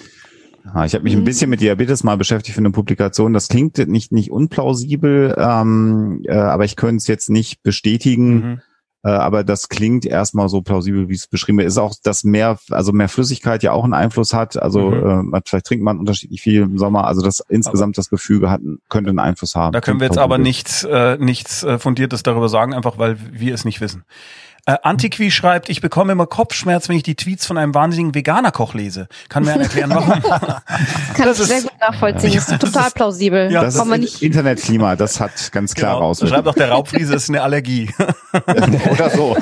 Ich 0.86 0.94
habe 0.94 1.04
mich 1.04 1.14
ein 1.14 1.26
bisschen 1.26 1.50
mit 1.50 1.60
Diabetes 1.60 2.06
mal 2.06 2.16
beschäftigt 2.16 2.56
für 2.56 2.62
eine 2.62 2.72
Publikation. 2.72 3.34
Das 3.34 3.50
klingt 3.50 3.78
nicht 3.90 4.14
nicht 4.14 4.32
unplausibel, 4.32 5.36
ähm, 5.38 6.22
äh, 6.24 6.36
aber 6.36 6.64
ich 6.64 6.78
könnte 6.78 6.98
es 6.98 7.08
jetzt 7.08 7.30
nicht 7.30 7.64
bestätigen. 7.64 8.34
Mhm 8.34 8.62
äh, 9.04 9.10
aber 9.10 9.44
das 9.44 9.68
klingt 9.68 10.06
erstmal 10.06 10.48
so 10.48 10.62
plausibel, 10.62 11.10
wie 11.10 11.16
es 11.16 11.28
beschrieben 11.28 11.58
wird. 11.58 11.68
Ist 11.68 11.78
auch, 11.78 11.94
dass 12.04 12.24
mehr, 12.24 12.58
also 12.72 12.94
mehr 12.94 13.10
Flüssigkeit 13.10 13.62
ja 13.62 13.74
auch 13.74 13.84
einen 13.84 13.94
Einfluss 13.94 14.34
hat. 14.34 14.62
Also 14.62 14.92
mhm. 14.92 15.34
äh, 15.34 15.42
vielleicht 15.46 15.66
trinkt 15.66 15.84
man 15.84 16.00
unterschiedlich 16.00 16.42
viel 16.42 16.62
im 16.62 16.78
Sommer. 16.78 17.06
Also 17.06 17.22
das 17.22 17.44
insgesamt 17.50 17.98
das 17.98 18.10
Gefüge 18.10 18.50
hat, 18.50 18.62
könnte 18.88 19.10
einen 19.10 19.20
Einfluss 19.20 19.56
haben. 19.56 19.74
Da 19.74 19.82
können 19.82 20.00
wir 20.00 20.08
jetzt 20.08 20.18
aber 20.18 20.38
nichts, 20.38 20.86
äh, 20.86 21.18
nichts 21.18 21.64
äh, 21.64 21.80
Fundiertes 21.80 22.24
darüber 22.24 22.48
sagen, 22.48 22.74
einfach 22.74 22.98
weil 22.98 23.18
wir 23.32 23.54
es 23.54 23.66
nicht 23.66 23.82
wissen. 23.82 24.06
Äh, 24.66 24.78
Antiqui 24.82 25.30
schreibt, 25.30 25.68
ich 25.68 25.82
bekomme 25.82 26.14
immer 26.14 26.26
Kopfschmerz, 26.26 26.88
wenn 26.88 26.96
ich 26.96 27.04
die 27.04 27.16
Tweets 27.16 27.46
von 27.46 27.58
einem 27.58 27.76
wahnsinnigen 27.76 28.16
Veganer-Koch 28.16 28.74
lese. 28.74 29.10
Kann 29.28 29.44
mir 29.44 29.52
erklären, 29.52 29.90
warum? 29.94 30.22
Kann 30.22 31.26
das 31.26 31.40
ich 31.42 31.48
sehr 31.48 31.62
gut 31.64 31.80
nachvollziehen. 31.82 32.32
Ja. 32.32 32.40
ist 32.40 32.60
total 32.60 32.92
plausibel. 32.92 33.52
Ja. 33.52 33.62
Das 33.62 33.76
ist 33.76 34.22
Internetklima, 34.22 34.96
das 34.96 35.20
hat 35.20 35.52
ganz 35.52 35.74
klar 35.74 35.96
genau. 35.96 36.08
raus. 36.08 36.24
Schreibt 36.26 36.48
auch 36.48 36.56
der 36.56 36.70
Raubfriese, 36.70 37.14
ist 37.14 37.30
eine 37.30 37.42
Allergie. 37.42 37.90
Oder 38.92 39.10
so. 39.10 39.36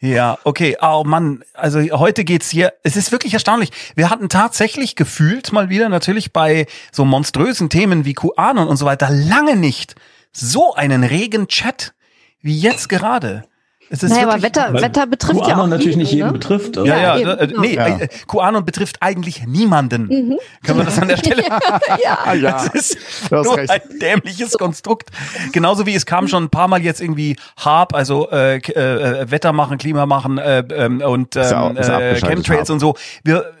Ja, 0.00 0.38
okay. 0.44 0.78
Oh 0.80 1.04
Mann, 1.06 1.44
also 1.52 1.78
heute 1.78 2.24
geht's 2.24 2.48
hier. 2.50 2.72
Es 2.82 2.96
ist 2.96 3.12
wirklich 3.12 3.34
erstaunlich. 3.34 3.70
Wir 3.94 4.10
hatten 4.10 4.28
tatsächlich 4.30 4.96
gefühlt 4.96 5.52
mal 5.52 5.68
wieder 5.68 5.90
natürlich 5.90 6.32
bei 6.32 6.66
so 6.90 7.04
monströsen 7.04 7.68
Themen 7.68 8.04
wie 8.04 8.14
QAnon 8.14 8.66
und 8.66 8.78
so 8.78 8.86
weiter 8.86 9.10
lange 9.10 9.56
nicht 9.56 9.94
so 10.32 10.74
einen 10.74 11.04
regen 11.04 11.48
Chat 11.48 11.92
wie 12.40 12.58
jetzt 12.58 12.88
gerade. 12.88 13.44
Es 13.92 14.04
ist 14.04 14.10
naja, 14.12 14.28
aber 14.28 14.40
Wetter, 14.40 14.72
Wetter 14.72 15.04
betrifft 15.08 15.40
QAnon 15.40 15.48
ja 15.48 15.64
auch 15.64 15.66
natürlich 15.66 15.96
nicht 15.96 16.12
jeden 16.12 16.28
ne? 16.28 16.32
betrifft. 16.32 16.78
Oder? 16.78 16.86
Ja, 16.86 17.16
ja, 17.16 17.16
ja 17.16 17.34
äh, 17.34 17.48
nee, 17.58 17.74
ja. 17.74 17.88
Äh, 17.98 18.08
QAnon 18.28 18.64
betrifft 18.64 18.98
eigentlich 19.00 19.44
niemanden. 19.46 20.04
Mhm. 20.04 20.38
Können 20.64 20.78
wir 20.78 20.84
das 20.84 21.00
an 21.00 21.08
der 21.08 21.16
Stelle? 21.18 21.42
ja, 21.42 22.32
ja. 22.34 22.52
Das 22.52 22.68
ist 22.68 22.98
das 23.30 23.44
nur 23.44 23.56
recht. 23.56 23.68
ein 23.68 23.80
dämliches 24.00 24.52
Konstrukt. 24.52 25.10
Genauso 25.50 25.86
wie 25.86 25.94
es 25.96 26.06
kam 26.06 26.28
schon 26.28 26.44
ein 26.44 26.50
paar 26.50 26.68
Mal 26.68 26.82
jetzt 26.82 27.00
irgendwie 27.00 27.36
HARP, 27.56 27.92
also 27.92 28.30
äh, 28.30 28.58
äh, 28.58 29.28
Wetter 29.28 29.52
machen, 29.52 29.76
Klima 29.76 30.06
machen 30.06 30.38
äh, 30.38 30.62
ähm, 30.70 31.00
und 31.00 31.34
ähm, 31.34 31.76
äh, 31.76 32.14
Chemtrails 32.14 32.70
und 32.70 32.78
so. 32.78 32.94
Wir 33.24 33.52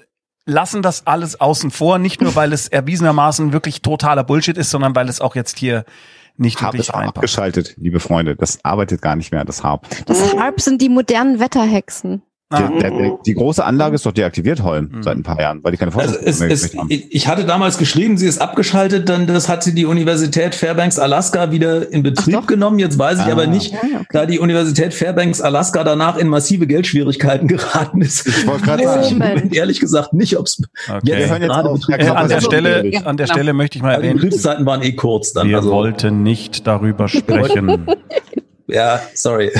lassen 0.46 0.80
das 0.80 1.08
alles 1.08 1.40
außen 1.40 1.72
vor, 1.72 1.98
nicht 1.98 2.20
nur 2.20 2.36
weil 2.36 2.52
es 2.52 2.68
erwiesenermaßen 2.68 3.52
wirklich 3.52 3.82
totaler 3.82 4.22
Bullshit 4.22 4.56
ist, 4.56 4.70
sondern 4.70 4.94
weil 4.94 5.08
es 5.08 5.20
auch 5.20 5.34
jetzt 5.34 5.58
hier 5.58 5.84
nicht 6.36 6.60
Harp 6.60 6.74
ist 6.74 6.90
abgeschaltet, 6.90 7.74
liebe 7.78 8.00
Freunde. 8.00 8.36
Das 8.36 8.64
arbeitet 8.64 9.02
gar 9.02 9.16
nicht 9.16 9.32
mehr, 9.32 9.44
das 9.44 9.62
Harp. 9.62 9.86
Das 10.06 10.34
Harp 10.36 10.60
sind 10.60 10.80
die 10.80 10.88
modernen 10.88 11.40
Wetterhexen. 11.40 12.22
Der, 12.52 12.68
der, 12.68 12.90
der, 12.90 13.18
die 13.24 13.34
große 13.34 13.64
Anlage 13.64 13.94
ist 13.94 14.04
doch 14.04 14.10
deaktiviert, 14.10 14.64
Holm, 14.64 14.90
mhm. 14.90 15.02
seit 15.04 15.16
ein 15.16 15.22
paar 15.22 15.40
Jahren, 15.40 15.62
weil 15.62 15.70
die 15.70 15.78
keine 15.78 15.92
Fotos 15.92 16.16
also 16.16 16.44
es, 16.44 16.64
es, 16.64 16.76
haben. 16.76 16.88
Ich 16.90 17.28
hatte 17.28 17.44
damals 17.44 17.78
geschrieben, 17.78 18.18
sie 18.18 18.26
ist 18.26 18.40
abgeschaltet, 18.40 19.08
dann 19.08 19.28
das 19.28 19.48
hat 19.48 19.62
sie 19.62 19.72
die 19.72 19.84
Universität 19.86 20.56
Fairbanks 20.56 20.98
Alaska 20.98 21.52
wieder 21.52 21.92
in 21.92 22.02
Betrieb 22.02 22.48
genommen. 22.48 22.80
Jetzt 22.80 22.98
weiß 22.98 23.20
ich 23.20 23.26
ah. 23.26 23.32
aber 23.32 23.46
nicht, 23.46 23.72
okay. 23.72 24.04
da 24.10 24.26
die 24.26 24.40
Universität 24.40 24.92
Fairbanks 24.94 25.40
Alaska 25.40 25.84
danach 25.84 26.16
in 26.16 26.26
massive 26.26 26.66
Geldschwierigkeiten 26.66 27.46
geraten 27.48 28.02
ist. 28.02 28.26
Ich 28.26 28.44
wollte 28.48 28.64
gerade 28.64 28.82
sagen, 28.82 29.50
ehrlich 29.52 29.78
gesagt 29.78 30.12
nicht, 30.12 30.36
ob 30.36 30.46
es 30.46 30.60
okay. 30.88 31.00
jetzt, 31.04 31.30
jetzt 31.30 31.86
gerade 31.86 32.02
äh, 32.02 32.08
an 32.08 32.28
der 32.28 32.40
Stelle, 32.40 32.86
ja, 32.86 33.02
an 33.02 33.16
der. 33.16 33.28
Stelle 33.28 33.52
möchte 33.52 33.78
ich 33.78 33.82
mal 33.82 33.92
erwähnen. 33.92 34.16
Die 34.18 34.24
Betriebszeiten 34.24 34.66
waren 34.66 34.82
eh 34.82 34.92
kurz 34.92 35.32
dann. 35.32 35.48
Wir 35.48 35.58
also. 35.58 35.70
wollten 35.70 36.24
nicht 36.24 36.66
darüber 36.66 37.06
sprechen. 37.08 37.86
Ja, 38.72 39.00
sorry. 39.14 39.52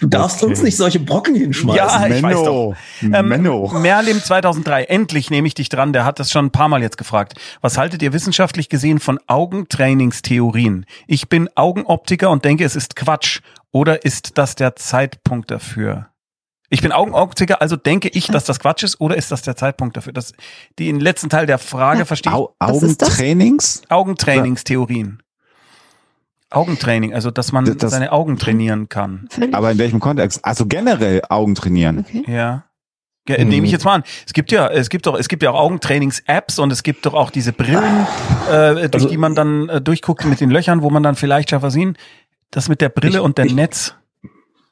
Du 0.00 0.08
darfst 0.08 0.42
okay. 0.42 0.50
uns 0.50 0.62
nicht 0.62 0.76
solche 0.76 1.00
Brocken 1.00 1.34
hinschmeißen. 1.34 1.76
Ja, 1.76 2.06
ich 2.06 2.22
Menno. 2.22 2.28
weiß 2.28 2.44
doch. 2.44 2.76
Ähm, 3.18 3.28
Menno. 3.28 3.72
Merlim 3.78 4.22
2003, 4.22 4.84
endlich 4.84 5.30
nehme 5.30 5.46
ich 5.46 5.54
dich 5.54 5.68
dran, 5.68 5.92
der 5.92 6.04
hat 6.04 6.18
das 6.18 6.30
schon 6.30 6.46
ein 6.46 6.50
paar 6.50 6.68
Mal 6.68 6.82
jetzt 6.82 6.98
gefragt. 6.98 7.34
Was 7.60 7.78
haltet 7.78 8.02
ihr 8.02 8.12
wissenschaftlich 8.12 8.68
gesehen 8.68 9.00
von 9.00 9.18
Augentrainingstheorien? 9.26 10.86
Ich 11.06 11.28
bin 11.28 11.48
Augenoptiker 11.54 12.30
und 12.30 12.44
denke, 12.44 12.64
es 12.64 12.76
ist 12.76 12.96
Quatsch. 12.96 13.40
Oder 13.72 14.04
ist 14.04 14.36
das 14.36 14.54
der 14.54 14.76
Zeitpunkt 14.76 15.50
dafür? 15.50 16.08
Ich 16.72 16.82
bin 16.82 16.92
Augenoptiker, 16.92 17.60
also 17.60 17.74
denke 17.74 18.08
ich, 18.08 18.28
dass 18.28 18.44
das 18.44 18.60
Quatsch 18.60 18.84
ist, 18.84 19.00
oder 19.00 19.16
ist 19.16 19.32
das 19.32 19.42
der 19.42 19.56
Zeitpunkt 19.56 19.96
dafür? 19.96 20.12
Das, 20.12 20.32
die 20.78 20.86
den 20.86 21.00
letzten 21.00 21.28
Teil 21.28 21.46
der 21.46 21.58
Frage 21.58 22.06
verstehe 22.06 22.32
Au 22.32 22.54
Augentrainings? 22.60 23.82
Augentrainingstheorien. 23.88 25.20
Augentraining, 26.50 27.14
also 27.14 27.30
dass 27.30 27.52
man 27.52 27.64
das, 27.78 27.92
seine 27.92 28.12
Augen 28.12 28.38
trainieren 28.38 28.88
kann. 28.88 29.28
Aber 29.52 29.70
in 29.70 29.78
welchem 29.78 30.00
Kontext? 30.00 30.44
Also 30.44 30.66
generell 30.66 31.22
Augen 31.28 31.54
trainieren. 31.54 32.00
Okay. 32.00 32.24
Ja. 32.26 32.64
Ja, 33.28 33.36
hm. 33.36 33.48
nehme 33.48 33.66
ich 33.66 33.72
jetzt 33.72 33.84
mal 33.84 33.96
an. 33.96 34.02
Es 34.26 34.32
gibt 34.32 34.50
ja, 34.50 34.68
es 34.68 34.88
gibt 34.88 35.06
doch, 35.06 35.16
es 35.16 35.28
gibt 35.28 35.42
ja 35.42 35.50
auch 35.50 35.60
Augentrainings-Apps 35.60 36.58
und 36.58 36.72
es 36.72 36.82
gibt 36.82 37.06
doch 37.06 37.14
auch 37.14 37.30
diese 37.30 37.52
Brillen, 37.52 38.06
äh, 38.50 38.74
durch 38.74 38.94
also, 38.94 39.08
die 39.08 39.18
man 39.18 39.34
dann 39.34 39.68
äh, 39.68 39.80
durchguckt 39.80 40.24
mit 40.24 40.40
den 40.40 40.50
Löchern, 40.50 40.82
wo 40.82 40.90
man 40.90 41.02
dann 41.02 41.14
vielleicht 41.14 41.50
schärfer 41.50 41.70
sehen. 41.70 41.96
Das 42.50 42.68
mit 42.68 42.80
der 42.80 42.88
Brille 42.88 43.18
ich, 43.18 43.24
und 43.24 43.38
dem 43.38 43.54
Netz. 43.54 43.94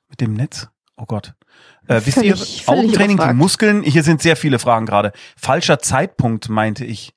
Mit 0.08 0.20
dem 0.20 0.32
Netz? 0.32 0.68
Oh 0.96 1.04
Gott. 1.06 1.34
Äh, 1.86 2.00
wisst 2.04 2.22
ihr, 2.22 2.36
Augentraining, 2.66 3.18
die 3.18 3.34
Muskeln, 3.34 3.82
hier 3.82 4.02
sind 4.02 4.20
sehr 4.22 4.36
viele 4.36 4.58
Fragen 4.58 4.86
gerade. 4.86 5.12
Falscher 5.36 5.78
Zeitpunkt, 5.78 6.48
meinte 6.48 6.84
ich. 6.84 7.12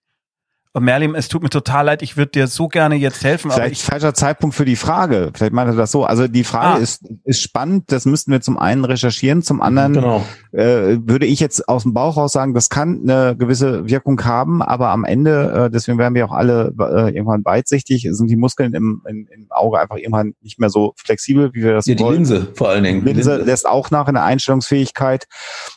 Und 0.73 0.85
Merlim, 0.85 1.15
es 1.15 1.27
tut 1.27 1.43
mir 1.43 1.49
total 1.49 1.85
leid, 1.87 2.01
ich 2.01 2.15
würde 2.15 2.31
dir 2.31 2.47
so 2.47 2.69
gerne 2.69 2.95
jetzt 2.95 3.25
helfen. 3.25 3.51
Vielleicht 3.51 3.61
aber 3.61 3.71
ich, 3.73 3.83
falscher 3.83 4.13
Zeitpunkt 4.13 4.55
für 4.55 4.63
die 4.63 4.77
Frage. 4.77 5.31
Vielleicht 5.33 5.51
meinte 5.51 5.73
er 5.73 5.77
das 5.77 5.91
so. 5.91 6.05
Also 6.05 6.29
die 6.29 6.45
Frage 6.45 6.79
Ah. 6.79 6.81
ist, 6.81 7.03
ist 7.25 7.41
spannend. 7.41 7.91
Das 7.91 8.05
müssten 8.05 8.31
wir 8.31 8.39
zum 8.39 8.57
einen 8.57 8.85
recherchieren, 8.85 9.41
zum 9.41 9.61
anderen 9.61 9.93
Genau. 9.93 10.25
Äh, 10.51 10.97
würde 11.05 11.25
ich 11.25 11.39
jetzt 11.39 11.67
aus 11.69 11.83
dem 11.83 11.93
Bauch 11.93 12.17
raus 12.17 12.33
sagen, 12.33 12.53
das 12.53 12.69
kann 12.69 13.01
eine 13.03 13.35
gewisse 13.37 13.87
Wirkung 13.87 14.23
haben, 14.23 14.61
aber 14.61 14.89
am 14.89 15.05
Ende, 15.05 15.65
äh, 15.67 15.69
deswegen 15.69 15.97
werden 15.97 16.13
wir 16.13 16.25
auch 16.25 16.33
alle 16.33 16.73
äh, 16.77 17.15
irgendwann 17.15 17.45
weitsichtig, 17.45 18.07
sind 18.11 18.27
die 18.27 18.35
Muskeln 18.35 18.73
im, 18.73 19.01
im, 19.07 19.27
im 19.33 19.47
Auge 19.49 19.79
einfach 19.79 19.97
irgendwann 19.97 20.33
nicht 20.41 20.59
mehr 20.59 20.69
so 20.69 20.93
flexibel, 20.97 21.51
wie 21.53 21.63
wir 21.63 21.73
das 21.73 21.85
Ja, 21.85 21.95
die 21.95 22.03
wollen. 22.03 22.15
Linse 22.15 22.47
vor 22.53 22.69
allen 22.69 22.83
Dingen. 22.83 23.05
Linse 23.05 23.37
lässt 23.37 23.67
auch 23.67 23.91
nach 23.91 24.07
in 24.07 24.15
der 24.15 24.23
Einstellungsfähigkeit. 24.23 25.27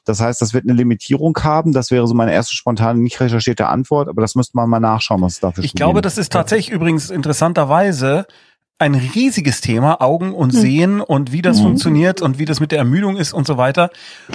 Das 0.05 0.21
heißt, 0.21 0.41
das 0.41 0.55
wird 0.55 0.65
eine 0.65 0.75
Limitierung 0.75 1.37
haben. 1.43 1.73
Das 1.73 1.91
wäre 1.91 2.07
so 2.07 2.15
meine 2.15 2.33
erste 2.33 2.55
spontane, 2.55 3.01
nicht 3.01 3.21
recherchierte 3.21 3.69
Antwort, 3.69 4.09
aber 4.09 4.23
das 4.23 4.35
müsste 4.35 4.57
man 4.57 4.69
mal 4.69 4.81
nachschauen, 4.81 5.23
was 5.23 5.35
es 5.35 5.41
dafür 5.41 5.65
ich 5.65 5.75
glaube, 5.75 6.03
das 6.03 6.19
ist 6.19 6.33
tatsächlich 6.33 6.75
übrigens 6.75 7.11
interessanterweise 7.11 8.27
ein 8.85 8.95
riesiges 8.95 9.61
Thema, 9.61 10.01
Augen 10.01 10.33
und 10.35 10.53
Hm. 10.53 10.61
Sehen 10.61 11.01
und 11.01 11.33
wie 11.33 11.43
das 11.43 11.59
Mhm. 11.59 11.63
funktioniert 11.65 12.21
und 12.23 12.39
wie 12.39 12.45
das 12.45 12.61
mit 12.61 12.71
der 12.71 12.79
Ermüdung 12.79 13.17
ist 13.17 13.33
und 13.33 13.47
so 13.47 13.57
weiter. 13.57 13.91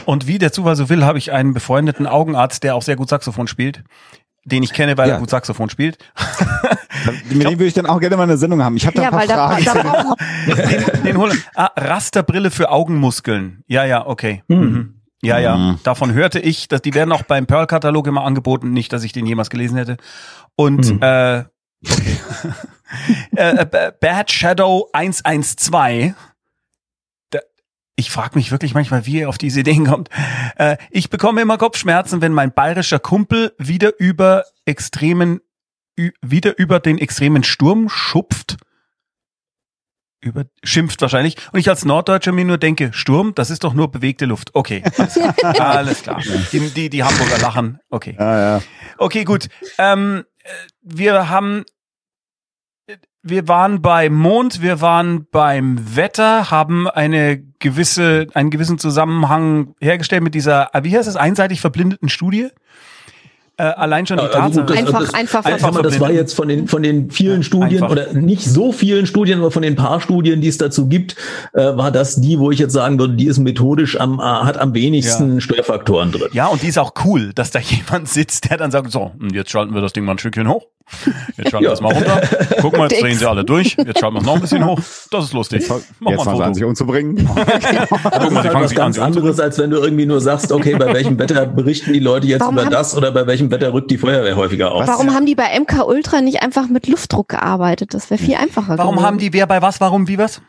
Und 0.06 0.28
wie 0.28 0.38
der 0.40 0.52
Zufall 0.52 0.76
so 0.76 0.90
will, 0.90 1.06
habe 1.06 1.18
ich 1.18 1.32
einen 1.32 1.54
befreundeten 1.54 2.08
Augenarzt, 2.08 2.64
der 2.64 2.76
auch 2.76 2.82
sehr 2.82 2.96
gut 2.96 3.10
Saxophon 3.10 3.48
spielt, 3.48 3.84
den 4.46 4.64
ich 4.64 4.74
kenne, 4.74 4.98
weil 4.98 5.08
Ja. 5.10 5.16
er 5.16 5.20
gut 5.20 5.30
Saxophon 5.30 5.70
spielt. 5.70 5.98
Mit 7.30 7.44
dem 7.44 7.52
würde 7.60 7.66
ich 7.66 7.74
dann 7.74 7.86
auch 7.86 8.00
gerne 8.00 8.18
mal 8.18 8.24
eine 8.24 8.38
Sendung 8.38 8.62
haben. 8.64 8.76
Ich 8.76 8.86
habe 8.86 8.96
da 8.98 9.04
Ja, 9.04 9.12
ein 9.12 9.28
paar 9.28 9.60
Fragen. 9.60 9.66
da 9.66 10.54
Den, 10.56 11.04
den 11.04 11.18
hole. 11.18 11.34
Ah, 11.56 11.70
Rasterbrille 11.78 12.52
für 12.52 12.70
Augenmuskeln. 12.72 13.64
Ja, 13.68 13.86
ja, 13.86 14.06
okay. 14.06 14.44
Mhm. 14.48 14.96
Ja, 15.22 15.38
ja. 15.38 15.56
Mhm. 15.56 15.80
Davon 15.84 16.14
hörte 16.14 16.40
ich, 16.40 16.68
dass 16.68 16.82
die 16.82 16.94
werden 16.94 17.12
auch 17.12 17.24
beim 17.24 17.46
Pearl-Katalog 17.46 18.08
immer 18.08 18.24
angeboten. 18.24 18.72
Nicht, 18.74 18.92
dass 18.94 19.04
ich 19.04 19.12
den 19.14 19.26
jemals 19.26 19.50
gelesen 19.50 19.78
hätte. 19.78 19.98
Und 20.56 20.94
Mhm. 20.94 21.00
äh, 21.02 21.44
okay. 21.86 22.18
äh, 23.36 23.62
äh, 23.62 23.92
Bad 24.00 24.32
Shadow 24.32 24.90
112. 24.94 26.14
Da, 27.30 27.40
ich 27.96 28.12
frage 28.12 28.38
mich 28.38 28.52
wirklich 28.52 28.74
manchmal, 28.74 29.06
wie 29.06 29.20
ihr 29.20 29.30
auf 29.30 29.38
diese 29.38 29.62
Ideen 29.62 29.86
kommt. 29.86 30.10
Äh, 30.56 30.78
ich 30.90 31.10
bekomme 31.10 31.42
immer 31.42 31.58
Kopfschmerzen, 31.58 32.22
wenn 32.22 32.34
mein 32.34 32.54
bayerischer 32.54 33.00
Kumpel 33.00 33.54
wieder 33.58 34.00
über 34.00 34.46
extremen, 34.66 35.42
wieder 36.22 36.58
über 36.58 36.80
den 36.80 36.98
extremen 36.98 37.44
Sturm 37.44 37.90
schupft 37.90 38.58
über 40.22 40.46
schimpft 40.64 41.02
wahrscheinlich 41.02 41.38
und 41.52 41.60
ich 41.60 41.70
als 41.70 41.86
Norddeutscher 41.86 42.32
mir 42.32 42.46
nur 42.46 42.58
denke, 42.58 42.92
Sturm, 42.94 43.34
das 43.36 43.50
ist 43.50 43.64
doch 43.64 43.74
nur 43.74 43.90
bewegte 43.92 44.26
Luft. 44.26 44.52
Okay, 44.54 44.84
alles 44.98 45.14
klar. 45.14 45.60
alles 45.60 46.02
klar. 46.04 46.22
Die, 46.52 46.70
die, 46.72 46.90
die 46.90 47.04
Hamburger 47.04 47.38
lachen. 47.40 47.80
Okay. 47.90 48.16
Ja, 48.20 48.58
ja. 48.58 48.62
Okay, 48.98 49.24
gut. 49.24 49.48
Ähm, 49.78 50.26
äh, 50.44 50.50
wir 50.82 51.30
haben, 51.30 51.64
wir 53.22 53.48
waren 53.48 53.82
bei 53.82 54.10
Mond, 54.10 54.62
wir 54.62 54.82
waren 54.82 55.28
beim 55.32 55.96
Wetter, 55.96 56.52
haben 56.52 56.88
eine 56.90 57.42
gewisse, 57.60 58.28
einen 58.34 58.50
gewissen 58.50 58.78
Zusammenhang 58.80 59.76
hergestellt 59.82 60.24
mit 60.24 60.36
dieser, 60.36 60.74
äh, 60.74 60.84
wie 60.84 60.96
heißt 60.98 61.08
es, 61.10 61.16
einseitig 61.16 61.60
verblindeten 61.62 62.08
Studie. 62.10 62.48
Äh, 63.58 63.64
allein 63.64 64.08
schon 64.08 64.20
die 64.20 64.24
Also 64.24 64.62
Tatsache. 64.62 64.66
das- 64.68 64.78
Einfach- 64.78 65.00
das, 65.02 65.14
einfach 65.14 65.44
einfach 65.46 65.72
mal, 65.74 65.82
das 65.84 66.00
war 66.00 66.12
jetzt 66.12 66.34
von 66.34 66.48
den 66.48 66.70
von 66.70 66.82
den 66.82 67.12
vielen 67.12 67.44
Studien 67.44 67.84
Einfach. 67.84 67.92
oder 67.92 68.14
nicht 68.14 68.46
so 68.46 68.72
vielen 68.72 69.06
Studien, 69.06 69.40
aber 69.40 69.52
von 69.52 69.64
den 69.64 69.76
paar 69.76 70.00
Studien, 70.00 70.40
die 70.40 70.48
es 70.48 70.58
dazu 70.58 70.88
gibt, 70.88 71.18
äh, 71.54 71.76
war 71.76 71.92
das 71.92 72.22
die, 72.22 72.40
wo 72.40 72.52
ich 72.52 72.60
jetzt 72.60 72.72
sagen 72.72 72.98
würde, 73.00 73.16
die 73.16 73.26
ist 73.26 73.38
methodisch 73.38 74.00
am 74.00 74.20
äh, 74.22 74.24
hat 74.24 74.58
am 74.58 74.74
wenigsten 74.74 75.42
Störfaktoren 75.42 76.14
drin. 76.14 76.30
Ja, 76.32 76.48
und 76.48 76.62
die 76.62 76.68
ist 76.68 76.78
auch 76.80 76.94
cool, 77.04 77.34
dass 77.36 77.52
da 77.52 77.60
jemand 77.60 78.08
sitzt, 78.08 78.50
der 78.50 78.56
dann 78.56 78.72
sagt, 78.72 78.92
so, 78.94 79.12
und 79.20 79.34
jetzt 79.34 79.52
schalten 79.52 79.74
wir 79.76 79.82
das 79.82 79.92
Ding 79.92 80.06
mal 80.06 80.14
ein 80.14 80.20
Stückchen 80.20 80.48
hoch. 80.48 80.66
Jetzt 81.38 81.52
schalten 81.52 81.66
wir 81.66 81.72
es 81.72 81.82
mal 81.82 81.94
runter. 81.94 82.22
Guck 82.62 82.74
mal, 82.78 82.84
jetzt 82.84 82.92
Dicks. 82.94 83.02
drehen 83.02 83.18
sie 83.18 83.30
alle 83.30 83.44
durch. 83.46 83.76
Jetzt 83.78 84.00
schalten 84.00 84.16
wir 84.16 84.20
es 84.22 84.26
noch 84.26 84.36
ein 84.36 84.42
bisschen 84.42 84.66
hoch. 84.66 84.80
Das 85.12 85.26
ist 85.26 85.34
lustig. 85.34 85.66
Mach 86.00 86.12
Jetzt 86.12 86.18
mal 86.18 86.24
fangen 86.26 86.38
sie 86.38 86.44
an, 86.44 86.54
sich 86.56 86.64
umzubringen. 86.64 87.16
Guck 87.36 87.36
mal, 87.36 87.44
Das 87.44 87.60
die 87.62 87.68
ist 87.68 88.32
fangen 88.32 88.44
halt 88.44 88.56
was 88.56 88.70
sich 88.70 88.78
an. 88.80 88.84
ganz 88.86 88.96
sich 88.96 89.04
anderes, 89.04 89.40
als 89.40 89.58
wenn 89.60 89.70
du 89.70 89.78
irgendwie 89.78 90.06
nur 90.06 90.20
sagst, 90.22 90.52
okay, 90.52 90.76
bei 90.76 90.94
welchem 90.94 91.18
Wetter 91.20 91.46
berichten 91.46 91.94
die 91.94 92.00
Leute 92.00 92.28
jetzt 92.28 92.42
Warum 92.42 92.58
über 92.58 92.66
das 92.70 92.96
oder 92.98 93.12
bei 93.12 93.26
welchem 93.28 93.52
Wetter 93.52 93.74
rückt 93.74 93.92
die 93.92 93.98
Feuerwehr 93.98 94.36
häufiger 94.36 94.72
auf. 94.72 94.88
Warum 94.88 95.14
haben 95.14 95.26
die 95.26 95.36
bei 95.36 95.58
MK 95.60 95.86
Ultra 95.88 96.22
nicht 96.22 96.42
einfach 96.42 96.68
mit 96.68 96.88
Luftdruck 96.88 97.30
gearbeitet? 97.30 97.94
Das 97.94 98.10
wäre 98.10 98.20
viel 98.22 98.36
einfacher. 98.36 98.78
Warum 98.78 98.96
gewesen. 98.96 99.06
haben 99.08 99.18
die 99.20 99.34
wer 99.34 99.48
bei 99.48 99.62
was, 99.62 99.80
warum, 99.82 100.08
wie 100.08 100.18
was? 100.18 100.42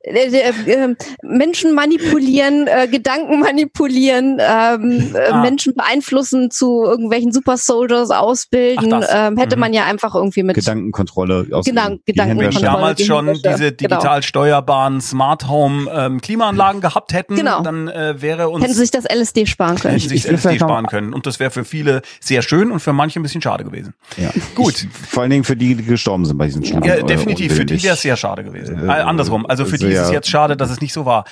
Äh, 0.00 0.26
äh, 0.28 0.50
äh, 0.70 0.94
Menschen 1.22 1.74
manipulieren, 1.74 2.66
äh, 2.66 2.88
Gedanken 2.88 3.40
manipulieren, 3.40 4.38
ähm, 4.40 5.14
äh, 5.14 5.18
Ah. 5.30 5.40
Menschen 5.42 5.74
beeinflussen 5.74 6.50
zu 6.50 6.82
irgendwelchen 6.84 7.32
Super 7.32 7.56
Soldiers 7.56 8.10
ausbilden, 8.10 8.92
Ach, 8.92 9.00
das. 9.00 9.10
ähm, 9.12 9.36
hätte 9.38 9.56
Mhm. 9.56 9.60
man 9.60 9.72
ja 9.72 9.84
einfach 9.84 10.14
irgendwie 10.14 10.42
mit 10.42 10.54
Gedankenkontrolle. 10.56 11.46
Aus 11.52 11.64
Gedank- 11.64 12.00
Gedankenkontrolle. 12.06 12.64
Damals 12.66 13.04
schon 13.04 13.26
diese 13.32 13.72
genau. 13.72 13.96
digital 13.96 14.22
steuerbaren 14.22 15.00
Smart 15.00 15.48
Home 15.48 15.90
ähm, 15.92 16.20
Klimaanlagen 16.20 16.80
gehabt 16.80 17.12
hätten, 17.12 17.36
Genau. 17.36 17.62
dann 17.62 17.88
äh, 17.88 18.20
wäre 18.20 18.48
uns 18.50 18.62
hätten 18.64 18.74
sie 18.74 18.80
sich 18.80 18.90
das 18.90 19.04
LSD 19.06 19.46
sparen 19.46 19.76
können. 19.76 19.92
hätten 19.94 20.02
sie 20.02 20.08
sich 20.08 20.24
Ich 20.24 20.28
will 20.30 20.34
LSD 20.34 20.56
sparen 20.58 20.86
können. 20.86 21.14
Und 21.14 21.26
das 21.26 21.40
wäre 21.40 21.50
für 21.50 21.64
viele 21.64 22.02
sehr 22.20 22.42
schön 22.42 22.70
und 22.70 22.80
für 22.80 22.92
manche 22.92 23.18
ein 23.20 23.22
bisschen 23.22 23.42
schade 23.42 23.64
gewesen. 23.64 23.94
Ja. 24.16 24.30
Gut. 24.54 24.74
Ich, 24.84 24.88
vor 25.08 25.22
allen 25.22 25.30
Dingen 25.30 25.44
für 25.44 25.56
die, 25.56 25.74
die 25.74 25.84
gestorben 25.84 26.24
sind 26.24 26.36
bei 26.38 26.46
diesem 26.46 26.64
Studien. 26.64 26.84
Ja, 26.84 27.02
definitiv. 27.02 27.54
Für 27.54 27.64
die 27.64 27.82
wäre 27.82 27.94
es 27.94 28.02
sehr 28.02 28.16
schade 28.16 28.44
gewesen. 28.44 28.88
Äh, 28.88 28.94
Äh, 28.94 29.00
andersrum. 29.02 29.46
Also 29.46 29.64
für 29.64 29.73
die 29.78 29.86
ist 29.88 30.00
es 30.00 30.10
jetzt 30.10 30.28
schade, 30.28 30.56
dass 30.56 30.70
es 30.70 30.80
nicht 30.80 30.92
so 30.92 31.04
war. 31.04 31.24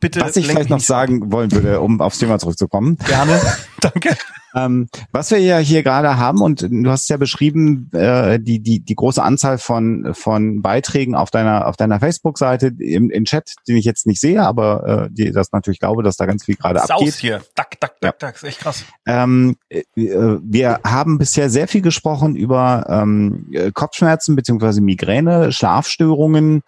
Bitte. 0.00 0.20
Was 0.20 0.36
ich 0.36 0.46
vielleicht 0.46 0.70
noch 0.70 0.80
sagen 0.80 1.32
wollen 1.32 1.50
würde, 1.52 1.80
um 1.80 2.00
aufs 2.00 2.18
Thema 2.18 2.38
zurückzukommen. 2.38 2.98
Gerne. 3.06 3.40
Danke. 3.80 4.16
Ähm, 4.56 4.88
was 5.12 5.30
wir 5.30 5.38
ja 5.38 5.58
hier 5.58 5.82
gerade 5.82 6.18
haben, 6.18 6.40
und 6.40 6.62
du 6.62 6.90
hast 6.90 7.08
ja 7.10 7.18
beschrieben, 7.18 7.90
äh, 7.92 8.40
die, 8.40 8.60
die, 8.60 8.80
die 8.80 8.94
große 8.94 9.22
Anzahl 9.22 9.58
von, 9.58 10.14
von 10.14 10.62
Beiträgen 10.62 11.14
auf 11.14 11.30
deiner, 11.30 11.66
auf 11.66 11.76
deiner 11.76 12.00
Facebook-Seite 12.00 12.72
im, 12.78 13.10
im 13.10 13.24
Chat, 13.24 13.52
den 13.68 13.76
ich 13.76 13.84
jetzt 13.84 14.06
nicht 14.06 14.20
sehe, 14.20 14.42
aber 14.42 15.08
äh, 15.08 15.08
die 15.12 15.30
das 15.30 15.52
natürlich 15.52 15.80
glaube, 15.80 16.02
dass 16.02 16.16
da 16.16 16.24
ganz 16.26 16.44
viel 16.44 16.56
gerade 16.56 16.82
abgeht. 16.82 17.14
hier. 17.14 17.42
Dack, 17.54 17.78
dack, 17.80 18.00
dack, 18.00 18.18
dack. 18.18 18.36
Ist 18.36 18.44
echt 18.44 18.60
krass. 18.60 18.84
Ähm, 19.06 19.56
äh, 19.68 19.82
wir 19.94 20.80
haben 20.84 21.18
bisher 21.18 21.50
sehr 21.50 21.68
viel 21.68 21.82
gesprochen 21.82 22.34
über 22.34 22.86
ähm, 22.88 23.48
äh, 23.52 23.70
Kopfschmerzen 23.72 24.36
beziehungsweise 24.36 24.80
Migräne, 24.80 25.52
Schlafstörungen 25.52 26.62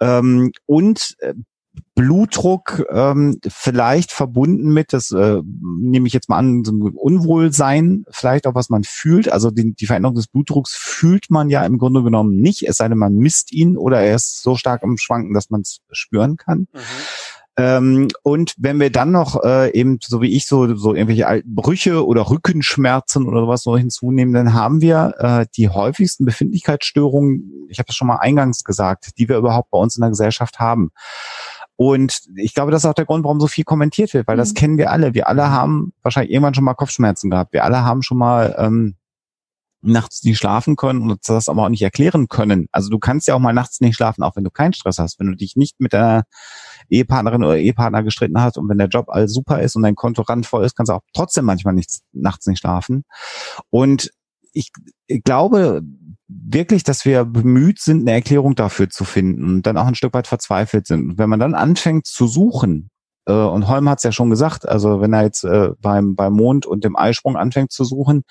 ähm, 0.00 0.52
und 0.66 1.16
äh, 1.18 1.34
Blutdruck 1.94 2.84
ähm, 2.90 3.38
vielleicht 3.46 4.10
verbunden 4.10 4.72
mit, 4.72 4.92
das 4.92 5.12
äh, 5.12 5.42
nehme 5.44 6.06
ich 6.06 6.12
jetzt 6.12 6.28
mal 6.28 6.38
an, 6.38 6.64
so 6.64 6.72
ein 6.72 6.82
Unwohlsein, 6.82 8.04
vielleicht 8.10 8.46
auch 8.46 8.54
was 8.54 8.68
man 8.68 8.82
fühlt. 8.84 9.30
Also 9.30 9.50
die, 9.50 9.74
die 9.74 9.86
Veränderung 9.86 10.16
des 10.16 10.26
Blutdrucks 10.26 10.74
fühlt 10.74 11.30
man 11.30 11.50
ja 11.50 11.64
im 11.64 11.78
Grunde 11.78 12.02
genommen 12.02 12.36
nicht, 12.36 12.66
es 12.66 12.76
sei 12.76 12.88
denn, 12.88 12.98
man 12.98 13.16
misst 13.16 13.52
ihn 13.52 13.76
oder 13.76 14.00
er 14.00 14.16
ist 14.16 14.42
so 14.42 14.56
stark 14.56 14.82
im 14.82 14.98
Schwanken, 14.98 15.34
dass 15.34 15.50
man 15.50 15.60
es 15.60 15.80
spüren 15.92 16.36
kann. 16.36 16.66
Ähm, 17.56 18.08
und 18.24 18.54
wenn 18.58 18.80
wir 18.80 18.90
dann 18.90 19.12
noch 19.12 19.44
äh, 19.44 19.72
eben, 19.72 19.98
so 20.02 20.20
wie 20.20 20.34
ich, 20.34 20.46
so, 20.46 20.74
so 20.74 20.92
irgendwelche 20.92 21.28
alten 21.28 21.54
Brüche 21.54 22.04
oder 22.04 22.28
Rückenschmerzen 22.28 23.26
oder 23.26 23.42
sowas 23.42 23.64
noch 23.64 23.78
hinzunehmen, 23.78 24.34
dann 24.34 24.54
haben 24.54 24.80
wir 24.80 25.14
äh, 25.18 25.46
die 25.56 25.68
häufigsten 25.68 26.24
Befindlichkeitsstörungen, 26.24 27.68
ich 27.68 27.78
habe 27.78 27.86
das 27.86 27.94
schon 27.94 28.08
mal 28.08 28.16
eingangs 28.16 28.64
gesagt, 28.64 29.10
die 29.18 29.28
wir 29.28 29.36
überhaupt 29.36 29.70
bei 29.70 29.78
uns 29.78 29.96
in 29.96 30.00
der 30.00 30.10
Gesellschaft 30.10 30.58
haben. 30.58 30.90
Und 31.76 32.20
ich 32.36 32.54
glaube, 32.54 32.70
das 32.70 32.82
ist 32.84 32.86
auch 32.90 32.94
der 32.94 33.04
Grund, 33.04 33.24
warum 33.24 33.40
so 33.40 33.46
viel 33.48 33.64
kommentiert 33.64 34.14
wird, 34.14 34.28
weil 34.28 34.36
das 34.36 34.50
Mhm. 34.50 34.54
kennen 34.54 34.78
wir 34.78 34.90
alle. 34.92 35.14
Wir 35.14 35.28
alle 35.28 35.50
haben 35.50 35.92
wahrscheinlich 36.02 36.32
irgendwann 36.32 36.54
schon 36.54 36.64
mal 36.64 36.74
Kopfschmerzen 36.74 37.30
gehabt. 37.30 37.52
Wir 37.52 37.64
alle 37.64 37.84
haben 37.84 38.02
schon 38.02 38.18
mal 38.18 38.54
ähm, 38.58 38.94
nachts 39.82 40.22
nicht 40.24 40.38
schlafen 40.38 40.76
können 40.76 41.02
und 41.02 41.10
uns 41.10 41.26
das 41.26 41.48
aber 41.48 41.64
auch 41.64 41.68
nicht 41.68 41.82
erklären 41.82 42.28
können. 42.28 42.68
Also 42.72 42.88
du 42.90 42.98
kannst 42.98 43.28
ja 43.28 43.34
auch 43.34 43.38
mal 43.40 43.52
nachts 43.52 43.80
nicht 43.80 43.96
schlafen, 43.96 44.22
auch 44.22 44.34
wenn 44.36 44.44
du 44.44 44.50
keinen 44.50 44.72
Stress 44.72 44.98
hast. 44.98 45.20
Wenn 45.20 45.26
du 45.26 45.36
dich 45.36 45.56
nicht 45.56 45.78
mit 45.78 45.92
deiner 45.92 46.24
Ehepartnerin 46.88 47.44
oder 47.44 47.58
Ehepartner 47.58 48.02
gestritten 48.02 48.40
hast 48.40 48.56
und 48.56 48.68
wenn 48.68 48.78
der 48.78 48.88
Job 48.88 49.06
all 49.08 49.28
super 49.28 49.60
ist 49.60 49.76
und 49.76 49.82
dein 49.82 49.94
Konto 49.94 50.22
randvoll 50.22 50.64
ist, 50.64 50.74
kannst 50.76 50.90
du 50.90 50.94
auch 50.94 51.02
trotzdem 51.12 51.44
manchmal 51.44 51.74
nichts, 51.74 52.02
nachts 52.12 52.46
nicht 52.46 52.60
schlafen. 52.60 53.04
Und 53.70 54.10
ich, 54.54 54.70
glaube 55.24 55.82
wirklich, 56.28 56.84
dass 56.84 57.04
wir 57.04 57.24
bemüht 57.24 57.80
sind, 57.80 58.02
eine 58.02 58.12
Erklärung 58.12 58.54
dafür 58.54 58.88
zu 58.88 59.04
finden 59.04 59.44
und 59.44 59.66
dann 59.66 59.76
auch 59.76 59.86
ein 59.86 59.94
Stück 59.94 60.14
weit 60.14 60.26
verzweifelt 60.26 60.86
sind. 60.86 61.10
Und 61.10 61.18
wenn 61.18 61.28
man 61.28 61.40
dann 61.40 61.54
anfängt 61.54 62.06
zu 62.06 62.26
suchen, 62.26 62.90
äh, 63.26 63.32
und 63.32 63.68
Holm 63.68 63.88
hat 63.88 63.98
es 63.98 64.04
ja 64.04 64.12
schon 64.12 64.30
gesagt, 64.30 64.68
also 64.68 65.00
wenn 65.00 65.12
er 65.12 65.22
jetzt 65.22 65.44
äh, 65.44 65.70
beim, 65.80 66.14
beim 66.14 66.32
Mond 66.32 66.66
und 66.66 66.84
dem 66.84 66.96
Eisprung 66.96 67.36
anfängt 67.36 67.72
zu 67.72 67.84
suchen, 67.84 68.24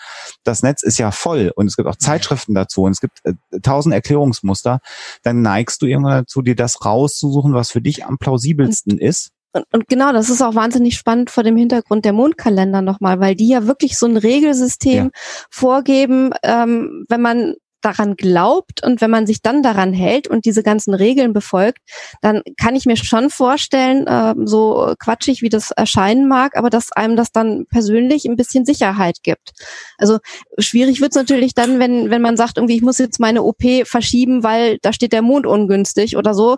das 0.43 0.63
Netz 0.63 0.83
ist 0.83 0.97
ja 0.97 1.11
voll 1.11 1.51
und 1.55 1.67
es 1.67 1.75
gibt 1.75 1.87
auch 1.87 1.95
Zeitschriften 1.95 2.53
dazu 2.53 2.83
und 2.83 2.91
es 2.91 3.01
gibt 3.01 3.19
äh, 3.23 3.33
tausend 3.61 3.93
Erklärungsmuster, 3.93 4.79
dann 5.23 5.41
neigst 5.41 5.81
du 5.81 5.85
irgendwann 5.85 6.23
dazu, 6.23 6.41
dir 6.41 6.55
das 6.55 6.83
rauszusuchen, 6.85 7.53
was 7.53 7.71
für 7.71 7.81
dich 7.81 8.05
am 8.05 8.17
plausibelsten 8.17 8.97
ist. 8.97 9.31
Und, 9.53 9.65
und 9.71 9.87
genau, 9.87 10.11
das 10.11 10.29
ist 10.29 10.41
auch 10.41 10.55
wahnsinnig 10.55 10.95
spannend 10.97 11.29
vor 11.29 11.43
dem 11.43 11.55
Hintergrund 11.55 12.05
der 12.05 12.13
Mondkalender 12.13 12.81
nochmal, 12.81 13.19
weil 13.19 13.35
die 13.35 13.47
ja 13.47 13.67
wirklich 13.67 13.97
so 13.97 14.07
ein 14.07 14.17
Regelsystem 14.17 15.05
Ja. 15.05 15.09
vorgeben, 15.49 16.31
ähm, 16.43 17.05
wenn 17.07 17.21
man 17.21 17.53
daran 17.85 18.15
glaubt 18.15 18.83
und 18.83 19.01
wenn 19.01 19.11
man 19.11 19.27
sich 19.27 19.41
dann 19.41 19.63
daran 19.63 19.93
hält 19.93 20.27
und 20.27 20.45
diese 20.45 20.63
ganzen 20.63 20.93
Regeln 20.93 21.33
befolgt, 21.33 21.79
dann 22.21 22.41
kann 22.57 22.75
ich 22.75 22.85
mir 22.85 22.97
schon 22.97 23.29
vorstellen, 23.29 24.07
äh, 24.07 24.33
so 24.45 24.93
quatschig 24.99 25.41
wie 25.41 25.49
das 25.49 25.71
erscheinen 25.71 26.27
mag, 26.27 26.57
aber 26.57 26.69
dass 26.69 26.91
einem 26.91 27.15
das 27.15 27.31
dann 27.31 27.65
persönlich 27.69 28.25
ein 28.25 28.35
bisschen 28.35 28.65
Sicherheit 28.65 29.17
gibt. 29.23 29.51
Also 29.97 30.19
schwierig 30.57 31.01
wird 31.01 31.11
es 31.11 31.15
natürlich 31.15 31.53
dann, 31.53 31.79
wenn, 31.79 32.09
wenn 32.09 32.21
man 32.21 32.37
sagt, 32.37 32.57
irgendwie, 32.57 32.75
ich 32.75 32.81
muss 32.81 32.97
jetzt 32.97 33.19
meine 33.19 33.43
OP 33.43 33.63
verschieben, 33.85 34.43
weil 34.43 34.77
da 34.81 34.93
steht 34.93 35.13
der 35.13 35.21
Mond 35.21 35.45
ungünstig 35.45 36.17
oder 36.17 36.33
so. 36.33 36.57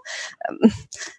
Ähm, 0.49 0.71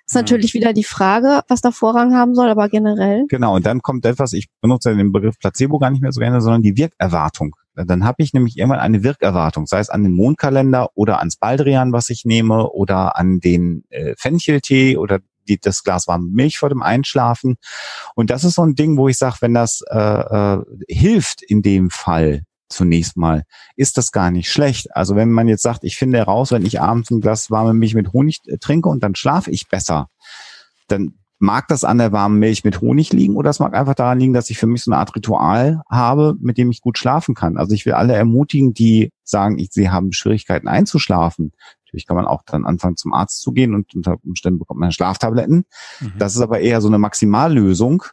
ist 0.07 0.15
natürlich 0.15 0.55
wieder 0.55 0.73
die 0.73 0.85
Frage, 0.85 1.41
was 1.49 1.61
da 1.61 1.73
Vorrang 1.73 2.15
haben 2.15 2.35
soll, 2.35 2.49
aber 2.49 2.69
generell. 2.69 3.25
Genau, 3.29 3.57
und 3.57 3.67
dann 3.67 3.83
kommt 3.83 4.07
etwas, 4.07 4.33
ich 4.35 4.47
benutze 4.61 4.95
den 4.95 5.11
Begriff 5.11 5.37
Placebo 5.39 5.79
gar 5.79 5.91
nicht 5.91 6.01
mehr 6.01 6.13
so 6.13 6.21
gerne, 6.21 6.41
sondern 6.41 6.63
die 6.63 6.77
Wirkerwartung. 6.77 7.57
Dann 7.77 8.05
habe 8.05 8.23
ich 8.23 8.33
nämlich 8.33 8.57
irgendwann 8.57 8.81
eine 8.81 9.03
Wirkerwartung, 9.03 9.67
sei 9.67 9.81
es 9.81 9.91
an 9.91 10.03
den 10.03 10.13
Mondkalender 10.13 10.91
oder 10.95 11.19
ans 11.19 11.37
Baldrian, 11.37 11.93
was 11.93 12.09
ich 12.09 12.25
nehme, 12.25 12.71
oder 12.71 13.17
an 13.17 13.41
den 13.41 13.85
äh, 13.91 14.15
Fencheltee 14.17 14.97
oder 14.97 15.21
die, 15.49 15.59
das 15.59 15.85
Glas 15.85 16.09
warme 16.09 16.29
Milch 16.29 16.59
vor 16.59 16.69
dem 16.69 16.83
Einschlafen. 16.83 17.57
Und 18.15 18.31
das 18.31 18.45
ist 18.45 18.55
so 18.55 18.63
ein 18.63 18.75
Ding, 18.75 18.97
wo 18.97 19.09
ich 19.09 19.19
sage, 19.19 19.37
wenn 19.41 19.55
das 19.55 19.83
äh, 19.91 19.99
äh, 19.99 20.59
hilft 20.89 21.43
in 21.43 21.63
dem 21.63 21.91
Fall, 21.91 22.43
zunächst 22.69 23.17
mal, 23.17 23.45
ist 23.77 23.97
das 23.97 24.11
gar 24.11 24.31
nicht 24.31 24.51
schlecht. 24.51 24.95
Also 24.97 25.15
wenn 25.15 25.31
man 25.31 25.49
jetzt 25.49 25.63
sagt, 25.63 25.85
ich 25.85 25.97
finde 25.97 26.19
heraus, 26.19 26.51
wenn 26.51 26.67
ich 26.67 26.81
abends 26.81 27.11
ein 27.11 27.21
Glas 27.21 27.51
warme 27.51 27.75
Milch 27.75 27.95
mit 27.95 28.13
Honig 28.13 28.41
äh, 28.47 28.59
trinke 28.59 28.89
und 28.89 29.03
dann 29.03 29.15
schlafe 29.15 29.51
ich 29.51 29.69
besser, 29.69 30.09
dann 30.89 31.15
mag 31.39 31.69
das 31.69 31.85
an 31.85 31.99
der 31.99 32.13
warmen 32.13 32.39
Milch 32.39 32.65
mit 32.65 32.81
Honig 32.81 33.13
liegen 33.13 33.37
oder 33.37 33.51
es 33.51 33.59
mag 33.59 33.75
einfach 33.75 33.95
daran 33.95 34.19
liegen, 34.19 34.33
dass 34.33 34.51
ich 34.51 34.59
für 34.59 34.67
mich 34.67 34.83
so 34.83 34.91
eine 34.91 34.99
Art 34.99 35.15
Ritual 35.15 35.83
habe, 35.91 36.35
mit 36.41 36.57
dem 36.57 36.71
ich 36.71 36.81
gut 36.81 36.99
schlafen 36.99 37.35
kann. 37.35 37.57
Also 37.57 37.75
ich 37.75 37.85
will 37.85 37.93
alle 37.93 38.15
ermutigen, 38.15 38.73
die 38.73 39.11
sagen, 39.23 39.59
ich, 39.59 39.69
sie 39.73 39.91
haben 39.91 40.13
Schwierigkeiten 40.13 40.69
einzuschlafen. 40.69 41.53
Natürlich 41.85 42.07
kann 42.07 42.17
man 42.17 42.27
auch 42.27 42.43
dann 42.47 42.65
anfangen 42.65 42.97
zum 42.97 43.13
Arzt 43.13 43.43
zu 43.43 43.53
gehen 43.53 43.75
und 43.75 43.95
unter 43.95 44.17
Umständen 44.25 44.59
bekommt 44.59 44.81
man 44.81 44.93
Schlaftabletten. 44.93 45.65
Mhm. 46.01 46.13
Das 46.19 46.35
ist 46.35 46.41
aber 46.41 46.61
eher 46.61 46.81
so 46.81 46.89
eine 46.89 46.99
Maximallösung. 46.99 48.05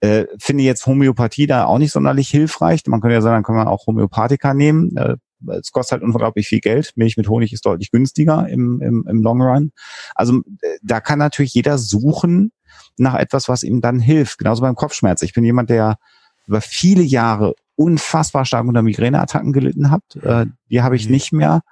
Äh, 0.00 0.26
finde 0.38 0.64
jetzt 0.64 0.86
Homöopathie 0.86 1.46
da 1.46 1.66
auch 1.66 1.78
nicht 1.78 1.92
sonderlich 1.92 2.30
hilfreich. 2.30 2.82
Man 2.86 3.00
könnte 3.00 3.14
ja 3.14 3.20
sagen, 3.20 3.34
dann 3.34 3.42
kann 3.42 3.56
man 3.56 3.68
auch 3.68 3.86
Homöopathika 3.86 4.54
nehmen. 4.54 4.96
Äh, 4.96 5.16
es 5.58 5.72
kostet 5.72 5.92
halt 5.92 6.02
unglaublich 6.02 6.48
viel 6.48 6.60
Geld. 6.60 6.92
Milch 6.96 7.16
mit 7.16 7.28
Honig 7.28 7.52
ist 7.52 7.66
deutlich 7.66 7.90
günstiger 7.90 8.48
im, 8.48 8.80
im, 8.80 9.06
im 9.08 9.22
Long 9.22 9.42
Run. 9.42 9.72
Also 10.14 10.42
äh, 10.60 10.78
da 10.82 11.00
kann 11.00 11.18
natürlich 11.18 11.54
jeder 11.54 11.78
suchen 11.78 12.52
nach 12.96 13.14
etwas, 13.14 13.48
was 13.48 13.62
ihm 13.62 13.80
dann 13.80 14.00
hilft. 14.00 14.38
Genauso 14.38 14.62
beim 14.62 14.74
Kopfschmerz. 14.74 15.22
Ich 15.22 15.32
bin 15.32 15.44
jemand, 15.44 15.70
der 15.70 15.98
über 16.46 16.60
viele 16.60 17.02
Jahre 17.02 17.54
unfassbar 17.76 18.44
stark 18.44 18.66
unter 18.66 18.82
Migräneattacken 18.82 19.54
gelitten 19.54 19.90
hat. 19.90 20.02
Äh, 20.22 20.46
die 20.68 20.82
habe 20.82 20.96
ich 20.96 21.06
mhm. 21.06 21.12
nicht 21.12 21.32
mehr. 21.32 21.62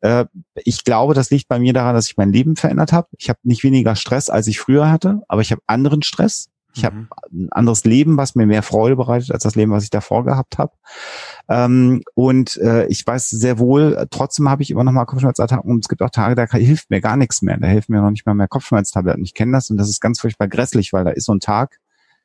Äh, 0.00 0.26
ich 0.54 0.84
glaube, 0.84 1.14
das 1.14 1.30
liegt 1.30 1.48
bei 1.48 1.58
mir 1.58 1.72
daran, 1.72 1.94
dass 1.94 2.06
ich 2.06 2.16
mein 2.16 2.32
Leben 2.32 2.54
verändert 2.54 2.92
habe. 2.92 3.08
Ich 3.18 3.28
habe 3.28 3.40
nicht 3.42 3.64
weniger 3.64 3.96
Stress, 3.96 4.30
als 4.30 4.46
ich 4.46 4.60
früher 4.60 4.90
hatte, 4.90 5.22
aber 5.26 5.40
ich 5.40 5.50
habe 5.50 5.62
anderen 5.66 6.02
Stress. 6.02 6.50
Ich 6.76 6.82
mhm. 6.82 6.86
habe 6.86 7.08
ein 7.32 7.48
anderes 7.50 7.84
Leben, 7.84 8.16
was 8.16 8.34
mir 8.34 8.46
mehr 8.46 8.62
Freude 8.62 8.96
bereitet 8.96 9.32
als 9.32 9.42
das 9.42 9.54
Leben, 9.54 9.72
was 9.72 9.84
ich 9.84 9.90
davor 9.90 10.24
gehabt 10.24 10.58
habe. 10.58 10.72
Ähm, 11.48 12.02
und 12.14 12.56
äh, 12.58 12.86
ich 12.86 13.06
weiß 13.06 13.30
sehr 13.30 13.58
wohl, 13.58 14.06
trotzdem 14.10 14.48
habe 14.48 14.62
ich 14.62 14.70
immer 14.70 14.84
noch 14.84 14.92
mal 14.92 15.06
Kopfschmerzattacken 15.06 15.70
und 15.70 15.84
es 15.84 15.88
gibt 15.88 16.02
auch 16.02 16.10
Tage, 16.10 16.34
da 16.34 16.44
hilft 16.44 16.90
mir 16.90 17.00
gar 17.00 17.16
nichts 17.16 17.42
mehr. 17.42 17.56
Da 17.58 17.66
helfen 17.66 17.92
mir 17.92 18.02
noch 18.02 18.10
nicht 18.10 18.26
mal 18.26 18.34
mehr 18.34 18.48
Kopfschmerztabletten. 18.48 19.24
Ich 19.24 19.34
kenne 19.34 19.52
das 19.52 19.70
und 19.70 19.78
das 19.78 19.88
ist 19.88 20.00
ganz 20.00 20.20
furchtbar 20.20 20.48
grässlich, 20.48 20.92
weil 20.92 21.04
da 21.04 21.10
ist 21.10 21.24
so 21.24 21.34
ein 21.34 21.40
Tag, 21.40 21.80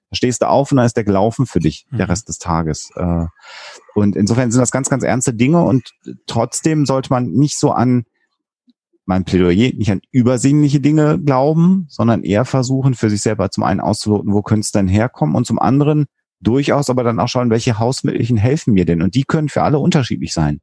da 0.09 0.17
stehst 0.17 0.41
du 0.41 0.49
auf 0.49 0.71
und 0.71 0.77
dann 0.77 0.85
ist 0.85 0.97
der 0.97 1.05
gelaufen 1.05 1.45
für 1.45 1.59
dich, 1.59 1.87
mhm. 1.89 1.97
der 1.97 2.09
Rest 2.09 2.27
des 2.27 2.37
Tages. 2.37 2.91
Äh, 2.95 3.25
und 3.95 4.15
insofern 4.17 4.51
sind 4.51 4.59
das 4.59 4.71
ganz, 4.71 4.89
ganz 4.89 5.03
ernste 5.03 5.33
Dinge 5.33 5.61
und 5.61 5.93
trotzdem 6.27 6.85
sollte 6.85 7.09
man 7.11 7.31
nicht 7.31 7.57
so 7.57 7.71
an 7.71 8.05
mein 9.05 9.25
Plädoyer 9.25 9.73
nicht 9.73 9.91
an 9.91 10.01
übersinnliche 10.11 10.79
Dinge 10.79 11.19
glauben, 11.19 11.85
sondern 11.89 12.23
eher 12.23 12.45
versuchen, 12.45 12.93
für 12.93 13.09
sich 13.09 13.21
selber 13.21 13.49
zum 13.49 13.63
einen 13.63 13.79
auszuloten, 13.79 14.33
wo 14.33 14.41
könnte 14.41 14.65
es 14.65 14.71
denn 14.71 14.87
herkommen 14.87 15.35
und 15.35 15.45
zum 15.45 15.59
anderen 15.59 16.05
durchaus 16.41 16.89
aber 16.89 17.03
dann 17.03 17.19
auch 17.19 17.27
schauen, 17.27 17.49
welche 17.49 17.79
Hausmittelchen 17.79 18.37
helfen 18.37 18.73
mir 18.73 18.85
denn. 18.85 19.01
Und 19.01 19.15
die 19.15 19.23
können 19.23 19.49
für 19.49 19.63
alle 19.63 19.79
unterschiedlich 19.79 20.33
sein. 20.33 20.59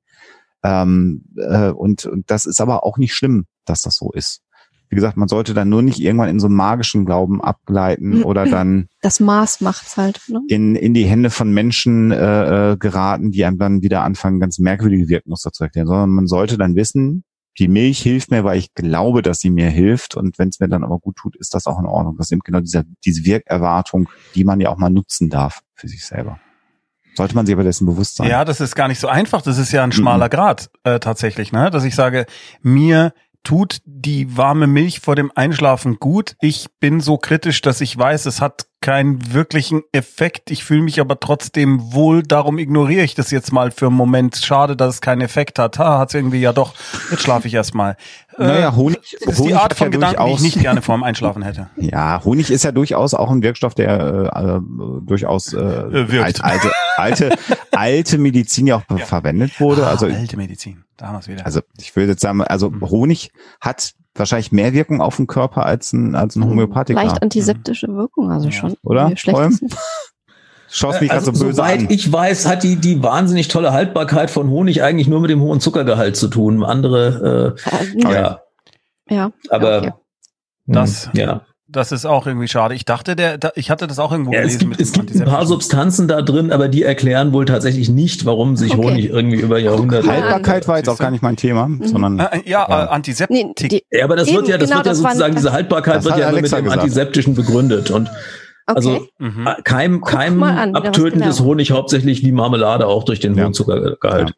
Ähm, 0.62 1.24
äh, 1.36 1.70
und, 1.70 2.06
und 2.06 2.30
das 2.30 2.46
ist 2.46 2.60
aber 2.60 2.84
auch 2.84 2.98
nicht 2.98 3.14
schlimm, 3.14 3.46
dass 3.64 3.82
das 3.82 3.96
so 3.96 4.10
ist. 4.12 4.42
Wie 4.90 4.96
gesagt, 4.96 5.18
man 5.18 5.28
sollte 5.28 5.52
dann 5.52 5.68
nur 5.68 5.82
nicht 5.82 6.00
irgendwann 6.00 6.30
in 6.30 6.40
so 6.40 6.46
einen 6.46 6.56
magischen 6.56 7.04
Glauben 7.04 7.42
abgleiten 7.42 8.22
oder 8.22 8.46
dann 8.46 8.88
das 9.02 9.20
Maß 9.20 9.60
macht's 9.60 9.98
halt 9.98 10.20
ne? 10.28 10.40
in 10.48 10.76
in 10.76 10.94
die 10.94 11.04
Hände 11.04 11.28
von 11.28 11.52
Menschen 11.52 12.10
äh, 12.10 12.72
äh 12.72 12.76
geraten, 12.78 13.30
die 13.30 13.44
einem 13.44 13.58
dann 13.58 13.82
wieder 13.82 14.02
anfangen, 14.02 14.40
ganz 14.40 14.58
merkwürdige 14.58 15.08
Wirkmuster 15.08 15.52
zu 15.52 15.64
erklären, 15.64 15.86
sondern 15.86 16.10
man 16.10 16.26
sollte 16.26 16.56
dann 16.56 16.74
wissen, 16.74 17.24
die 17.58 17.68
Milch 17.68 18.00
hilft 18.00 18.30
mir, 18.30 18.44
weil 18.44 18.58
ich 18.58 18.74
glaube, 18.74 19.22
dass 19.22 19.40
sie 19.40 19.50
mir 19.50 19.68
hilft. 19.68 20.14
Und 20.14 20.38
wenn 20.38 20.48
es 20.48 20.60
mir 20.60 20.68
dann 20.68 20.84
aber 20.84 20.98
gut 20.98 21.16
tut, 21.16 21.36
ist 21.36 21.54
das 21.54 21.66
auch 21.66 21.78
in 21.78 21.86
Ordnung. 21.86 22.16
Das 22.16 22.28
ist 22.28 22.32
eben 22.32 22.40
genau 22.40 22.60
diese, 22.60 22.84
diese 23.04 23.24
Wirkerwartung, 23.24 24.08
die 24.34 24.44
man 24.44 24.60
ja 24.60 24.70
auch 24.70 24.78
mal 24.78 24.90
nutzen 24.90 25.28
darf 25.28 25.60
für 25.74 25.88
sich 25.88 26.04
selber. 26.04 26.38
Sollte 27.16 27.34
man 27.34 27.46
sich 27.46 27.54
aber 27.54 27.64
dessen 27.64 27.84
bewusst 27.84 28.16
sein. 28.16 28.28
Ja, 28.28 28.44
das 28.44 28.60
ist 28.60 28.76
gar 28.76 28.86
nicht 28.86 29.00
so 29.00 29.08
einfach. 29.08 29.42
Das 29.42 29.58
ist 29.58 29.72
ja 29.72 29.82
ein 29.82 29.90
schmaler 29.90 30.26
mhm. 30.26 30.30
Grad 30.30 30.70
äh, 30.84 31.00
tatsächlich, 31.00 31.50
ne? 31.50 31.68
Dass 31.70 31.82
ich 31.82 31.96
sage, 31.96 32.26
mir 32.62 33.12
tut 33.44 33.78
die 33.84 34.36
warme 34.36 34.66
Milch 34.66 35.00
vor 35.00 35.16
dem 35.16 35.32
Einschlafen 35.34 35.98
gut. 35.98 36.36
Ich 36.40 36.66
bin 36.80 37.00
so 37.00 37.16
kritisch, 37.16 37.60
dass 37.62 37.80
ich 37.80 37.96
weiß, 37.96 38.26
es 38.26 38.40
hat 38.40 38.66
keinen 38.80 39.32
wirklichen 39.32 39.82
Effekt. 39.92 40.50
Ich 40.50 40.64
fühle 40.64 40.82
mich 40.82 41.00
aber 41.00 41.18
trotzdem 41.18 41.92
wohl, 41.92 42.22
darum 42.22 42.58
ignoriere 42.58 43.02
ich 43.02 43.14
das 43.14 43.30
jetzt 43.30 43.52
mal 43.52 43.70
für 43.70 43.86
einen 43.86 43.96
Moment. 43.96 44.36
Schade, 44.36 44.76
dass 44.76 44.94
es 44.94 45.00
keinen 45.00 45.20
Effekt 45.20 45.58
hat. 45.58 45.78
Ha, 45.78 45.98
hat 45.98 46.08
es 46.08 46.14
irgendwie 46.14 46.40
ja 46.40 46.52
doch. 46.52 46.74
Jetzt 47.10 47.22
schlafe 47.22 47.48
ich 47.48 47.54
erstmal. 47.54 47.96
Naja, 48.38 48.68
äh, 48.68 48.72
Honig, 48.72 49.16
das 49.20 49.34
ist 49.34 49.38
Honig 49.40 49.52
die 49.52 49.58
Art 49.58 49.74
von 49.74 49.86
ja 49.86 49.90
Gedanken, 49.90 50.26
die 50.26 50.32
ich 50.32 50.40
nicht 50.42 50.60
gerne 50.60 50.80
vor 50.80 50.94
dem 50.94 51.02
Einschlafen 51.02 51.42
hätte. 51.42 51.68
Ja, 51.76 52.22
Honig 52.24 52.50
ist 52.50 52.64
ja 52.64 52.72
durchaus 52.72 53.14
auch 53.14 53.30
ein 53.30 53.42
Wirkstoff, 53.42 53.74
der 53.74 54.32
äh, 54.34 54.60
durchaus 55.02 55.52
äh, 55.54 55.58
äh 55.58 56.20
alte, 56.20 56.44
alte, 56.44 56.72
alte, 56.96 57.30
alte 57.72 58.18
Medizin 58.18 58.66
ja 58.66 58.76
auch 58.76 58.84
ja. 58.90 59.04
verwendet 59.04 59.60
wurde. 59.60 59.86
Ah, 59.86 59.90
also 59.90 60.06
alte 60.06 60.36
Medizin, 60.36 60.84
da 60.96 61.06
haben 61.06 61.14
wir 61.14 61.20
es 61.20 61.28
wieder. 61.28 61.46
Also 61.46 61.60
ich 61.78 61.94
würde 61.96 62.12
jetzt 62.12 62.22
sagen, 62.22 62.42
also 62.42 62.70
mhm. 62.70 62.88
Honig 62.88 63.32
hat 63.60 63.94
wahrscheinlich 64.14 64.52
mehr 64.52 64.72
Wirkung 64.72 65.00
auf 65.00 65.16
den 65.16 65.26
Körper 65.26 65.64
als 65.64 65.92
ein, 65.92 66.14
als 66.14 66.36
ein 66.36 66.40
mhm. 66.40 66.50
Homöopathiker. 66.50 67.02
Leicht 67.02 67.22
antiseptische 67.22 67.88
Wirkung, 67.88 68.30
also 68.30 68.50
schon. 68.50 68.74
Oder? 68.82 69.12
Schaust 70.70 71.00
mich 71.00 71.10
also, 71.10 71.32
so 71.32 71.44
böse 71.44 71.56
soweit 71.56 71.80
an. 71.80 71.86
ich 71.88 72.12
weiß, 72.12 72.46
hat 72.46 72.62
die, 72.62 72.76
die 72.76 73.02
wahnsinnig 73.02 73.48
tolle 73.48 73.72
Haltbarkeit 73.72 74.30
von 74.30 74.50
Honig 74.50 74.82
eigentlich 74.82 75.08
nur 75.08 75.20
mit 75.20 75.30
dem 75.30 75.40
hohen 75.40 75.60
Zuckergehalt 75.60 76.16
zu 76.16 76.28
tun. 76.28 76.62
Andere, 76.62 77.56
äh, 77.56 78.06
äh 78.06 78.12
ja. 78.12 78.40
Ja. 79.08 79.32
Aber, 79.48 79.78
okay. 79.78 79.92
das, 80.66 81.08
ja. 81.14 81.46
Das 81.70 81.92
ist 81.92 82.06
auch 82.06 82.26
irgendwie 82.26 82.48
schade. 82.48 82.74
Ich 82.74 82.86
dachte, 82.86 83.14
der, 83.14 83.36
da, 83.36 83.52
ich 83.54 83.70
hatte 83.70 83.86
das 83.86 83.98
auch 83.98 84.10
irgendwo 84.10 84.32
ja, 84.32 84.40
gelesen. 84.40 84.72
Es 84.78 84.92
gibt, 84.92 85.10
es 85.10 85.12
gibt 85.12 85.20
ein 85.20 85.26
paar 85.26 85.44
Substanzen 85.44 86.08
da 86.08 86.22
drin, 86.22 86.50
aber 86.50 86.68
die 86.68 86.82
erklären 86.82 87.34
wohl 87.34 87.44
tatsächlich 87.44 87.90
nicht, 87.90 88.24
warum 88.24 88.56
sich 88.56 88.72
okay. 88.72 88.82
Honig 88.82 89.10
irgendwie 89.10 89.36
über 89.36 89.58
Jahrhunderte. 89.58 90.08
Haltbarkeit 90.08 90.66
war 90.66 90.78
jetzt 90.78 90.88
auch 90.88 90.96
gar 90.96 91.10
nicht 91.10 91.20
mein 91.20 91.36
Thema, 91.36 91.68
mhm. 91.68 91.86
sondern 91.86 92.18
äh, 92.20 92.40
ja, 92.46 92.66
äh, 92.66 92.88
Antiseptik. 92.88 93.70
Nee, 93.70 93.82
ja, 93.90 94.04
aber 94.04 94.16
das 94.16 94.32
wird 94.32 94.48
ja, 94.48 94.56
das 94.56 94.70
genau, 94.70 94.78
wird 94.78 94.86
ja 94.86 94.94
sozusagen 94.94 95.34
diese 95.34 95.52
Haltbarkeit 95.52 96.04
wird 96.04 96.16
ja 96.16 96.30
nur 96.30 96.40
mit 96.40 96.50
dem 96.50 96.64
gesagt. 96.64 96.78
Antiseptischen 96.78 97.34
begründet 97.34 97.90
und 97.90 98.08
also 98.64 98.96
okay. 98.96 99.10
Mhm. 99.18 99.46
Äh, 99.46 99.62
keim, 99.62 100.00
keim 100.00 100.42
an, 100.42 100.74
abtötendes 100.74 101.40
Honig 101.40 101.72
hauptsächlich 101.72 102.22
wie 102.22 102.32
Marmelade 102.32 102.86
auch 102.86 103.04
durch 103.04 103.20
den 103.20 103.38
hohen 103.38 103.52
Zuckergehalt. 103.52 104.30
Ja. 104.30 104.34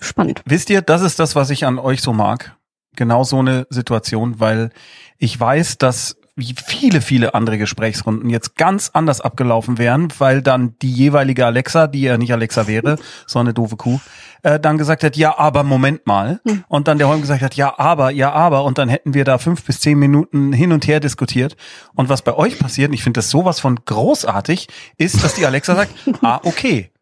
Spannend. 0.00 0.42
Wisst 0.44 0.68
ihr, 0.68 0.82
das 0.82 1.00
ist 1.00 1.18
das, 1.18 1.34
was 1.34 1.48
ich 1.48 1.64
an 1.64 1.78
euch 1.78 2.02
so 2.02 2.12
mag. 2.12 2.56
Genau 2.94 3.24
so 3.24 3.38
eine 3.38 3.66
Situation, 3.70 4.38
weil 4.38 4.70
ich 5.18 5.38
weiß, 5.38 5.78
dass 5.78 6.16
wie 6.38 6.54
viele, 6.54 7.00
viele 7.00 7.34
andere 7.34 7.58
Gesprächsrunden 7.58 8.30
jetzt 8.30 8.56
ganz 8.56 8.90
anders 8.94 9.20
abgelaufen 9.20 9.76
wären, 9.76 10.08
weil 10.18 10.40
dann 10.40 10.76
die 10.80 10.92
jeweilige 10.92 11.44
Alexa, 11.44 11.88
die 11.88 12.02
ja 12.02 12.16
nicht 12.16 12.32
Alexa 12.32 12.68
wäre, 12.68 12.96
so 13.26 13.40
eine 13.40 13.52
doofe 13.52 13.76
Kuh, 13.76 13.98
äh, 14.44 14.60
dann 14.60 14.78
gesagt 14.78 15.02
hat, 15.02 15.16
ja, 15.16 15.36
aber 15.36 15.64
Moment 15.64 16.06
mal. 16.06 16.40
Hm. 16.46 16.62
Und 16.68 16.86
dann 16.86 16.98
der 16.98 17.08
Holm 17.08 17.20
gesagt 17.20 17.42
hat, 17.42 17.54
ja, 17.54 17.76
aber, 17.76 18.10
ja, 18.10 18.30
aber. 18.30 18.62
Und 18.62 18.78
dann 18.78 18.88
hätten 18.88 19.14
wir 19.14 19.24
da 19.24 19.38
fünf 19.38 19.64
bis 19.64 19.80
zehn 19.80 19.98
Minuten 19.98 20.52
hin 20.52 20.70
und 20.70 20.86
her 20.86 21.00
diskutiert. 21.00 21.56
Und 21.96 22.08
was 22.08 22.22
bei 22.22 22.34
euch 22.34 22.56
passiert, 22.56 22.90
und 22.90 22.94
ich 22.94 23.02
finde 23.02 23.18
das 23.18 23.30
sowas 23.30 23.58
von 23.58 23.80
großartig, 23.84 24.68
ist, 24.96 25.24
dass 25.24 25.34
die 25.34 25.44
Alexa 25.44 25.74
sagt, 25.74 25.92
ah, 26.22 26.38
okay. 26.44 26.92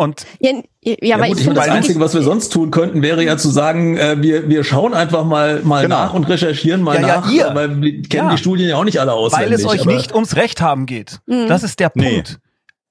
Und 0.00 0.24
ja, 0.40 0.52
ja, 0.82 0.94
ja 1.02 1.16
aber 1.16 1.26
gut, 1.26 1.40
ich, 1.40 1.46
das 1.46 1.68
Einzige, 1.68 2.00
was 2.00 2.14
wir 2.14 2.22
sonst 2.22 2.48
tun 2.54 2.70
könnten, 2.70 3.02
wäre 3.02 3.22
ja 3.22 3.36
zu 3.36 3.50
sagen, 3.50 3.98
äh, 3.98 4.16
wir, 4.22 4.48
wir 4.48 4.64
schauen 4.64 4.94
einfach 4.94 5.26
mal, 5.26 5.60
mal 5.62 5.82
genau. 5.82 5.96
nach 5.96 6.14
und 6.14 6.26
recherchieren 6.26 6.80
mal 6.80 7.02
ja, 7.02 7.06
nach, 7.06 7.30
ja, 7.30 7.54
weil 7.54 7.82
wir 7.82 8.00
kennen 8.00 8.30
die 8.30 8.38
Studien 8.38 8.70
ja 8.70 8.76
auch 8.76 8.84
nicht 8.84 8.98
alle 8.98 9.12
auswendig. 9.12 9.50
Weil 9.50 9.52
es 9.52 9.66
euch 9.66 9.84
nicht 9.84 10.14
ums 10.14 10.36
Recht 10.36 10.62
haben 10.62 10.86
geht. 10.86 11.20
Mhm. 11.26 11.48
Das 11.48 11.64
ist 11.64 11.80
der 11.80 11.90
Punkt. 11.90 12.06
Nee. 12.06 12.36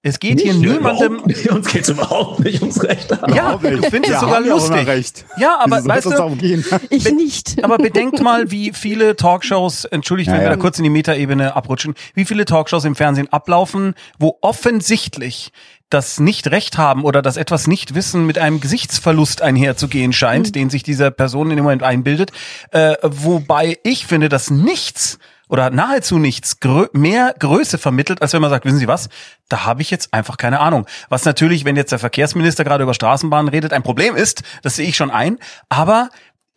Es 0.01 0.19
geht 0.19 0.35
nicht, 0.35 0.43
hier 0.43 0.53
niemandem. 0.53 1.19
Uns 1.51 1.67
geht 1.67 1.81
es 1.81 1.89
überhaupt 1.89 2.39
nicht 2.41 2.61
ums 2.61 2.81
Recht. 2.83 3.09
Ja, 3.33 3.59
ich 3.61 3.85
finde 3.87 4.13
es 4.13 4.19
sogar 4.19 4.39
lustig. 4.39 4.87
Recht. 4.87 5.25
Ja, 5.37 5.59
aber 5.59 5.83
weißt 5.83 6.05
du, 6.05 6.37
ich 6.89 7.11
nicht. 7.11 7.63
Aber 7.63 7.77
bedenkt 7.77 8.21
mal, 8.21 8.49
wie 8.49 8.71
viele 8.71 9.17
Talkshows, 9.17 9.83
entschuldigt, 9.85 10.27
ja, 10.27 10.35
wenn 10.35 10.41
ja. 10.41 10.49
wir 10.49 10.55
da 10.55 10.61
kurz 10.61 10.77
in 10.77 10.85
die 10.85 10.89
Metaebene 10.89 11.55
abrutschen, 11.55 11.95
wie 12.13 12.23
viele 12.23 12.45
Talkshows 12.45 12.85
im 12.85 12.95
Fernsehen 12.95 13.27
ablaufen, 13.33 13.93
wo 14.19 14.37
offensichtlich 14.41 15.51
das 15.89 16.19
Nicht-Recht 16.19 16.77
haben 16.77 17.03
oder 17.03 17.21
das 17.21 17.37
etwas 17.37 17.67
Nicht-Wissen 17.67 18.25
mit 18.25 18.37
einem 18.37 18.59
Gesichtsverlust 18.61 19.41
einherzugehen 19.41 20.13
scheint, 20.13 20.47
mhm. 20.47 20.51
den 20.51 20.69
sich 20.69 20.83
dieser 20.83 21.11
Person 21.11 21.49
in 21.49 21.57
dem 21.57 21.63
Moment 21.63 21.83
einbildet. 21.83 22.31
Äh, 22.71 22.95
wobei 23.01 23.77
ich 23.83 24.05
finde, 24.05 24.29
dass 24.29 24.49
nichts 24.49 25.19
oder 25.49 25.71
nahezu 25.71 26.19
nichts 26.19 26.59
grö 26.59 26.87
mehr 26.93 27.33
Größe 27.37 27.79
vermittelt, 27.79 28.21
als 28.21 28.33
wenn 28.33 28.41
man 28.41 28.51
sagt, 28.51 28.65
wissen 28.65 28.77
Sie 28.77 28.87
was, 28.87 29.09
da 29.49 29.65
habe 29.65 29.81
ich 29.81 29.89
jetzt 29.89 30.13
einfach 30.13 30.37
keine 30.37 30.59
Ahnung. 30.59 30.85
Was 31.09 31.25
natürlich, 31.25 31.65
wenn 31.65 31.75
jetzt 31.75 31.91
der 31.91 31.97
Verkehrsminister 31.97 32.63
gerade 32.63 32.83
über 32.83 32.93
Straßenbahnen 32.93 33.49
redet, 33.49 33.73
ein 33.73 33.81
Problem 33.81 34.15
ist, 34.15 34.43
das 34.61 34.75
sehe 34.75 34.87
ich 34.87 34.95
schon 34.95 35.09
ein, 35.09 35.39
aber 35.67 36.09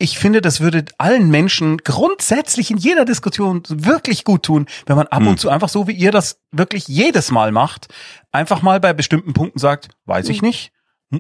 ich 0.03 0.19
finde, 0.19 0.41
das 0.41 0.61
würde 0.61 0.85
allen 0.99 1.31
Menschen 1.31 1.79
grundsätzlich 1.79 2.73
in 2.73 2.77
jeder 2.77 3.05
Diskussion 3.05 3.63
wirklich 3.69 4.25
gut 4.25 4.43
tun, 4.43 4.67
wenn 4.87 4.97
man 4.97 5.07
ab 5.07 5.21
und 5.21 5.29
hm. 5.29 5.39
zu 5.39 5.49
einfach 5.49 5.69
so, 5.69 5.87
wie 5.87 5.93
ihr 5.93 6.11
das 6.11 6.41
wirklich 6.51 6.89
jedes 6.89 7.31
Mal 7.31 7.53
macht, 7.53 7.87
einfach 8.33 8.63
mal 8.63 8.81
bei 8.81 8.93
bestimmten 8.93 9.33
Punkten 9.33 9.59
sagt, 9.59 9.89
weiß 10.07 10.29
ich 10.29 10.41
hm. 10.41 10.49
nicht. 10.49 10.73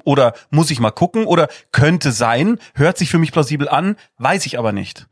Oder 0.05 0.32
muss 0.51 0.70
ich 0.70 0.80
mal 0.80 0.90
gucken 0.90 1.26
oder 1.26 1.48
könnte 1.70 2.12
sein, 2.12 2.59
hört 2.74 2.97
sich 2.97 3.10
für 3.10 3.18
mich 3.18 3.30
plausibel 3.30 3.68
an, 3.68 3.97
weiß 4.16 4.47
ich 4.47 4.59
aber 4.59 4.72
nicht. 4.72 5.06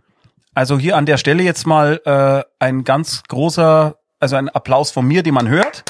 Also 0.55 0.79
hier 0.79 0.97
an 0.97 1.07
der 1.07 1.19
Stelle 1.19 1.43
jetzt 1.43 1.67
mal 1.67 2.01
äh, 2.05 2.43
ein 2.59 2.85
ganz 2.85 3.23
großer, 3.29 3.97
also 4.19 4.37
ein 4.37 4.49
Applaus 4.49 4.91
von 4.91 5.07
mir, 5.07 5.23
den 5.23 5.35
man 5.35 5.49
hört. 5.49 5.85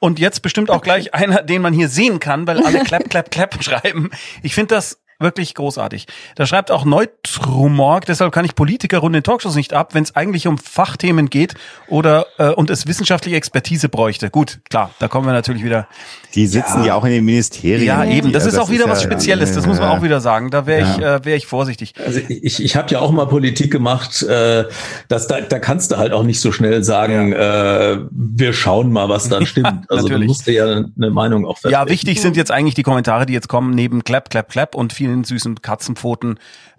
Und 0.00 0.18
jetzt 0.18 0.42
bestimmt 0.42 0.70
auch 0.70 0.82
gleich 0.82 1.14
einer, 1.14 1.42
den 1.42 1.62
man 1.62 1.72
hier 1.72 1.88
sehen 1.88 2.18
kann, 2.18 2.46
weil 2.46 2.64
alle 2.64 2.80
clap, 2.84 3.08
clap, 3.08 3.30
clap 3.30 3.62
schreiben. 3.62 4.10
Ich 4.42 4.54
finde 4.54 4.74
das 4.74 5.01
wirklich 5.22 5.54
großartig. 5.54 6.06
Da 6.36 6.46
schreibt 6.46 6.70
auch 6.70 6.84
Neutrumorg, 6.84 8.06
deshalb 8.06 8.32
kann 8.32 8.44
ich 8.44 8.54
Politikerrunde 8.54 9.18
in 9.18 9.24
Talkshows 9.24 9.54
nicht 9.54 9.72
ab, 9.72 9.94
wenn 9.94 10.02
es 10.02 10.16
eigentlich 10.16 10.46
um 10.46 10.58
Fachthemen 10.58 11.30
geht 11.30 11.54
oder 11.88 12.26
äh, 12.38 12.48
und 12.48 12.70
es 12.70 12.86
wissenschaftliche 12.86 13.36
Expertise 13.36 13.88
bräuchte. 13.88 14.30
Gut, 14.30 14.60
klar, 14.68 14.90
da 14.98 15.08
kommen 15.08 15.26
wir 15.26 15.32
natürlich 15.32 15.64
wieder. 15.64 15.86
Die 16.34 16.46
sitzen 16.46 16.80
ja, 16.80 16.88
ja 16.88 16.94
auch 16.94 17.04
in 17.04 17.10
den 17.10 17.24
Ministerien. 17.24 17.86
Ja, 17.86 18.04
eben. 18.04 18.32
Das 18.32 18.46
ist 18.46 18.56
das 18.56 18.62
auch 18.62 18.70
wieder 18.70 18.84
ist 18.84 18.90
was 18.90 19.02
ja, 19.02 19.10
Spezielles. 19.10 19.52
Das 19.54 19.66
muss 19.66 19.78
man 19.78 19.90
auch 19.90 20.02
wieder 20.02 20.20
sagen. 20.20 20.50
Da 20.50 20.66
wäre 20.66 20.82
ich, 20.82 20.98
äh, 20.98 21.24
wäre 21.24 21.36
ich 21.36 21.46
vorsichtig. 21.46 21.94
Also 22.04 22.20
ich, 22.28 22.62
ich 22.62 22.76
habe 22.76 22.90
ja 22.90 23.00
auch 23.00 23.12
mal 23.12 23.26
Politik 23.26 23.70
gemacht. 23.70 24.22
Äh, 24.22 24.64
dass 25.08 25.26
da, 25.26 25.40
da 25.40 25.58
kannst 25.58 25.92
du 25.92 25.98
halt 25.98 26.12
auch 26.12 26.22
nicht 26.22 26.40
so 26.40 26.52
schnell 26.52 26.82
sagen, 26.82 27.32
äh, 27.32 27.98
wir 28.10 28.52
schauen 28.52 28.92
mal, 28.92 29.08
was 29.08 29.28
dann 29.28 29.46
stimmt. 29.52 29.90
also 29.90 30.04
natürlich. 30.04 30.26
du 30.26 30.26
musst 30.28 30.46
dir 30.46 30.52
ja 30.52 30.64
eine 30.66 31.10
Meinung 31.10 31.46
auch 31.46 31.56
festlegen. 31.56 31.72
Ja, 31.72 31.88
wichtig 31.88 32.20
sind 32.20 32.36
jetzt 32.36 32.50
eigentlich 32.50 32.74
die 32.74 32.82
Kommentare, 32.82 33.26
die 33.26 33.32
jetzt 33.32 33.48
kommen 33.48 33.74
neben 33.74 34.04
Clap, 34.04 34.30
Clap, 34.30 34.48
Clap 34.48 34.74
und 34.74 34.92
vielen 34.92 35.11
vielen 35.12 35.24
süßen 35.24 35.60
Katzenpfoten 35.60 36.38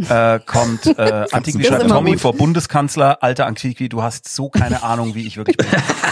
äh, 0.09 0.39
kommt 0.39 0.85
äh, 0.85 1.25
Antiqui 1.31 1.63
schreibt 1.63 1.87
Tommy 1.87 2.11
gut. 2.11 2.21
vor 2.21 2.33
Bundeskanzler, 2.33 3.21
alter 3.21 3.45
Antiqui, 3.45 3.89
du 3.89 4.01
hast 4.01 4.27
so 4.27 4.49
keine 4.49 4.83
Ahnung, 4.83 5.13
wie 5.15 5.27
ich 5.27 5.37
wirklich 5.37 5.57
bin. 5.57 5.67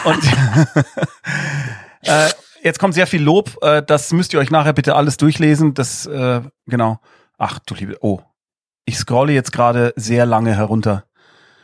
Und 0.05 0.23
äh, 2.03 2.29
jetzt 2.63 2.79
kommt 2.79 2.93
sehr 2.93 3.07
viel 3.07 3.21
Lob, 3.21 3.57
äh, 3.61 3.81
das 3.81 4.13
müsst 4.13 4.33
ihr 4.33 4.39
euch 4.39 4.51
nachher 4.51 4.73
bitte 4.73 4.95
alles 4.95 5.17
durchlesen. 5.17 5.73
Das, 5.73 6.05
äh, 6.05 6.41
genau. 6.67 6.99
Ach 7.37 7.59
du 7.59 7.75
liebe, 7.75 7.97
oh. 8.01 8.21
Ich 8.85 8.97
scrolle 8.97 9.33
jetzt 9.33 9.51
gerade 9.51 9.93
sehr 9.95 10.25
lange 10.25 10.55
herunter. 10.55 11.05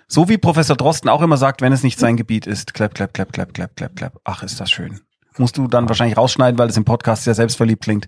So 0.07 0.29
wie 0.29 0.37
Professor 0.37 0.75
Drosten 0.75 1.09
auch 1.09 1.21
immer 1.21 1.37
sagt, 1.37 1.61
wenn 1.61 1.73
es 1.73 1.83
nicht 1.83 1.99
sein 1.99 2.15
Gebiet 2.15 2.47
ist. 2.47 2.73
Clap, 2.73 2.93
clap, 2.93 3.13
clap, 3.13 3.33
clap, 3.33 3.53
clap, 3.53 3.75
clap, 3.75 3.95
clap. 3.95 4.19
Ach, 4.23 4.43
ist 4.43 4.59
das 4.59 4.71
schön. 4.71 5.01
Musst 5.37 5.57
du 5.57 5.67
dann 5.67 5.89
wahrscheinlich 5.89 6.17
rausschneiden, 6.17 6.57
weil 6.57 6.69
es 6.69 6.77
im 6.77 6.85
Podcast 6.85 7.25
sehr 7.25 7.35
selbstverliebt 7.35 7.83
klingt. 7.83 8.07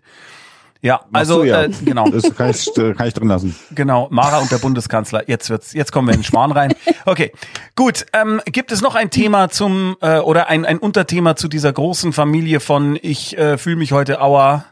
Ja, 0.81 1.01
also 1.11 1.43
ja. 1.43 1.63
Äh, 1.63 1.71
genau. 1.83 2.09
Das 2.09 2.33
kann 2.35 2.51
ich, 2.51 2.71
kann 2.73 3.07
ich 3.07 3.13
drin 3.13 3.27
lassen. 3.27 3.55
Genau, 3.71 4.07
Mara 4.11 4.37
und 4.37 4.49
der 4.51 4.59
Bundeskanzler. 4.59 5.27
Jetzt 5.27 5.49
wird's, 5.49 5.73
jetzt 5.73 5.91
kommen 5.91 6.07
wir 6.07 6.13
in 6.13 6.21
den 6.21 6.25
Schwan 6.25 6.51
rein. 6.51 6.73
Okay, 7.05 7.31
gut. 7.75 8.05
Ähm, 8.13 8.41
gibt 8.45 8.71
es 8.71 8.81
noch 8.81 8.95
ein 8.95 9.09
Thema 9.09 9.49
zum 9.49 9.97
äh, 10.01 10.19
oder 10.19 10.47
ein, 10.47 10.65
ein 10.65 10.77
Unterthema 10.77 11.35
zu 11.35 11.47
dieser 11.47 11.73
großen 11.73 12.13
Familie 12.13 12.59
von 12.59 12.97
Ich 13.01 13.37
äh, 13.37 13.57
fühle 13.57 13.77
mich 13.77 13.91
heute 13.91 14.21
Aua, 14.21 14.65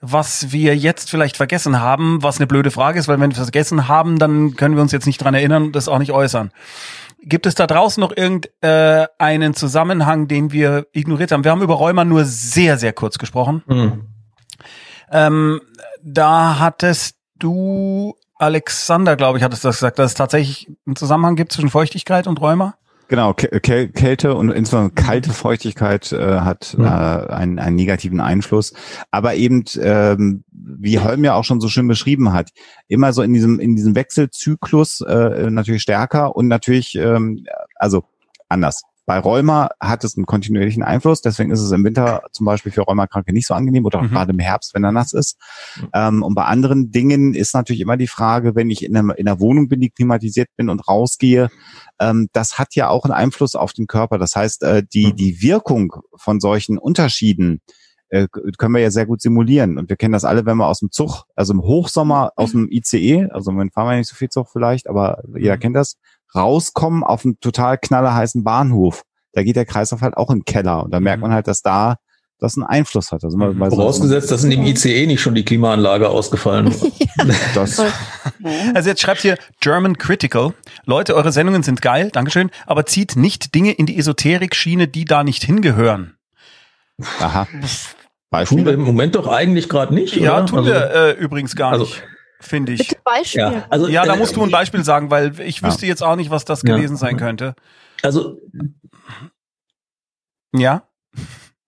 was 0.00 0.52
wir 0.52 0.76
jetzt 0.76 1.10
vielleicht 1.10 1.36
vergessen 1.36 1.80
haben, 1.80 2.22
was 2.22 2.38
eine 2.38 2.46
blöde 2.46 2.70
Frage 2.70 2.98
ist, 2.98 3.08
weil 3.08 3.18
wenn 3.20 3.30
wir 3.30 3.38
es 3.38 3.42
vergessen 3.42 3.88
haben, 3.88 4.18
dann 4.18 4.54
können 4.56 4.76
wir 4.76 4.82
uns 4.82 4.92
jetzt 4.92 5.06
nicht 5.06 5.18
dran 5.18 5.34
erinnern 5.34 5.64
und 5.64 5.76
das 5.76 5.88
auch 5.88 5.98
nicht 5.98 6.12
äußern. 6.12 6.52
Gibt 7.22 7.46
es 7.46 7.54
da 7.54 7.66
draußen 7.66 8.00
noch 8.00 8.14
irgendeinen 8.14 9.52
äh, 9.52 9.54
Zusammenhang, 9.54 10.28
den 10.28 10.52
wir 10.52 10.86
ignoriert 10.92 11.32
haben? 11.32 11.44
Wir 11.44 11.50
haben 11.50 11.62
über 11.62 11.74
Rheuma 11.74 12.04
nur 12.04 12.24
sehr, 12.24 12.76
sehr 12.78 12.92
kurz 12.92 13.18
gesprochen. 13.18 13.62
Mhm. 13.66 14.13
Ähm, 15.10 15.60
da 16.02 16.58
hattest 16.58 17.16
du, 17.38 18.14
Alexander, 18.36 19.16
glaube 19.16 19.38
ich, 19.38 19.44
hattest 19.44 19.64
du 19.64 19.68
das 19.68 19.76
gesagt, 19.76 19.98
dass 19.98 20.12
es 20.12 20.14
tatsächlich 20.14 20.70
einen 20.86 20.96
Zusammenhang 20.96 21.36
gibt 21.36 21.52
zwischen 21.52 21.70
Feuchtigkeit 21.70 22.26
und 22.26 22.40
Rheuma? 22.40 22.76
Genau, 23.08 23.34
Kälte 23.34 24.34
und 24.34 24.50
insbesondere 24.50 24.94
kalte 24.94 25.30
Feuchtigkeit 25.30 26.10
äh, 26.12 26.40
hat 26.40 26.74
äh, 26.78 26.82
einen, 26.82 27.58
einen 27.58 27.76
negativen 27.76 28.20
Einfluss. 28.20 28.72
Aber 29.10 29.34
eben, 29.34 29.64
ähm, 29.78 30.44
wie 30.50 30.98
Holm 30.98 31.22
ja 31.22 31.34
auch 31.34 31.44
schon 31.44 31.60
so 31.60 31.68
schön 31.68 31.86
beschrieben 31.86 32.32
hat, 32.32 32.50
immer 32.88 33.12
so 33.12 33.20
in 33.22 33.34
diesem 33.34 33.60
in 33.60 33.76
diesem 33.76 33.94
Wechselzyklus 33.94 35.02
äh, 35.02 35.50
natürlich 35.50 35.82
stärker 35.82 36.34
und 36.34 36.48
natürlich, 36.48 36.94
ähm, 36.94 37.44
also 37.76 38.04
anders. 38.48 38.82
Bei 39.06 39.18
Rheuma 39.18 39.70
hat 39.80 40.02
es 40.04 40.16
einen 40.16 40.26
kontinuierlichen 40.26 40.82
Einfluss, 40.82 41.20
deswegen 41.20 41.50
ist 41.50 41.60
es 41.60 41.70
im 41.72 41.84
Winter 41.84 42.22
zum 42.32 42.46
Beispiel 42.46 42.72
für 42.72 42.82
Rheumakranke 42.82 43.32
nicht 43.32 43.46
so 43.46 43.54
angenehm 43.54 43.84
oder 43.84 43.98
auch 43.98 44.04
mhm. 44.04 44.10
gerade 44.10 44.32
im 44.32 44.38
Herbst, 44.38 44.74
wenn 44.74 44.84
er 44.84 44.92
nass 44.92 45.12
ist. 45.12 45.38
Mhm. 45.76 45.88
Ähm, 45.92 46.22
und 46.22 46.34
bei 46.34 46.44
anderen 46.44 46.90
Dingen 46.90 47.34
ist 47.34 47.54
natürlich 47.54 47.80
immer 47.80 47.96
die 47.96 48.06
Frage, 48.06 48.54
wenn 48.54 48.70
ich 48.70 48.84
in 48.84 48.96
einer, 48.96 49.18
in 49.18 49.28
einer 49.28 49.40
Wohnung 49.40 49.68
bin, 49.68 49.80
die 49.80 49.90
klimatisiert 49.90 50.48
bin 50.56 50.70
und 50.70 50.88
rausgehe, 50.88 51.50
ähm, 52.00 52.28
das 52.32 52.58
hat 52.58 52.74
ja 52.74 52.88
auch 52.88 53.04
einen 53.04 53.12
Einfluss 53.12 53.54
auf 53.54 53.72
den 53.72 53.86
Körper. 53.86 54.18
Das 54.18 54.36
heißt, 54.36 54.62
äh, 54.62 54.82
die, 54.82 55.08
mhm. 55.08 55.16
die 55.16 55.42
Wirkung 55.42 55.94
von 56.16 56.40
solchen 56.40 56.78
Unterschieden, 56.78 57.60
äh, 58.14 58.28
können 58.28 58.74
wir 58.74 58.80
ja 58.80 58.90
sehr 58.90 59.06
gut 59.06 59.20
simulieren. 59.20 59.76
Und 59.76 59.88
wir 59.88 59.96
kennen 59.96 60.12
das 60.12 60.24
alle, 60.24 60.46
wenn 60.46 60.56
wir 60.56 60.68
aus 60.68 60.78
dem 60.78 60.90
Zug, 60.90 61.24
also 61.34 61.52
im 61.52 61.62
Hochsommer 61.62 62.32
aus 62.36 62.52
dem 62.52 62.68
ICE, 62.70 63.28
also 63.30 63.50
man 63.50 63.70
fahren 63.70 63.88
wir 63.88 63.96
nicht 63.96 64.08
so 64.08 64.14
viel 64.14 64.28
Zug 64.28 64.48
vielleicht, 64.52 64.88
aber 64.88 65.22
jeder 65.36 65.56
mhm. 65.56 65.60
kennt 65.60 65.76
das, 65.76 65.96
rauskommen 66.34 67.02
auf 67.04 67.24
einen 67.24 67.38
total 67.40 67.78
knallerheißen 67.78 68.44
Bahnhof, 68.44 69.02
da 69.32 69.42
geht 69.42 69.56
der 69.56 69.66
Kreislauf 69.66 70.00
halt 70.00 70.16
auch 70.16 70.30
in 70.30 70.40
den 70.40 70.44
Keller. 70.44 70.84
Und 70.84 70.92
da 70.92 71.00
merkt 71.00 71.18
mhm. 71.18 71.28
man 71.28 71.32
halt, 71.32 71.48
dass 71.48 71.62
da 71.62 71.96
das 72.40 72.56
einen 72.56 72.66
Einfluss 72.66 73.12
hat. 73.12 73.24
Also 73.24 73.36
mal, 73.36 73.54
Vorausgesetzt, 73.54 74.30
dass 74.30 74.44
in 74.44 74.50
dem 74.50 74.64
ICE 74.64 75.06
nicht 75.06 75.20
schon 75.20 75.34
die 75.34 75.44
Klimaanlage 75.44 76.08
ausgefallen 76.08 76.74
das. 77.54 77.80
Also 78.74 78.88
jetzt 78.88 79.00
schreibt 79.00 79.22
hier 79.22 79.38
German 79.60 79.98
Critical. 79.98 80.52
Leute, 80.84 81.14
eure 81.14 81.32
Sendungen 81.32 81.62
sind 81.62 81.80
geil, 81.80 82.10
Dankeschön, 82.12 82.50
aber 82.66 82.86
zieht 82.86 83.16
nicht 83.16 83.54
Dinge 83.54 83.72
in 83.72 83.86
die 83.86 83.98
Esoterik-Schiene, 83.98 84.88
die 84.88 85.04
da 85.04 85.24
nicht 85.24 85.44
hingehören. 85.44 86.16
Aha. 87.20 87.46
Beispiel. 88.30 88.58
Tun 88.58 88.66
wir 88.66 88.74
im 88.74 88.82
Moment 88.82 89.14
doch 89.14 89.28
eigentlich 89.28 89.68
gerade 89.68 89.94
nicht. 89.94 90.16
Ja, 90.16 90.38
oder? 90.38 90.46
tun 90.46 90.58
also, 90.58 90.70
wir 90.70 90.90
äh, 90.90 91.12
übrigens 91.12 91.56
gar 91.56 91.72
also, 91.72 91.84
nicht 91.84 92.02
finde 92.46 92.72
ich. 92.72 92.88
Bitte 92.88 93.00
Beispiel. 93.04 93.40
Ja, 93.40 93.66
also, 93.70 93.88
ja 93.88 94.04
da 94.04 94.14
äh, 94.14 94.18
musst 94.18 94.36
du 94.36 94.42
ein 94.42 94.50
Beispiel 94.50 94.84
sagen, 94.84 95.10
weil 95.10 95.38
ich 95.40 95.62
wüsste 95.62 95.86
ja. 95.86 95.90
jetzt 95.90 96.02
auch 96.02 96.16
nicht, 96.16 96.30
was 96.30 96.44
das 96.44 96.62
gewesen 96.62 96.94
ja. 96.94 96.98
sein 96.98 97.16
könnte. 97.16 97.54
Also 98.02 98.38
ja. 100.54 100.84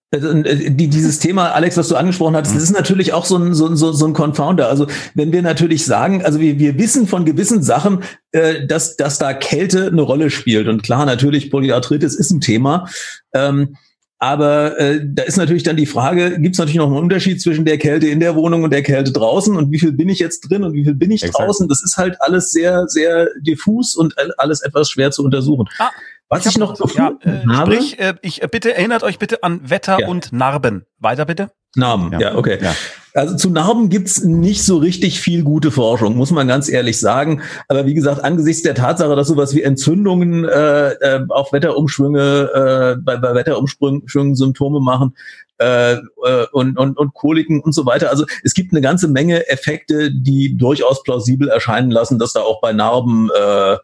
Also, 0.09 0.31
äh, 0.31 0.71
die, 0.71 0.87
dieses 0.87 1.19
Thema, 1.19 1.51
Alex, 1.51 1.75
was 1.75 1.89
du 1.89 1.97
angesprochen 1.97 2.35
hast, 2.35 2.55
das 2.55 2.63
ist 2.63 2.71
natürlich 2.71 3.11
auch 3.11 3.25
so 3.25 3.37
ein, 3.37 3.53
so, 3.53 3.67
ein, 3.67 3.75
so 3.75 4.05
ein 4.05 4.13
Confounder. 4.13 4.69
Also 4.69 4.87
wenn 5.15 5.33
wir 5.33 5.41
natürlich 5.41 5.85
sagen, 5.85 6.23
also 6.23 6.39
wir, 6.39 6.59
wir 6.59 6.77
wissen 6.77 7.07
von 7.07 7.25
gewissen 7.25 7.61
Sachen, 7.61 8.03
äh, 8.31 8.65
dass, 8.65 8.95
dass 8.95 9.17
da 9.17 9.33
Kälte 9.33 9.87
eine 9.87 10.01
Rolle 10.01 10.29
spielt. 10.29 10.69
Und 10.69 10.83
klar, 10.83 11.05
natürlich, 11.05 11.51
Polyarthritis 11.51 12.15
ist 12.15 12.31
ein 12.31 12.39
Thema. 12.39 12.87
Ähm, 13.33 13.75
aber 14.19 14.79
äh, 14.79 14.99
da 15.03 15.23
ist 15.23 15.37
natürlich 15.37 15.63
dann 15.63 15.77
die 15.77 15.85
Frage, 15.85 16.39
gibt 16.39 16.55
es 16.55 16.59
natürlich 16.59 16.77
noch 16.77 16.87
einen 16.87 16.97
Unterschied 16.97 17.39
zwischen 17.39 17.65
der 17.65 17.77
Kälte 17.77 18.07
in 18.07 18.19
der 18.19 18.35
Wohnung 18.35 18.63
und 18.63 18.71
der 18.71 18.81
Kälte 18.81 19.11
draußen 19.11 19.55
und 19.55 19.71
wie 19.71 19.79
viel 19.79 19.91
bin 19.91 20.09
ich 20.09 20.17
jetzt 20.17 20.41
drin 20.49 20.63
und 20.63 20.73
wie 20.73 20.83
viel 20.83 20.95
bin 20.95 21.11
ich 21.11 21.23
Exakt. 21.23 21.47
draußen? 21.47 21.67
Das 21.67 21.83
ist 21.83 21.97
halt 21.97 22.19
alles 22.19 22.51
sehr, 22.51 22.87
sehr 22.87 23.29
diffus 23.39 23.95
und 23.95 24.15
alles 24.37 24.61
etwas 24.61 24.89
schwer 24.89 25.11
zu 25.11 25.23
untersuchen. 25.23 25.67
Ah, 25.77 25.89
Was 26.29 26.45
ich, 26.45 26.53
ich 26.53 26.57
noch 26.57 26.79
ja, 26.95 27.11
äh, 27.21 27.45
habe, 27.47 27.73
sprich, 27.73 27.99
äh, 27.99 28.15
ich 28.23 28.41
äh, 28.41 28.47
bitte 28.47 28.75
erinnert 28.75 29.03
euch 29.03 29.19
bitte 29.19 29.43
an 29.43 29.69
Wetter 29.69 29.99
ja. 29.99 30.07
und 30.07 30.33
Narben. 30.33 30.85
Weiter 30.97 31.25
bitte. 31.25 31.51
Narben, 31.75 32.11
ja, 32.13 32.19
ja 32.19 32.35
okay. 32.35 32.57
Ja. 32.59 32.75
Also 33.13 33.35
zu 33.35 33.49
Narben 33.49 33.89
gibt's 33.89 34.23
nicht 34.23 34.63
so 34.63 34.77
richtig 34.77 35.19
viel 35.19 35.43
gute 35.43 35.71
Forschung, 35.71 36.15
muss 36.15 36.31
man 36.31 36.47
ganz 36.47 36.69
ehrlich 36.69 36.99
sagen. 36.99 37.41
Aber 37.67 37.85
wie 37.85 37.93
gesagt, 37.93 38.23
angesichts 38.23 38.63
der 38.63 38.75
Tatsache, 38.75 39.15
dass 39.15 39.27
sowas 39.27 39.55
wie 39.55 39.63
Entzündungen 39.63 40.45
äh, 40.45 40.89
äh, 40.91 41.25
auch 41.29 41.51
Wetterumschwünge, 41.51 42.95
äh, 42.97 43.01
bei, 43.01 43.17
bei 43.17 43.33
Wetterumschwüngen 43.33 44.35
Symptome 44.35 44.79
machen, 44.79 45.15
äh, 45.59 45.93
äh, 45.93 46.45
und, 46.51 46.77
und, 46.77 46.97
und 46.97 47.13
Koliken 47.15 47.61
und 47.61 47.73
so 47.73 47.85
weiter. 47.85 48.11
Also 48.11 48.25
es 48.43 48.53
gibt 48.53 48.73
eine 48.73 48.81
ganze 48.81 49.07
Menge 49.07 49.49
Effekte, 49.49 50.11
die 50.11 50.55
durchaus 50.55 51.01
plausibel 51.01 51.49
erscheinen 51.49 51.89
lassen, 51.89 52.19
dass 52.19 52.33
da 52.33 52.41
auch 52.41 52.61
bei 52.61 52.73
Narben 52.73 53.29
äh, 53.35 53.77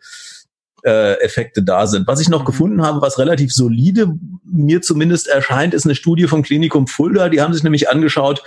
äh, 0.83 1.13
Effekte 1.21 1.63
da 1.63 1.87
sind. 1.87 2.07
Was 2.07 2.19
ich 2.19 2.29
noch 2.29 2.41
mhm. 2.41 2.45
gefunden 2.45 2.81
habe, 2.83 3.01
was 3.01 3.17
relativ 3.17 3.53
solide 3.53 4.13
mir 4.43 4.81
zumindest 4.81 5.27
erscheint, 5.27 5.73
ist 5.73 5.85
eine 5.85 5.95
Studie 5.95 6.27
vom 6.27 6.43
Klinikum 6.43 6.87
Fulda. 6.87 7.29
Die 7.29 7.41
haben 7.41 7.53
sich 7.53 7.63
nämlich 7.63 7.89
angeschaut, 7.89 8.43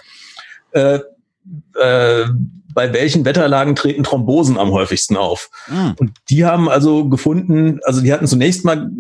äh, 0.77 1.01
äh, 1.81 2.27
bei 2.75 2.93
welchen 2.93 3.25
Wetterlagen 3.25 3.75
treten 3.75 4.05
Thrombosen 4.05 4.59
am 4.59 4.71
häufigsten 4.71 5.17
auf. 5.17 5.51
Mhm. 5.69 5.95
Und 5.99 6.13
die 6.29 6.45
haben 6.45 6.69
also 6.69 7.09
gefunden, 7.09 7.81
also 7.85 8.03
die 8.03 8.13
hatten 8.13 8.27
zunächst 8.27 8.65
mal 8.67 8.91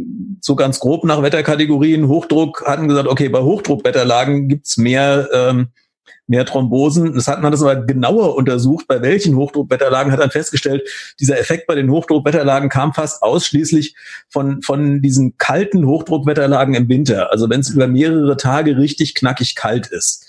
so 0.40 0.56
ganz 0.56 0.80
grob 0.80 1.04
nach 1.04 1.22
Wetterkategorien 1.22 2.08
Hochdruck, 2.08 2.64
hatten 2.66 2.88
gesagt, 2.88 3.08
okay, 3.08 3.28
bei 3.28 3.40
Hochdruckwetterlagen 3.40 4.48
gibt's 4.48 4.78
mehr 4.78 5.28
ähm, 5.32 5.68
mehr 6.26 6.44
Thrombosen. 6.44 7.14
Das 7.14 7.28
hat 7.28 7.42
man 7.42 7.52
das 7.52 7.62
aber 7.62 7.76
genauer 7.76 8.34
untersucht, 8.36 8.86
bei 8.88 9.02
welchen 9.02 9.36
Hochdruckwetterlagen 9.36 10.12
hat 10.12 10.20
dann 10.20 10.30
festgestellt, 10.30 10.88
dieser 11.20 11.38
Effekt 11.38 11.66
bei 11.66 11.74
den 11.74 11.90
Hochdruckwetterlagen 11.90 12.68
kam 12.68 12.94
fast 12.94 13.22
ausschließlich 13.22 13.94
von, 14.28 14.62
von 14.62 15.02
diesen 15.02 15.38
kalten 15.38 15.86
Hochdruckwetterlagen 15.86 16.74
im 16.74 16.88
Winter. 16.88 17.30
Also 17.30 17.48
wenn 17.48 17.60
es 17.60 17.70
über 17.70 17.86
mehrere 17.86 18.36
Tage 18.36 18.76
richtig 18.76 19.14
knackig 19.14 19.54
kalt 19.54 19.86
ist. 19.86 20.25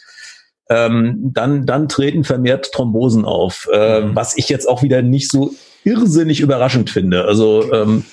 Ähm, 0.69 1.31
dann, 1.33 1.65
dann 1.65 1.87
treten 1.87 2.23
vermehrt 2.23 2.71
Thrombosen 2.73 3.25
auf, 3.25 3.67
äh, 3.71 4.01
mhm. 4.01 4.15
was 4.15 4.37
ich 4.37 4.49
jetzt 4.49 4.67
auch 4.67 4.83
wieder 4.83 5.01
nicht 5.01 5.31
so 5.31 5.53
irrsinnig 5.83 6.41
überraschend 6.41 6.89
finde. 6.89 7.25
Also 7.25 7.71
ähm, 7.71 8.03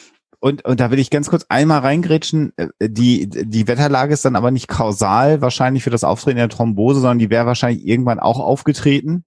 und, 0.44 0.62
und 0.66 0.78
da 0.78 0.90
will 0.90 0.98
ich 0.98 1.08
ganz 1.08 1.30
kurz 1.30 1.46
einmal 1.48 1.80
reingrätschen. 1.80 2.52
Äh, 2.58 2.68
die, 2.78 3.30
die 3.30 3.66
Wetterlage 3.66 4.12
ist 4.12 4.26
dann 4.26 4.36
aber 4.36 4.50
nicht 4.50 4.68
kausal 4.68 5.40
wahrscheinlich 5.40 5.82
für 5.82 5.88
das 5.88 6.04
Auftreten 6.04 6.36
der 6.36 6.50
Thrombose, 6.50 7.00
sondern 7.00 7.18
die 7.18 7.30
wäre 7.30 7.46
wahrscheinlich 7.46 7.86
irgendwann 7.86 8.20
auch 8.20 8.38
aufgetreten. 8.38 9.24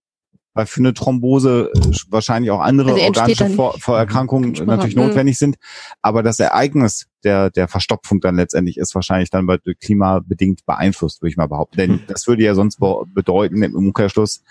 Weil 0.54 0.68
für 0.68 0.80
eine 0.80 0.94
Thrombose 0.94 1.72
äh, 1.74 1.80
wahrscheinlich 2.10 2.52
auch 2.52 2.60
andere 2.60 2.94
also 2.94 3.04
organische 3.04 3.50
Vor 3.50 3.80
Vorerkrankungen 3.80 4.52
mhm. 4.52 4.66
natürlich 4.68 4.96
mhm. 4.96 5.08
notwendig 5.08 5.40
sind. 5.40 5.56
Aber 6.04 6.22
das 6.22 6.40
Ereignis 6.40 7.08
der, 7.28 7.50
der 7.50 7.68
Verstopfung 7.68 8.22
dann 8.22 8.36
letztendlich 8.38 8.78
ist 8.78 8.96
wahrscheinlich 8.96 9.30
dann 9.30 9.46
bei, 9.46 9.58
klimabedingt 9.58 10.66
beeinflusst, 10.66 11.22
würde 11.22 11.32
ich 11.32 11.38
mal 11.38 11.48
behaupten. 11.48 11.78
Denn 11.78 11.92
mhm. 11.92 12.02
das 12.08 12.28
würde 12.28 12.44
ja 12.44 12.56
sonst 12.56 12.80
bedeuten 13.14 13.62
im 13.64 13.76
Umkehrschluss, 13.76 14.44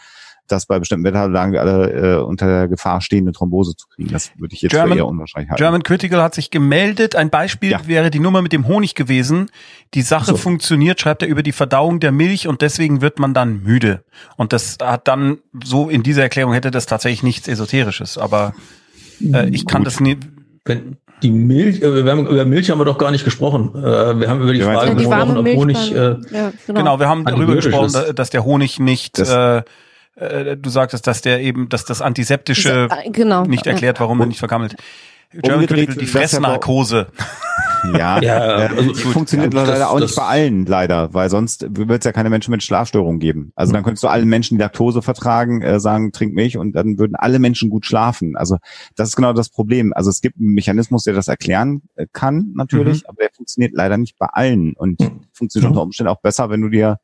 dass 0.49 0.67
bei 0.67 0.79
bestimmten 0.79 1.05
Wetterlagen 1.05 1.53
wir 1.53 1.61
alle 1.61 1.91
äh, 1.91 2.23
unter 2.23 2.47
der 2.47 2.69
Gefahr 2.69 3.01
stehen, 3.01 3.25
eine 3.25 3.33
Thrombose 3.33 3.75
zu 3.75 3.89
kriegen. 3.89 4.11
Das 4.13 4.31
würde 4.39 4.55
ich 4.55 4.63
jetzt 4.63 4.71
German, 4.71 4.93
für 4.93 4.99
eher 4.99 5.07
unwahrscheinlich 5.07 5.51
halten. 5.51 5.61
German 5.61 5.83
Critical 5.83 6.23
hat 6.23 6.35
sich 6.35 6.51
gemeldet. 6.51 7.17
Ein 7.17 7.31
Beispiel 7.31 7.73
ja. 7.73 7.87
wäre 7.87 8.11
die 8.11 8.21
Nummer 8.21 8.43
mit 8.43 8.53
dem 8.53 8.69
Honig 8.69 8.95
gewesen. 8.95 9.51
Die 9.95 10.03
Sache 10.03 10.33
so. 10.33 10.37
funktioniert, 10.37 11.01
schreibt 11.01 11.23
er, 11.23 11.29
über 11.29 11.43
die 11.43 11.53
Verdauung 11.53 11.99
der 11.99 12.13
Milch 12.13 12.47
und 12.47 12.63
deswegen 12.63 13.01
wird 13.01 13.19
man 13.19 13.35
dann 13.35 13.63
müde. 13.65 14.05
Und 14.37 14.53
das 14.53 14.79
hat 14.81 15.09
dann, 15.09 15.39
so 15.65 15.89
in 15.89 16.05
dieser 16.05 16.23
Erklärung 16.23 16.53
hätte 16.53 16.71
das 16.71 16.87
tatsächlich 16.87 17.25
nichts 17.25 17.49
Esoterisches. 17.49 18.17
Aber 18.17 18.55
äh, 19.21 19.49
ich 19.49 19.67
kann 19.67 19.81
Gut. 19.81 19.87
das 19.89 20.01
nicht... 20.01 20.29
Wenn, 20.65 20.97
die 21.23 21.31
Milch, 21.31 21.83
äh, 21.83 22.05
wir 22.05 22.11
haben, 22.11 22.27
über 22.27 22.45
Milch 22.45 22.71
haben 22.71 22.79
wir 22.79 22.85
doch 22.85 22.99
gar 22.99 23.11
nicht 23.11 23.25
gesprochen. 23.25 23.71
Äh, 23.75 24.21
wir 24.21 24.29
haben 24.29 24.43
über 24.43 24.53
die 24.53 24.61
Frage 24.61 24.95
gesprochen, 24.95 25.37
ob 25.39 25.47
Honig. 25.47 25.93
Äh, 25.93 25.97
ja, 25.97 26.17
genau. 26.31 26.53
genau. 26.67 27.01
wir 27.01 27.09
haben 27.09 27.25
darüber 27.25 27.55
gesprochen, 27.55 27.87
ist. 27.87 28.15
dass 28.15 28.31
der 28.31 28.45
Honig 28.45 28.79
nicht 28.79 29.19
äh, 29.19 29.63
äh, 30.17 30.57
du 30.57 30.71
sagtest, 30.71 31.07
dass 31.07 31.21
der 31.21 31.41
eben, 31.41 31.69
dass 31.69 31.85
das 31.85 32.01
Antiseptische 32.03 32.89
äh, 32.91 33.11
genau. 33.11 33.45
nicht 33.45 33.67
erklärt, 33.67 34.01
warum 34.01 34.21
er 34.21 34.27
nicht 34.27 34.39
vergammelt. 34.39 34.77
German 35.33 35.67
Critical, 35.67 35.97
die 35.97 36.07
Fressnarkose. 36.07 37.09
Ja, 37.93 38.21
ja 38.21 38.39
also 38.39 38.89
gut, 38.89 38.99
funktioniert 38.99 39.55
ja, 39.55 39.61
leider 39.61 39.79
das, 39.79 39.89
auch 39.89 40.01
nicht 40.01 40.17
bei 40.17 40.23
allen, 40.23 40.67
leider, 40.67 41.13
weil 41.15 41.31
sonst 41.31 41.67
wird 41.71 42.01
es 42.01 42.05
ja 42.05 42.13
keine 42.13 42.31
Menschen 42.31 42.51
mit 42.51 42.63
Schlafstörungen 42.63 43.21
geben. 43.21 43.53
Also 43.55 43.73
dann 43.73 43.83
könntest 43.83 44.03
du 44.03 44.09
allen 44.09 44.29
Menschen, 44.29 44.57
die 44.57 44.63
Laktose 44.63 45.03
vertragen, 45.03 45.63
äh, 45.63 45.79
sagen, 45.81 46.13
trink 46.13 46.35
Milch 46.35 46.57
und 46.57 46.73
dann 46.73 46.99
würden 46.99 47.15
alle 47.15 47.39
Menschen 47.39 47.71
gut 47.71 47.87
schlafen. 47.87 48.37
Also 48.37 48.57
das 48.97 49.11
ist 49.11 49.17
genau 49.17 49.33
das 49.33 49.51
Problem. 49.51 49.93
Also 49.95 50.11
es 50.11 50.21
gibt 50.21 50.39
einen 50.39 50.55
Mechanismus, 50.55 51.05
der 51.05 51.15
das 51.15 51.29
erklären 51.29 51.83
äh, 51.95 52.07
kann, 52.13 52.53
natürlich, 52.55 53.03
mhm. 53.03 53.09
aber 53.09 53.17
der 53.23 53.31
funktioniert 53.35 53.73
leider 53.75 53.99
nicht 53.99 54.19
bei 54.19 54.27
allen 54.27 54.75
und 54.75 55.01
mhm. 55.01 55.21
funktioniert 55.33 55.71
unter 55.71 55.83
Umständen 55.83 56.11
auch 56.11 56.21
besser, 56.21 56.51
wenn 56.51 56.63
du 56.63 56.69
dir 56.69 56.99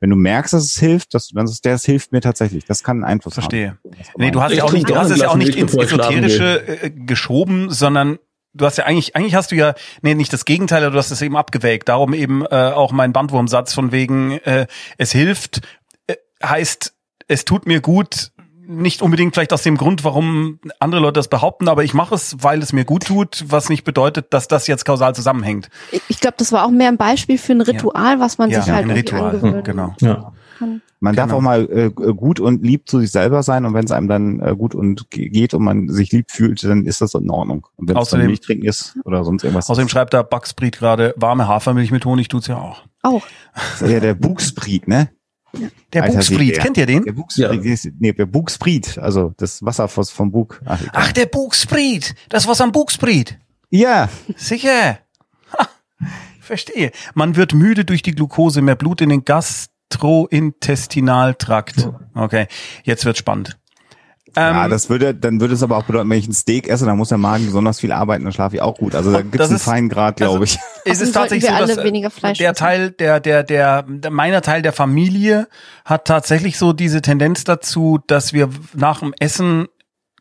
wenn 0.00 0.10
du 0.10 0.16
merkst, 0.16 0.52
dass 0.52 0.64
es 0.64 0.78
hilft, 0.78 1.14
dass 1.14 1.28
du 1.28 1.34
dann 1.34 1.46
sagst, 1.46 1.64
das 1.64 1.84
hilft 1.84 2.12
mir 2.12 2.20
tatsächlich. 2.20 2.64
Das 2.64 2.84
kann 2.84 2.98
einen 2.98 3.04
Einfluss 3.04 3.34
Verstehe. 3.34 3.70
haben. 3.70 3.94
Verstehe. 3.94 4.14
Nee, 4.18 4.30
du 4.30 4.42
hast 4.42 4.52
ja 4.52 4.64
auch 4.64 4.72
nicht, 4.72 4.88
du 4.88 4.96
hast 4.96 5.10
es 5.10 5.20
ja 5.20 5.28
auch 5.28 5.36
nicht 5.36 5.56
ins 5.56 5.74
Esoterische 5.74 6.82
äh, 6.82 6.90
geschoben, 6.90 7.70
sondern 7.70 8.18
du 8.52 8.66
hast 8.66 8.78
ja 8.78 8.84
eigentlich, 8.84 9.16
eigentlich 9.16 9.34
hast 9.34 9.52
du 9.52 9.56
ja, 9.56 9.74
nee, 10.02 10.14
nicht 10.14 10.32
das 10.32 10.44
Gegenteil, 10.44 10.82
aber 10.82 10.92
du 10.92 10.98
hast 10.98 11.10
es 11.10 11.22
eben 11.22 11.36
abgewägt. 11.36 11.88
Darum 11.88 12.14
eben 12.14 12.44
äh, 12.44 12.72
auch 12.72 12.92
mein 12.92 13.12
Bandwurmsatz 13.12 13.72
von 13.72 13.92
wegen, 13.92 14.32
äh, 14.32 14.66
es 14.98 15.12
hilft, 15.12 15.60
äh, 16.06 16.16
heißt, 16.44 16.94
es 17.28 17.44
tut 17.44 17.66
mir 17.66 17.80
gut, 17.80 18.32
nicht 18.66 19.02
unbedingt 19.02 19.34
vielleicht 19.34 19.52
aus 19.52 19.62
dem 19.62 19.76
Grund, 19.76 20.04
warum 20.04 20.58
andere 20.80 21.00
Leute 21.00 21.14
das 21.14 21.28
behaupten, 21.28 21.68
aber 21.68 21.84
ich 21.84 21.94
mache 21.94 22.14
es, 22.14 22.36
weil 22.40 22.62
es 22.62 22.72
mir 22.72 22.84
gut 22.84 23.06
tut, 23.06 23.44
was 23.48 23.68
nicht 23.68 23.84
bedeutet, 23.84 24.32
dass 24.32 24.48
das 24.48 24.66
jetzt 24.66 24.84
kausal 24.84 25.14
zusammenhängt. 25.14 25.68
Ich 26.08 26.20
glaube, 26.20 26.36
das 26.38 26.52
war 26.52 26.64
auch 26.64 26.70
mehr 26.70 26.88
ein 26.88 26.96
Beispiel 26.96 27.38
für 27.38 27.52
ein 27.52 27.60
Ritual, 27.60 28.14
ja. 28.14 28.20
was 28.20 28.38
man 28.38 28.50
ja, 28.50 28.62
sich 28.62 28.72
halt 28.72 28.84
ein 28.84 28.90
Ritual, 28.90 29.40
hm, 29.40 29.62
genau. 29.62 29.94
Ja. 30.00 30.32
Man 31.00 31.14
darf 31.14 31.26
genau. 31.26 31.38
auch 31.38 31.42
mal 31.42 31.68
äh, 31.70 31.90
gut 31.90 32.40
und 32.40 32.64
lieb 32.64 32.88
zu 32.88 33.00
sich 33.00 33.10
selber 33.10 33.42
sein 33.42 33.66
und 33.66 33.74
wenn 33.74 33.84
es 33.84 33.92
einem 33.92 34.08
dann 34.08 34.40
äh, 34.40 34.54
gut 34.56 34.74
und 34.74 35.10
geht 35.10 35.52
und 35.52 35.62
man 35.62 35.88
sich 35.88 36.10
lieb 36.10 36.30
fühlt, 36.30 36.64
dann 36.64 36.86
ist 36.86 37.02
das 37.02 37.14
in 37.14 37.30
Ordnung. 37.30 37.66
Und 37.76 37.88
wenn 37.88 37.96
es 37.98 38.08
dann 38.08 38.24
Milch 38.24 38.40
trinken 38.40 38.66
ist 38.66 38.98
oder 39.04 39.22
sonst 39.22 39.44
irgendwas. 39.44 39.68
Außerdem 39.68 39.88
schreibt 39.88 40.14
der 40.14 40.24
Bugspriet 40.24 40.78
gerade, 40.78 41.14
warme 41.16 41.46
Hafermilch 41.46 41.90
mit 41.90 42.04
Honig 42.06 42.28
tut's 42.28 42.46
ja 42.46 42.56
auch. 42.56 42.82
Auch. 43.02 43.26
Das 43.54 43.82
ist 43.82 43.90
ja 43.90 44.00
der 44.00 44.14
Bugspriet, 44.14 44.88
ne? 44.88 45.10
Der 45.92 46.02
Bugspriet, 46.02 46.58
kennt 46.58 46.76
ihr 46.76 46.86
den? 46.86 47.04
Der 47.04 47.12
Bugspriet, 47.12 47.84
ja. 47.84 47.90
nee, 47.98 48.12
der 48.12 48.26
Bugspriet, 48.26 48.98
also 48.98 49.32
das 49.36 49.64
Wasser 49.64 49.88
vom 49.88 50.30
Bug. 50.30 50.60
Ach, 50.64 50.80
Ach 50.92 51.10
der 51.12 51.26
Bugspriet, 51.26 52.14
das 52.28 52.46
was 52.46 52.60
am 52.60 52.70
Bugspriet. 52.72 53.38
Ja. 53.70 54.08
Sicher. 54.36 54.98
Ha, 55.58 55.68
verstehe. 56.40 56.92
Man 57.14 57.36
wird 57.36 57.54
müde 57.54 57.84
durch 57.84 58.02
die 58.02 58.12
Glucose, 58.12 58.62
mehr 58.62 58.76
Blut 58.76 59.00
in 59.00 59.08
den 59.10 59.24
Gastrointestinaltrakt. 59.24 61.88
Okay, 62.14 62.46
jetzt 62.84 63.04
wird 63.04 63.18
spannend. 63.18 63.58
Ja, 64.36 64.64
ähm, 64.64 64.70
das 64.70 64.90
würde, 64.90 65.14
dann 65.14 65.40
würde 65.40 65.54
es 65.54 65.62
aber 65.62 65.78
auch 65.78 65.84
bedeuten, 65.84 66.10
wenn 66.10 66.18
ich 66.18 66.28
ein 66.28 66.34
Steak 66.34 66.68
esse, 66.68 66.84
dann 66.84 66.96
muss 66.96 67.08
der 67.08 67.18
Magen 67.18 67.46
besonders 67.46 67.80
viel 67.80 67.92
arbeiten, 67.92 68.24
dann 68.24 68.32
schlafe 68.32 68.56
ich 68.56 68.62
auch 68.62 68.76
gut. 68.76 68.94
Also 68.94 69.12
da 69.12 69.22
gibt 69.22 69.40
es 69.40 69.50
einen 69.50 69.58
feinen 69.58 69.88
Grad, 69.88 70.16
glaube 70.16 70.44
ich. 70.44 70.58
Also, 70.58 71.02
ist 71.02 71.08
es 71.08 71.12
tatsächlich 71.12 71.50
so, 71.50 71.66
dass 71.66 71.76
äh, 71.78 72.32
der 72.34 72.54
Teil, 72.54 72.90
der, 72.90 73.20
der, 73.20 73.42
der, 73.42 73.82
der, 73.82 74.10
meiner 74.10 74.42
Teil 74.42 74.62
der 74.62 74.72
Familie 74.72 75.48
hat 75.84 76.06
tatsächlich 76.06 76.58
so 76.58 76.72
diese 76.72 77.02
Tendenz 77.02 77.44
dazu, 77.44 77.98
dass 78.06 78.32
wir 78.32 78.50
nach 78.74 79.00
dem 79.00 79.14
Essen 79.18 79.66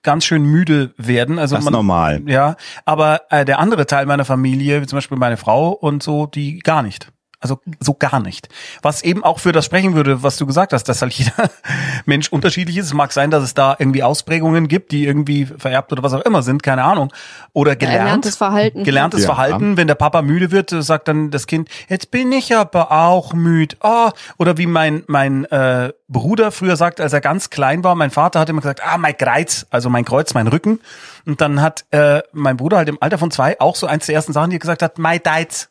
ganz 0.05 0.23
schön 0.23 0.43
müde 0.43 0.93
werden. 0.97 1.37
Also 1.37 1.55
das 1.55 1.63
ist 1.63 1.65
man, 1.65 1.73
normal. 1.73 2.21
Ja, 2.25 2.55
aber 2.85 3.21
äh, 3.29 3.43
der 3.43 3.59
andere 3.59 3.85
Teil 3.85 4.05
meiner 4.05 4.23
Familie, 4.23 4.81
wie 4.81 4.87
zum 4.87 4.97
Beispiel 4.97 5.17
meine 5.17 5.35
Frau 5.35 5.71
und 5.71 6.01
so, 6.01 6.27
die 6.27 6.59
gar 6.59 6.83
nicht. 6.83 7.09
Also 7.45 7.59
so 7.79 7.93
gar 7.93 8.19
nicht. 8.19 8.49
Was 8.81 9.03
eben 9.03 9.23
auch 9.23 9.37
für 9.37 9.51
das 9.51 9.65
sprechen 9.65 9.93
würde, 9.93 10.23
was 10.23 10.37
du 10.37 10.47
gesagt 10.47 10.73
hast, 10.73 10.85
dass 10.85 11.03
halt 11.03 11.13
jeder 11.13 11.31
Mensch 12.07 12.29
unterschiedlich 12.29 12.75
ist. 12.77 12.87
Es 12.87 12.93
mag 12.95 13.13
sein, 13.13 13.29
dass 13.29 13.43
es 13.43 13.53
da 13.53 13.75
irgendwie 13.77 14.01
Ausprägungen 14.01 14.67
gibt, 14.67 14.91
die 14.91 15.05
irgendwie 15.05 15.45
vererbt 15.45 15.91
oder 15.91 16.01
was 16.01 16.13
auch 16.13 16.21
immer 16.21 16.41
sind, 16.41 16.63
keine 16.63 16.83
Ahnung. 16.83 17.13
Oder 17.53 17.75
gelernt. 17.75 18.01
Gelerntes 18.01 18.35
Verhalten. 18.35 18.83
Gelerntes 18.83 19.21
ja, 19.21 19.27
Verhalten. 19.27 19.77
Wenn 19.77 19.85
der 19.85 19.93
Papa 19.93 20.23
müde 20.23 20.49
wird, 20.49 20.71
sagt 20.71 21.07
dann 21.07 21.29
das 21.29 21.45
Kind, 21.45 21.69
jetzt 21.87 22.09
bin 22.09 22.31
ich 22.31 22.55
aber 22.55 22.91
auch 22.91 23.33
müde. 23.33 23.75
Oh. 23.83 24.09
Oder 24.39 24.57
wie 24.57 24.65
mein, 24.65 25.03
mein 25.05 25.45
äh, 25.45 25.93
Bruder 26.07 26.51
früher 26.51 26.77
sagt, 26.77 26.99
als 26.99 27.13
er 27.13 27.21
ganz 27.21 27.51
klein 27.51 27.83
war, 27.83 27.93
mein 27.93 28.09
Vater 28.09 28.39
hat 28.39 28.49
immer 28.49 28.61
gesagt, 28.61 28.81
ah, 28.83 28.97
mein 28.97 29.15
Kreuz, 29.15 29.67
also 29.69 29.91
mein 29.91 30.03
Kreuz, 30.03 30.33
mein 30.33 30.47
Rücken. 30.47 30.79
Und 31.25 31.41
dann 31.41 31.61
hat 31.61 31.85
äh, 31.91 32.21
mein 32.31 32.57
Bruder 32.57 32.77
halt 32.77 32.89
im 32.89 32.97
Alter 33.01 33.19
von 33.19 33.29
zwei 33.29 33.59
auch 33.59 33.75
so 33.75 33.85
eins 33.85 34.07
der 34.07 34.15
ersten 34.15 34.33
Sachen, 34.33 34.49
die 34.49 34.55
er 34.55 34.59
gesagt 34.59 34.81
hat, 34.81 34.97
mein 34.97 35.21
Deiz. 35.21 35.69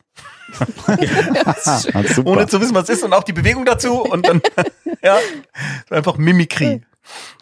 Ohne 2.25 2.47
zu 2.47 2.61
wissen, 2.61 2.75
was 2.75 2.89
es 2.89 2.99
ist 2.99 3.05
und 3.05 3.13
auch 3.13 3.25
die 3.25 3.33
Bewegung 3.33 3.65
dazu 3.65 4.03
und 4.03 4.27
dann 4.27 4.41
ja, 5.03 5.19
einfach 5.91 6.17
Mimikrie. 6.17 6.83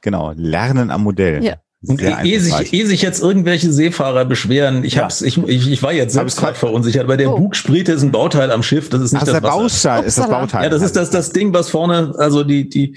Genau, 0.01 0.33
lernen 0.35 0.91
am 0.91 1.03
Modell. 1.03 1.45
Ja. 1.45 1.57
Und 1.85 2.01
ehe 2.01 2.41
sich, 2.41 2.73
ehe 2.73 2.87
sich 2.87 3.03
jetzt 3.03 3.21
irgendwelche 3.21 3.73
Seefahrer 3.73 4.25
beschweren, 4.25 4.85
ich 4.85 4.95
ja. 4.95 5.03
hab's, 5.03 5.21
ich, 5.21 5.37
ich, 5.49 5.69
ich 5.69 5.83
war 5.83 5.93
jetzt 5.93 6.13
selbst 6.13 6.39
gerade 6.39 6.55
verunsichert, 6.55 7.09
weil 7.09 7.17
der 7.17 7.33
oh. 7.33 7.37
Bugspriete 7.37 7.91
ist 7.91 8.05
ein 8.05 8.13
Bauteil 8.13 8.53
am 8.53 8.63
Schiff, 8.63 8.89
das 8.89 9.01
ist 9.01 9.13
nicht 9.13 9.23
Ach, 9.23 9.27
das 9.27 9.35
der 9.35 9.41
Baustein, 9.41 10.05
ist 10.05 10.17
das 10.17 10.29
Bauteil. 10.29 10.63
Ja, 10.63 10.69
das 10.69 10.83
ist 10.83 10.95
das, 10.95 11.11
das 11.11 11.33
Ding, 11.33 11.53
was 11.53 11.71
vorne, 11.71 12.15
also 12.19 12.45
die, 12.45 12.69
die, 12.69 12.97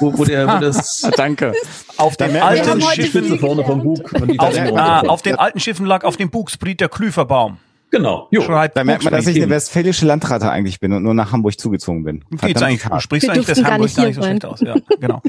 wo, 0.00 0.16
wo 0.16 0.24
der, 0.24 0.48
wo 0.48 0.60
das. 0.60 1.02
Danke. 1.16 1.52
Auf 1.98 2.16
den 2.16 2.34
alten 2.36 2.80
Schiffen 2.80 3.38
vorne 3.38 3.64
vom 3.64 3.82
Bug. 3.82 4.10
Auf, 4.38 4.56
ah, 4.76 5.00
auf 5.00 5.20
den 5.20 5.36
alten 5.36 5.60
Schiffen 5.60 5.84
lag 5.84 6.04
auf 6.04 6.16
dem 6.16 6.30
Bugspriet 6.30 6.80
der 6.80 6.88
Klüferbaum. 6.88 7.58
Genau. 7.92 8.26
Jo. 8.30 8.42
Da 8.74 8.84
merkt 8.84 9.04
man, 9.04 9.12
dass 9.12 9.26
ich 9.26 9.36
eine 9.36 9.50
westfälische 9.50 10.06
Landratte 10.06 10.50
eigentlich 10.50 10.80
bin 10.80 10.94
und 10.94 11.02
nur 11.02 11.12
nach 11.12 11.30
Hamburg 11.30 11.60
zugezogen 11.60 12.04
bin. 12.04 12.24
Geht's 12.40 12.62
eigentlich, 12.62 12.82
du 12.82 13.00
sprichst 13.00 13.28
eigentlich 13.28 13.44
das 13.44 13.62
Hamburg 13.62 13.94
gar 13.94 14.06
nicht 14.06 14.14
so 14.14 14.22
schlecht 14.22 14.44
aus. 14.46 14.60
Ja, 14.62 14.76
genau. 14.98 15.22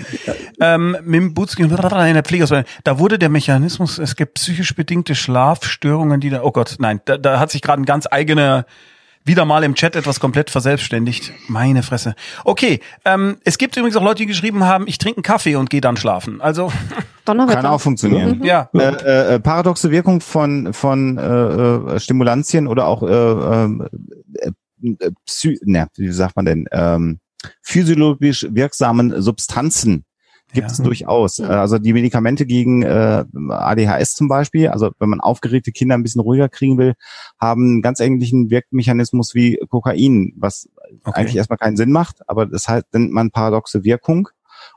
ähm, 0.61 0.97
mit 1.03 1.15
dem 1.15 1.33
Butzki 1.33 1.63
in 1.63 1.69
der 1.69 2.23
Pflegeausbildung, 2.23 2.65
da 2.85 2.99
wurde 2.99 3.19
der 3.19 3.27
Mechanismus, 3.27 3.97
es 3.97 4.15
gibt 4.15 4.35
psychisch 4.35 4.73
bedingte 4.75 5.13
Schlafstörungen, 5.13 6.21
die 6.21 6.29
da, 6.29 6.41
oh 6.43 6.51
Gott, 6.51 6.77
nein, 6.79 7.01
da, 7.03 7.17
da 7.17 7.37
hat 7.37 7.51
sich 7.51 7.61
gerade 7.61 7.81
ein 7.81 7.85
ganz 7.85 8.07
eigener 8.09 8.65
wieder 9.25 9.43
mal 9.43 9.63
im 9.63 9.75
Chat 9.75 9.95
etwas 9.97 10.19
komplett 10.21 10.49
verselbstständigt. 10.49 11.33
Meine 11.47 11.83
Fresse. 11.83 12.15
Okay, 12.45 12.79
ähm, 13.03 13.37
es 13.43 13.57
gibt 13.57 13.75
übrigens 13.75 13.97
auch 13.97 14.03
Leute, 14.03 14.19
die 14.19 14.25
geschrieben 14.25 14.63
haben, 14.63 14.87
ich 14.87 14.97
trinke 14.97 15.17
einen 15.17 15.23
Kaffee 15.23 15.55
und 15.55 15.69
gehe 15.69 15.81
dann 15.81 15.97
schlafen. 15.97 16.41
Also 16.41 16.71
Kann 17.25 17.65
auch 17.65 17.81
funktionieren. 17.81 18.39
Mhm. 18.39 18.43
Ja. 18.43 18.69
Äh, 18.73 19.35
äh, 19.35 19.39
paradoxe 19.39 19.91
Wirkung 19.91 20.21
von 20.21 20.73
von 20.73 21.17
äh, 21.17 21.23
äh 21.23 21.99
Stimulantien 21.99 22.67
oder 22.67 22.87
auch 22.87 23.03
äh, 23.03 23.07
äh, 23.07 24.51
äh, 24.99 25.11
Psy 25.25 25.59
ne, 25.63 25.87
wie 25.95 26.11
sagt 26.11 26.35
man 26.35 26.45
denn, 26.45 26.67
ähm, 26.71 27.19
physiologisch 27.61 28.47
wirksamen 28.49 29.21
Substanzen 29.21 30.05
gibt 30.53 30.71
es 30.71 30.77
durchaus. 30.77 31.39
Äh, 31.39 31.45
Also 31.45 31.79
die 31.79 31.93
Medikamente 31.93 32.45
gegen 32.45 32.83
äh, 32.83 33.25
ADHS 33.49 34.13
zum 34.13 34.27
Beispiel, 34.27 34.69
also 34.69 34.91
wenn 34.99 35.09
man 35.09 35.19
aufgeregte 35.19 35.71
Kinder 35.71 35.95
ein 35.95 36.03
bisschen 36.03 36.21
ruhiger 36.21 36.47
kriegen 36.49 36.77
will, 36.77 36.93
haben 37.39 37.63
einen 37.63 37.81
ganz 37.81 37.99
ähnlichen 37.99 38.49
Wirkmechanismus 38.49 39.33
wie 39.35 39.59
Kokain, 39.69 40.33
was 40.37 40.69
Okay. 41.05 41.21
eigentlich 41.21 41.35
erstmal 41.37 41.57
keinen 41.57 41.75
Sinn 41.75 41.91
macht, 41.91 42.17
aber 42.27 42.45
das 42.45 42.67
heißt, 42.67 42.85
nennt 42.93 43.11
man 43.11 43.31
paradoxe 43.31 43.83
Wirkung. 43.83 44.29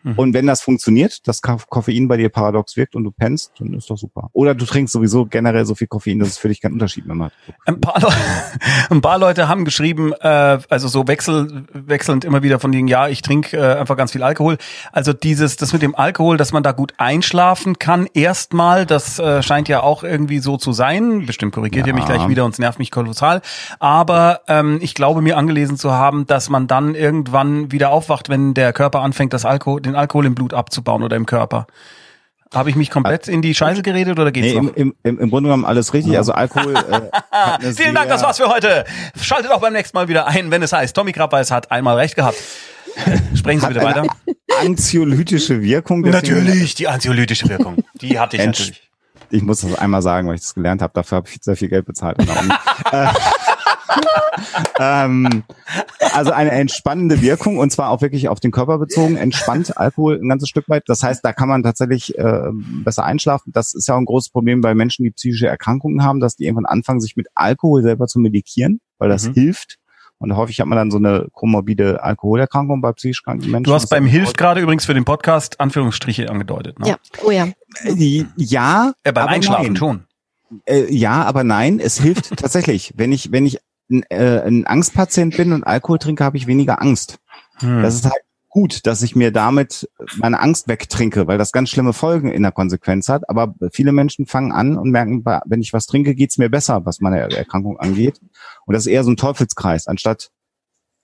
Mhm. 0.03 0.15
Und 0.19 0.35
wenn 0.35 0.47
das 0.47 0.63
funktioniert, 0.63 1.27
dass 1.29 1.43
Koffein 1.43 2.09
bei 2.09 2.17
dir 2.17 2.29
paradox 2.29 2.77
wirkt 2.77 2.95
und 2.95 3.05
du 3.05 3.11
pennst, 3.11 3.53
dann 3.59 3.75
ist 3.75 3.91
doch 3.91 3.97
super. 3.99 4.31
Oder 4.33 4.55
du 4.55 4.65
trinkst 4.65 4.93
sowieso 4.93 5.27
generell 5.27 5.65
so 5.65 5.75
viel 5.75 5.87
Koffein, 5.87 6.19
dass 6.19 6.29
es 6.29 6.39
für 6.39 6.49
dich 6.49 6.61
keinen 6.61 6.75
Unterschied 6.75 7.07
mehr 7.07 7.17
macht. 7.17 7.33
Ein 7.65 7.81
paar, 7.81 8.01
Leu 8.01 8.11
ein 8.91 9.01
paar 9.01 9.19
Leute 9.19 9.49
haben 9.49 9.65
geschrieben, 9.65 10.13
äh, 10.13 10.59
also 10.69 10.89
so 10.89 11.09
wechsel, 11.09 11.65
wechselnd 11.73 12.25
immer 12.25 12.43
wieder 12.43 12.61
von 12.61 12.73
denen, 12.73 12.89
ja, 12.89 13.09
ich 13.09 13.23
trinke 13.23 13.57
äh, 13.57 13.79
einfach 13.79 13.97
ganz 13.97 14.13
viel 14.13 14.23
Alkohol. 14.23 14.59
Also 14.93 15.13
dieses, 15.13 15.57
das 15.57 15.73
mit 15.73 15.83
dem 15.83 15.95
Alkohol, 15.95 16.37
dass 16.37 16.53
man 16.53 16.63
da 16.63 16.73
gut 16.73 16.95
einschlafen 16.99 17.79
kann, 17.79 18.07
erstmal, 18.15 18.87
das 18.87 19.19
äh, 19.19 19.43
scheint 19.43 19.69
ja 19.69 19.83
auch 19.83 20.03
irgendwie 20.03 20.39
so 20.39 20.57
zu 20.57 20.73
sein. 20.73 21.27
Bestimmt 21.27 21.55
korrigiert 21.55 21.87
ihr 21.87 21.95
mich 21.95 22.07
Ja. 22.09 22.17
gleich 22.17 22.29
wieder 22.29 22.45
und 22.45 22.53
es 22.53 22.59
nervt 22.59 22.79
mich 22.79 22.91
kolossal. 22.91 23.43
Aber 23.79 24.41
ähm, 24.49 24.79
ich 24.81 24.95
glaube 24.95 25.23
mir 25.23 25.37
angelesen 25.37 25.77
zu 25.77 25.93
haben, 25.93 26.27
dass 26.27 26.49
man 26.51 26.67
dann 26.67 26.95
irgendwann 26.95 27.73
wieder 27.73 27.91
aufwacht, 27.91 28.29
wenn 28.29 28.55
der 28.55 28.73
Körper 28.73 29.01
anfängt, 29.01 29.33
das 29.33 29.45
Alkohol, 29.45 29.76
den 29.81 29.95
Alkohol 29.95 30.27
im 30.27 30.35
Blut 30.35 30.55
abzubauen 30.55 31.03
oder 31.03 31.17
im 31.17 31.27
Körper. 31.27 31.67
Habe 32.55 32.71
ich 32.71 32.77
mich 32.77 32.91
komplett 32.91 33.27
in 33.27 33.43
die 33.43 33.55
Scheiße 33.55 33.83
geredet 33.83 34.19
oder 34.21 34.31
geht's 34.31 34.55
Nee, 34.55 34.61
noch? 34.61 34.75
im, 34.77 34.95
im, 35.03 35.19
im 35.19 35.31
Grunde 35.31 35.49
genommen 35.49 35.65
alles 35.65 35.93
richtig. 35.95 36.17
Also 36.17 36.33
Alkohol. 36.33 36.75
Äh, 36.77 37.73
Vielen 37.75 37.95
Dank, 37.95 38.09
das 38.09 38.23
war's 38.23 38.37
für 38.37 38.49
heute. 38.49 38.85
Schaltet 39.21 39.51
auch 39.51 39.61
beim 39.61 39.73
nächsten 39.73 39.97
Mal 39.97 40.07
wieder 40.09 40.27
ein, 40.29 40.51
wenn 40.53 40.63
es 40.63 40.73
heißt, 40.73 40.95
Tommy 40.95 41.13
Krabbeis 41.13 41.51
hat 41.51 41.71
einmal 41.73 41.97
recht 41.97 42.15
gehabt. 42.15 42.37
Sprechen 43.35 43.61
Sie 43.61 43.67
bitte 43.67 43.83
weiter. 43.83 44.05
Anxiolytische 44.63 45.61
Wirkung. 45.61 46.01
Natürlich, 46.03 46.75
die 46.77 46.89
anxiolytische 46.89 47.49
Wirkung. 47.49 47.85
Die 48.01 48.19
hatte 48.19 48.37
ich 48.37 48.43
Mensch. 48.43 48.59
natürlich. 48.61 48.83
Ich 49.31 49.43
muss 49.43 49.61
das 49.63 49.75
einmal 49.75 50.03
sagen, 50.03 50.29
weil 50.29 50.37
ich 50.37 50.43
das 50.43 50.55
gelernt 50.55 50.81
habe. 50.83 50.93
Dafür 50.95 51.17
habe 51.17 51.29
ich 51.29 51.39
sehr 51.43 51.57
viel 51.57 51.69
Geld 51.69 51.85
bezahlt. 51.85 52.17
Äh, 54.79 55.05
ähm, 55.05 55.43
also 56.13 56.33
eine 56.33 56.51
entspannende 56.53 57.21
Wirkung 57.23 57.59
und 57.59 57.71
zwar 57.71 57.91
auch 57.91 58.01
wirklich 58.03 58.29
auf 58.29 58.41
den 58.41 58.51
Körper 58.51 58.79
bezogen. 58.79 59.17
Entspannt 59.17 59.77
Alkohol 59.77 60.19
ein 60.23 60.29
ganzes 60.29 60.49
Stück 60.49 60.69
weit. 60.69 60.85
Das 60.87 61.03
heißt, 61.03 61.25
da 61.25 61.33
kann 61.33 61.49
man 61.49 61.63
tatsächlich 61.63 62.17
äh, 62.19 62.51
besser 62.85 63.05
einschlafen. 63.05 63.53
Das 63.53 63.75
ist 63.75 63.89
ja 63.89 63.95
auch 63.95 63.99
ein 63.99 64.05
großes 64.05 64.31
Problem 64.31 64.61
bei 64.61 64.75
Menschen, 64.75 65.05
die 65.05 65.11
psychische 65.11 65.47
Erkrankungen 65.49 66.03
haben, 66.05 66.21
dass 66.21 66.37
die 66.37 66.45
irgendwann 66.45 66.67
anfangen, 66.67 67.01
sich 67.01 67.17
mit 67.17 67.27
Alkohol 67.35 67.83
selber 67.83 68.07
zu 68.07 68.19
medikieren, 68.19 68.81
weil 68.99 69.09
das 69.09 69.29
Mhm. 69.29 69.35
hilft. 69.35 69.77
Und 70.19 70.35
häufig 70.35 70.59
hat 70.61 70.67
man 70.67 70.77
dann 70.79 70.91
so 70.91 70.97
eine 70.97 71.27
komorbide 71.33 72.03
Alkoholerkrankung 72.03 72.81
bei 72.81 72.91
psychisch 72.93 73.23
kranken 73.23 73.51
Menschen. 73.51 73.65
Du 73.65 73.75
hast 73.75 73.89
beim 73.91 74.07
Hilft 74.07 74.39
gerade 74.39 74.63
übrigens 74.63 74.87
für 74.87 74.95
den 74.95 75.05
Podcast 75.05 75.61
Anführungsstriche 75.61 76.31
angedeutet. 76.31 76.79
Ne? 76.79 76.89
Ja, 76.89 76.97
oh 77.23 77.31
ja. 77.31 77.49
Äh, 77.85 78.25
Ja, 78.37 78.93
Äh, 79.05 79.13
beim 79.13 79.25
aber 79.25 79.33
Einschlafen 79.33 79.67
nein. 79.67 79.77
schon. 79.77 80.06
Äh, 80.67 80.93
ja, 80.93 81.25
aber 81.25 81.45
nein, 81.45 81.81
es 81.81 82.01
hilft 82.01 82.37
tatsächlich. 82.37 82.95
Wenn 82.97 83.13
ich, 83.13 83.33
wenn 83.33 83.47
ich 83.47 83.59
ein, 83.91 84.03
äh, 84.11 84.43
ein 84.43 84.67
Angstpatient 84.67 85.37
bin 85.37 85.53
und 85.53 85.65
Alkohol 85.65 85.99
trinke, 85.99 86.25
habe 86.25 86.37
ich 86.37 86.47
weniger 86.47 86.81
Angst. 86.83 87.19
Hm. 87.59 87.83
Das 87.83 87.95
ist 87.95 88.05
halt 88.05 88.23
gut, 88.49 88.87
dass 88.87 89.03
ich 89.03 89.15
mir 89.15 89.33
damit 89.33 89.87
meine 90.17 90.41
Angst 90.41 90.67
wegtrinke, 90.67 91.27
weil 91.27 91.37
das 91.37 91.53
ganz 91.53 91.69
schlimme 91.69 91.93
Folgen 91.93 92.33
in 92.33 92.43
der 92.43 92.53
Konsequenz 92.53 93.09
hat. 93.09 93.29
Aber 93.29 93.55
viele 93.71 93.93
Menschen 93.93 94.27
fangen 94.27 94.51
an 94.51 94.79
und 94.79 94.91
merken, 94.91 95.25
wenn 95.45 95.61
ich 95.61 95.75
was 95.75 95.87
trinke, 95.87 96.15
geht's 96.15 96.39
mir 96.39 96.49
besser, 96.49 96.87
was 96.87 97.01
meine 97.01 97.19
Erkrankung 97.21 97.79
angeht. 97.79 98.19
Und 98.65 98.73
das 98.73 98.87
ist 98.87 98.93
eher 98.93 99.05
so 99.05 99.11
ein 99.11 99.19
Teufelskreis, 99.19 99.89
anstatt 99.89 100.31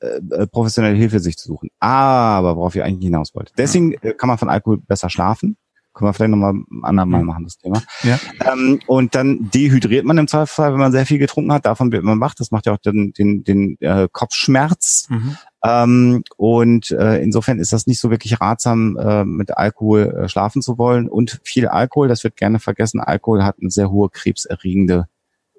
äh, 0.00 0.20
äh, 0.30 0.46
professionelle 0.46 0.96
Hilfe 0.96 1.20
sich 1.20 1.36
zu 1.36 1.46
suchen. 1.46 1.68
Aber 1.78 2.56
worauf 2.56 2.74
ihr 2.74 2.84
eigentlich 2.84 3.04
hinaus 3.04 3.34
wollt. 3.34 3.52
Deswegen 3.58 3.92
äh, 4.00 4.14
kann 4.14 4.28
man 4.28 4.38
von 4.38 4.48
Alkohol 4.48 4.78
besser 4.78 5.10
schlafen. 5.10 5.56
Können 5.94 6.08
wir 6.08 6.14
vielleicht 6.14 6.30
nochmal 6.30 6.54
ein 6.54 6.84
andermal 6.84 7.20
Mhm. 7.20 7.26
machen, 7.26 7.44
das 7.44 7.58
Thema. 7.58 7.82
Ja. 8.02 8.18
Ähm, 8.50 8.80
und 8.86 9.14
dann 9.14 9.50
dehydriert 9.50 10.04
man 10.04 10.16
im 10.18 10.26
Zweifelsfall, 10.26 10.72
wenn 10.72 10.80
man 10.80 10.92
sehr 10.92 11.04
viel 11.06 11.18
getrunken 11.18 11.52
hat. 11.52 11.66
Davon 11.66 11.92
wird 11.92 12.02
man 12.02 12.20
wach. 12.20 12.34
Das 12.34 12.50
macht 12.50 12.66
ja 12.66 12.72
auch 12.72 12.78
den, 12.78 13.12
den, 13.12 13.44
den 13.44 13.76
äh, 13.80 14.08
Kopfschmerz. 14.10 15.06
Mhm. 15.10 15.36
Ähm, 15.64 16.24
und 16.36 16.90
äh, 16.92 17.22
insofern 17.22 17.58
ist 17.58 17.72
das 17.72 17.86
nicht 17.86 18.00
so 18.00 18.10
wirklich 18.10 18.40
ratsam, 18.40 18.96
äh, 18.96 19.24
mit 19.24 19.56
Alkohol 19.56 20.22
äh, 20.24 20.28
schlafen 20.28 20.62
zu 20.62 20.78
wollen. 20.78 21.08
Und 21.08 21.40
viel 21.44 21.68
Alkohol, 21.68 22.08
das 22.08 22.24
wird 22.24 22.36
gerne 22.36 22.58
vergessen, 22.58 23.00
Alkohol 23.00 23.44
hat 23.44 23.56
eine 23.60 23.70
sehr 23.70 23.90
hohe 23.90 24.08
krebserregende 24.08 25.08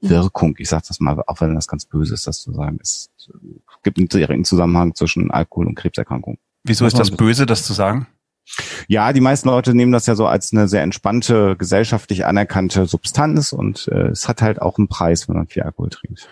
Wirkung. 0.02 0.56
Ich 0.58 0.68
sage 0.68 0.84
das 0.88 1.00
mal, 1.00 1.22
auch 1.28 1.40
wenn 1.40 1.56
das 1.56 1.68
ganz 1.68 1.86
böse 1.86 2.14
ist, 2.14 2.28
das 2.28 2.42
zu 2.42 2.52
sagen. 2.52 2.78
Es 2.82 3.10
gibt 3.84 3.98
einen 3.98 4.10
direkten 4.10 4.44
Zusammenhang 4.44 4.96
zwischen 4.96 5.32
Alkohol 5.32 5.68
und 5.68 5.76
Krebserkrankung. 5.76 6.38
Wieso 6.66 6.86
ist 6.86 7.00
das 7.00 7.12
böse, 7.12 7.46
das 7.46 7.64
zu 7.64 7.74
sagen? 7.74 8.08
Ja, 8.88 9.14
die 9.14 9.22
meisten 9.22 9.50
Leute 9.50 9.74
nehmen 9.74 9.92
das 9.92 10.06
ja 10.06 10.16
so 10.16 10.28
als 10.28 10.52
eine 10.52 10.68
sehr 10.68 10.84
entspannte, 10.84 11.56
gesellschaftlich 11.58 12.26
anerkannte 12.26 12.86
Substanz 12.86 13.54
und 13.54 13.88
äh, 13.88 14.08
es 14.08 14.28
hat 14.28 14.42
halt 14.42 14.62
auch 14.62 14.78
einen 14.78 14.88
Preis, 14.88 15.28
wenn 15.28 15.36
man 15.36 15.48
viel 15.48 15.64
Alkohol 15.64 15.90
trinkt. 15.90 16.28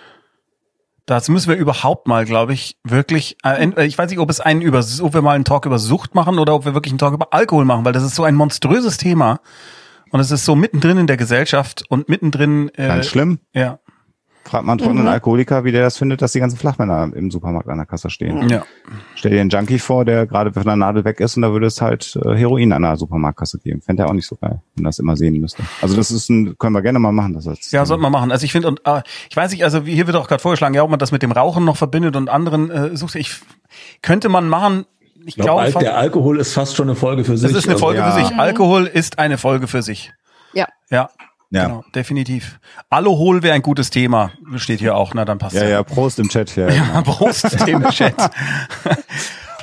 Dazu 1.12 1.34
müssen 1.34 1.50
wir 1.50 1.58
überhaupt 1.58 2.08
mal, 2.08 2.24
glaube 2.24 2.54
ich, 2.54 2.78
wirklich, 2.86 3.36
äh, 3.44 3.66
äh, 3.66 3.86
ich 3.86 3.98
weiß 3.98 4.10
nicht, 4.10 4.20
ob 4.20 4.30
es 4.30 4.40
einen 4.40 4.62
über, 4.62 4.86
ob 5.02 5.14
wir 5.14 5.22
mal 5.22 5.36
einen 5.36 5.44
Talk 5.44 5.66
über 5.66 5.78
Sucht 5.78 6.16
machen 6.16 6.40
oder 6.40 6.54
ob 6.56 6.64
wir 6.64 6.74
wirklich 6.74 6.94
einen 6.94 7.00
Talk 7.00 7.14
über 7.14 7.34
Alkohol 7.34 7.66
machen, 7.66 7.84
weil 7.84 7.94
das 7.94 8.04
ist 8.04 8.16
so 8.16 8.24
ein 8.24 8.36
monströses 8.36 8.98
Thema. 8.98 9.42
Und 10.12 10.22
es 10.22 10.32
ist 10.32 10.46
so 10.46 10.56
mittendrin 10.56 10.98
in 10.98 11.08
der 11.08 11.18
Gesellschaft 11.18 11.84
und 11.90 12.08
mittendrin, 12.08 12.70
äh, 12.76 12.88
Ganz 12.88 13.08
schlimm. 13.08 13.40
ja, 13.54 13.80
Fragt 14.44 14.66
man 14.66 14.82
einen 14.82 15.02
Mhm. 15.04 15.08
Alkoholiker, 15.08 15.64
wie 15.64 15.72
der 15.72 15.84
das 15.84 15.98
findet, 15.98 16.22
dass 16.22 16.32
die 16.32 16.40
ganzen 16.40 16.58
Flachmänner 16.58 17.12
im 17.16 17.30
Supermarkt 17.32 17.70
an 17.70 17.78
der 17.78 17.86
Kasse 17.86 18.10
stehen. 18.10 18.50
ja. 18.50 18.64
Stell 19.16 19.32
dir 19.32 19.40
einen 19.42 19.50
Junkie 19.50 19.78
vor, 19.80 20.04
der 20.04 20.26
gerade 20.26 20.52
von 20.52 20.64
der 20.64 20.76
Nadel 20.76 21.06
weg 21.06 21.20
ist 21.20 21.36
und 21.38 21.44
da 21.44 21.52
würde 21.54 21.68
es 21.68 21.80
halt 21.82 22.18
äh, 22.26 22.36
Heroin 22.36 22.74
an 22.74 22.82
der 22.82 22.98
Supermarktkasse 22.98 23.60
geben. 23.60 23.82
Fände 23.82 24.04
er 24.04 24.10
auch 24.10 24.14
nicht 24.14 24.26
so 24.28 24.36
geil, 24.36 24.62
wenn 24.76 24.84
das 24.84 25.00
immer 25.00 25.16
sehen 25.16 25.40
müsste. 25.40 25.64
Also 25.82 25.96
das 25.96 26.10
ist 26.12 26.30
ein, 26.30 26.58
können 26.58 26.74
wir 26.74 26.82
gerne 26.82 27.00
mal 27.00 27.12
machen. 27.12 27.34
Das 27.36 27.48
als, 27.48 27.72
Ja, 27.72 27.86
sollte 27.86 28.02
man 28.02 28.12
machen. 28.12 28.32
Also 28.32 28.44
ich 28.46 28.52
finde, 28.52 28.68
und 28.68 28.82
äh, 28.86 29.04
ich 29.30 29.38
weiß 29.38 29.52
nicht, 29.52 29.64
also 29.64 29.86
wie 29.86 29.94
hier 29.94 30.08
wird 30.08 30.18
auch 30.18 30.28
gerade 30.28 30.42
vorgeschlagen, 30.42 30.74
ja, 30.74 30.84
ob 30.84 30.90
man 30.90 31.00
das 31.00 31.12
mit 31.12 31.22
dem 31.22 31.32
Rauchen 31.32 31.64
noch 31.64 31.78
verbindet 31.78 32.16
und 32.16 32.28
anderen 32.30 32.70
äh, 32.72 32.98
sucht. 32.98 33.16
Ich 33.16 33.36
könnte 34.02 34.28
man 34.28 34.50
machen. 34.50 34.86
Ich 35.24 35.28
Ich 35.28 35.36
glaube, 35.36 35.62
Al 35.62 35.72
der 35.72 35.98
Alkohol 35.98 36.40
ist 36.40 36.54
fast 36.54 36.76
schon 36.76 36.88
eine 36.90 36.96
Folge 36.96 37.24
für 37.24 37.38
sich. 37.38 37.48
das 37.48 37.58
ist 37.60 37.66
eine 37.66 37.76
Also, 37.76 37.86
Folge 37.86 38.00
ja. 38.00 38.10
für 38.12 38.26
sich. 38.26 38.36
Alkohol 38.40 38.88
ist 38.88 39.20
eine 39.20 39.38
Folge 39.38 39.68
für 39.68 39.84
sich. 39.84 40.12
Ja. 40.54 40.68
Ja, 40.90 41.10
ja. 41.52 41.66
genau, 41.66 41.86
definitiv. 41.94 42.60
Alkohol 42.90 43.44
wäre 43.44 43.54
ein 43.54 43.62
gutes 43.62 43.90
Thema, 43.90 44.32
steht 44.56 44.80
hier 44.80 44.96
auch. 44.96 45.14
Na, 45.14 45.26
dann 45.26 45.38
passt 45.38 45.56
ja, 45.56 45.68
ja, 45.68 45.84
Prost 45.84 46.20
im 46.20 46.30
Chat. 46.30 46.56
Ja, 46.56 46.70
Ja, 46.70 47.02
Prost 47.04 47.68
dem 47.68 47.84
Chat. 47.90 48.16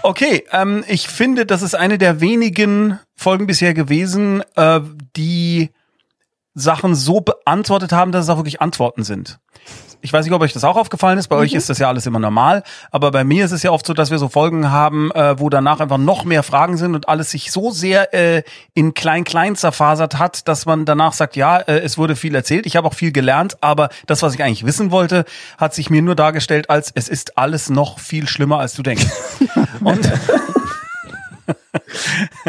Okay, 0.03 0.45
ähm, 0.53 0.85
ich 0.87 1.09
finde, 1.09 1.45
das 1.45 1.61
ist 1.61 1.75
eine 1.75 1.99
der 1.99 2.21
wenigen 2.21 3.01
Folgen 3.17 3.49
bisher 3.49 3.75
gewesen, 3.75 4.43
äh, 4.55 4.81
die 5.17 5.71
Sachen 6.55 6.95
so 6.95 7.21
beantwortet 7.21 7.93
haben, 7.93 8.13
dass 8.13 8.25
es 8.25 8.31
auch 8.31 8.37
wirklich 8.37 8.61
Antworten 8.61 9.03
sind. 9.03 9.39
Ich 10.01 10.13
weiß 10.13 10.25
nicht, 10.25 10.35
ob 10.35 10.43
euch 10.43 10.53
das 10.53 10.63
auch 10.63 10.77
aufgefallen 10.77 11.19
ist. 11.19 11.29
Bei 11.29 11.37
euch 11.37 11.55
ist 11.55 11.69
das 11.69 11.79
ja 11.79 11.89
alles 11.89 12.07
immer 12.07 12.21
normal. 12.21 12.63
Aber 12.93 13.11
bei 13.11 13.25
mir 13.25 13.45
ist 13.45 13.51
es 13.51 13.65
ja 13.65 13.73
oft 13.73 13.85
so, 13.85 13.95
dass 13.95 14.11
wir 14.11 14.19
so 14.19 14.29
Folgen 14.29 14.71
haben, 14.71 15.11
äh, 15.11 15.39
wo 15.41 15.51
danach 15.51 15.81
einfach 15.81 15.99
noch 15.99 16.25
mehr 16.25 16.43
Fragen 16.45 16.77
sind 16.77 16.95
und 16.95 17.09
alles 17.09 17.33
sich 17.33 17.51
so 17.51 17.71
sehr 17.71 18.15
äh, 18.15 18.43
in 18.75 18.95
klein-klein 18.95 19.57
zerfasert 19.57 20.19
hat, 20.19 20.47
dass 20.47 20.67
man 20.67 20.85
danach 20.85 21.15
sagt, 21.15 21.35
ja, 21.35 21.59
äh, 21.59 21.81
es 21.81 21.99
wurde 21.99 22.15
viel 22.15 22.35
erzählt, 22.35 22.65
ich 22.67 22.77
habe 22.77 22.87
auch 22.87 22.95
viel 22.95 23.11
gelernt, 23.11 23.57
aber 23.61 23.89
das, 24.07 24.23
was 24.23 24.35
ich 24.35 24.43
eigentlich 24.43 24.65
wissen 24.65 24.93
wollte, 24.93 25.25
hat 25.59 25.75
sich 25.75 25.91
mir 25.91 26.03
nur 26.03 26.15
dargestellt 26.15 26.71
als, 26.71 26.93
es 26.95 27.09
ist 27.09 27.37
alles 27.37 27.69
noch 27.69 27.99
viel 27.99 28.29
schlimmer, 28.29 28.61
als 28.61 28.75
du 28.75 28.83
denkst. 28.83 29.07
und 29.81 30.09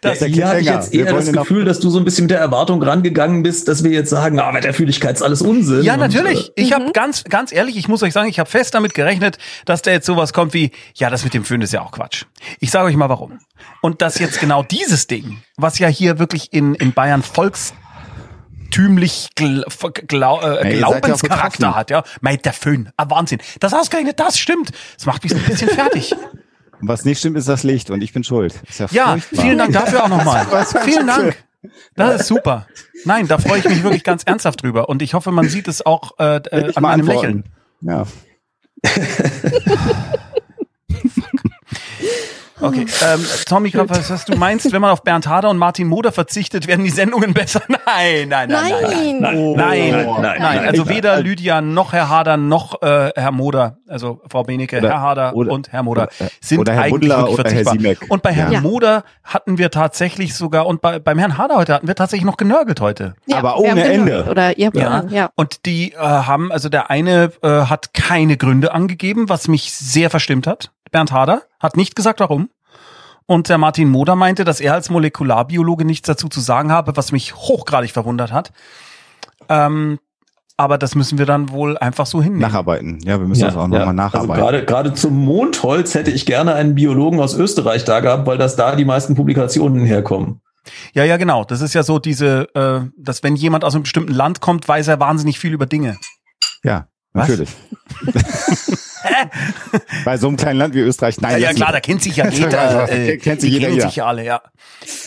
das, 0.00 0.18
der 0.18 0.28
Hier 0.28 0.48
hatte 0.48 0.60
ich 0.60 0.66
jetzt 0.66 0.94
eher 0.94 1.12
das 1.12 1.32
Gefühl, 1.32 1.64
dass 1.64 1.80
du 1.80 1.90
so 1.90 1.98
ein 1.98 2.04
bisschen 2.04 2.24
mit 2.24 2.30
der 2.30 2.40
Erwartung 2.40 2.82
rangegangen 2.82 3.42
bist, 3.42 3.68
dass 3.68 3.84
wir 3.84 3.90
jetzt 3.90 4.10
sagen, 4.10 4.38
ah, 4.40 4.52
Wetterfühligkeit 4.54 5.16
ist 5.16 5.22
alles 5.22 5.42
Unsinn. 5.42 5.82
Ja, 5.82 5.94
Und, 5.94 6.00
natürlich. 6.00 6.48
äh, 6.50 6.62
Ich 6.62 6.72
habe 6.72 6.92
ganz, 6.92 7.24
ganz 7.24 7.52
ehrlich, 7.52 7.76
ich 7.76 7.88
muss 7.88 8.02
euch 8.02 8.12
sagen, 8.12 8.28
ich 8.28 8.38
habe 8.38 8.48
fest 8.50 8.74
damit 8.74 8.94
gerechnet, 8.94 9.38
dass 9.64 9.82
da 9.82 9.90
jetzt 9.90 10.06
sowas 10.06 10.32
kommt 10.32 10.54
wie, 10.54 10.70
ja, 10.94 11.10
das 11.10 11.24
mit 11.24 11.34
dem 11.34 11.44
Föhn 11.44 11.60
ist 11.62 11.72
ja 11.72 11.82
auch 11.82 11.92
Quatsch. 11.92 12.24
Ich 12.60 12.70
sage 12.70 12.86
euch 12.86 12.96
mal 12.96 13.08
warum. 13.08 13.38
Und 13.82 14.02
dass 14.02 14.18
jetzt 14.18 14.40
genau 14.40 14.62
dieses 14.62 15.06
Ding, 15.06 15.42
was 15.56 15.78
ja 15.78 15.88
hier 15.88 16.18
wirklich 16.18 16.52
in, 16.52 16.74
in 16.74 16.92
Bayern 16.92 17.22
volkstümlich 17.22 19.28
gl 19.34 19.64
glau 20.06 20.40
äh, 20.40 20.72
ja 20.72 20.78
Glaubenscharakter 20.78 21.48
betroffen. 21.48 21.74
hat, 21.74 21.90
ja. 21.90 22.02
Meint 22.20 22.44
der 22.44 22.52
Föhn. 22.52 22.90
Ah, 22.96 23.06
Wahnsinn. 23.08 23.38
Das 23.60 23.72
ausgerechnet, 23.74 24.20
das 24.20 24.38
stimmt. 24.38 24.70
Das 24.96 25.06
macht 25.06 25.22
mich 25.24 25.32
so 25.32 25.38
ein 25.38 25.44
bisschen 25.44 25.70
fertig. 25.70 26.14
Was 26.80 27.04
nicht 27.04 27.18
stimmt, 27.18 27.36
ist 27.36 27.48
das 27.48 27.64
Licht 27.64 27.90
und 27.90 28.02
ich 28.02 28.12
bin 28.12 28.24
schuld. 28.24 28.60
Ist 28.68 28.80
ja, 28.80 28.86
Ja, 28.90 29.06
furchtbar. 29.12 29.42
vielen 29.42 29.58
Dank 29.58 29.72
dafür 29.72 30.04
auch 30.04 30.08
nochmal. 30.08 30.46
Vielen. 30.84 31.06
Dank. 31.06 31.36
Das 31.96 32.20
ist 32.20 32.26
super. 32.28 32.66
Nein, 33.04 33.26
da 33.26 33.38
freue 33.38 33.58
ich 33.58 33.68
mich 33.68 33.82
wirklich 33.82 34.04
ganz 34.04 34.22
ernsthaft 34.22 34.62
drüber. 34.62 34.88
Und 34.88 35.02
ich 35.02 35.14
hoffe, 35.14 35.32
man 35.32 35.48
sieht 35.48 35.66
es 35.66 35.84
auch 35.84 36.12
äh, 36.18 36.36
äh, 36.36 36.72
an 36.74 36.82
meinem 36.82 37.08
antworten. 37.08 37.44
Lächeln. 37.82 38.06
Ja. 38.06 38.06
Okay, 42.60 42.86
ähm, 43.06 43.24
Tommy, 43.46 43.72
was, 43.74 44.10
was 44.10 44.24
du 44.24 44.36
meinst, 44.36 44.72
wenn 44.72 44.80
man 44.80 44.90
auf 44.90 45.02
Bernd 45.04 45.26
Hader 45.28 45.48
und 45.50 45.58
Martin 45.58 45.86
Moder 45.86 46.10
verzichtet, 46.12 46.66
werden 46.66 46.84
die 46.84 46.90
Sendungen 46.90 47.32
besser? 47.32 47.62
Nein, 47.68 48.28
nein, 48.28 48.48
nein, 48.48 48.72
nein, 48.82 49.18
Nein. 49.20 49.20
nein, 49.20 49.56
nein, 49.56 50.06
nein, 50.20 50.36
nein. 50.42 50.66
Also 50.66 50.88
weder 50.88 51.20
Lydia 51.20 51.60
noch 51.60 51.92
Herr 51.92 52.08
Hader 52.08 52.36
noch 52.36 52.82
äh, 52.82 53.10
Herr 53.14 53.30
Moder, 53.32 53.78
also 53.88 54.20
Frau 54.28 54.42
Benecke, 54.42 54.78
Oder- 54.78 54.88
Herr 54.90 55.00
Hader 55.02 55.34
oder- 55.36 55.52
und 55.52 55.72
Herr 55.72 55.82
Moder 55.82 56.08
oder- 56.20 56.30
sind 56.40 56.58
oder 56.58 56.72
Herr 56.72 56.82
eigentlich 56.82 56.90
Bundler 56.92 57.18
wirklich 57.18 57.38
oder 57.38 57.50
Herr 57.50 57.64
verzichtbar. 57.64 58.10
Und 58.10 58.22
bei 58.22 58.32
Herrn 58.32 58.52
Ja. 58.52 58.60
Moder 58.60 59.04
hatten 59.24 59.58
wir 59.58 59.70
tatsächlich 59.70 60.34
sogar 60.34 60.66
und 60.66 60.80
bei, 60.80 60.98
beim 60.98 61.18
Herrn 61.18 61.38
Hader 61.38 61.56
heute 61.56 61.74
hatten 61.74 61.86
wir 61.86 61.94
tatsächlich 61.94 62.26
noch 62.26 62.36
genörgelt 62.36 62.80
heute. 62.80 63.14
Ja, 63.26 63.38
Aber 63.38 63.58
ohne. 63.58 63.84
Ende. 63.84 64.26
Oder 64.28 64.58
ihr 64.58 64.70
Ja. 64.74 65.04
ja. 65.08 65.30
Und 65.36 65.64
die 65.66 65.92
äh, 65.92 65.96
haben, 65.98 66.50
also 66.52 66.68
der 66.68 66.90
eine 66.90 67.30
äh, 67.42 67.48
hat 67.48 67.94
keine 67.94 68.36
Gründe 68.36 68.72
angegeben, 68.74 69.28
was 69.28 69.48
mich 69.48 69.72
sehr 69.72 70.10
verstimmt 70.10 70.46
hat. 70.46 70.72
Bernd 70.90 71.12
Hader 71.12 71.42
hat 71.60 71.76
nicht 71.76 71.96
gesagt, 71.96 72.20
warum. 72.20 72.50
Und 73.26 73.48
der 73.50 73.58
Martin 73.58 73.90
Moder 73.90 74.16
meinte, 74.16 74.44
dass 74.44 74.60
er 74.60 74.72
als 74.74 74.88
Molekularbiologe 74.88 75.84
nichts 75.84 76.06
dazu 76.06 76.28
zu 76.28 76.40
sagen 76.40 76.72
habe, 76.72 76.96
was 76.96 77.12
mich 77.12 77.34
hochgradig 77.36 77.92
verwundert 77.92 78.32
hat. 78.32 78.52
Ähm, 79.48 79.98
aber 80.56 80.76
das 80.78 80.94
müssen 80.94 81.18
wir 81.18 81.26
dann 81.26 81.50
wohl 81.50 81.78
einfach 81.78 82.06
so 82.06 82.20
hinnehmen. 82.20 82.40
Nacharbeiten. 82.42 82.98
Ja, 83.04 83.20
wir 83.20 83.28
müssen 83.28 83.42
das 83.42 83.54
auch 83.54 83.68
nochmal 83.68 83.80
Also 83.82 83.92
nacharbeiten. 83.92 84.34
gerade 84.42 84.64
gerade 84.64 84.94
zum 84.94 85.14
Mondholz 85.24 85.94
hätte 85.94 86.10
ich 86.10 86.26
gerne 86.26 86.54
einen 86.54 86.74
Biologen 86.74 87.20
aus 87.20 87.34
Österreich 87.34 87.84
da 87.84 88.00
gehabt, 88.00 88.26
weil 88.26 88.38
das 88.38 88.56
da 88.56 88.74
die 88.74 88.84
meisten 88.84 89.14
Publikationen 89.14 89.84
herkommen. 89.84 90.40
Ja, 90.92 91.04
ja, 91.04 91.16
genau. 91.16 91.44
Das 91.44 91.60
ist 91.60 91.74
ja 91.74 91.82
so 91.82 91.98
diese, 91.98 92.48
äh, 92.54 92.80
dass 92.98 93.22
wenn 93.22 93.36
jemand 93.36 93.64
aus 93.64 93.74
einem 93.74 93.84
bestimmten 93.84 94.12
Land 94.12 94.40
kommt, 94.40 94.66
weiß 94.66 94.88
er 94.88 94.98
wahnsinnig 95.00 95.38
viel 95.38 95.52
über 95.52 95.66
Dinge. 95.66 95.96
ja, 96.64 96.88
Was? 97.18 97.28
natürlich. 97.28 97.50
Bei 100.04 100.16
so 100.16 100.28
einem 100.28 100.36
kleinen 100.36 100.58
Land 100.58 100.74
wie 100.74 100.80
Österreich, 100.80 101.20
nein. 101.20 101.32
Ja, 101.32 101.48
ja 101.48 101.52
klar, 101.52 101.68
nicht. 101.68 101.76
da 101.76 101.80
kennt 101.80 102.02
sich 102.02 102.16
ja 102.16 102.28
jeder. 102.30 102.90
Äh, 102.90 103.16
Kennt 103.18 103.40
sich 103.40 103.50
die 103.50 103.56
jeder, 103.56 103.68
kennen 103.68 103.80
ja. 103.80 103.86
sich 103.86 103.96
ja 103.96 104.06
alle, 104.06 104.24
ja. 104.24 104.42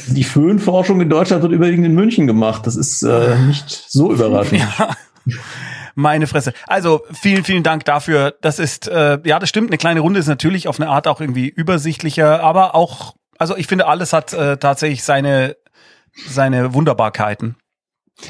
Die 0.07 0.23
Föhnforschung 0.23 1.01
in 1.01 1.09
Deutschland 1.09 1.43
wird 1.43 1.51
überwiegend 1.51 1.85
in 1.85 1.93
München 1.93 2.27
gemacht. 2.27 2.67
Das 2.67 2.75
ist 2.75 3.03
äh, 3.03 3.35
nicht 3.37 3.69
so 3.69 4.11
überraschend. 4.11 4.61
Ja. 4.77 4.95
Meine 5.93 6.25
Fresse. 6.25 6.53
Also 6.65 7.01
vielen, 7.13 7.43
vielen 7.43 7.61
Dank 7.61 7.85
dafür. 7.85 8.33
Das 8.41 8.57
ist, 8.57 8.87
äh, 8.87 9.19
ja, 9.23 9.37
das 9.37 9.49
stimmt. 9.49 9.69
Eine 9.69 9.77
kleine 9.77 9.99
Runde 9.99 10.19
ist 10.19 10.25
natürlich 10.27 10.67
auf 10.67 10.79
eine 10.79 10.89
Art 10.89 11.07
auch 11.07 11.21
irgendwie 11.21 11.47
übersichtlicher, 11.47 12.41
aber 12.41 12.73
auch, 12.73 13.13
also 13.37 13.55
ich 13.55 13.67
finde, 13.67 13.85
alles 13.85 14.13
hat 14.13 14.33
äh, 14.33 14.57
tatsächlich 14.57 15.03
seine, 15.03 15.57
seine 16.27 16.73
Wunderbarkeiten. 16.73 17.55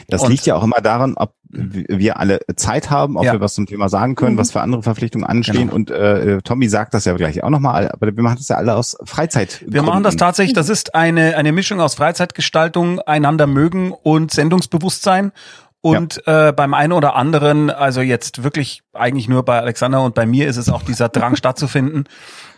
Das 0.08 0.22
Und- 0.24 0.32
liegt 0.32 0.46
ja 0.46 0.56
auch 0.56 0.64
immer 0.64 0.80
daran, 0.82 1.16
ob 1.18 1.34
wir 1.54 2.18
alle 2.18 2.40
Zeit 2.56 2.90
haben, 2.90 3.18
ob 3.18 3.26
Ja. 3.26 3.34
wir 3.34 3.42
was 3.42 3.56
zum 3.56 3.66
Thema 3.66 3.90
sagen 3.90 4.16
können, 4.16 4.36
Mhm. 4.36 4.40
was 4.40 4.52
für 4.52 4.62
andere 4.62 4.84
Verpflichtungen 4.84 5.26
anstehen. 5.26 5.64
Genau. 5.68 5.74
Und 5.76 5.92
äh, 5.92 6.42
Tommy 6.44 6.70
sagt 6.70 6.94
das 6.94 7.04
ja 7.04 7.14
gleich 7.14 7.44
auch 7.44 7.50
nochmal, 7.50 7.90
aber 7.92 8.16
wir 8.16 8.24
machen 8.24 8.38
das 8.38 8.48
ja 8.48 8.56
alle 8.56 8.76
aus 8.76 8.96
Freizeit. 9.04 9.62
Wir 9.68 9.84
machen 9.84 10.04
das 10.04 10.16
tatsächlich, 10.16 10.54
das 10.54 10.70
ist 10.70 10.96
eine, 10.96 11.36
eine 11.36 11.52
Mischung 11.52 11.82
aus 11.82 11.96
Freizeitgestaltung, 11.96 13.00
einander 13.02 13.48
mögen 13.48 13.92
und 13.92 14.32
Sendungsbewusstsein. 14.32 15.34
Und 15.82 16.26
äh, 16.28 16.54
beim 16.54 16.74
einen 16.76 16.94
oder 16.94 17.16
anderen, 17.16 17.72
also 17.72 18.02
jetzt 18.02 18.44
wirklich 18.44 18.84
eigentlich 18.94 19.28
nur 19.28 19.44
bei 19.44 19.60
Alexander 19.60 20.04
und 20.04 20.14
bei 20.14 20.26
mir 20.28 20.48
ist 20.48 20.58
es 20.58 20.70
auch 20.70 20.84
dieser 20.84 21.10
Drang 21.10 21.36
stattzufinden, 21.38 22.04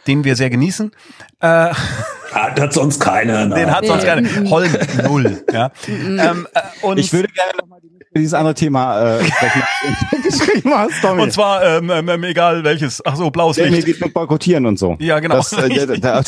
den 0.07 0.25
wir 0.25 0.35
sehr 0.35 0.49
genießen. 0.49 0.91
Äh, 1.39 1.47
Hat, 1.47 2.59
hat 2.59 2.73
sonst 2.73 2.99
keiner. 2.99 3.47
den 3.55 3.71
hat 3.71 3.85
sonst 3.85 4.03
Nee. 4.03 4.09
keine. 4.09 4.49
Holm 4.49 4.71
null. 5.03 5.43
Ja. 5.51 5.71
ähm, 5.87 6.47
äh, 6.53 6.61
und 6.85 6.97
Ich 6.97 7.13
würde 7.13 7.29
gerne 7.29 7.53
nochmal 7.59 7.79
dieses 8.21 8.33
andere 8.33 8.53
Thema 8.53 9.17
äh, 9.19 9.23
geschrieben 10.23 10.73
hast, 10.73 11.01
Tommy. 11.01 11.23
Und 11.23 11.33
zwar, 11.33 11.63
ähm, 11.63 11.89
ähm, 11.89 12.09
ähm, 12.09 12.23
egal 12.23 12.63
welches. 12.63 13.05
Ach 13.05 13.15
so, 13.15 13.29
blaues 13.31 13.55
der 13.55 13.65
mir 13.65 13.77
Licht. 13.77 13.87
geht 13.87 14.01
mit 14.01 14.13
Boykottieren 14.13 14.65
und 14.65 14.77
so. 14.77 14.95
Ja, 14.99 15.19
genau. 15.19 15.35
Das, 15.35 15.53
äh, 15.53 15.97
da, 15.99 16.21
da, 16.21 16.23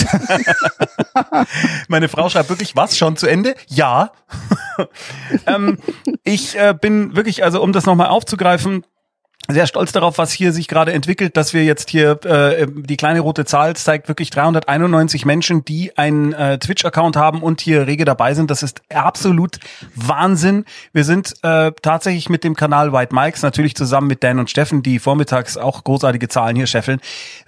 Meine 1.87 2.07
Frau 2.07 2.29
schreibt 2.29 2.49
wirklich, 2.49 2.75
was, 2.75 2.97
schon 2.97 3.17
zu 3.17 3.27
Ende? 3.27 3.55
Ja. 3.67 4.11
ähm, 5.47 5.77
ich 6.23 6.57
äh, 6.57 6.73
bin 6.79 7.15
wirklich, 7.15 7.43
also 7.43 7.61
um 7.61 7.71
das 7.71 7.85
nochmal 7.85 8.07
aufzugreifen, 8.07 8.83
sehr 9.47 9.67
stolz 9.67 9.91
darauf, 9.91 10.17
was 10.17 10.31
hier 10.31 10.51
sich 10.51 10.67
gerade 10.67 10.91
entwickelt, 10.93 11.37
dass 11.37 11.53
wir 11.53 11.63
jetzt 11.63 11.89
hier, 11.89 12.23
äh, 12.25 12.67
die 12.67 12.97
kleine 12.97 13.19
rote 13.19 13.45
Zahl 13.45 13.75
zeigt 13.75 14.07
wirklich 14.07 14.29
391 14.29 15.25
Menschen, 15.25 15.63
die 15.65 15.95
einen 15.97 16.33
äh, 16.33 16.57
Twitch-Account 16.57 17.15
haben 17.15 17.41
und 17.43 17.61
hier 17.61 17.87
rege 17.87 18.05
dabei 18.05 18.33
sind. 18.33 18.49
Das 18.49 18.63
ist 18.63 18.81
absolut 18.93 19.59
Wahnsinn. 19.95 20.65
Wir 20.93 21.03
sind 21.03 21.33
äh, 21.43 21.71
tatsächlich 21.81 22.29
mit 22.29 22.43
dem 22.43 22.55
Kanal 22.55 22.91
White 22.91 23.13
Mikes, 23.13 23.43
natürlich 23.43 23.75
zusammen 23.75 24.07
mit 24.07 24.23
Dan 24.23 24.39
und 24.39 24.49
Steffen, 24.49 24.81
die 24.81 24.99
vormittags 24.99 25.57
auch 25.57 25.83
großartige 25.83 26.27
Zahlen 26.27 26.55
hier 26.55 26.67
scheffeln, 26.67 26.99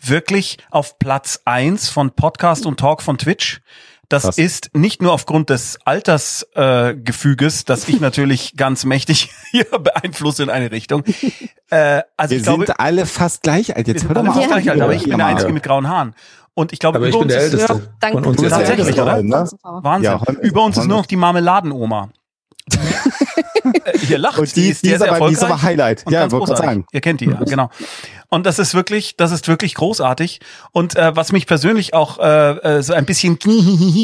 wirklich 0.02 0.58
auf 0.70 1.00
Platz 1.00 1.42
eins 1.46 1.90
von 1.90 2.12
Podcast 2.12 2.66
und 2.66 2.80
Talk 2.80 3.02
von 3.02 3.18
Twitch. 3.18 3.62
Das 4.10 4.24
Krass. 4.24 4.38
ist 4.38 4.70
nicht 4.74 5.02
nur 5.02 5.12
aufgrund 5.12 5.50
des 5.50 5.78
Altersgefüges, 5.84 6.48
äh, 6.56 6.96
Gefüges, 6.96 7.66
das 7.66 7.88
ich 7.90 8.00
natürlich 8.00 8.56
ganz 8.56 8.86
mächtig 8.86 9.32
hier 9.52 9.66
beeinflusse 9.66 10.44
in 10.44 10.50
eine 10.50 10.72
Richtung. 10.72 11.04
Äh, 11.70 12.02
also 12.16 12.32
wir 12.32 12.38
ich 12.38 12.44
glaube, 12.44 12.66
sind 12.68 12.80
alle 12.80 13.06
fast 13.06 13.44
gleich 13.44 13.76
alt. 13.76 13.88
wir 13.88 13.94
Jetzt 13.94 14.02
sind 14.02 14.10
hör 14.10 14.16
doch 14.16 14.22
alle 14.22 14.30
mal 14.30 14.36
fast 14.36 14.46
auf. 14.48 14.52
gleich 14.54 14.72
alt, 14.72 14.82
aber 14.82 14.94
ich 14.96 15.04
bin 15.04 15.18
der 15.18 15.28
Einzige 15.28 15.52
mit 15.52 15.64
grauen 15.64 15.88
Haaren. 15.90 16.16
Und 16.54 16.74
ich 16.74 16.80
glaube, 16.80 16.98
Aber 16.98 17.08
über 17.08 17.20
uns 17.20 17.28
der 17.34 17.42
ist 17.44 17.54
Älteste. 17.54 17.74
Ja, 17.74 17.80
danke. 18.00 18.18
Von 18.18 18.26
uns 18.26 18.38
Du 18.38 18.44
ist 18.46 18.50
bist 18.50 18.52
der 18.62 18.68
Tatsächlich, 18.78 18.98
Älteste. 18.98 19.62
oder? 19.70 19.84
Wahnsinn. 19.84 20.04
Ja, 20.12 20.22
Holm- 20.26 20.38
über 20.38 20.64
uns 20.64 20.78
ist 20.78 20.88
nur 20.88 20.98
noch 20.98 21.06
die 21.06 21.16
Marmeladenoma. 21.18 22.10
Ihr 24.10 24.18
lacht, 24.18 24.40
Und 24.40 24.56
die, 24.56 24.62
die, 24.62 24.74
sehr, 24.74 24.96
ist 24.96 25.02
sehr 25.02 25.14
aber, 25.14 25.28
die 25.28 25.34
ist 25.34 25.44
aber 25.44 25.62
Highlight. 25.62 26.06
Und 26.06 26.14
Ja, 26.14 26.22
ganz 26.22 26.34
wollte 26.34 26.56
sagen. 26.56 26.86
Ihr 26.92 27.02
kennt 27.02 27.22
die, 27.22 27.26
ja, 27.26 27.40
genau. 27.44 27.70
Und 28.30 28.46
das 28.46 28.60
ist 28.60 28.74
wirklich, 28.74 29.16
das 29.16 29.32
ist 29.32 29.48
wirklich 29.48 29.74
großartig. 29.76 30.42
Und 30.72 30.96
äh, 30.96 31.16
was 31.16 31.32
mich 31.32 31.48
persönlich 31.48 31.94
auch 31.94 32.20
äh, 32.20 32.78
äh, 32.78 32.84
so 32.84 32.94
ein 32.94 33.06
bisschen 33.06 33.40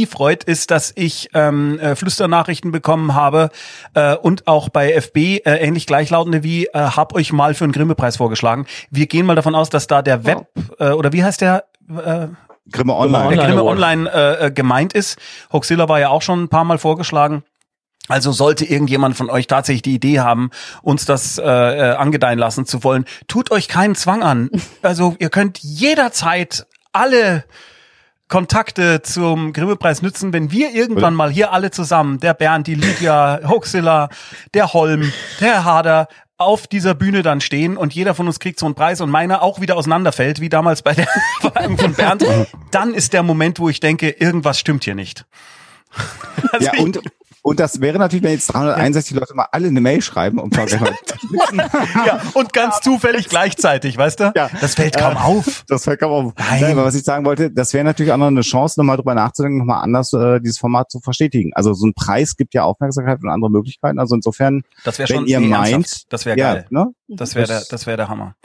freut, 0.10 0.46
ist, 0.46 0.72
dass 0.72 0.94
ich 0.96 1.30
ähm, 1.34 1.78
äh, 1.80 1.96
Flüsternachrichten 1.96 2.72
bekommen 2.72 3.16
habe 3.16 3.50
äh, 3.96 4.16
und 4.16 4.48
auch 4.48 4.70
bei 4.70 4.94
FB 4.94 5.18
äh, 5.18 5.40
ähnlich 5.44 5.88
gleichlautende 5.88 6.44
wie 6.44 6.68
äh, 6.68 6.72
hab 6.74 7.14
euch 7.14 7.34
mal 7.34 7.54
für 7.54 7.66
einen 7.66 7.74
Grimme-Preis 7.74 8.18
vorgeschlagen. 8.18 8.66
Wir 8.90 9.08
gehen 9.08 9.26
mal 9.26 9.36
davon 9.36 9.56
aus, 9.56 9.70
dass 9.70 9.88
da 9.88 10.02
der 10.02 10.26
Web 10.26 10.48
äh, 10.80 10.92
oder 10.92 11.12
wie 11.12 11.24
heißt 11.24 11.42
der 11.42 11.66
äh, 11.90 12.28
Grimme 12.72 12.96
Online. 12.96 13.36
Der 13.36 13.46
Grimme. 13.48 13.64
Online 13.64 14.10
äh, 14.10 14.46
äh, 14.46 14.52
gemeint 14.52 14.94
ist. 14.94 15.18
Hoaxilla 15.52 15.90
war 15.90 16.00
ja 16.00 16.10
auch 16.10 16.22
schon 16.22 16.44
ein 16.44 16.50
paar 16.50 16.64
Mal 16.64 16.78
vorgeschlagen. 16.78 17.44
Also 18.10 18.34
sollte 18.34 18.66
irgendjemand 18.66 19.16
von 19.16 19.30
euch 19.30 19.48
tatsächlich 19.48 19.82
die 19.82 19.96
Idee 19.96 20.20
haben, 20.20 20.50
uns 20.82 21.06
das 21.06 21.38
äh, 21.38 21.44
äh, 21.44 21.96
angedeihen 21.96 22.38
lassen 22.38 22.66
zu 22.66 22.84
wollen, 22.84 23.06
tut 23.28 23.50
euch 23.52 23.68
keinen 23.68 23.96
Zwang 23.96 24.24
an. 24.24 24.50
Also 24.82 25.16
ihr 25.20 25.30
könnt 25.30 25.60
jederzeit 25.60 26.68
alle 26.92 27.46
Kontakte 28.28 29.02
zum 29.02 29.54
Grimme-Preis 29.54 30.02
nützen, 30.02 30.34
wenn 30.34 30.52
wir 30.52 30.72
irgendwann 30.72 31.14
mal 31.14 31.32
hier 31.32 31.54
alle 31.54 31.72
zusammen, 31.72 32.20
der 32.20 32.34
Bernd, 32.34 32.68
die 32.68 32.76
Lydia, 32.76 33.40
Hoaxilla, 33.48 34.10
der 34.54 34.74
Holm, 34.74 35.14
der 35.40 35.64
Hader, 35.64 36.08
auf 36.38 36.68
dieser 36.68 36.96
Bühne 36.96 37.22
dann 37.22 37.42
stehen 37.42 37.78
und 37.78 37.94
jeder 37.94 38.16
von 38.16 38.28
uns 38.28 38.40
kriegt 38.40 38.60
so 38.60 38.66
einen 38.66 38.76
Preis 38.76 39.02
und 39.02 39.10
meiner 39.10 39.42
auch 39.42 39.62
wieder 39.62 39.78
auseinanderfällt, 39.78 40.42
wie 40.42 40.50
damals 40.50 40.82
bei 40.82 40.94
der 40.94 41.08
Verleihung 41.42 41.78
von 41.78 41.94
Bernd, 41.94 42.26
dann 42.72 42.94
ist 42.94 43.14
der 43.14 43.24
Moment, 43.24 43.60
wo 43.60 43.70
ich 43.70 43.80
denke, 43.80 44.10
irgendwas 44.10 44.60
stimmt 44.60 44.84
hier 44.84 44.96
nicht. 44.96 45.26
Also 46.52 46.66
Ja, 46.66 46.82
und, 46.82 47.00
und 47.44 47.60
das 47.60 47.80
wäre 47.82 48.00
natürlich, 48.00 48.24
wenn 48.24 48.32
jetzt 48.32 48.48
361 48.48 49.16
Leute 49.16 49.36
mal 49.36 49.48
alle 49.52 49.68
eine 49.68 49.80
Mail 49.82 50.02
schreiben 50.02 50.40
und 50.40 50.54
zwar 50.56 50.68
ja, 52.06 52.22
und 52.34 52.54
ganz 52.54 52.82
zufällig 52.82 53.30
gleichzeitig, 53.30 53.98
weißt 53.98 54.20
du? 54.22 54.32
Ja. 54.36 54.50
Das 54.62 54.74
fällt 54.76 54.98
kaum 54.98 55.14
Äh, 55.14 55.20
auf. 55.20 55.64
Das 55.68 55.84
fällt 55.84 56.00
kaum 56.00 56.12
auf. 56.12 56.34
Nein. 56.38 56.62
Nein, 56.62 56.72
aber 56.72 56.86
was 56.86 56.96
ich 56.96 57.04
sagen 57.04 57.26
wollte, 57.26 57.52
das 57.52 57.74
wäre 57.74 57.84
natürlich 57.84 58.12
auch 58.12 58.18
noch 58.18 58.28
eine 58.28 58.42
Chance, 58.42 58.80
nochmal 58.80 58.98
drüber 58.98 59.14
nachzudenken, 59.14 59.60
nochmal 59.60 59.84
anders 59.84 60.12
äh, 60.14 60.40
dieses 60.40 60.58
Format 60.58 60.90
zu 60.90 61.00
verstetigen. 61.00 61.52
Also 61.54 61.74
so 61.74 61.86
ein 61.86 61.94
Preis 61.94 62.36
gibt 62.36 62.54
ja 62.54 62.64
Aufmerksamkeit 62.64 63.20
und 63.22 63.30
andere 63.30 63.52
Möglichkeiten. 63.52 64.00
Also 64.00 64.16
insofern, 64.16 64.64
Das 64.84 64.98
wäre 64.98 65.10
wenn 65.10 65.16
schon 65.18 65.28
ihr 65.28 65.40
nee, 65.40 65.48
meint, 65.48 66.12
das 66.12 66.26
wäre 66.26 66.38
ja, 66.40 66.54
geil. 66.54 66.66
ne? 66.70 66.88
Das 67.10 67.36
wäre 67.36 67.48
der, 67.48 67.64
das 67.70 67.86
wäre 67.86 67.98
der 67.98 68.08
Hammer. 68.10 68.36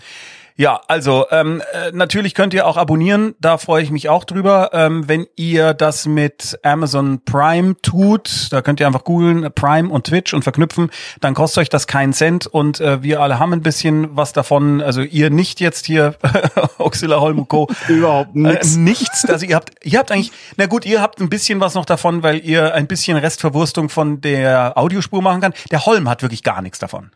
Ja, 0.61 0.81
also 0.89 1.25
ähm, 1.31 1.63
äh, 1.73 1.93
natürlich 1.93 2.35
könnt 2.35 2.53
ihr 2.53 2.67
auch 2.67 2.77
abonnieren, 2.77 3.37
da 3.39 3.59
freue 3.59 3.81
ich 3.81 3.93
mich 3.93 4.09
auch 4.09 4.25
drüber. 4.25 4.71
Ähm, 4.73 5.07
wenn 5.07 5.29
ihr 5.37 5.73
das 5.73 6.05
mit 6.07 6.59
Amazon 6.65 7.21
Prime 7.25 7.77
tut, 7.81 8.49
da 8.51 8.61
könnt 8.61 8.81
ihr 8.81 8.89
einfach 8.89 9.05
googeln 9.05 9.45
äh, 9.45 9.51
Prime 9.51 9.89
und 9.89 10.09
Twitch 10.09 10.35
und 10.35 10.43
verknüpfen, 10.43 10.91
dann 11.21 11.35
kostet 11.35 11.61
euch 11.63 11.69
das 11.69 11.87
keinen 11.87 12.13
Cent 12.13 12.49
und 12.49 12.81
äh, 12.81 13.05
wir 13.05 13.21
alle 13.23 13.39
haben 13.39 13.53
ein 13.53 13.63
bisschen 13.63 14.17
was 14.17 14.33
davon. 14.33 14.81
Also 14.83 15.03
ihr 15.03 15.31
nicht 15.31 15.61
jetzt 15.61 15.87
hier 15.87 16.17
Oxilla 16.79 17.21
Holm 17.21 17.39
und 17.39 17.49
Co. 17.49 17.69
Überhaupt 17.89 18.35
Äh, 18.35 18.41
nichts. 18.41 18.75
nichts. 18.75 19.31
Also 19.31 19.47
ihr 19.47 19.55
habt, 19.55 19.71
ihr 19.85 19.97
habt 19.97 20.11
eigentlich, 20.11 20.33
na 20.57 20.67
gut, 20.67 20.85
ihr 20.85 21.01
habt 21.01 21.21
ein 21.21 21.29
bisschen 21.29 21.61
was 21.61 21.75
noch 21.75 21.85
davon, 21.85 22.25
weil 22.25 22.45
ihr 22.45 22.75
ein 22.75 22.89
bisschen 22.89 23.17
Restverwurstung 23.17 23.91
von 23.91 24.21
der 24.23 24.77
Audiospur 24.77 25.23
machen 25.23 25.41
kann. 25.41 25.55
Der 25.71 25.87
Holm 25.87 26.09
hat 26.09 26.23
wirklich 26.23 26.43
gar 26.43 26.63
nichts 26.63 26.81
davon. 26.81 27.13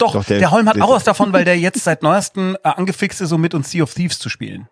Doch, 0.00 0.12
Doch, 0.14 0.24
der, 0.24 0.38
der- 0.38 0.50
Holm 0.50 0.68
hat 0.68 0.76
der- 0.76 0.84
auch 0.84 0.90
was 0.94 1.04
davon, 1.04 1.32
weil 1.32 1.44
der 1.44 1.58
jetzt 1.58 1.82
seit 1.84 2.02
neuestem 2.02 2.56
äh, 2.64 2.68
angefixt 2.68 3.20
ist, 3.20 3.32
um 3.32 3.40
mit 3.40 3.54
uns 3.54 3.70
Sea 3.70 3.82
of 3.82 3.94
Thieves 3.94 4.18
zu 4.18 4.28
spielen. 4.28 4.68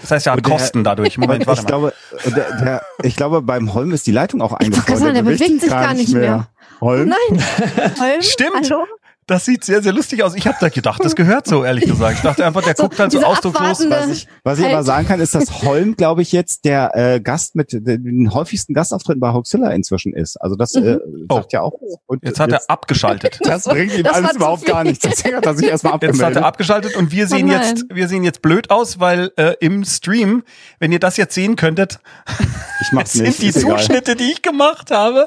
Das 0.00 0.10
heißt, 0.10 0.26
er 0.26 0.32
hat 0.32 0.44
der- 0.46 0.50
Kosten 0.52 0.84
dadurch. 0.84 1.18
Moment, 1.18 1.42
ich 1.42 1.46
warte 1.46 1.62
mal. 1.62 1.66
glaube, 1.68 1.94
der, 2.34 2.56
der, 2.56 2.82
ich 3.02 3.14
glaube, 3.16 3.42
beim 3.42 3.74
Holm 3.74 3.92
ist 3.92 4.06
die 4.06 4.12
Leitung 4.12 4.40
auch 4.40 4.52
eingefroren. 4.54 5.14
der 5.14 5.22
bewegt 5.22 5.60
sich 5.60 5.70
gar 5.70 5.92
nicht 5.94 6.12
mehr. 6.14 6.48
Holm? 6.80 7.08
Nein. 7.10 7.44
Holm? 8.00 8.22
Stimmt. 8.22 8.70
Hallo? 8.70 8.86
Das 9.28 9.44
sieht 9.44 9.64
sehr, 9.64 9.82
sehr 9.82 9.92
lustig 9.92 10.22
aus. 10.22 10.36
Ich 10.36 10.46
habe 10.46 10.56
da 10.60 10.68
gedacht, 10.68 11.04
das 11.04 11.16
gehört 11.16 11.48
so, 11.48 11.64
ehrlich 11.64 11.84
gesagt. 11.86 12.18
Ich 12.18 12.22
dachte 12.22 12.46
einfach, 12.46 12.62
der 12.62 12.76
So, 12.76 12.84
guckt 12.84 13.00
halt 13.00 13.10
so 13.10 13.22
ausdruckslos. 13.24 13.84
Was 13.90 14.08
ich, 14.10 14.28
was 14.44 14.58
ich 14.58 14.64
Halt. 14.66 14.74
aber 14.74 14.84
sagen 14.84 15.08
kann, 15.08 15.18
ist, 15.20 15.34
dass 15.34 15.62
Holm, 15.62 15.96
glaube 15.96 16.22
ich, 16.22 16.30
jetzt 16.30 16.64
der 16.64 16.94
äh, 16.94 17.20
Gast 17.20 17.56
mit 17.56 17.72
den, 17.72 18.32
häufigsten 18.32 18.72
Gastauftritten 18.72 19.18
bei 19.20 19.32
Hoaxilla 19.32 19.70
inzwischen 19.72 20.12
ist. 20.12 20.36
Also 20.36 20.54
das 20.54 20.76
äh, 20.76 20.98
Oh. 21.28 21.36
sagt 21.38 21.52
ja 21.52 21.62
auch. 21.62 21.72
Und 22.06 22.22
Jetzt 22.24 22.38
hat 22.38 22.52
er 22.52 22.60
abgeschaltet. 22.68 23.40
das 23.42 23.64
bringt 23.64 23.94
ihm 23.96 24.04
Das 24.04 24.12
war 24.14 24.22
alles 24.24 24.36
überhaupt 24.36 24.64
gar 24.64 24.84
nichts. 24.84 25.00
Deswegen 25.08 25.36
hat 25.38 25.46
er 25.46 25.54
sich 25.56 25.66
erstmal 25.68 25.94
Jetzt 25.94 26.02
hat 26.02 26.08
abgemeldet. 26.12 26.36
er 26.42 26.46
abgeschaltet 26.46 26.96
und 26.96 27.10
wir 27.10 27.26
sehen 27.26 27.48
Oh 27.50 27.52
jetzt, 27.52 27.84
wir 27.92 28.06
sehen 28.06 28.22
jetzt 28.22 28.42
blöd 28.42 28.70
aus, 28.70 29.00
weil 29.00 29.32
äh, 29.36 29.54
im 29.58 29.84
Stream, 29.84 30.44
wenn 30.78 30.92
ihr 30.92 31.00
das 31.00 31.16
jetzt 31.16 31.34
sehen 31.34 31.56
könntet, 31.56 31.98
ich 32.80 32.92
mach's 32.92 33.12
sind 33.14 33.26
nicht. 33.26 33.42
die 33.42 33.48
ist 33.48 33.56
egal. 33.56 33.78
Zuschnitte, 33.78 34.14
die 34.14 34.30
ich 34.30 34.42
gemacht 34.42 34.92
habe, 34.92 35.26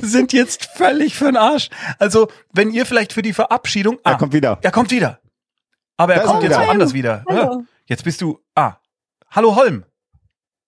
sind 0.00 0.32
jetzt 0.32 0.64
völlig 0.74 1.14
für'n 1.14 1.36
Arsch. 1.38 1.68
Also, 2.00 2.28
wenn 2.52 2.70
ihr 2.70 2.86
vielleicht 2.86 3.12
für 3.12 3.22
die 3.22 3.32
Verabschiedung, 3.32 3.98
Er 4.04 4.12
ah, 4.12 4.14
kommt 4.16 4.32
wieder. 4.32 4.58
er 4.62 4.70
kommt 4.70 4.90
wieder. 4.90 5.18
Aber 5.96 6.14
er 6.14 6.20
Da 6.20 6.26
kommt 6.26 6.42
er 6.42 6.50
jetzt 6.50 6.58
wieder. 6.58 6.66
woanders 6.66 6.94
wieder. 6.94 7.24
Hallo. 7.28 7.64
jetzt 7.86 8.04
bist 8.04 8.20
du, 8.20 8.38
ah, 8.54 8.74
hallo 9.30 9.56
Holm. 9.56 9.84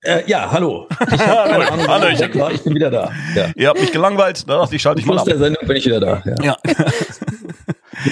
Äh, 0.03 0.23
ja, 0.27 0.51
hallo. 0.51 0.87
Ich 0.91 1.19
hab 1.19 1.19
keine 1.49 1.71
Ahnung, 1.71 1.87
warum 1.87 2.13
ich 2.13 2.39
war. 2.39 2.53
Ich 2.53 2.63
bin 2.63 2.75
wieder 2.75 2.91
da. 2.91 3.11
Ja. 3.35 3.47
Ihr 3.55 3.69
habt 3.69 3.81
mich 3.81 3.91
gelangweilt, 3.91 4.47
da 4.49 4.59
dachte 4.59 4.77
ich, 4.77 4.83
schalte 4.83 5.01
ich 5.01 5.07
mal 5.07 5.15
Schluss 5.15 5.23
ab. 5.23 5.29
der 5.29 5.39
Sendung 5.39 5.67
bin 5.67 5.77
ich 5.77 5.87
wieder 5.87 6.01
da. 6.01 6.23
Ja. 6.27 6.35
Ja. 6.43 6.57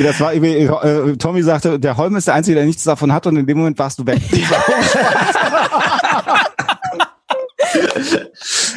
Das 0.02 0.20
war, 0.20 0.32
äh, 0.32 1.16
Tommy 1.18 1.42
sagte, 1.42 1.78
der 1.78 1.96
Holm 1.98 2.16
ist 2.16 2.26
der 2.26 2.34
Einzige, 2.34 2.56
der 2.56 2.64
nichts 2.64 2.84
davon 2.84 3.12
hat 3.12 3.26
und 3.26 3.36
in 3.36 3.46
dem 3.46 3.58
Moment 3.58 3.78
warst 3.78 3.98
du 3.98 4.06
weg. 4.06 4.22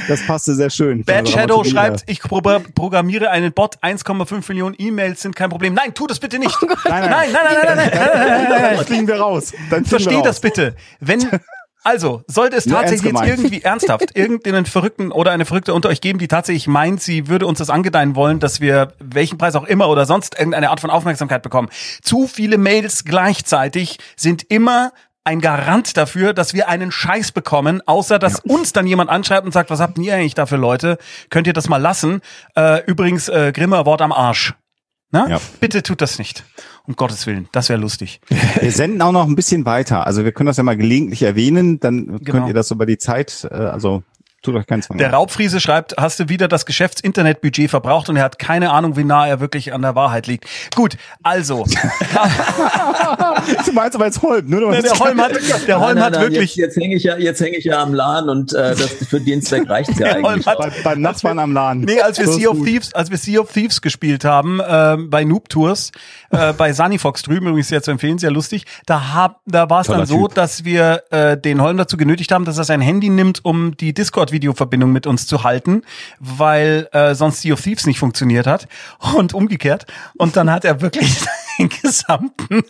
das 0.07 0.25
passte 0.25 0.55
sehr 0.55 0.69
schön. 0.69 1.03
Bad 1.03 1.17
Also, 1.17 1.31
Shadow 1.31 1.63
schreibt, 1.63 2.03
ich 2.07 2.21
pro 2.21 2.41
programmiere 2.41 3.29
einen 3.29 3.53
Bot, 3.53 3.77
1,5 3.79 4.43
Millionen 4.49 4.75
E-Mails 4.77 5.21
sind 5.21 5.35
kein 5.35 5.49
Problem. 5.49 5.73
Nein, 5.73 5.93
tu 5.93 6.07
das 6.07 6.19
bitte 6.19 6.39
nicht. 6.39 6.55
da. 6.61 6.67
Nein, 6.89 7.09
Nein, 7.09 7.29
nein, 7.31 7.43
nein, 7.43 7.53
nein, 7.65 7.77
nein, 7.77 7.91
nein. 7.93 8.47
nein. 8.49 8.75
Dann 8.77 8.85
fliegen 8.85 9.07
wir 9.07 9.19
raus. 9.19 9.53
Dann 9.69 9.85
Versteh 9.85 10.15
raus. 10.15 10.23
das 10.23 10.39
bitte. 10.39 10.75
Wenn, 10.99 11.29
also, 11.85 12.23
sollte 12.27 12.57
es 12.57 12.65
Nur 12.65 12.79
tatsächlich 12.79 13.13
ernst 13.13 13.27
jetzt 13.27 13.39
irgendwie 13.39 13.61
ernsthaft 13.61 14.17
irgendeinen 14.17 14.65
Verrückten 14.65 15.11
oder 15.11 15.31
eine 15.31 15.45
Verrückte 15.45 15.71
unter 15.73 15.89
euch 15.89 16.01
geben, 16.01 16.17
die 16.17 16.27
tatsächlich 16.27 16.67
meint, 16.67 16.99
sie 16.99 17.27
würde 17.27 17.45
uns 17.45 17.59
das 17.59 17.69
angedeihen 17.69 18.15
wollen, 18.15 18.39
dass 18.39 18.59
wir 18.59 18.93
welchen 18.99 19.37
Preis 19.37 19.55
auch 19.55 19.65
immer 19.65 19.87
oder 19.89 20.07
sonst 20.07 20.35
irgendeine 20.35 20.71
Art 20.71 20.79
von 20.79 20.89
Aufmerksamkeit 20.89 21.43
bekommen. 21.43 21.69
Zu 22.01 22.27
viele 22.27 22.57
Mails 22.57 23.05
gleichzeitig 23.05 23.99
sind 24.15 24.43
immer 24.49 24.93
ein 25.25 25.41
Garant 25.41 25.97
dafür, 25.97 26.33
dass 26.33 26.53
wir 26.53 26.69
einen 26.69 26.91
Scheiß 26.91 27.31
bekommen, 27.31 27.81
außer 27.85 28.19
dass 28.19 28.39
uns 28.39 28.71
dann 28.73 28.87
jemand 28.87 29.09
anschreibt 29.09 29.45
und 29.45 29.51
sagt, 29.51 29.69
was 29.69 29.79
habt 29.79 29.97
ihr 29.97 30.15
eigentlich 30.15 30.35
da 30.35 30.45
für 30.45 30.55
Leute? 30.55 30.97
Könnt 31.29 31.47
ihr 31.47 31.53
das 31.53 31.67
mal 31.67 31.77
lassen? 31.77 32.21
Äh, 32.55 32.83
übrigens, 32.85 33.27
äh, 33.27 33.51
Grimme 33.53 33.85
Wort 33.85 34.01
am 34.01 34.11
Arsch. 34.11 34.53
Na? 35.11 35.27
Ja. 35.27 35.41
Bitte 35.59 35.83
tut 35.83 36.01
das 36.01 36.17
nicht. 36.19 36.43
Um 36.85 36.95
Gottes 36.95 37.25
Willen, 37.27 37.47
das 37.51 37.69
wäre 37.69 37.79
lustig. 37.79 38.21
Wir 38.61 38.71
senden 38.71 39.01
auch 39.01 39.11
noch 39.11 39.27
ein 39.27 39.35
bisschen 39.35 39.65
weiter. 39.65 40.05
Also 40.05 40.23
wir 40.25 40.31
können 40.31 40.47
das 40.47 40.57
ja 40.57 40.63
mal 40.63 40.77
gelegentlich 40.77 41.23
erwähnen, 41.23 41.79
dann 41.79 42.05
Genau. 42.05 42.19
könnt 42.31 42.47
ihr 42.47 42.53
das 42.53 42.69
über 42.71 42.85
die 42.85 42.97
Zeit, 42.97 43.47
äh, 43.49 43.55
also 43.55 44.03
tut 44.45 44.55
euch 44.55 44.65
keinen 44.67 44.81
Zwang. 44.81 44.97
Der 44.97 45.11
Raubfriese 45.11 45.59
schreibt, 45.59 45.95
hast 45.97 46.19
du 46.19 46.29
wieder 46.29 46.47
das 46.47 46.65
Geschäftsinternetbudget 46.65 47.69
verbraucht 47.69 48.09
und 48.09 48.15
er 48.15 48.23
hat 48.23 48.39
keine 48.39 48.71
Ahnung, 48.71 48.95
wie 48.97 49.03
nah 49.03 49.27
er 49.27 49.39
wirklich 49.39 49.73
an 49.73 49.81
der 49.81 49.95
Wahrheit 49.95 50.27
liegt. 50.27 50.45
Gut, 50.75 50.97
also, 51.23 51.65
du 53.65 53.71
meinst 53.73 53.95
aber 53.95 54.05
jetzt 54.05 54.21
Holm, 54.21 54.49
nur 54.49 54.61
noch 54.61 54.71
der 54.81 54.91
Holm 54.99 55.19
hat, 55.21 55.31
der 55.67 55.79
Holm 55.79 55.95
Nein, 55.95 55.95
nein, 55.95 56.03
hat 56.05 56.13
nein, 56.13 56.21
wirklich, 56.21 56.55
Jetzt, 56.55 56.75
jetzt 56.75 56.83
hänge 56.83 56.95
ich 56.95 57.03
ja, 57.03 57.17
jetzt 57.17 57.41
hänge 57.41 57.57
ich 57.57 57.65
ja 57.65 57.81
am 57.81 57.93
LAN 57.93 58.29
und 58.29 58.53
äh, 58.53 58.75
das 58.75 58.91
für 59.09 59.19
den 59.19 59.41
Zweck 59.41 59.69
reicht's 59.69 59.97
ja 59.99 60.05
Der 60.05 60.13
Holm 60.15 60.25
eigentlich. 60.25 60.45
hat- 60.47 60.57
bei, 60.57 60.71
beim 60.83 61.01
Nachbarn 61.01 61.39
am 61.39 61.51
Laden. 61.53 61.81
nee, 61.81 61.99
als 62.01 62.19
wir 62.19 62.25
So 62.27 62.33
Sea 62.33 62.49
of 62.49 62.57
gut. 62.57 62.67
Thieves, 62.67 62.93
als 62.93 63.09
wir 63.11 63.17
Sea 63.17 63.39
of 63.41 63.51
Thieves 63.51 63.81
gespielt 63.81 64.25
haben, 64.25 64.59
äh, 64.59 64.97
bei 65.07 65.23
Noob 65.23 65.49
Tours, 65.49 65.91
äh, 66.31 66.53
bei 66.53 66.73
Sunny 66.73 66.97
Fox 66.97 67.21
drüben, 67.23 67.47
übrigens 67.47 67.69
sehr 67.69 67.81
zu 67.81 67.91
empfehlen, 67.91 68.17
sehr 68.17 68.31
lustig, 68.31 68.65
da 68.85 69.13
hab, 69.13 69.41
da 69.45 69.69
war 69.69 69.81
es 69.81 69.87
dann 69.87 70.05
so, 70.05 70.27
Typ. 70.27 70.35
dass 70.35 70.65
wir 70.65 71.03
äh, 71.11 71.37
den 71.37 71.61
Holm 71.61 71.77
dazu 71.77 71.97
genötigt 71.97 72.31
haben, 72.31 72.45
dass 72.45 72.57
er 72.57 72.63
sein 72.63 72.81
Handy 72.81 73.09
nimmt, 73.09 73.43
um 73.43 73.75
die 73.77 73.93
Discord-Videoverbindung 74.35 74.91
mit 74.91 75.07
uns 75.07 75.27
zu 75.27 75.43
halten, 75.43 75.83
weil 76.19 76.87
äh, 76.91 77.15
sonst 77.15 77.41
Sea 77.41 77.53
of 77.53 77.61
Thieves 77.61 77.85
nicht 77.85 77.99
funktioniert 77.99 78.47
hat 78.47 78.67
und 79.15 79.33
umgekehrt. 79.33 79.85
Und 80.17 80.35
dann 80.35 80.51
hat 80.51 80.65
er 80.65 80.81
wirklich 80.81 81.15
den 81.57 81.69
gesamten, 81.69 82.63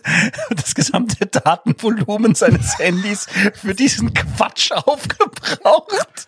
das 0.50 0.74
gesamte 0.74 1.26
Datenvolumen 1.26 2.34
seines 2.34 2.78
Handys 2.78 3.26
für 3.54 3.74
diesen 3.74 4.14
Quatsch 4.14 4.72
aufgebraucht. 4.72 6.26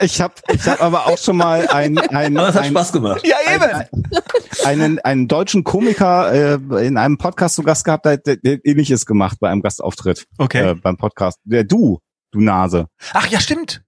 Ich 0.00 0.20
habe 0.20 0.34
ich 0.52 0.66
hab 0.66 0.82
aber 0.82 1.06
auch 1.06 1.18
schon 1.18 1.36
mal 1.36 1.68
ein, 1.68 1.98
ein, 1.98 2.36
Aber 2.36 2.48
es 2.48 2.54
hat 2.54 2.64
ein, 2.64 2.70
Spaß 2.70 2.92
gemacht. 2.92 3.22
Ja, 3.26 3.36
eben. 3.54 4.20
einen, 4.64 4.98
einen 5.00 5.28
deutschen 5.28 5.64
Komiker 5.64 6.32
äh, 6.32 6.86
in 6.86 6.96
einem 6.96 7.18
Podcast 7.18 7.56
zu 7.56 7.62
Gast 7.62 7.84
gehabt, 7.84 8.04
der, 8.04 8.18
der, 8.18 8.36
der 8.36 8.58
ähnliches 8.64 9.06
gemacht 9.06 9.38
bei 9.40 9.48
einem 9.48 9.62
Gastauftritt 9.62 10.26
Okay. 10.38 10.70
äh, 10.70 10.74
beim 10.74 10.96
Podcast. 10.96 11.38
Der 11.44 11.64
du, 11.64 12.00
du 12.30 12.40
Nase. 12.40 12.86
Ach 13.12 13.26
ja, 13.28 13.40
stimmt. 13.40 13.85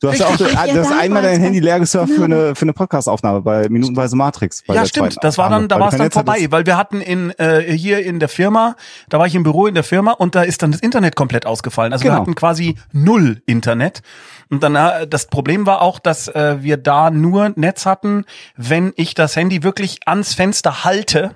Du 0.00 0.08
hast 0.08 0.18
ja 0.18 0.26
auch 0.28 0.32
hast 0.32 0.66
Ja, 0.68 0.98
einmal 0.98 1.22
dein. 1.22 1.40
Handy 1.40 1.60
leer 1.60 1.78
gesurft 1.78 2.14
für 2.14 2.24
eine 2.24 2.54
für 2.54 2.62
eine 2.62 2.72
Podcastaufnahme 2.72 3.42
bei 3.42 3.68
Minutenweise 3.68 4.16
Matrix. 4.16 4.62
Bei 4.66 4.74
ja, 4.74 4.86
stimmt. 4.86 5.18
Das 5.20 5.36
war 5.36 5.50
dann, 5.50 5.68
da 5.68 5.78
war 5.78 5.92
es 5.92 5.98
dann 5.98 6.10
vorbei, 6.10 6.46
weil 6.50 6.64
wir 6.64 6.78
hatten 6.78 7.02
in 7.02 7.30
äh, 7.38 7.60
hier 7.76 8.04
in 8.04 8.18
der 8.18 8.30
Firma, 8.30 8.76
da 9.10 9.18
war 9.18 9.26
ich 9.26 9.34
im 9.34 9.42
Büro 9.42 9.66
in 9.66 9.74
der 9.74 9.84
Firma 9.84 10.12
und 10.12 10.34
da 10.34 10.42
ist 10.42 10.62
dann 10.62 10.72
das 10.72 10.80
Internet 10.80 11.16
komplett 11.16 11.44
ausgefallen. 11.44 11.92
Also 11.92 12.04
wir 12.04 12.10
Genau. 12.12 12.22
hatten 12.22 12.34
quasi 12.34 12.76
null 12.92 13.42
Internet. 13.44 14.00
Und 14.48 14.62
dann 14.62 14.74
äh, 14.74 15.06
das 15.06 15.26
Problem 15.26 15.66
war 15.66 15.82
auch, 15.82 15.98
dass 15.98 16.28
äh, 16.28 16.62
wir 16.62 16.78
da 16.78 17.10
nur 17.10 17.52
Netz 17.56 17.84
hatten, 17.84 18.24
wenn 18.56 18.92
ich 18.96 19.14
das 19.14 19.36
Handy 19.36 19.62
wirklich 19.62 20.00
ans 20.06 20.32
Fenster 20.32 20.82
halte. 20.84 21.32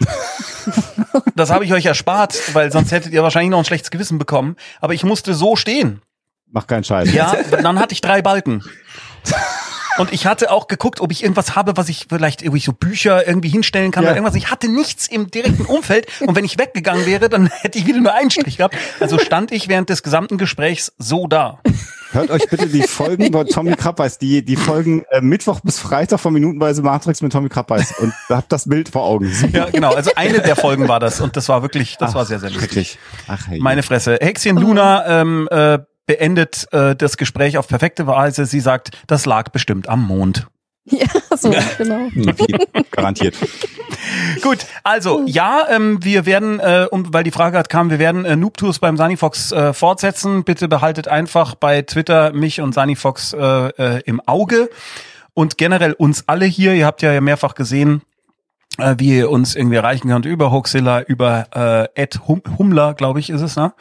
das 1.36 1.50
habe 1.50 1.64
ich 1.64 1.72
euch 1.72 1.86
erspart, 1.86 2.54
weil 2.54 2.70
sonst 2.70 2.92
hättet 2.92 3.12
ihr 3.12 3.22
wahrscheinlich 3.22 3.50
noch 3.50 3.58
ein 3.58 3.64
schlechtes 3.64 3.90
Gewissen 3.90 4.18
bekommen. 4.18 4.56
Aber 4.80 4.92
ich 4.92 5.04
musste 5.04 5.32
so 5.32 5.56
stehen. 5.56 6.02
Mach 6.54 6.66
keinen 6.68 6.84
Scheiß. 6.84 7.12
Ja, 7.12 7.36
dann 7.62 7.78
hatte 7.80 7.92
ich 7.92 8.00
drei 8.00 8.22
Balken. 8.22 8.62
Und 9.98 10.12
ich 10.12 10.26
hatte 10.26 10.50
auch 10.50 10.66
geguckt, 10.66 11.00
ob 11.00 11.12
ich 11.12 11.22
irgendwas 11.22 11.54
habe, 11.54 11.76
was 11.76 11.88
ich 11.88 12.06
vielleicht 12.08 12.42
irgendwie 12.42 12.60
so 12.60 12.72
Bücher 12.72 13.26
irgendwie 13.28 13.48
hinstellen 13.48 13.90
kann 13.92 14.02
Ja. 14.04 14.10
oder 14.10 14.16
irgendwas. 14.16 14.34
Ich 14.36 14.50
hatte 14.50 14.68
nichts 14.68 15.06
im 15.06 15.30
direkten 15.30 15.66
Umfeld. 15.66 16.06
Und 16.20 16.34
wenn 16.34 16.44
ich 16.44 16.58
weggegangen 16.58 17.06
wäre, 17.06 17.28
dann 17.28 17.46
hätte 17.60 17.78
ich 17.78 17.86
wieder 17.86 18.00
nur 18.00 18.12
einen 18.14 18.30
Strich 18.30 18.56
gehabt. 18.56 18.76
Also 19.00 19.18
stand 19.18 19.52
ich 19.52 19.68
während 19.68 19.90
des 19.90 20.02
gesamten 20.02 20.38
Gesprächs 20.38 20.92
so 20.98 21.26
da. 21.28 21.60
Hört 22.12 22.30
euch 22.30 22.48
bitte 22.48 22.68
die 22.68 22.82
Folgen 22.82 23.32
von 23.32 23.46
Tommy 23.46 23.74
Krabbeis, 23.74 24.18
die, 24.18 24.44
die 24.44 24.54
Folgen 24.56 25.04
äh, 25.10 25.20
Mittwoch 25.20 25.60
bis 25.60 25.80
Freitag 25.80 26.20
von 26.20 26.32
Minutenweise 26.32 26.82
Matrix 26.82 27.20
mit 27.22 27.32
Tommy 27.32 27.48
Krabbeis 27.48 27.92
und 27.98 28.12
habt 28.28 28.52
das 28.52 28.68
Bild 28.68 28.88
vor 28.88 29.02
Augen. 29.04 29.32
Super. 29.32 29.58
Ja, 29.58 29.70
genau. 29.70 29.92
Also 29.94 30.12
eine 30.14 30.40
der 30.40 30.54
Folgen 30.54 30.86
war 30.86 31.00
das. 31.00 31.20
Und 31.20 31.36
das 31.36 31.48
war 31.48 31.62
wirklich, 31.62 31.96
das 31.98 32.14
war 32.14 32.24
sehr, 32.24 32.38
sehr 32.40 32.50
lustig. 32.50 32.98
Ach, 33.26 33.46
hey. 33.48 33.58
Meine 33.60 33.82
Fresse. 33.82 34.18
Hexchen 34.20 34.56
Luna 34.56 35.20
ähm, 35.22 35.48
äh, 35.50 35.78
beendet 36.06 36.66
äh, 36.72 36.94
das 36.94 37.16
Gespräch 37.16 37.58
auf 37.58 37.68
perfekte 37.68 38.06
Weise. 38.06 38.46
Sie 38.46 38.60
sagt, 38.60 38.90
das 39.06 39.26
lag 39.26 39.50
bestimmt 39.50 39.88
am 39.88 40.06
Mond. 40.06 40.46
Ja, 40.86 41.06
so, 41.34 41.50
genau. 41.78 42.10
Garantiert. 42.90 43.34
Gut, 44.42 44.66
also 44.82 45.22
ja, 45.26 45.66
ähm, 45.70 45.98
wir 46.02 46.26
werden, 46.26 46.60
äh, 46.60 46.86
um, 46.90 47.12
weil 47.12 47.24
die 47.24 47.30
Frage 47.30 47.56
hat 47.56 47.70
kam, 47.70 47.88
wir 47.88 47.98
werden 47.98 48.26
äh, 48.26 48.36
Noob 48.36 48.58
Tours 48.58 48.78
beim 48.80 48.98
Sunnyfox 48.98 49.52
äh, 49.52 49.72
fortsetzen. 49.72 50.44
Bitte 50.44 50.68
behaltet 50.68 51.08
einfach 51.08 51.54
bei 51.54 51.80
Twitter 51.80 52.32
mich 52.32 52.60
und 52.60 52.74
Sunnyfox 52.74 53.32
äh, 53.32 53.68
äh, 53.68 54.02
im 54.04 54.20
Auge 54.26 54.68
und 55.32 55.56
generell 55.56 55.94
uns 55.94 56.24
alle 56.26 56.44
hier. 56.44 56.74
Ihr 56.74 56.84
habt 56.84 57.00
ja 57.00 57.18
mehrfach 57.20 57.54
gesehen, 57.54 58.02
äh, 58.78 58.96
wie 58.98 59.16
ihr 59.18 59.30
uns 59.30 59.56
irgendwie 59.56 59.76
erreichen 59.76 60.08
könnt 60.08 60.26
über 60.26 60.50
Hoaxilla, 60.50 61.00
über 61.00 61.46
äh, 61.96 62.02
Ed 62.02 62.20
hum 62.28 62.42
Humler, 62.58 62.94
glaube 62.94 63.20
ich, 63.20 63.30
ist 63.30 63.40
es, 63.40 63.56
ne? 63.56 63.72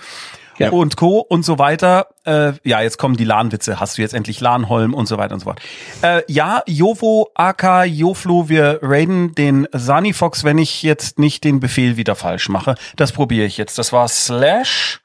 Ja. 0.57 0.69
Und 0.69 0.97
Co. 0.97 1.19
und 1.19 1.43
so 1.43 1.57
weiter. 1.57 2.07
Äh, 2.25 2.53
ja, 2.63 2.81
jetzt 2.81 2.97
kommen 2.97 3.17
die 3.17 3.23
LAN-Witze. 3.23 3.80
Hast 3.80 3.97
du 3.97 4.01
jetzt 4.01 4.13
endlich 4.13 4.39
LAN-Holm 4.39 4.93
und 4.93 5.07
so 5.07 5.17
weiter 5.17 5.34
und 5.34 5.39
so 5.39 5.45
fort. 5.45 5.59
Äh, 6.01 6.21
ja, 6.27 6.61
Jovo, 6.67 7.31
AK, 7.35 7.85
Joflo, 7.85 8.49
wir 8.49 8.80
raiden 8.81 9.34
den 9.35 9.67
Sanifox, 9.71 10.43
wenn 10.43 10.57
ich 10.57 10.84
jetzt 10.84 11.17
nicht 11.19 11.43
den 11.43 11.59
Befehl 11.59 11.97
wieder 11.97 12.15
falsch 12.15 12.49
mache. 12.49 12.75
Das 12.95 13.11
probiere 13.11 13.45
ich 13.45 13.57
jetzt. 13.57 13.77
Das 13.77 13.91
war 13.93 14.07
slash 14.07 15.01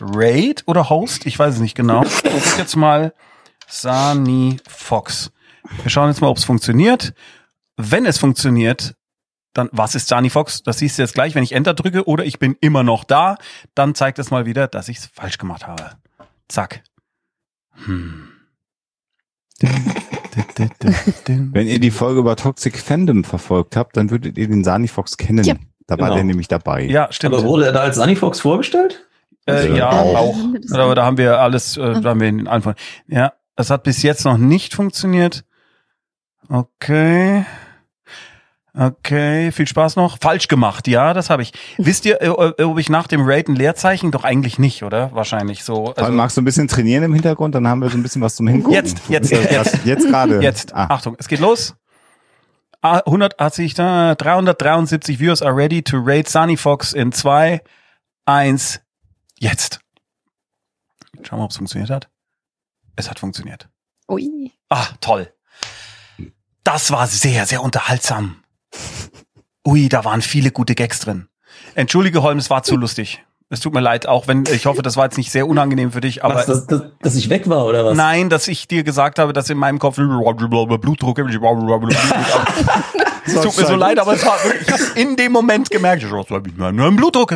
raid 0.00 0.62
oder 0.66 0.88
host? 0.88 1.26
Ich 1.26 1.38
weiß 1.38 1.54
es 1.54 1.60
nicht 1.60 1.74
genau. 1.74 2.04
Ich 2.24 2.58
jetzt 2.58 2.76
mal 2.76 3.12
Sanifox. 3.66 5.30
Wir 5.82 5.90
schauen 5.90 6.08
jetzt 6.08 6.20
mal, 6.20 6.28
ob 6.28 6.38
es 6.38 6.44
funktioniert. 6.44 7.12
Wenn 7.76 8.06
es 8.06 8.18
funktioniert, 8.18 8.94
dann 9.54 9.68
was 9.72 9.94
ist 9.94 10.08
Sani 10.08 10.30
Fox? 10.30 10.62
Das 10.62 10.78
siehst 10.78 10.98
du 10.98 11.02
jetzt 11.02 11.14
gleich, 11.14 11.34
wenn 11.34 11.42
ich 11.42 11.52
Enter 11.52 11.74
drücke 11.74 12.06
oder 12.06 12.24
ich 12.24 12.38
bin 12.38 12.56
immer 12.60 12.82
noch 12.82 13.04
da, 13.04 13.36
dann 13.74 13.94
zeigt 13.94 14.18
es 14.18 14.30
mal 14.30 14.46
wieder, 14.46 14.68
dass 14.68 14.88
ich 14.88 14.98
es 14.98 15.06
falsch 15.06 15.38
gemacht 15.38 15.66
habe. 15.66 15.90
Zack. 16.48 16.82
Hm. 17.84 18.28
Wenn 21.26 21.66
ihr 21.66 21.80
die 21.80 21.90
Folge 21.90 22.20
über 22.20 22.36
Toxic 22.36 22.78
Fandom 22.78 23.24
verfolgt 23.24 23.74
habt, 23.76 23.96
dann 23.96 24.10
würdet 24.10 24.38
ihr 24.38 24.46
den 24.48 24.62
Sani 24.62 24.88
Fox 24.88 25.16
kennen. 25.16 25.44
Ja. 25.44 25.54
Da 25.86 25.94
war 25.98 26.08
Genau. 26.08 26.14
der 26.16 26.24
nämlich 26.24 26.48
dabei. 26.48 26.84
Ja, 26.84 27.10
stimmt. 27.10 27.34
Aber 27.34 27.44
wurde 27.44 27.64
er 27.66 27.72
da 27.72 27.80
als 27.80 27.96
Sunnyfox 27.96 28.40
vorgestellt? 28.40 29.06
Äh, 29.46 29.74
ja, 29.74 29.88
Auch. 29.90 30.14
auch. 30.16 30.36
Aber 30.74 30.94
da 30.94 31.04
haben 31.06 31.16
wir 31.16 31.40
alles, 31.40 31.78
äh, 31.78 32.00
da 32.02 32.10
haben 32.10 32.20
wir 32.20 32.30
den 32.30 32.46
Anfang. 32.46 32.74
Ja, 33.06 33.32
das 33.56 33.70
hat 33.70 33.84
bis 33.84 34.02
jetzt 34.02 34.24
noch 34.26 34.36
nicht 34.36 34.74
funktioniert. 34.74 35.44
Okay. 36.50 37.46
Okay, 38.80 39.50
viel 39.50 39.66
Spaß 39.66 39.96
noch. 39.96 40.18
Falsch 40.20 40.46
gemacht, 40.46 40.86
ja, 40.86 41.12
das 41.12 41.30
habe 41.30 41.42
ich. 41.42 41.52
Wisst 41.78 42.06
ihr, 42.06 42.22
äh, 42.22 42.28
ob 42.28 42.78
ich 42.78 42.88
nach 42.88 43.08
dem 43.08 43.22
Raid 43.28 43.48
ein 43.48 43.56
Leerzeichen? 43.56 44.12
Doch 44.12 44.22
eigentlich 44.22 44.60
nicht, 44.60 44.84
oder? 44.84 45.10
Wahrscheinlich 45.12 45.64
so. 45.64 45.94
Also 45.94 46.12
magst 46.12 46.36
du 46.36 46.42
ein 46.42 46.44
bisschen 46.44 46.68
trainieren 46.68 47.02
im 47.02 47.12
Hintergrund, 47.12 47.56
dann 47.56 47.66
haben 47.66 47.80
wir 47.80 47.90
so 47.90 47.98
ein 47.98 48.04
bisschen 48.04 48.22
was 48.22 48.36
zum 48.36 48.46
Hingucken. 48.46 48.74
Jetzt, 48.74 49.00
jetzt, 49.08 49.32
jetzt. 49.32 49.84
Jetzt 49.84 50.06
gerade. 50.06 50.40
Jetzt, 50.48 50.74
ah. 50.74 50.86
Achtung, 50.90 51.16
es 51.18 51.26
geht 51.26 51.40
los. 51.40 51.74
180, 52.82 53.74
373 53.74 55.18
Viewers 55.18 55.42
are 55.42 55.56
ready 55.56 55.82
to 55.82 55.98
raid 55.98 56.28
Sunny 56.28 56.56
Fox 56.56 56.92
in 56.92 57.10
2, 57.10 57.60
1, 58.26 58.80
jetzt. 59.40 59.80
Schauen 61.22 61.40
wir, 61.40 61.44
ob 61.44 61.50
es 61.50 61.56
funktioniert 61.56 61.90
hat. 61.90 62.08
Es 62.94 63.10
hat 63.10 63.18
funktioniert. 63.18 63.68
Ui. 64.08 64.52
Ah, 64.68 64.86
toll. 65.00 65.32
Das 66.62 66.92
war 66.92 67.08
sehr, 67.08 67.46
sehr 67.46 67.62
unterhaltsam. 67.62 68.36
Ui, 69.66 69.88
da 69.88 70.04
waren 70.04 70.22
viele 70.22 70.50
gute 70.50 70.74
Gags 70.74 71.00
drin. 71.00 71.28
Entschuldige, 71.74 72.22
Holm, 72.22 72.38
es 72.38 72.50
war 72.50 72.62
zu 72.62 72.76
lustig. 72.76 73.24
Es 73.50 73.60
tut 73.60 73.72
mir 73.72 73.80
leid, 73.80 74.06
auch 74.06 74.28
wenn 74.28 74.44
ich 74.52 74.66
hoffe, 74.66 74.82
das 74.82 74.98
war 74.98 75.04
jetzt 75.06 75.16
nicht 75.16 75.30
sehr 75.32 75.48
unangenehm 75.48 75.90
für 75.90 76.02
dich. 76.02 76.22
Aber 76.22 76.34
was, 76.34 76.46
dass, 76.46 76.66
dass, 76.66 76.82
dass 77.00 77.14
ich 77.14 77.30
weg 77.30 77.48
war 77.48 77.64
oder 77.64 77.82
was? 77.84 77.96
Nein, 77.96 78.28
dass 78.28 78.46
ich 78.46 78.68
dir 78.68 78.82
gesagt 78.82 79.18
habe, 79.18 79.32
dass 79.32 79.48
in 79.48 79.56
meinem 79.56 79.78
Kopf 79.78 79.96
Blutdruck. 81.80 81.98
Es 83.28 83.42
tut 83.42 83.58
mir 83.58 83.66
so 83.66 83.74
leid, 83.74 83.98
aber 83.98 84.14
es 84.14 84.24
war 84.24 84.42
wirklich, 84.42 84.66
ich 84.66 84.72
habe 84.72 84.82
in 85.00 85.16
dem 85.16 85.32
Moment 85.32 85.68
gemerkt, 85.68 86.02
ich 86.02 86.10
einen 86.88 86.96
Blutdruck. 86.96 87.30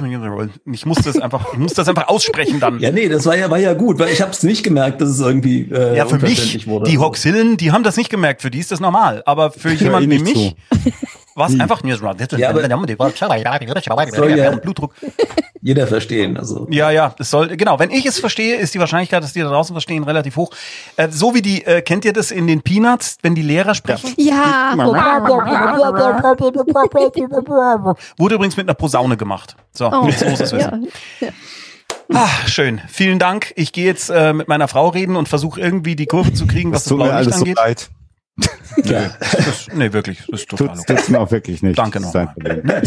Ich 0.72 0.86
musste 0.86 1.10
es 1.10 1.20
einfach, 1.20 1.52
ich 1.52 1.58
musste 1.58 1.76
das 1.82 1.88
einfach 1.88 2.08
aussprechen 2.08 2.60
dann. 2.60 2.80
Ja, 2.80 2.90
nee, 2.90 3.10
das 3.10 3.26
war 3.26 3.36
ja, 3.36 3.50
war 3.50 3.58
ja 3.58 3.74
gut, 3.74 3.98
weil 3.98 4.08
ich 4.08 4.22
habe 4.22 4.30
es 4.30 4.42
nicht 4.42 4.62
gemerkt, 4.62 5.02
dass 5.02 5.10
es 5.10 5.20
irgendwie 5.20 5.70
äh, 5.70 5.96
Ja, 5.96 6.06
für 6.06 6.18
mich, 6.18 6.66
wurde. 6.66 6.90
die 6.90 6.98
Hoxillen, 6.98 7.58
die 7.58 7.72
haben 7.72 7.82
das 7.84 7.98
nicht 7.98 8.08
gemerkt, 8.08 8.40
für 8.40 8.50
die 8.50 8.58
ist 8.58 8.72
das 8.72 8.80
normal. 8.80 9.22
Aber 9.26 9.50
für 9.50 9.72
jemanden 9.72 10.10
wie 10.10 10.18
mich, 10.20 10.56
war 10.70 11.21
es 11.36 11.58
einfach 11.60 11.82
nur 11.82 11.96
so. 11.96 12.04
Ja, 12.38 12.50
aber 12.50 12.60
soll 14.16 14.30
ja 14.30 14.50
Blutdruck. 14.62 14.94
Jeder 15.64 15.86
verstehen, 15.86 16.36
also. 16.36 16.66
Ja, 16.70 16.90
ja, 16.90 17.14
es 17.20 17.30
soll, 17.30 17.56
genau. 17.56 17.78
Wenn 17.78 17.90
ich 17.90 18.04
es 18.04 18.18
verstehe, 18.18 18.56
ist 18.56 18.74
die 18.74 18.80
Wahrscheinlichkeit, 18.80 19.22
dass 19.22 19.32
die 19.32 19.40
da 19.40 19.48
draußen 19.48 19.72
verstehen, 19.74 20.02
relativ 20.02 20.34
hoch. 20.36 20.50
Äh, 20.96 21.08
so 21.10 21.34
wie 21.34 21.42
die, 21.42 21.64
äh, 21.64 21.82
kennt 21.82 22.04
ihr 22.04 22.12
das 22.12 22.32
in 22.32 22.48
den 22.48 22.62
Peanuts, 22.62 23.18
wenn 23.22 23.36
die 23.36 23.42
Lehrer 23.42 23.74
sprechen? 23.76 24.12
Ja. 24.16 24.74
Wurde 28.18 28.34
übrigens 28.34 28.56
mit 28.56 28.66
einer 28.66 28.74
Posaune 28.74 29.16
gemacht. 29.16 29.56
So, 29.72 29.86
Oh. 29.92 30.06
jetzt 30.08 30.24
muss 30.28 30.40
es 30.40 30.52
wissen. 30.52 30.88
Ja. 31.20 31.28
Ah, 32.12 32.28
schön. 32.46 32.80
Vielen 32.88 33.18
Dank. 33.20 33.52
Ich 33.56 33.72
gehe 33.72 33.86
jetzt 33.86 34.10
äh, 34.10 34.32
mit 34.32 34.48
meiner 34.48 34.66
Frau 34.68 34.88
reden 34.88 35.16
und 35.16 35.28
versuche 35.28 35.60
irgendwie 35.60 35.96
die 35.96 36.06
Kurve 36.06 36.32
zu 36.34 36.46
kriegen, 36.46 36.72
was 36.72 36.84
Das 36.84 36.84
das 36.84 36.88
tut 36.90 36.98
mir 36.98 37.04
blaue 37.04 37.18
Licht 37.20 37.26
alles 37.32 37.36
so 37.38 37.42
angeht. 37.44 37.56
leid. 37.56 37.90
Ja. 38.84 39.10
Das, 39.20 39.68
nee, 39.74 39.92
wirklich. 39.92 40.24
Das 40.30 40.40
ist 40.40 40.48
total 40.48 40.68
Tut's, 40.68 40.80
okay. 40.80 40.94
tut's 40.94 41.08
mir 41.08 41.20
auch 41.20 41.30
wirklich 41.30 41.62
nicht. 41.62 41.78
Danke. 41.78 42.00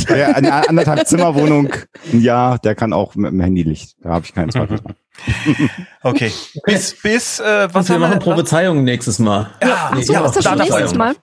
Der, 0.09 0.35
eine 0.35 0.67
anderthalb 0.67 1.07
Zimmerwohnung, 1.07 1.71
ein 2.11 2.21
Jahr, 2.21 2.57
der 2.59 2.75
kann 2.75 2.93
auch 2.93 3.15
mit 3.15 3.31
dem 3.31 3.39
Handylicht. 3.39 3.95
Da 4.01 4.09
habe 4.09 4.25
ich 4.25 4.33
keinen 4.33 4.51
Zweifel 4.51 4.79
dran. 4.79 4.95
Okay. 6.03 6.31
Bis, 6.65 7.01
bis, 7.01 7.39
äh, 7.39 7.67
was 7.71 7.73
Was 7.73 7.89
wir 7.89 7.99
machen 7.99 8.15
wir? 8.15 8.19
Prophezeiungen 8.19 8.83
nächstes 8.83 9.17
Mal. 9.17 9.49
Ja, 9.61 9.91
Ach 9.91 10.01
so, 10.01 10.13
ja, 10.13 10.25
ist 10.25 10.35
das 10.35 10.43
schon 10.43 10.57
nächstes 10.57 10.93
Mal? 10.93 11.15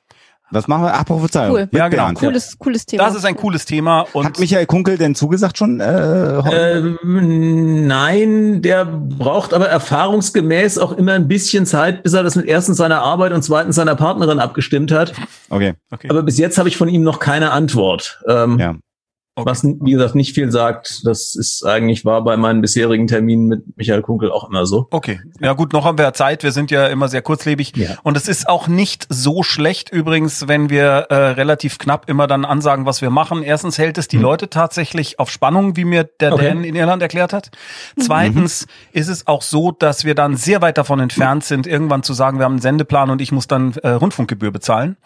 Was 0.52 0.68
machen 0.68 0.84
wir? 0.84 0.94
Ach, 0.94 1.04
Prophezeiung. 1.04 1.54
Cool. 1.54 1.68
Ja, 1.72 1.88
genau. 1.88 2.12
Cooles, 2.12 2.58
cooles 2.58 2.84
Thema. 2.84 3.04
Das 3.04 3.14
ist 3.14 3.24
ein 3.24 3.36
cooles 3.36 3.64
Thema 3.64 4.06
und 4.12 4.26
Hat 4.26 4.38
Michael 4.38 4.66
Kunkel 4.66 4.98
denn 4.98 5.14
zugesagt 5.14 5.56
schon? 5.56 5.80
Äh, 5.80 6.42
heute? 6.44 6.98
Ähm, 7.02 7.86
nein, 7.86 8.60
der 8.60 8.84
braucht 8.84 9.54
aber 9.54 9.68
erfahrungsgemäß 9.68 10.78
auch 10.78 10.92
immer 10.92 11.14
ein 11.14 11.26
bisschen 11.26 11.64
Zeit, 11.64 12.02
bis 12.02 12.12
er 12.12 12.22
das 12.22 12.36
mit 12.36 12.46
erstens 12.46 12.76
seiner 12.76 13.00
Arbeit 13.00 13.32
und 13.32 13.42
zweitens 13.42 13.76
seiner 13.76 13.96
Partnerin 13.96 14.38
abgestimmt 14.38 14.92
hat. 14.92 15.14
okay. 15.48 15.74
okay. 15.90 16.08
Aber 16.10 16.22
bis 16.22 16.36
jetzt 16.38 16.58
habe 16.58 16.68
ich 16.68 16.76
von 16.76 16.88
ihm 16.88 17.02
noch 17.02 17.18
keine 17.18 17.50
Antwort. 17.52 18.20
Ähm, 18.28 18.58
Ja. 18.58 18.74
Okay. 19.36 19.50
Was, 19.50 19.64
wie 19.64 19.92
gesagt, 19.92 20.14
nicht 20.14 20.34
viel 20.34 20.50
sagt. 20.50 21.06
Das 21.06 21.34
ist 21.34 21.64
eigentlich 21.64 22.04
war 22.04 22.24
bei 22.24 22.36
meinen 22.36 22.60
bisherigen 22.60 23.06
Terminen 23.06 23.46
mit 23.46 23.76
Michael 23.76 24.02
Kunkel 24.02 24.30
auch 24.30 24.48
immer 24.48 24.66
so. 24.66 24.88
Okay, 24.90 25.20
ja 25.40 25.52
gut, 25.52 25.72
noch 25.72 25.84
haben 25.84 25.98
wir 25.98 26.04
ja 26.04 26.12
Zeit. 26.12 26.42
Wir 26.42 26.52
sind 26.52 26.70
ja 26.70 26.88
immer 26.88 27.08
sehr 27.08 27.22
kurzlebig. 27.22 27.76
Ja. 27.76 27.98
Und 28.02 28.16
es 28.16 28.28
ist 28.28 28.48
auch 28.48 28.68
nicht 28.68 29.06
so 29.08 29.42
schlecht 29.42 29.90
übrigens, 29.90 30.48
wenn 30.48 30.70
wir 30.70 31.06
äh, 31.10 31.14
relativ 31.14 31.78
knapp 31.78 32.08
immer 32.08 32.26
dann 32.26 32.44
ansagen, 32.44 32.84
was 32.84 33.00
wir 33.00 33.10
machen. 33.10 33.42
Erstens 33.42 33.78
hält 33.78 33.98
es 33.98 34.08
die 34.08 34.18
Leute 34.18 34.50
tatsächlich 34.50 35.18
auf 35.18 35.30
Spannung, 35.30 35.76
wie 35.76 35.84
mir 35.84 36.04
der 36.04 36.32
Okay. 36.32 36.48
Dan 36.48 36.64
in 36.64 36.74
Irland 36.74 37.02
erklärt 37.02 37.32
hat. 37.32 37.50
Zweitens 37.98 38.66
ist 38.92 39.08
es 39.08 39.26
auch 39.26 39.42
so, 39.42 39.70
dass 39.70 40.04
wir 40.04 40.14
dann 40.14 40.36
sehr 40.36 40.62
weit 40.62 40.78
davon 40.78 41.00
entfernt 41.00 41.44
sind, 41.44 41.66
irgendwann 41.66 42.02
zu 42.02 42.14
sagen, 42.14 42.38
wir 42.38 42.44
haben 42.44 42.52
einen 42.52 42.62
Sendeplan 42.62 43.10
und 43.10 43.20
ich 43.20 43.32
muss 43.32 43.46
dann 43.46 43.74
äh, 43.82 43.90
Rundfunkgebühr 43.90 44.50
bezahlen. 44.50 44.96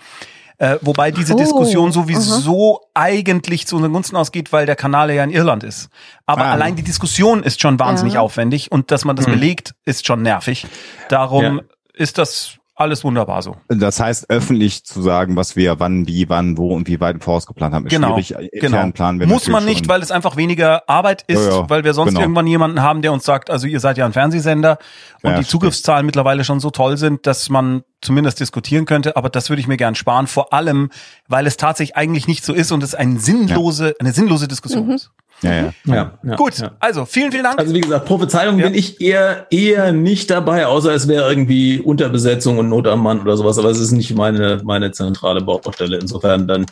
Äh, 0.58 0.78
wobei 0.80 1.10
diese 1.10 1.34
Oh, 1.34 1.36
Diskussion 1.36 1.92
sowieso 1.92 2.80
eigentlich 2.94 3.66
zu 3.66 3.76
unseren 3.76 3.92
Gunsten 3.92 4.16
ausgeht, 4.16 4.52
weil 4.52 4.64
der 4.66 4.76
Kanal 4.76 5.10
ja 5.10 5.22
in 5.22 5.30
Irland 5.30 5.62
ist. 5.64 5.90
Aber 6.24 6.44
Ah. 6.46 6.52
allein 6.52 6.76
die 6.76 6.82
Diskussion 6.82 7.42
ist 7.42 7.60
schon 7.60 7.78
wahnsinnig 7.78 8.14
Ja. 8.14 8.20
aufwendig 8.20 8.72
und 8.72 8.90
dass 8.90 9.04
man 9.04 9.16
das 9.16 9.26
belegt, 9.26 9.74
ist 9.84 10.06
schon 10.06 10.22
nervig. 10.22 10.66
Darum 11.10 11.42
Ja. 11.58 11.62
ist 11.92 12.16
das 12.18 12.55
alles 12.76 13.02
wunderbar 13.04 13.40
so. 13.42 13.56
Das 13.68 13.98
heißt, 14.00 14.28
öffentlich 14.30 14.84
zu 14.84 15.00
sagen, 15.02 15.34
was 15.34 15.56
wir 15.56 15.80
wann, 15.80 16.06
wie, 16.06 16.28
wann, 16.28 16.56
wo 16.58 16.74
und 16.74 16.86
wie 16.88 17.00
weit 17.00 17.24
vorausgeplant 17.24 17.74
haben, 17.74 17.86
ist 17.86 17.90
Genau, 17.90 18.20
schwierig. 18.20 18.50
genau. 18.60 18.90
Planen 18.90 19.18
wir 19.18 19.26
Muss 19.26 19.48
man 19.48 19.64
nicht, 19.64 19.80
schon. 19.80 19.88
weil 19.88 20.02
es 20.02 20.10
einfach 20.10 20.36
weniger 20.36 20.88
Arbeit 20.88 21.22
ist, 21.26 21.42
Ja, 21.46 21.60
ja, 21.62 21.70
weil 21.70 21.84
wir 21.84 21.94
sonst 21.94 22.10
genau. 22.10 22.20
irgendwann 22.20 22.46
jemanden 22.46 22.82
haben, 22.82 23.00
der 23.02 23.12
uns 23.12 23.24
sagt, 23.24 23.50
also 23.50 23.66
ihr 23.66 23.80
seid 23.80 23.96
ja 23.98 24.04
ein 24.04 24.12
Fernsehsender 24.12 24.78
und 25.22 25.30
Ja, 25.30 25.36
die 25.38 25.44
stimmt. 25.44 25.48
Zugriffszahlen 25.48 26.04
mittlerweile 26.06 26.44
schon 26.44 26.60
so 26.60 26.70
toll 26.70 26.96
sind, 26.98 27.26
dass 27.26 27.48
man 27.48 27.82
zumindest 28.02 28.40
diskutieren 28.40 28.84
könnte, 28.84 29.16
aber 29.16 29.30
das 29.30 29.48
würde 29.48 29.60
ich 29.60 29.66
mir 29.66 29.78
gern 29.78 29.94
sparen, 29.94 30.26
vor 30.26 30.52
allem, 30.52 30.90
weil 31.28 31.46
es 31.46 31.56
tatsächlich 31.56 31.96
eigentlich 31.96 32.28
nicht 32.28 32.44
so 32.44 32.52
ist 32.52 32.72
und 32.72 32.82
es 32.82 32.94
ein 32.94 33.18
sinnlose, 33.18 33.94
eine 33.98 34.12
sinnlose 34.12 34.48
Diskussion 34.48 34.90
ist. 34.90 35.10
Ja, 35.42 35.52
ja. 35.52 35.72
Ja, 35.84 36.12
ja, 36.22 36.34
Gut, 36.36 36.58
Ja. 36.58 36.72
also 36.80 37.04
vielen, 37.04 37.30
vielen 37.30 37.44
Dank. 37.44 37.58
Also 37.58 37.74
wie 37.74 37.80
gesagt, 37.80 38.06
Prophezeiung 38.06 38.58
Ja. 38.58 38.66
bin 38.66 38.74
ich 38.74 39.00
eher 39.00 39.46
eher 39.50 39.92
nicht 39.92 40.30
dabei, 40.30 40.66
außer 40.66 40.94
es 40.94 41.08
wäre 41.08 41.28
irgendwie 41.28 41.78
Unterbesetzung 41.80 42.58
und 42.58 42.68
Not 42.68 42.86
am 42.86 43.02
Mann 43.02 43.20
oder 43.20 43.36
sowas. 43.36 43.58
Aber 43.58 43.68
es 43.70 43.78
ist 43.78 43.92
nicht 43.92 44.14
meine 44.14 44.60
meine 44.64 44.92
zentrale 44.92 45.42
Baustelle. 45.42 45.98
Insofern 45.98 46.48
dann 46.48 46.66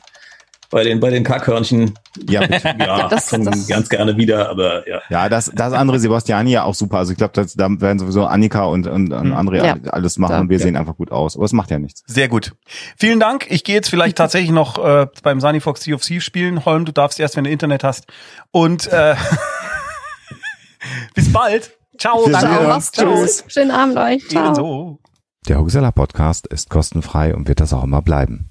bei 0.75 0.83
den 0.83 0.99
bei 0.99 1.11
den 1.11 1.23
Kackhörnchen 1.23 1.95
Ja, 2.29 2.41
bitte. 2.47 2.75
ja 2.79 3.07
Das- 3.09 3.31
schon 3.31 3.45
das- 3.45 3.69
ganz 3.69 3.89
gerne 3.89 4.17
wieder. 4.17 4.51
Aber 4.51 4.87
ja, 4.89 5.01
ja 5.09 5.29
das, 5.29 5.53
das 5.55 5.73
andere 5.73 6.01
Sebastiani 6.01 6.51
ja 6.51 6.65
auch 6.65 6.75
super. 6.75 6.99
Also 6.99 7.13
ich 7.13 7.19
glaube, 7.19 7.33
da 7.33 7.69
werden 7.81 7.99
sowieso 8.01 8.27
Annika 8.27 8.65
und, 8.65 8.89
und, 8.89 9.13
und 9.13 9.33
André 9.33 9.65
Ja. 9.65 9.77
alles 9.93 10.19
machen 10.19 10.33
Da- 10.33 10.41
und 10.41 10.49
wir 10.51 10.59
ja. 10.59 10.63
sehen 10.65 10.77
einfach 10.77 10.97
gut 10.97 11.13
aus. 11.13 11.37
Aber 11.37 11.45
es 11.45 11.53
macht 11.53 11.71
ja 11.71 11.79
nichts. 11.79 12.03
Sehr 12.07 12.27
gut. 12.29 12.55
Vielen 12.99 13.21
Dank. 13.21 13.47
Ich 13.51 13.63
gehe 13.63 13.77
jetzt 13.77 13.89
vielleicht 13.89 14.17
tatsächlich 14.19 14.51
noch 14.51 14.85
äh, 14.85 15.07
beim 15.23 15.41
Sunny 15.41 15.61
Fox 15.61 15.83
CFC 15.83 16.21
spielen. 16.21 16.65
Holm, 16.65 16.85
du 16.85 16.93
darfst 16.93 17.21
erst, 17.21 17.37
wenn 17.37 17.45
du 17.45 17.51
Internet 17.51 17.85
hast. 17.85 18.07
Und 18.51 18.89
äh, 18.89 19.15
bis 21.15 21.33
bald. 21.33 21.71
Ciao. 21.99 22.27
Wir 22.27 22.33
Danke. 22.33 22.81
Ciao. 22.93 23.15
Tschüss. 23.23 23.45
Schönen 23.47 23.71
Abend 23.71 23.97
euch. 23.97 24.29
Ciao. 24.29 24.99
Der 25.49 25.61
Huxella 25.61 25.93
Podcast 25.93 26.47
ist 26.49 26.69
kostenfrei 26.69 27.33
und 27.35 27.47
wird 27.47 27.61
das 27.61 27.73
auch 27.73 27.85
immer 27.85 28.03
bleiben. 28.03 28.51